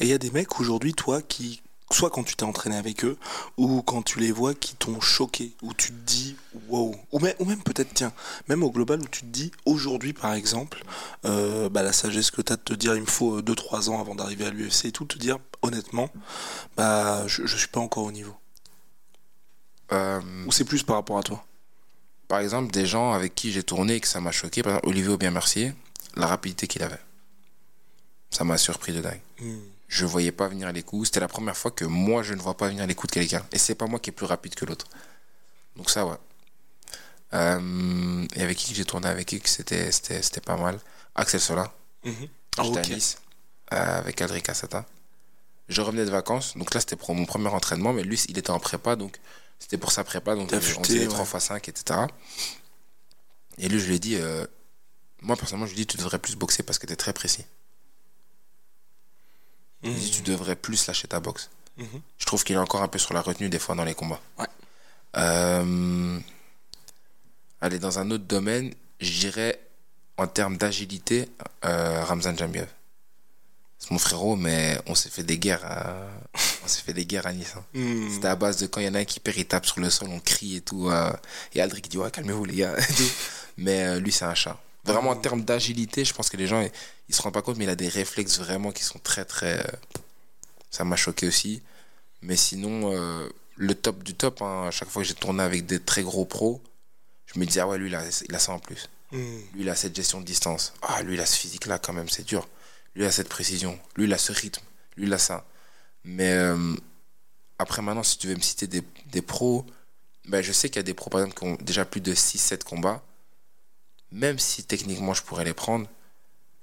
Et 0.00 0.04
il 0.04 0.08
y 0.08 0.12
a 0.12 0.18
des 0.18 0.30
mecs 0.30 0.60
aujourd'hui, 0.60 0.92
toi, 0.92 1.22
qui, 1.22 1.62
soit 1.90 2.10
quand 2.10 2.22
tu 2.24 2.36
t'es 2.36 2.44
entraîné 2.44 2.76
avec 2.76 3.04
eux, 3.04 3.16
ou 3.56 3.80
quand 3.80 4.02
tu 4.02 4.18
les 4.20 4.30
vois, 4.32 4.52
qui 4.54 4.74
t'ont 4.74 5.00
choqué, 5.00 5.52
où 5.62 5.72
tu 5.72 5.88
te 5.88 5.96
dis, 6.04 6.36
wow. 6.68 6.94
Ou 7.12 7.18
même, 7.20 7.34
ou 7.38 7.46
même 7.46 7.62
peut-être, 7.62 7.94
tiens, 7.94 8.12
même 8.48 8.62
au 8.62 8.70
global, 8.70 9.00
où 9.00 9.08
tu 9.08 9.22
te 9.22 9.26
dis, 9.26 9.50
aujourd'hui, 9.64 10.12
par 10.12 10.34
exemple, 10.34 10.84
euh, 11.24 11.70
bah, 11.70 11.82
la 11.82 11.94
sagesse 11.94 12.30
que 12.30 12.42
tu 12.42 12.52
as 12.52 12.56
de 12.56 12.62
te 12.62 12.74
dire, 12.74 12.94
il 12.94 13.00
me 13.00 13.06
faut 13.06 13.40
2-3 13.40 13.88
ans 13.88 13.98
avant 14.00 14.14
d'arriver 14.14 14.44
à 14.44 14.50
l'UFC 14.50 14.84
et 14.86 14.92
tout, 14.92 15.06
te 15.06 15.16
dire, 15.16 15.38
honnêtement, 15.62 16.10
bah, 16.76 17.26
je, 17.26 17.46
je 17.46 17.56
suis 17.56 17.68
pas 17.68 17.80
encore 17.80 18.04
au 18.04 18.12
niveau. 18.12 18.34
Euh, 19.92 20.20
Ou 20.46 20.52
c'est 20.52 20.64
plus 20.64 20.82
par 20.82 20.96
rapport 20.96 21.18
à 21.18 21.22
toi? 21.22 21.44
Par 22.30 22.38
exemple, 22.38 22.70
des 22.70 22.86
gens 22.86 23.12
avec 23.12 23.34
qui 23.34 23.50
j'ai 23.50 23.64
tourné 23.64 23.96
et 23.96 24.00
que 24.00 24.06
ça 24.06 24.20
m'a 24.20 24.30
choqué, 24.30 24.62
par 24.62 24.74
exemple, 24.74 24.88
Olivier 24.90 25.10
Aubien 25.10 25.32
Mercier, 25.32 25.74
la 26.14 26.28
rapidité 26.28 26.68
qu'il 26.68 26.80
avait. 26.84 27.00
Ça 28.30 28.44
m'a 28.44 28.56
surpris 28.56 28.92
de 28.92 29.00
dingue. 29.00 29.20
Je 29.88 30.06
voyais 30.06 30.30
pas 30.30 30.46
venir 30.46 30.72
les 30.72 30.84
coups. 30.84 31.08
C'était 31.08 31.18
la 31.18 31.26
première 31.26 31.56
fois 31.56 31.72
que 31.72 31.84
moi, 31.84 32.22
je 32.22 32.34
ne 32.34 32.40
vois 32.40 32.56
pas 32.56 32.68
venir 32.68 32.86
les 32.86 32.94
coups 32.94 33.12
de 33.12 33.14
quelqu'un. 33.14 33.44
Et 33.50 33.58
c'est 33.58 33.74
pas 33.74 33.88
moi 33.88 33.98
qui 33.98 34.10
est 34.10 34.12
plus 34.12 34.26
rapide 34.26 34.54
que 34.54 34.64
l'autre. 34.64 34.86
Donc 35.74 35.90
ça, 35.90 36.06
ouais. 36.06 36.14
Euh, 37.32 38.24
et 38.36 38.42
avec 38.42 38.56
qui 38.56 38.76
j'ai 38.76 38.84
tourné 38.84 39.08
avec 39.08 39.26
qui 39.26 39.40
c'était 39.44 39.90
c'était 39.90 40.40
pas 40.40 40.56
mal. 40.56 40.78
Axel 41.16 41.40
Sola. 41.40 41.72
Ah, 42.06 42.62
J'étais 42.62 42.78
à. 42.78 42.94
Nice 42.94 43.18
euh, 43.72 43.98
avec 43.98 44.22
Aldric 44.22 44.48
Assata. 44.48 44.86
Je 45.68 45.80
revenais 45.80 46.04
de 46.04 46.10
vacances, 46.10 46.56
donc 46.56 46.74
là 46.74 46.80
c'était 46.80 46.96
pour 46.96 47.12
mon 47.12 47.24
premier 47.24 47.48
entraînement, 47.48 47.92
mais 47.92 48.04
lui 48.04 48.20
il 48.28 48.38
était 48.38 48.50
en 48.50 48.60
prépa, 48.60 48.94
donc 48.94 49.18
c'était 49.60 49.78
pour 49.78 49.92
sa 49.92 50.02
prépa, 50.02 50.34
donc 50.34 50.50
on 50.52 50.60
faisait 50.60 50.98
les 50.98 51.06
ouais. 51.06 51.14
3x5, 51.14 51.56
etc. 51.68 52.00
Et 53.58 53.68
lui 53.68 53.78
je 53.78 53.86
lui 53.86 53.94
ai 53.94 53.98
dit, 54.00 54.16
euh, 54.16 54.44
moi 55.22 55.36
personnellement 55.36 55.66
je 55.66 55.74
lui 55.74 55.82
ai 55.82 55.84
dit 55.84 55.86
tu 55.86 55.98
devrais 55.98 56.18
plus 56.18 56.34
boxer 56.34 56.64
parce 56.64 56.80
que 56.80 56.86
tu 56.86 56.92
es 56.92 56.96
très 56.96 57.12
précis. 57.12 57.44
Je 59.84 59.90
lui 59.90 59.96
ai 59.96 60.00
dit 60.00 60.10
tu 60.10 60.22
devrais 60.22 60.56
plus 60.56 60.86
lâcher 60.88 61.06
ta 61.06 61.20
boxe. 61.20 61.50
Mhm. 61.76 62.00
Je 62.18 62.26
trouve 62.26 62.42
qu'il 62.42 62.56
est 62.56 62.58
encore 62.58 62.82
un 62.82 62.88
peu 62.88 62.98
sur 62.98 63.14
la 63.14 63.20
retenue 63.22 63.48
des 63.48 63.60
fois 63.60 63.76
dans 63.76 63.84
les 63.84 63.94
combats. 63.94 64.20
Ouais. 64.38 64.46
Euh, 65.16 66.18
allez, 67.60 67.78
dans 67.78 67.98
un 67.98 68.10
autre 68.10 68.24
domaine, 68.24 68.74
je 69.00 69.20
dirais 69.20 69.60
en 70.16 70.26
termes 70.26 70.56
d'agilité, 70.56 71.28
euh, 71.64 72.04
Ramzan 72.04 72.36
Jamiev. 72.36 72.68
C'est 73.80 73.90
mon 73.92 73.98
frérot, 73.98 74.36
mais 74.36 74.78
on 74.86 74.94
s'est 74.94 75.08
fait 75.08 75.22
des 75.22 75.38
guerres 75.38 75.64
à, 75.64 76.06
on 76.64 76.68
s'est 76.68 76.82
fait 76.82 76.92
des 76.92 77.06
guerres 77.06 77.26
à 77.26 77.32
Nice. 77.32 77.54
hein. 77.56 77.64
Hmm. 77.74 78.10
C'était 78.12 78.28
à 78.28 78.36
base 78.36 78.58
de 78.58 78.66
quand 78.66 78.80
il 78.80 78.86
y 78.86 78.88
en 78.88 78.94
a 78.94 78.98
un 79.00 79.04
qui 79.04 79.18
perd, 79.20 79.36
il 79.38 79.46
tape 79.46 79.64
sur 79.66 79.80
le 79.80 79.88
sol, 79.90 80.08
on 80.12 80.20
crie 80.20 80.56
et 80.56 80.60
tout. 80.60 80.90
euh, 80.90 81.10
et 81.54 81.60
Aldric 81.62 81.88
dit 81.88 81.96
ouais, 81.98 82.10
calmez-vous 82.10 82.44
les 82.44 82.56
gars. 82.56 82.76
mais 83.56 83.82
euh, 83.84 83.98
lui, 84.00 84.12
c'est 84.12 84.26
un 84.26 84.34
chat. 84.34 84.60
Vraiment 84.84 85.10
en 85.10 85.16
termes 85.16 85.42
d'agilité, 85.44 86.04
je 86.04 86.12
pense 86.14 86.28
que 86.28 86.36
les 86.36 86.46
gens 86.46 86.60
ils, 86.60 86.70
ils 87.08 87.14
se 87.14 87.20
rendent 87.22 87.34
pas 87.34 87.42
compte, 87.42 87.56
mais 87.56 87.64
il 87.64 87.70
a 87.70 87.74
des 87.74 87.88
réflexes 87.88 88.38
vraiment 88.38 88.70
qui 88.70 88.84
sont 88.84 88.98
très 88.98 89.24
très. 89.24 89.58
euh, 89.60 89.72
ça 90.70 90.84
m'a 90.84 90.96
choqué 90.96 91.26
aussi. 91.26 91.62
Mais 92.22 92.36
sinon, 92.36 92.92
le 93.56 93.74
top 93.74 94.02
du 94.02 94.12
top, 94.14 94.42
hein, 94.42 94.66
à 94.68 94.70
chaque 94.70 94.90
fois 94.90 95.02
que 95.02 95.08
j'ai 95.08 95.14
tourné 95.14 95.42
avec 95.42 95.64
des 95.64 95.80
très 95.80 96.02
gros 96.02 96.26
pros, 96.26 96.62
je 97.26 97.38
me 97.40 97.46
disais, 97.46 97.60
ah 97.60 97.66
ouais, 97.68 97.78
lui, 97.78 97.88
il 97.88 97.94
a, 97.94 98.02
il 98.28 98.34
a 98.34 98.38
ça 98.38 98.52
en 98.52 98.58
plus. 98.58 98.88
Hmm. 99.10 99.38
Lui, 99.54 99.62
il 99.62 99.68
a 99.70 99.74
cette 99.74 99.96
gestion 99.96 100.20
de 100.20 100.26
distance. 100.26 100.74
Ah, 100.82 101.02
lui, 101.02 101.14
il 101.14 101.20
a 101.20 101.24
ce 101.26 101.36
physique-là, 101.36 101.78
quand 101.78 101.94
même, 101.94 102.08
c'est 102.10 102.24
dur. 102.26 102.46
Lui, 102.94 103.04
a 103.04 103.10
cette 103.10 103.28
précision. 103.28 103.78
Lui, 103.96 104.04
il 104.04 104.12
a 104.12 104.18
ce 104.18 104.32
rythme. 104.32 104.62
Lui, 104.96 105.06
il 105.06 105.12
a 105.12 105.18
ça. 105.18 105.46
Mais 106.04 106.32
euh, 106.32 106.74
après, 107.58 107.82
maintenant, 107.82 108.02
si 108.02 108.18
tu 108.18 108.26
veux 108.26 108.34
me 108.34 108.40
citer 108.40 108.66
des, 108.66 108.82
des 109.06 109.22
pros, 109.22 109.64
ben, 110.26 110.42
je 110.42 110.52
sais 110.52 110.68
qu'il 110.68 110.76
y 110.76 110.80
a 110.80 110.84
des 110.84 110.94
pros, 110.94 111.10
par 111.10 111.20
exemple, 111.20 111.38
qui 111.38 111.44
ont 111.44 111.58
déjà 111.60 111.84
plus 111.84 112.00
de 112.00 112.14
6-7 112.14 112.64
combats. 112.64 113.02
Même 114.12 114.38
si 114.38 114.64
techniquement, 114.64 115.14
je 115.14 115.22
pourrais 115.22 115.44
les 115.44 115.54
prendre, 115.54 115.86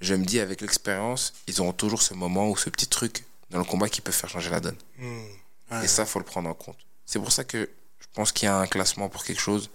je 0.01 0.13
me 0.15 0.25
dis, 0.25 0.39
avec 0.39 0.61
l'expérience, 0.61 1.33
ils 1.47 1.61
auront 1.61 1.73
toujours 1.73 2.01
ce 2.01 2.13
moment 2.13 2.49
ou 2.49 2.57
ce 2.57 2.69
petit 2.69 2.87
truc 2.87 3.23
dans 3.49 3.59
le 3.59 3.63
combat 3.63 3.89
qui 3.89 4.01
peut 4.01 4.11
faire 4.11 4.29
changer 4.29 4.49
la 4.49 4.59
donne. 4.59 4.77
Hmm. 4.97 5.25
Ouais. 5.71 5.85
Et 5.85 5.87
ça, 5.87 6.05
faut 6.05 6.19
le 6.19 6.25
prendre 6.25 6.49
en 6.49 6.53
compte. 6.53 6.77
C'est 7.05 7.19
pour 7.19 7.31
ça 7.31 7.43
que 7.43 7.69
je 7.99 8.07
pense 8.13 8.31
qu'il 8.31 8.45
y 8.45 8.49
a 8.49 8.57
un 8.57 8.67
classement 8.67 9.09
pour 9.09 9.23
quelque 9.23 9.41
chose 9.41 9.69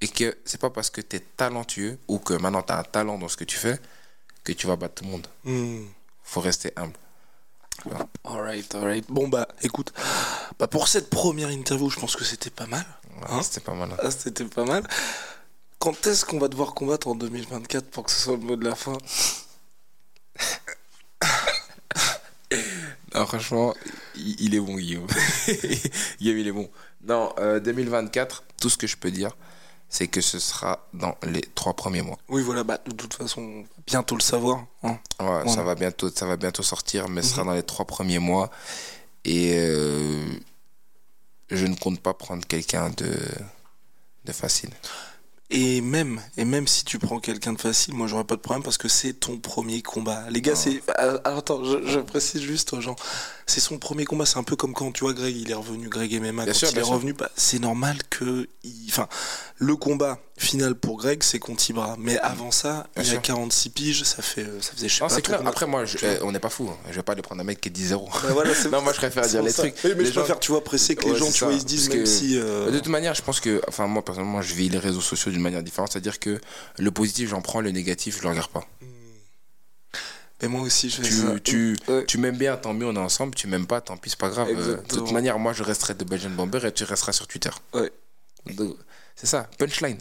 et 0.00 0.08
que 0.08 0.36
c'est 0.44 0.60
pas 0.60 0.70
parce 0.70 0.90
que 0.90 1.00
tu 1.00 1.16
es 1.16 1.20
talentueux 1.20 1.98
ou 2.08 2.18
que 2.18 2.34
maintenant 2.34 2.62
tu 2.62 2.72
as 2.72 2.78
un 2.78 2.84
talent 2.84 3.18
dans 3.18 3.28
ce 3.28 3.36
que 3.36 3.44
tu 3.44 3.56
fais 3.56 3.78
que 4.44 4.52
tu 4.52 4.66
vas 4.66 4.76
battre 4.76 4.96
tout 4.96 5.04
le 5.04 5.10
monde. 5.10 5.26
Hmm. 5.44 5.84
Faut 6.24 6.40
rester 6.40 6.72
humble. 6.76 6.94
Voilà. 7.84 8.06
Alright, 8.24 8.74
alright. 8.74 9.06
Bon 9.08 9.28
bah 9.28 9.48
écoute, 9.62 9.92
bah 10.58 10.66
pour 10.68 10.86
cette 10.88 11.08
première 11.10 11.50
interview, 11.50 11.88
je 11.90 11.98
pense 11.98 12.14
que 12.16 12.24
c'était 12.24 12.50
pas 12.50 12.66
mal. 12.66 12.84
Hein 13.28 13.42
C'était 13.42 13.60
pas 13.60 13.74
mal. 13.74 13.90
hein. 13.92 13.96
Ah, 14.02 14.10
c'était 14.10 14.44
pas 14.44 14.64
mal. 14.64 14.86
Quand 15.78 16.06
est-ce 16.06 16.24
qu'on 16.26 16.38
va 16.38 16.48
devoir 16.48 16.74
combattre 16.74 17.08
en 17.08 17.14
2024 17.14 17.86
pour 17.90 18.04
que 18.04 18.10
ce 18.10 18.20
soit 18.20 18.36
le 18.36 18.42
mot 18.42 18.56
de 18.56 18.64
la 18.64 18.74
fin? 18.74 18.96
Non, 23.14 23.26
franchement, 23.26 23.74
il, 24.16 24.40
il 24.40 24.54
est 24.54 24.60
bon, 24.60 24.76
Guillaume. 24.76 25.06
Guillaume, 26.20 26.38
il 26.38 26.46
est 26.48 26.52
bon. 26.52 26.70
Non, 27.02 27.32
euh, 27.38 27.58
2024, 27.60 28.44
tout 28.60 28.68
ce 28.70 28.76
que 28.76 28.86
je 28.86 28.96
peux 28.96 29.10
dire, 29.10 29.36
c'est 29.92 30.06
que 30.08 30.20
ce 30.20 30.38
sera 30.38 30.86
dans 30.94 31.16
les 31.24 31.40
trois 31.42 31.74
premiers 31.74 32.00
mois. 32.02 32.16
Oui, 32.28 32.42
voilà, 32.42 32.62
bah 32.64 32.78
de 32.86 32.92
toute 32.92 33.12
façon, 33.14 33.64
bientôt 33.86 34.14
le 34.14 34.22
savoir. 34.22 34.64
hein. 34.84 34.98
Ouais, 35.18 35.26
Voilà. 35.26 35.50
ça, 35.52 35.62
va 35.64 35.74
bientôt, 35.74 36.08
ça 36.10 36.24
va 36.26 36.36
bientôt 36.36 36.62
sortir, 36.62 37.08
mais 37.08 37.22
ce 37.22 37.30
sera 37.34 37.44
dans 37.44 37.52
les 37.54 37.62
trois 37.64 37.84
premiers 37.84 38.20
mois. 38.20 38.50
Et 39.24 39.52
euh, 39.58 40.24
je 41.50 41.66
ne 41.66 41.74
compte 41.74 42.00
pas 42.00 42.14
prendre 42.14 42.46
quelqu'un 42.46 42.90
de, 42.90 43.12
de 44.24 44.32
facile. 44.32 44.70
Et 45.52 45.80
même, 45.80 46.20
et 46.36 46.44
même 46.44 46.68
si 46.68 46.84
tu 46.84 46.98
prends 47.00 47.18
quelqu'un 47.18 47.52
de 47.52 47.60
facile, 47.60 47.92
moi 47.94 48.06
j'aurais 48.06 48.22
pas 48.24 48.36
de 48.36 48.40
problème 48.40 48.62
parce 48.62 48.78
que 48.78 48.86
c'est 48.88 49.14
ton 49.14 49.36
premier 49.38 49.82
combat. 49.82 50.24
Les 50.30 50.40
gars, 50.40 50.54
c'est. 50.54 50.80
ah, 50.96 51.18
alors, 51.24 51.38
attends, 51.38 51.64
je, 51.64 51.86
je 51.86 51.98
précise 51.98 52.40
juste 52.42 52.72
aux 52.72 52.80
gens. 52.80 52.94
C'est 53.46 53.58
son 53.58 53.78
premier 53.78 54.04
combat, 54.04 54.26
c'est 54.26 54.38
un 54.38 54.44
peu 54.44 54.54
comme 54.54 54.74
quand 54.74 54.92
tu 54.92 55.02
vois 55.02 55.12
Greg, 55.12 55.36
il 55.36 55.50
est 55.50 55.54
revenu, 55.54 55.88
Greg 55.88 56.12
MMA, 56.20 56.44
Bien 56.44 56.52
quand 56.52 56.58
sûr, 56.58 56.68
il 56.70 56.78
est 56.78 56.84
sûr. 56.84 56.92
revenu, 56.94 57.12
bah, 57.14 57.30
c'est 57.36 57.58
normal 57.58 57.96
que. 58.10 58.48
il- 58.62 58.86
Enfin, 58.90 59.08
le 59.56 59.74
combat 59.76 60.18
final 60.36 60.74
pour 60.74 60.96
Greg, 60.98 61.22
c'est 61.22 61.38
contre 61.40 61.68
Ibra. 61.68 61.96
Mais 61.98 62.16
avant 62.20 62.50
ça, 62.52 62.86
Bien 62.94 63.02
il 63.02 63.06
y 63.06 63.10
a 63.10 63.12
sûr. 63.14 63.22
46 63.22 63.70
piges, 63.70 64.04
ça 64.04 64.22
fait. 64.22 64.42
euh, 64.42 64.60
Ça 64.60 64.72
faisait, 64.74 64.88
je 64.88 64.94
sais 64.94 65.02
Non, 65.02 65.08
pas. 65.08 65.20
clair. 65.20 65.42
Après, 65.46 65.66
moi, 65.66 65.84
je- 65.84 65.98
on 66.22 66.30
n'est 66.32 66.38
pas 66.38 66.48
fou. 66.48 66.68
hein. 66.70 66.76
Je 66.90 66.94
vais 66.96 67.02
pas 67.02 67.12
aller 67.12 67.22
prendre 67.22 67.40
un 67.40 67.44
mec 67.44 67.60
qui 67.60 67.68
est 67.68 67.72
10-0. 67.72 68.08
Bah 68.22 68.28
voilà, 68.32 68.50
non, 68.72 68.82
moi, 68.82 68.92
je 68.92 68.98
préfère 68.98 69.26
dire 69.26 69.42
les 69.42 69.50
ça. 69.50 69.62
trucs. 69.62 69.74
Oui, 69.84 69.90
mais 69.96 70.02
Les 70.04 70.06
je 70.06 70.12
gens- 70.12 70.20
préfère, 70.20 70.38
tu 70.38 70.52
vois, 70.52 70.62
presser 70.62 70.94
que 70.94 71.06
les 71.08 71.16
gens, 71.16 71.30
tu 71.30 71.44
vois, 71.44 71.52
ils 71.52 71.60
se 71.60 71.66
disent 71.66 71.88
même 71.88 71.98
que- 71.98 72.04
si. 72.06 72.38
euh, 72.38 72.70
De 72.70 72.78
toute 72.78 72.88
manière, 72.88 73.14
je 73.14 73.22
pense 73.22 73.40
que, 73.40 73.60
enfin, 73.68 73.86
moi, 73.88 74.04
personnellement, 74.04 74.42
je 74.42 74.54
vis 74.54 74.68
les 74.68 74.78
réseaux 74.78 75.00
sociaux 75.00 75.30
d'une 75.32 75.39
manière 75.42 75.62
différente. 75.62 75.92
C'est-à-dire 75.92 76.18
que 76.20 76.40
le 76.78 76.90
positif, 76.90 77.28
j'en 77.30 77.40
prends, 77.42 77.60
le 77.60 77.70
négatif, 77.70 78.16
je 78.18 78.22
le 78.22 78.28
regarde 78.30 78.50
pas. 78.50 78.64
Mais 80.42 80.48
moi 80.48 80.62
aussi, 80.62 80.88
je 80.88 80.96
fais 80.96 81.02
Tu, 81.02 81.12
ça. 81.12 81.38
tu, 81.44 81.76
Ouais. 81.88 82.04
tu 82.06 82.16
m'aimes 82.16 82.36
bien, 82.38 82.56
tant 82.56 82.72
mieux, 82.72 82.86
on 82.86 82.94
est 82.94 82.98
ensemble. 82.98 83.34
Tu 83.34 83.46
m'aimes 83.46 83.66
pas, 83.66 83.82
tant 83.82 83.96
pis, 83.98 84.10
c'est 84.10 84.18
pas 84.18 84.30
grave. 84.30 84.48
Euh, 84.50 84.76
de 84.76 84.82
toute 84.94 85.12
manière, 85.12 85.38
moi, 85.38 85.52
je 85.52 85.62
resterai 85.62 85.92
de 85.94 86.04
Belgian 86.04 86.30
Bomber 86.30 86.60
et 86.66 86.72
tu 86.72 86.84
resteras 86.84 87.12
sur 87.12 87.26
Twitter. 87.26 87.50
Ouais. 87.74 87.92
C'est 89.16 89.26
ça, 89.26 89.50
punchline. 89.58 89.98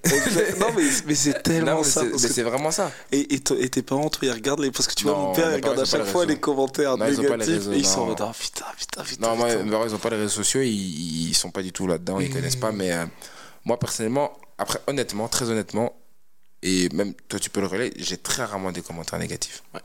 non, 0.62 0.68
mais, 0.78 0.84
mais 1.08 1.16
c'est 1.16 1.44
tellement 1.44 1.72
Non, 1.74 1.78
mais 1.80 1.84
ça. 1.84 2.04
c'est- 2.18 2.42
vraiment 2.42 2.72
ça. 2.72 2.90
Et, 3.12 3.20
et, 3.36 3.42
et 3.60 3.70
tes 3.70 3.82
parents, 3.82 4.10
toi, 4.10 4.30
ils 4.30 4.32
regardent 4.32 4.62
les. 4.62 4.72
Parce 4.72 4.88
que 4.88 4.94
tu 4.94 5.04
vois, 5.04 5.12
Non, 5.14 5.20
mon 5.24 5.34
père, 5.36 5.50
il 5.52 5.56
regarde 5.56 5.78
à 5.78 5.84
chaque 5.84 6.06
les 6.06 6.08
fois 6.10 6.26
les 6.26 6.40
commentaires 6.40 6.96
Non, 6.98 7.04
les 7.04 7.18
négatifs 7.18 7.38
réseaux, 7.48 7.74
et 7.74 7.78
ils 7.80 7.86
sont 7.86 8.02
en 8.02 8.06
mode, 8.06 8.22
ah 8.22 8.32
putain, 8.40 8.64
putain, 8.78 9.04
putain. 9.04 9.28
Non, 9.28 9.36
moi, 9.36 9.54
mes 9.58 9.70
parents, 9.70 9.86
ils 9.86 9.94
ont 9.94 9.98
pas 9.98 10.10
les 10.12 10.16
réseaux 10.18 10.30
sociaux, 10.30 10.62
ils, 10.62 11.30
ils 11.32 11.34
sont 11.36 11.52
pas 11.52 11.62
du 11.62 11.74
tout 11.74 11.86
là-dedans, 11.86 12.22
ils 12.22 12.32
connaissent 12.32 12.56
Hmm. 12.56 12.60
pas. 12.62 12.72
Mais 12.72 12.94
euh, 12.94 13.06
moi, 13.66 13.78
personnellement, 13.78 14.32
après, 14.60 14.80
honnêtement, 14.88 15.28
très 15.28 15.50
honnêtement, 15.50 15.96
et 16.62 16.90
même 16.90 17.14
toi, 17.28 17.40
tu 17.40 17.50
peux 17.50 17.62
le 17.62 17.68
relayer, 17.68 17.94
j'ai 17.98 18.18
très 18.18 18.44
rarement 18.44 18.72
des 18.72 18.82
commentaires 18.82 19.18
négatifs. 19.18 19.64
Ouais. 19.74 19.82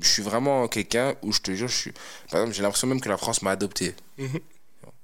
Je 0.00 0.08
suis 0.08 0.22
vraiment 0.22 0.68
quelqu'un 0.68 1.14
où 1.22 1.32
je 1.32 1.40
te 1.40 1.50
jure, 1.52 1.68
je 1.68 1.76
suis. 1.76 1.92
Par 2.30 2.40
exemple, 2.40 2.54
j'ai 2.54 2.62
l'impression 2.62 2.86
même 2.86 3.00
que 3.00 3.08
la 3.08 3.16
France 3.16 3.42
m'a 3.42 3.50
adopté. 3.50 3.94
Mhm. 4.16 4.38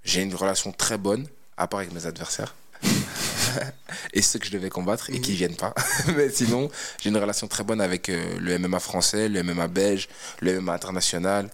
J'ai 0.04 0.22
une 0.22 0.34
relation 0.34 0.70
très 0.72 0.98
bonne, 0.98 1.26
à 1.56 1.66
part 1.66 1.80
avec 1.80 1.92
mes 1.92 2.06
adversaires. 2.06 2.54
et 4.12 4.22
ceux 4.22 4.38
que 4.38 4.46
je 4.46 4.52
devais 4.52 4.70
combattre 4.70 5.10
et 5.10 5.20
qui 5.20 5.32
Mhm. 5.32 5.36
viennent 5.36 5.56
pas. 5.56 5.74
Mais 6.16 6.30
sinon, 6.30 6.70
j'ai 7.00 7.08
une 7.10 7.16
relation 7.16 7.48
très 7.48 7.64
bonne 7.64 7.80
avec 7.80 8.08
euh, 8.08 8.38
le 8.38 8.58
MMA 8.58 8.78
français, 8.78 9.28
le 9.28 9.42
MMA 9.42 9.68
belge, 9.68 10.08
le 10.40 10.60
MMA 10.60 10.74
international. 10.74 11.50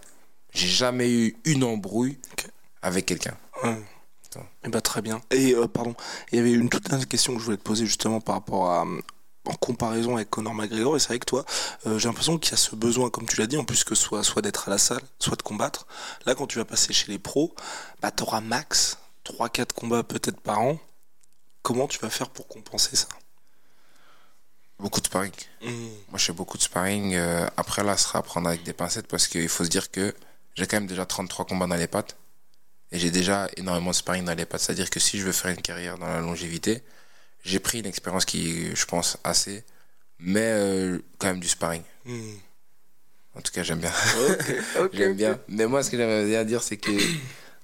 J'ai 0.52 0.66
jamais 0.68 1.10
eu 1.10 1.36
une 1.44 1.64
embrouille 1.64 2.18
avec 2.82 3.06
quelqu'un. 3.06 3.36
Attends. 4.30 4.46
Eh 4.64 4.68
bah, 4.68 4.80
très 4.80 5.02
bien. 5.02 5.20
Et 5.30 5.54
euh, 5.54 5.66
pardon, 5.66 5.94
il 6.30 6.36
y 6.36 6.38
avait 6.38 6.52
une 6.52 6.68
toute 6.68 6.88
dernière 6.88 7.08
question 7.08 7.34
que 7.34 7.40
je 7.40 7.44
voulais 7.44 7.56
te 7.56 7.62
poser 7.62 7.86
justement 7.86 8.20
par 8.20 8.36
rapport 8.36 8.70
à. 8.70 8.84
En 9.46 9.54
comparaison 9.54 10.16
avec 10.16 10.28
Conor 10.28 10.52
McGregor, 10.52 10.96
et 10.96 11.00
c'est 11.00 11.08
vrai 11.08 11.18
que 11.18 11.24
toi, 11.24 11.46
euh, 11.86 11.98
j'ai 11.98 12.08
l'impression 12.08 12.36
qu'il 12.36 12.50
y 12.50 12.54
a 12.54 12.58
ce 12.58 12.76
besoin, 12.76 13.08
comme 13.08 13.26
tu 13.26 13.40
l'as 13.40 13.46
dit, 13.46 13.56
en 13.56 13.64
plus 13.64 13.84
que 13.84 13.94
soit, 13.94 14.22
soit 14.22 14.42
d'être 14.42 14.68
à 14.68 14.70
la 14.70 14.76
salle, 14.76 15.00
soit 15.18 15.34
de 15.34 15.42
combattre. 15.42 15.86
Là, 16.26 16.34
quand 16.34 16.46
tu 16.46 16.58
vas 16.58 16.66
passer 16.66 16.92
chez 16.92 17.10
les 17.10 17.18
pros, 17.18 17.54
bah, 18.02 18.10
tu 18.10 18.22
auras 18.22 18.42
max 18.42 18.98
3-4 19.24 19.72
combats 19.72 20.02
peut-être 20.02 20.40
par 20.40 20.60
an. 20.60 20.78
Comment 21.62 21.88
tu 21.88 21.98
vas 22.00 22.10
faire 22.10 22.28
pour 22.28 22.48
compenser 22.48 22.96
ça? 22.96 23.08
Beaucoup 24.78 25.00
de 25.00 25.06
sparring. 25.06 25.32
Hmm. 25.62 25.88
Moi, 26.10 26.18
je 26.18 26.24
fais 26.26 26.32
beaucoup 26.34 26.58
de 26.58 26.62
sparring. 26.62 27.14
euh, 27.14 27.48
après, 27.56 27.82
là, 27.82 27.96
ce 27.96 28.04
sera 28.04 28.18
à 28.18 28.22
prendre 28.22 28.46
avec 28.46 28.62
des 28.62 28.74
pincettes 28.74 29.06
parce 29.06 29.26
qu'il 29.26 29.48
faut 29.48 29.64
se 29.64 29.70
dire 29.70 29.90
que 29.90 30.14
j'ai 30.54 30.66
quand 30.66 30.76
même 30.76 30.86
déjà 30.86 31.06
33 31.06 31.46
combats 31.46 31.66
dans 31.66 31.76
les 31.76 31.88
pattes. 31.88 32.16
Et 32.92 32.98
j'ai 32.98 33.10
déjà 33.10 33.48
énormément 33.56 33.90
de 33.90 33.96
sparring 33.96 34.24
dans 34.24 34.34
les 34.34 34.46
pattes. 34.46 34.62
C'est-à-dire 34.62 34.90
que 34.90 35.00
si 35.00 35.18
je 35.18 35.24
veux 35.24 35.32
faire 35.32 35.50
une 35.52 35.62
carrière 35.62 35.98
dans 35.98 36.06
la 36.08 36.20
longévité, 36.20 36.82
j'ai 37.44 37.60
pris 37.60 37.80
une 37.80 37.86
expérience 37.86 38.24
qui, 38.24 38.74
je 38.74 38.84
pense, 38.84 39.16
assez, 39.24 39.64
mais 40.18 40.50
euh, 40.52 40.98
quand 41.18 41.28
même 41.28 41.40
du 41.40 41.48
sparring. 41.48 41.82
Hmm. 42.04 42.34
En 43.36 43.40
tout 43.40 43.52
cas, 43.52 43.62
j'aime 43.62 43.78
bien. 43.78 43.92
Ok, 44.28 44.54
ok, 44.80 44.90
J'aime 44.92 45.14
bien. 45.14 45.38
Mais 45.48 45.66
moi, 45.66 45.82
ce 45.82 45.90
que 45.90 45.96
j'aimerais 45.96 46.26
bien 46.26 46.44
dire, 46.44 46.62
c'est 46.62 46.76
que, 46.76 46.90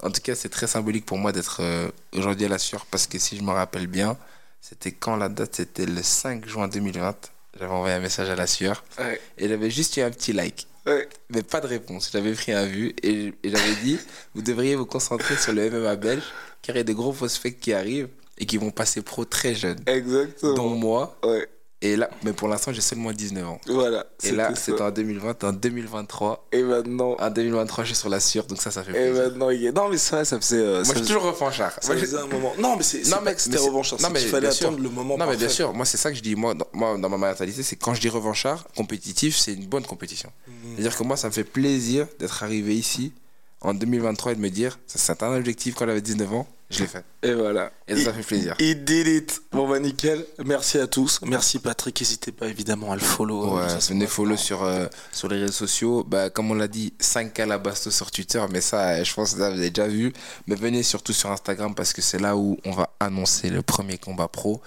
en 0.02 0.10
tout 0.10 0.20
cas, 0.20 0.34
c'est 0.34 0.48
très 0.48 0.66
symbolique 0.66 1.04
pour 1.04 1.18
moi 1.18 1.32
d'être 1.32 1.58
euh, 1.60 1.90
aujourd'hui 2.12 2.46
à 2.46 2.48
la 2.48 2.58
sueur 2.58 2.86
parce 2.86 3.06
que 3.06 3.18
si 3.18 3.36
je 3.36 3.42
me 3.42 3.50
rappelle 3.50 3.88
bien, 3.88 4.16
c'était 4.60 4.92
quand 4.92 5.16
la 5.16 5.28
date? 5.28 5.56
C'était 5.56 5.86
le 5.86 6.02
5 6.02 6.46
juin 6.46 6.68
2020. 6.68 7.16
J'avais 7.58 7.72
envoyé 7.72 7.94
un 7.94 8.00
message 8.00 8.28
à 8.28 8.36
la 8.36 8.46
sueur 8.46 8.84
Ouais, 8.98 9.20
et 9.38 9.48
j'avais 9.48 9.70
juste 9.70 9.96
eu 9.96 10.02
un 10.02 10.10
petit 10.10 10.32
like, 10.32 10.66
ouais. 10.86 11.08
mais 11.30 11.42
pas 11.42 11.60
de 11.60 11.66
réponse. 11.66 12.10
J'avais 12.12 12.32
pris 12.32 12.52
un 12.52 12.66
vu 12.66 12.94
et, 13.02 13.32
et 13.42 13.50
j'avais 13.50 13.74
dit 13.82 13.98
Vous 14.34 14.42
devriez 14.42 14.76
vous 14.76 14.86
concentrer 14.86 15.36
sur 15.36 15.52
le 15.52 15.70
MMA 15.70 15.96
belge 15.96 16.24
qu'il 16.62 16.76
y 16.76 16.78
a 16.78 16.82
des 16.82 16.94
gros 16.94 17.12
prospects 17.12 17.58
qui 17.58 17.72
arrivent 17.72 18.08
et 18.38 18.46
qui 18.46 18.56
vont 18.58 18.70
passer 18.70 19.02
pro 19.02 19.24
très 19.24 19.54
jeunes. 19.54 19.80
Exactement. 19.86 20.54
Dont 20.54 20.70
moi. 20.70 21.18
Ouais. 21.24 21.48
Et 21.82 21.94
là, 21.94 22.08
mais 22.24 22.32
pour 22.32 22.48
l'instant, 22.48 22.72
j'ai 22.72 22.80
seulement 22.80 23.12
19 23.12 23.46
ans. 23.46 23.60
Voilà. 23.66 24.06
Et 24.24 24.32
là, 24.32 24.48
c'était 24.54 24.78
c'est 24.78 24.80
en 24.82 24.90
2020, 24.90 25.44
en 25.44 25.52
2023. 25.52 26.48
Et 26.52 26.62
maintenant. 26.62 27.16
En 27.20 27.30
2023, 27.30 27.84
je 27.84 27.88
suis 27.88 27.96
sur 27.96 28.08
la 28.08 28.18
sûre, 28.18 28.46
donc 28.46 28.62
ça, 28.62 28.70
ça 28.70 28.82
fait 28.82 28.90
Et 28.92 29.10
plaisir. 29.10 29.24
maintenant, 29.24 29.50
il 29.50 29.66
est. 29.66 29.72
Non, 29.72 29.88
mais 29.90 29.98
c'est 29.98 30.14
vrai, 30.16 30.24
ça 30.24 30.40
faisait. 30.40 30.56
euh, 30.56 30.76
Moi, 30.76 30.84
ça 30.86 30.92
je 30.94 30.98
suis 31.00 31.06
toujours 31.06 31.24
revanchard. 31.24 31.72
ça 31.82 31.92
Moi, 31.92 32.00
faisait 32.02 32.16
un 32.18 32.26
moment. 32.26 32.54
Non, 32.58 32.76
mais 32.76 32.82
c'est 32.82 33.02
pas 33.10 33.34
que 33.34 33.40
c'était 33.42 33.58
revanchard. 33.58 34.00
non, 34.00 34.08
mais 34.10 34.20
qu'il 34.20 34.28
fallait 34.30 34.50
sûr. 34.50 34.68
attendre 34.68 34.82
le 34.82 34.88
moment 34.88 35.18
Non, 35.18 35.26
mais 35.26 35.36
bien 35.36 35.50
sûr, 35.50 35.74
moi, 35.74 35.84
c'est 35.84 35.98
ça 35.98 36.10
que 36.10 36.16
je 36.16 36.22
dis. 36.22 36.34
Moi, 36.34 36.54
dans, 36.54 36.66
moi, 36.72 36.96
dans 36.96 37.08
ma 37.10 37.18
mentalité, 37.18 37.62
c'est 37.62 37.76
quand 37.76 37.92
je 37.92 38.00
dis 38.00 38.08
revanchard, 38.08 38.66
compétitif, 38.74 39.36
c'est 39.36 39.52
une 39.52 39.66
bonne 39.66 39.84
compétition. 39.84 40.30
Mhm. 40.48 40.54
C'est-à-dire 40.76 40.96
que 40.96 41.02
moi, 41.04 41.16
ça 41.18 41.28
me 41.28 41.32
fait 41.32 41.44
plaisir 41.44 42.06
d'être 42.18 42.42
arrivé 42.42 42.74
ici 42.74 43.12
en 43.60 43.74
2023 43.74 44.32
et 44.32 44.34
de 44.36 44.40
me 44.40 44.50
dire, 44.50 44.78
ça, 44.86 44.98
c'est 44.98 45.22
un 45.22 45.34
objectif 45.34 45.74
quand 45.74 45.86
j'avais 45.86 46.00
19 46.00 46.32
ans, 46.32 46.46
je 46.68 46.80
l'ai 46.80 46.86
fait. 46.88 47.04
Et 47.22 47.32
voilà. 47.32 47.70
Et 47.86 47.96
ça 47.96 48.12
fait 48.12 48.22
plaisir. 48.22 48.56
Il 48.58 48.84
did 48.84 49.06
it. 49.06 49.40
Bon, 49.52 49.68
bah, 49.68 49.78
nickel. 49.78 50.26
Merci 50.44 50.78
à 50.78 50.88
tous. 50.88 51.20
Merci, 51.24 51.60
Patrick. 51.60 52.00
N'hésitez 52.00 52.32
pas, 52.32 52.48
évidemment, 52.48 52.90
à 52.90 52.96
le 52.96 53.00
follow. 53.00 53.56
Ouais, 53.56 53.68
Ça, 53.68 53.80
c'est 53.80 53.92
venez 53.92 54.08
follow 54.08 54.36
sur, 54.36 54.64
euh, 54.64 54.86
sur 55.12 55.28
les 55.28 55.38
réseaux 55.38 55.52
sociaux. 55.52 56.02
Bah, 56.02 56.28
comme 56.28 56.50
on 56.50 56.54
l'a 56.54 56.66
dit, 56.66 56.92
5K 57.00 57.46
la 57.46 57.58
Basto 57.58 57.92
sur 57.92 58.10
Twitter, 58.10 58.44
mais 58.50 58.60
ça, 58.60 58.90
euh, 58.90 59.04
je 59.04 59.14
pense 59.14 59.32
que 59.32 59.36
vous 59.36 59.42
avez 59.42 59.70
déjà 59.70 59.86
vu. 59.86 60.12
Mais 60.48 60.56
venez 60.56 60.82
surtout 60.82 61.12
sur 61.12 61.30
Instagram 61.30 61.74
parce 61.74 61.92
que 61.92 62.02
c'est 62.02 62.18
là 62.18 62.36
où 62.36 62.58
on 62.64 62.72
va 62.72 62.90
annoncer 62.98 63.48
le 63.48 63.62
premier 63.62 63.98
combat 63.98 64.26
pro. 64.26 64.60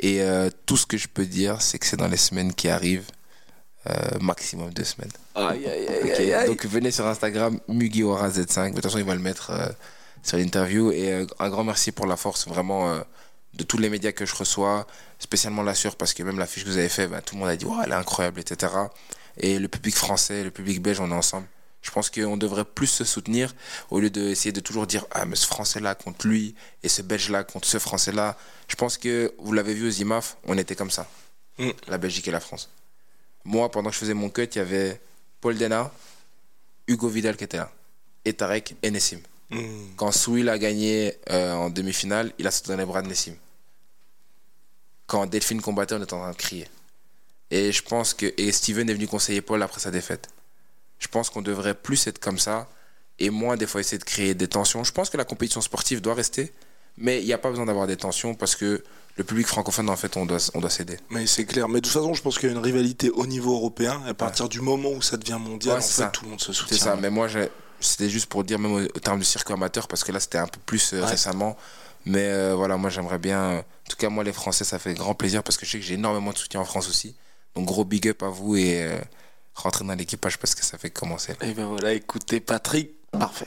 Et 0.00 0.22
euh, 0.22 0.50
tout 0.66 0.76
ce 0.76 0.84
que 0.84 0.96
je 0.96 1.06
peux 1.06 1.26
dire, 1.26 1.62
c'est 1.62 1.78
que 1.78 1.86
c'est 1.86 1.96
dans 1.96 2.08
les 2.08 2.16
semaines 2.16 2.52
qui 2.54 2.68
arrivent, 2.68 3.06
euh, 3.88 4.18
maximum 4.20 4.70
deux 4.72 4.84
semaines. 4.84 5.10
Aïe, 5.34 5.66
aïe, 5.66 5.86
aïe, 5.88 6.00
Ok, 6.02 6.20
aïe, 6.20 6.34
aïe. 6.34 6.46
Donc 6.48 6.64
venez 6.66 6.90
sur 6.90 7.06
Instagram, 7.06 7.58
Mugiwara 7.68 8.28
Z5. 8.28 8.70
De 8.70 8.74
toute 8.74 8.82
façon, 8.82 8.98
il 8.98 9.04
va 9.04 9.14
le 9.14 9.20
mettre 9.20 9.50
euh, 9.50 9.66
sur 10.22 10.38
l'interview. 10.38 10.90
Et 10.92 11.12
euh, 11.12 11.26
un 11.38 11.50
grand 11.50 11.64
merci 11.64 11.92
pour 11.92 12.06
la 12.06 12.16
force 12.16 12.48
vraiment 12.48 13.00
de 13.54 13.64
tous 13.64 13.78
les 13.78 13.88
médias 13.88 14.12
que 14.12 14.26
je 14.26 14.34
reçois, 14.34 14.86
spécialement 15.18 15.62
la 15.62 15.74
Sûre, 15.74 15.96
parce 15.96 16.14
que 16.14 16.22
même 16.22 16.38
l'affiche 16.38 16.64
que 16.64 16.68
vous 16.68 16.78
avez 16.78 16.88
fait, 16.88 17.06
bah, 17.06 17.20
tout 17.22 17.34
le 17.34 17.40
monde 17.40 17.50
a 17.50 17.56
dit 17.56 17.64
ouais, 17.64 17.76
elle 17.84 17.92
est 17.92 17.94
incroyable, 17.94 18.40
etc. 18.40 18.72
Et 19.38 19.58
le 19.58 19.68
public 19.68 19.94
français, 19.94 20.44
le 20.44 20.50
public 20.50 20.82
belge, 20.82 21.00
on 21.00 21.10
est 21.10 21.14
ensemble. 21.14 21.46
Je 21.82 21.90
pense 21.92 22.10
qu'on 22.10 22.36
devrait 22.36 22.64
plus 22.64 22.88
se 22.88 23.04
soutenir 23.04 23.54
au 23.90 24.00
lieu 24.00 24.10
d'essayer 24.10 24.50
de 24.50 24.58
toujours 24.58 24.88
dire 24.88 25.06
ah 25.12 25.24
mais 25.24 25.36
ce 25.36 25.46
français 25.46 25.78
là 25.78 25.94
contre 25.94 26.26
lui 26.26 26.56
et 26.82 26.88
ce 26.88 27.00
belge 27.00 27.30
là 27.30 27.44
contre 27.44 27.68
ce 27.68 27.78
français 27.78 28.10
là. 28.10 28.36
Je 28.66 28.74
pense 28.74 28.98
que 28.98 29.32
vous 29.38 29.52
l'avez 29.52 29.72
vu 29.72 29.86
aux 29.86 29.92
IMAF, 29.92 30.36
on 30.46 30.58
était 30.58 30.74
comme 30.74 30.90
ça. 30.90 31.08
Mm. 31.58 31.70
La 31.86 31.98
Belgique 31.98 32.26
et 32.26 32.32
la 32.32 32.40
France. 32.40 32.70
Moi, 33.46 33.70
pendant 33.70 33.90
que 33.90 33.94
je 33.94 34.00
faisais 34.00 34.14
mon 34.14 34.28
cut, 34.28 34.42
il 34.42 34.56
y 34.56 34.60
avait 34.60 35.00
Paul 35.40 35.56
Dena, 35.56 35.92
Hugo 36.88 37.08
Vidal 37.08 37.36
qui 37.36 37.44
était 37.44 37.56
là, 37.56 37.70
et 38.24 38.32
Tarek 38.32 38.74
et 38.82 38.90
Nessim. 38.90 39.20
Hmm. 39.50 39.94
Quand 39.94 40.10
Souil 40.10 40.48
a 40.48 40.58
gagné 40.58 41.14
euh, 41.30 41.52
en 41.54 41.70
demi-finale, 41.70 42.32
il 42.38 42.46
a 42.48 42.50
sauté 42.50 42.72
dans 42.72 42.76
les 42.76 42.84
bras 42.84 43.02
de 43.02 43.06
Nessim. 43.06 43.36
Quand 45.06 45.26
Delphine 45.26 45.62
combattait, 45.62 45.94
on 45.94 46.02
était 46.02 46.14
en 46.14 46.18
train 46.18 46.32
de 46.32 46.36
crier. 46.36 46.66
Et 47.52 47.70
je 47.70 47.82
pense 47.84 48.14
que. 48.14 48.34
Et 48.36 48.50
Steven 48.50 48.90
est 48.90 48.94
venu 48.94 49.06
conseiller 49.06 49.40
Paul 49.40 49.62
après 49.62 49.78
sa 49.78 49.92
défaite. 49.92 50.28
Je 50.98 51.06
pense 51.06 51.30
qu'on 51.30 51.42
devrait 51.42 51.74
plus 51.74 52.04
être 52.08 52.18
comme 52.18 52.40
ça 52.40 52.68
et 53.20 53.30
moins 53.30 53.56
des 53.56 53.68
fois 53.68 53.80
essayer 53.80 53.98
de 53.98 54.04
créer 54.04 54.34
des 54.34 54.48
tensions. 54.48 54.82
Je 54.82 54.90
pense 54.90 55.08
que 55.08 55.16
la 55.16 55.24
compétition 55.24 55.60
sportive 55.60 56.00
doit 56.00 56.14
rester, 56.14 56.52
mais 56.98 57.20
il 57.20 57.26
n'y 57.26 57.32
a 57.32 57.38
pas 57.38 57.50
besoin 57.50 57.66
d'avoir 57.66 57.86
des 57.86 57.96
tensions 57.96 58.34
parce 58.34 58.56
que 58.56 58.82
le 59.16 59.24
public 59.24 59.46
francophone, 59.46 59.88
en 59.88 59.96
fait, 59.96 60.16
on 60.16 60.26
doit, 60.26 60.38
on 60.54 60.60
doit 60.60 60.68
céder. 60.70 60.98
Mais 61.10 61.26
c'est 61.26 61.46
clair. 61.46 61.68
Mais 61.68 61.80
de 61.80 61.84
toute 61.86 61.92
façon, 61.92 62.12
je 62.12 62.20
pense 62.22 62.38
qu'il 62.38 62.48
y 62.50 62.52
a 62.52 62.54
une 62.54 62.62
rivalité 62.62 63.08
au 63.10 63.26
niveau 63.26 63.54
européen. 63.54 64.02
À 64.06 64.12
partir 64.14 64.48
du 64.48 64.60
moment 64.60 64.90
où 64.90 65.00
ça 65.00 65.16
devient 65.16 65.38
mondial, 65.40 65.76
Ouais, 65.76 65.82
en 65.82 65.86
c'est 65.86 65.94
fait, 65.94 66.02
ça. 66.02 66.08
tout 66.08 66.24
le 66.24 66.30
monde 66.30 66.40
se 66.40 66.52
C'est 66.52 66.58
soutient. 66.60 66.76
ça, 66.78 66.96
mais 66.96 67.08
moi, 67.08 67.26
c'était 67.80 68.10
juste 68.10 68.26
pour 68.26 68.44
dire, 68.44 68.58
même 68.58 68.72
au, 68.72 68.80
au 68.80 69.00
terme 69.00 69.18
du 69.18 69.24
circuit 69.24 69.54
amateur, 69.54 69.88
parce 69.88 70.04
que 70.04 70.12
là, 70.12 70.20
c'était 70.20 70.36
un 70.38 70.46
peu 70.46 70.60
plus 70.66 70.92
euh, 70.92 71.00
Ouais. 71.00 71.06
récemment. 71.06 71.56
Mais 72.04 72.24
euh, 72.24 72.54
voilà, 72.54 72.76
moi, 72.76 72.90
j'aimerais 72.90 73.18
bien. 73.18 73.40
euh, 73.40 73.58
en 73.60 73.88
tout 73.90 73.96
cas, 73.96 74.10
moi, 74.10 74.22
les 74.22 74.34
Français, 74.34 74.64
ça 74.64 74.78
fait 74.78 74.92
grand 74.94 75.14
plaisir 75.14 75.42
parce 75.42 75.56
que 75.56 75.64
je 75.64 75.70
sais 75.72 75.78
que 75.78 75.84
j'ai 75.84 75.94
énormément 75.94 76.32
de 76.32 76.38
soutien 76.38 76.60
en 76.60 76.64
France 76.66 76.88
aussi. 76.88 77.14
Donc, 77.54 77.64
gros 77.64 77.84
big 77.86 78.06
up 78.08 78.22
à 78.22 78.28
vous 78.28 78.54
et 78.56 78.82
euh, 78.82 78.98
rentrez 79.54 79.84
dans 79.86 79.94
l'équipage 79.94 80.38
parce 80.38 80.54
que 80.54 80.62
ça 80.62 80.76
fait 80.76 80.90
commencer. 80.90 81.32
Et 81.40 81.52
ben 81.54 81.64
voilà, 81.64 81.94
écoutez, 81.94 82.40
Patrick, 82.40 82.90
parfait. 83.12 83.46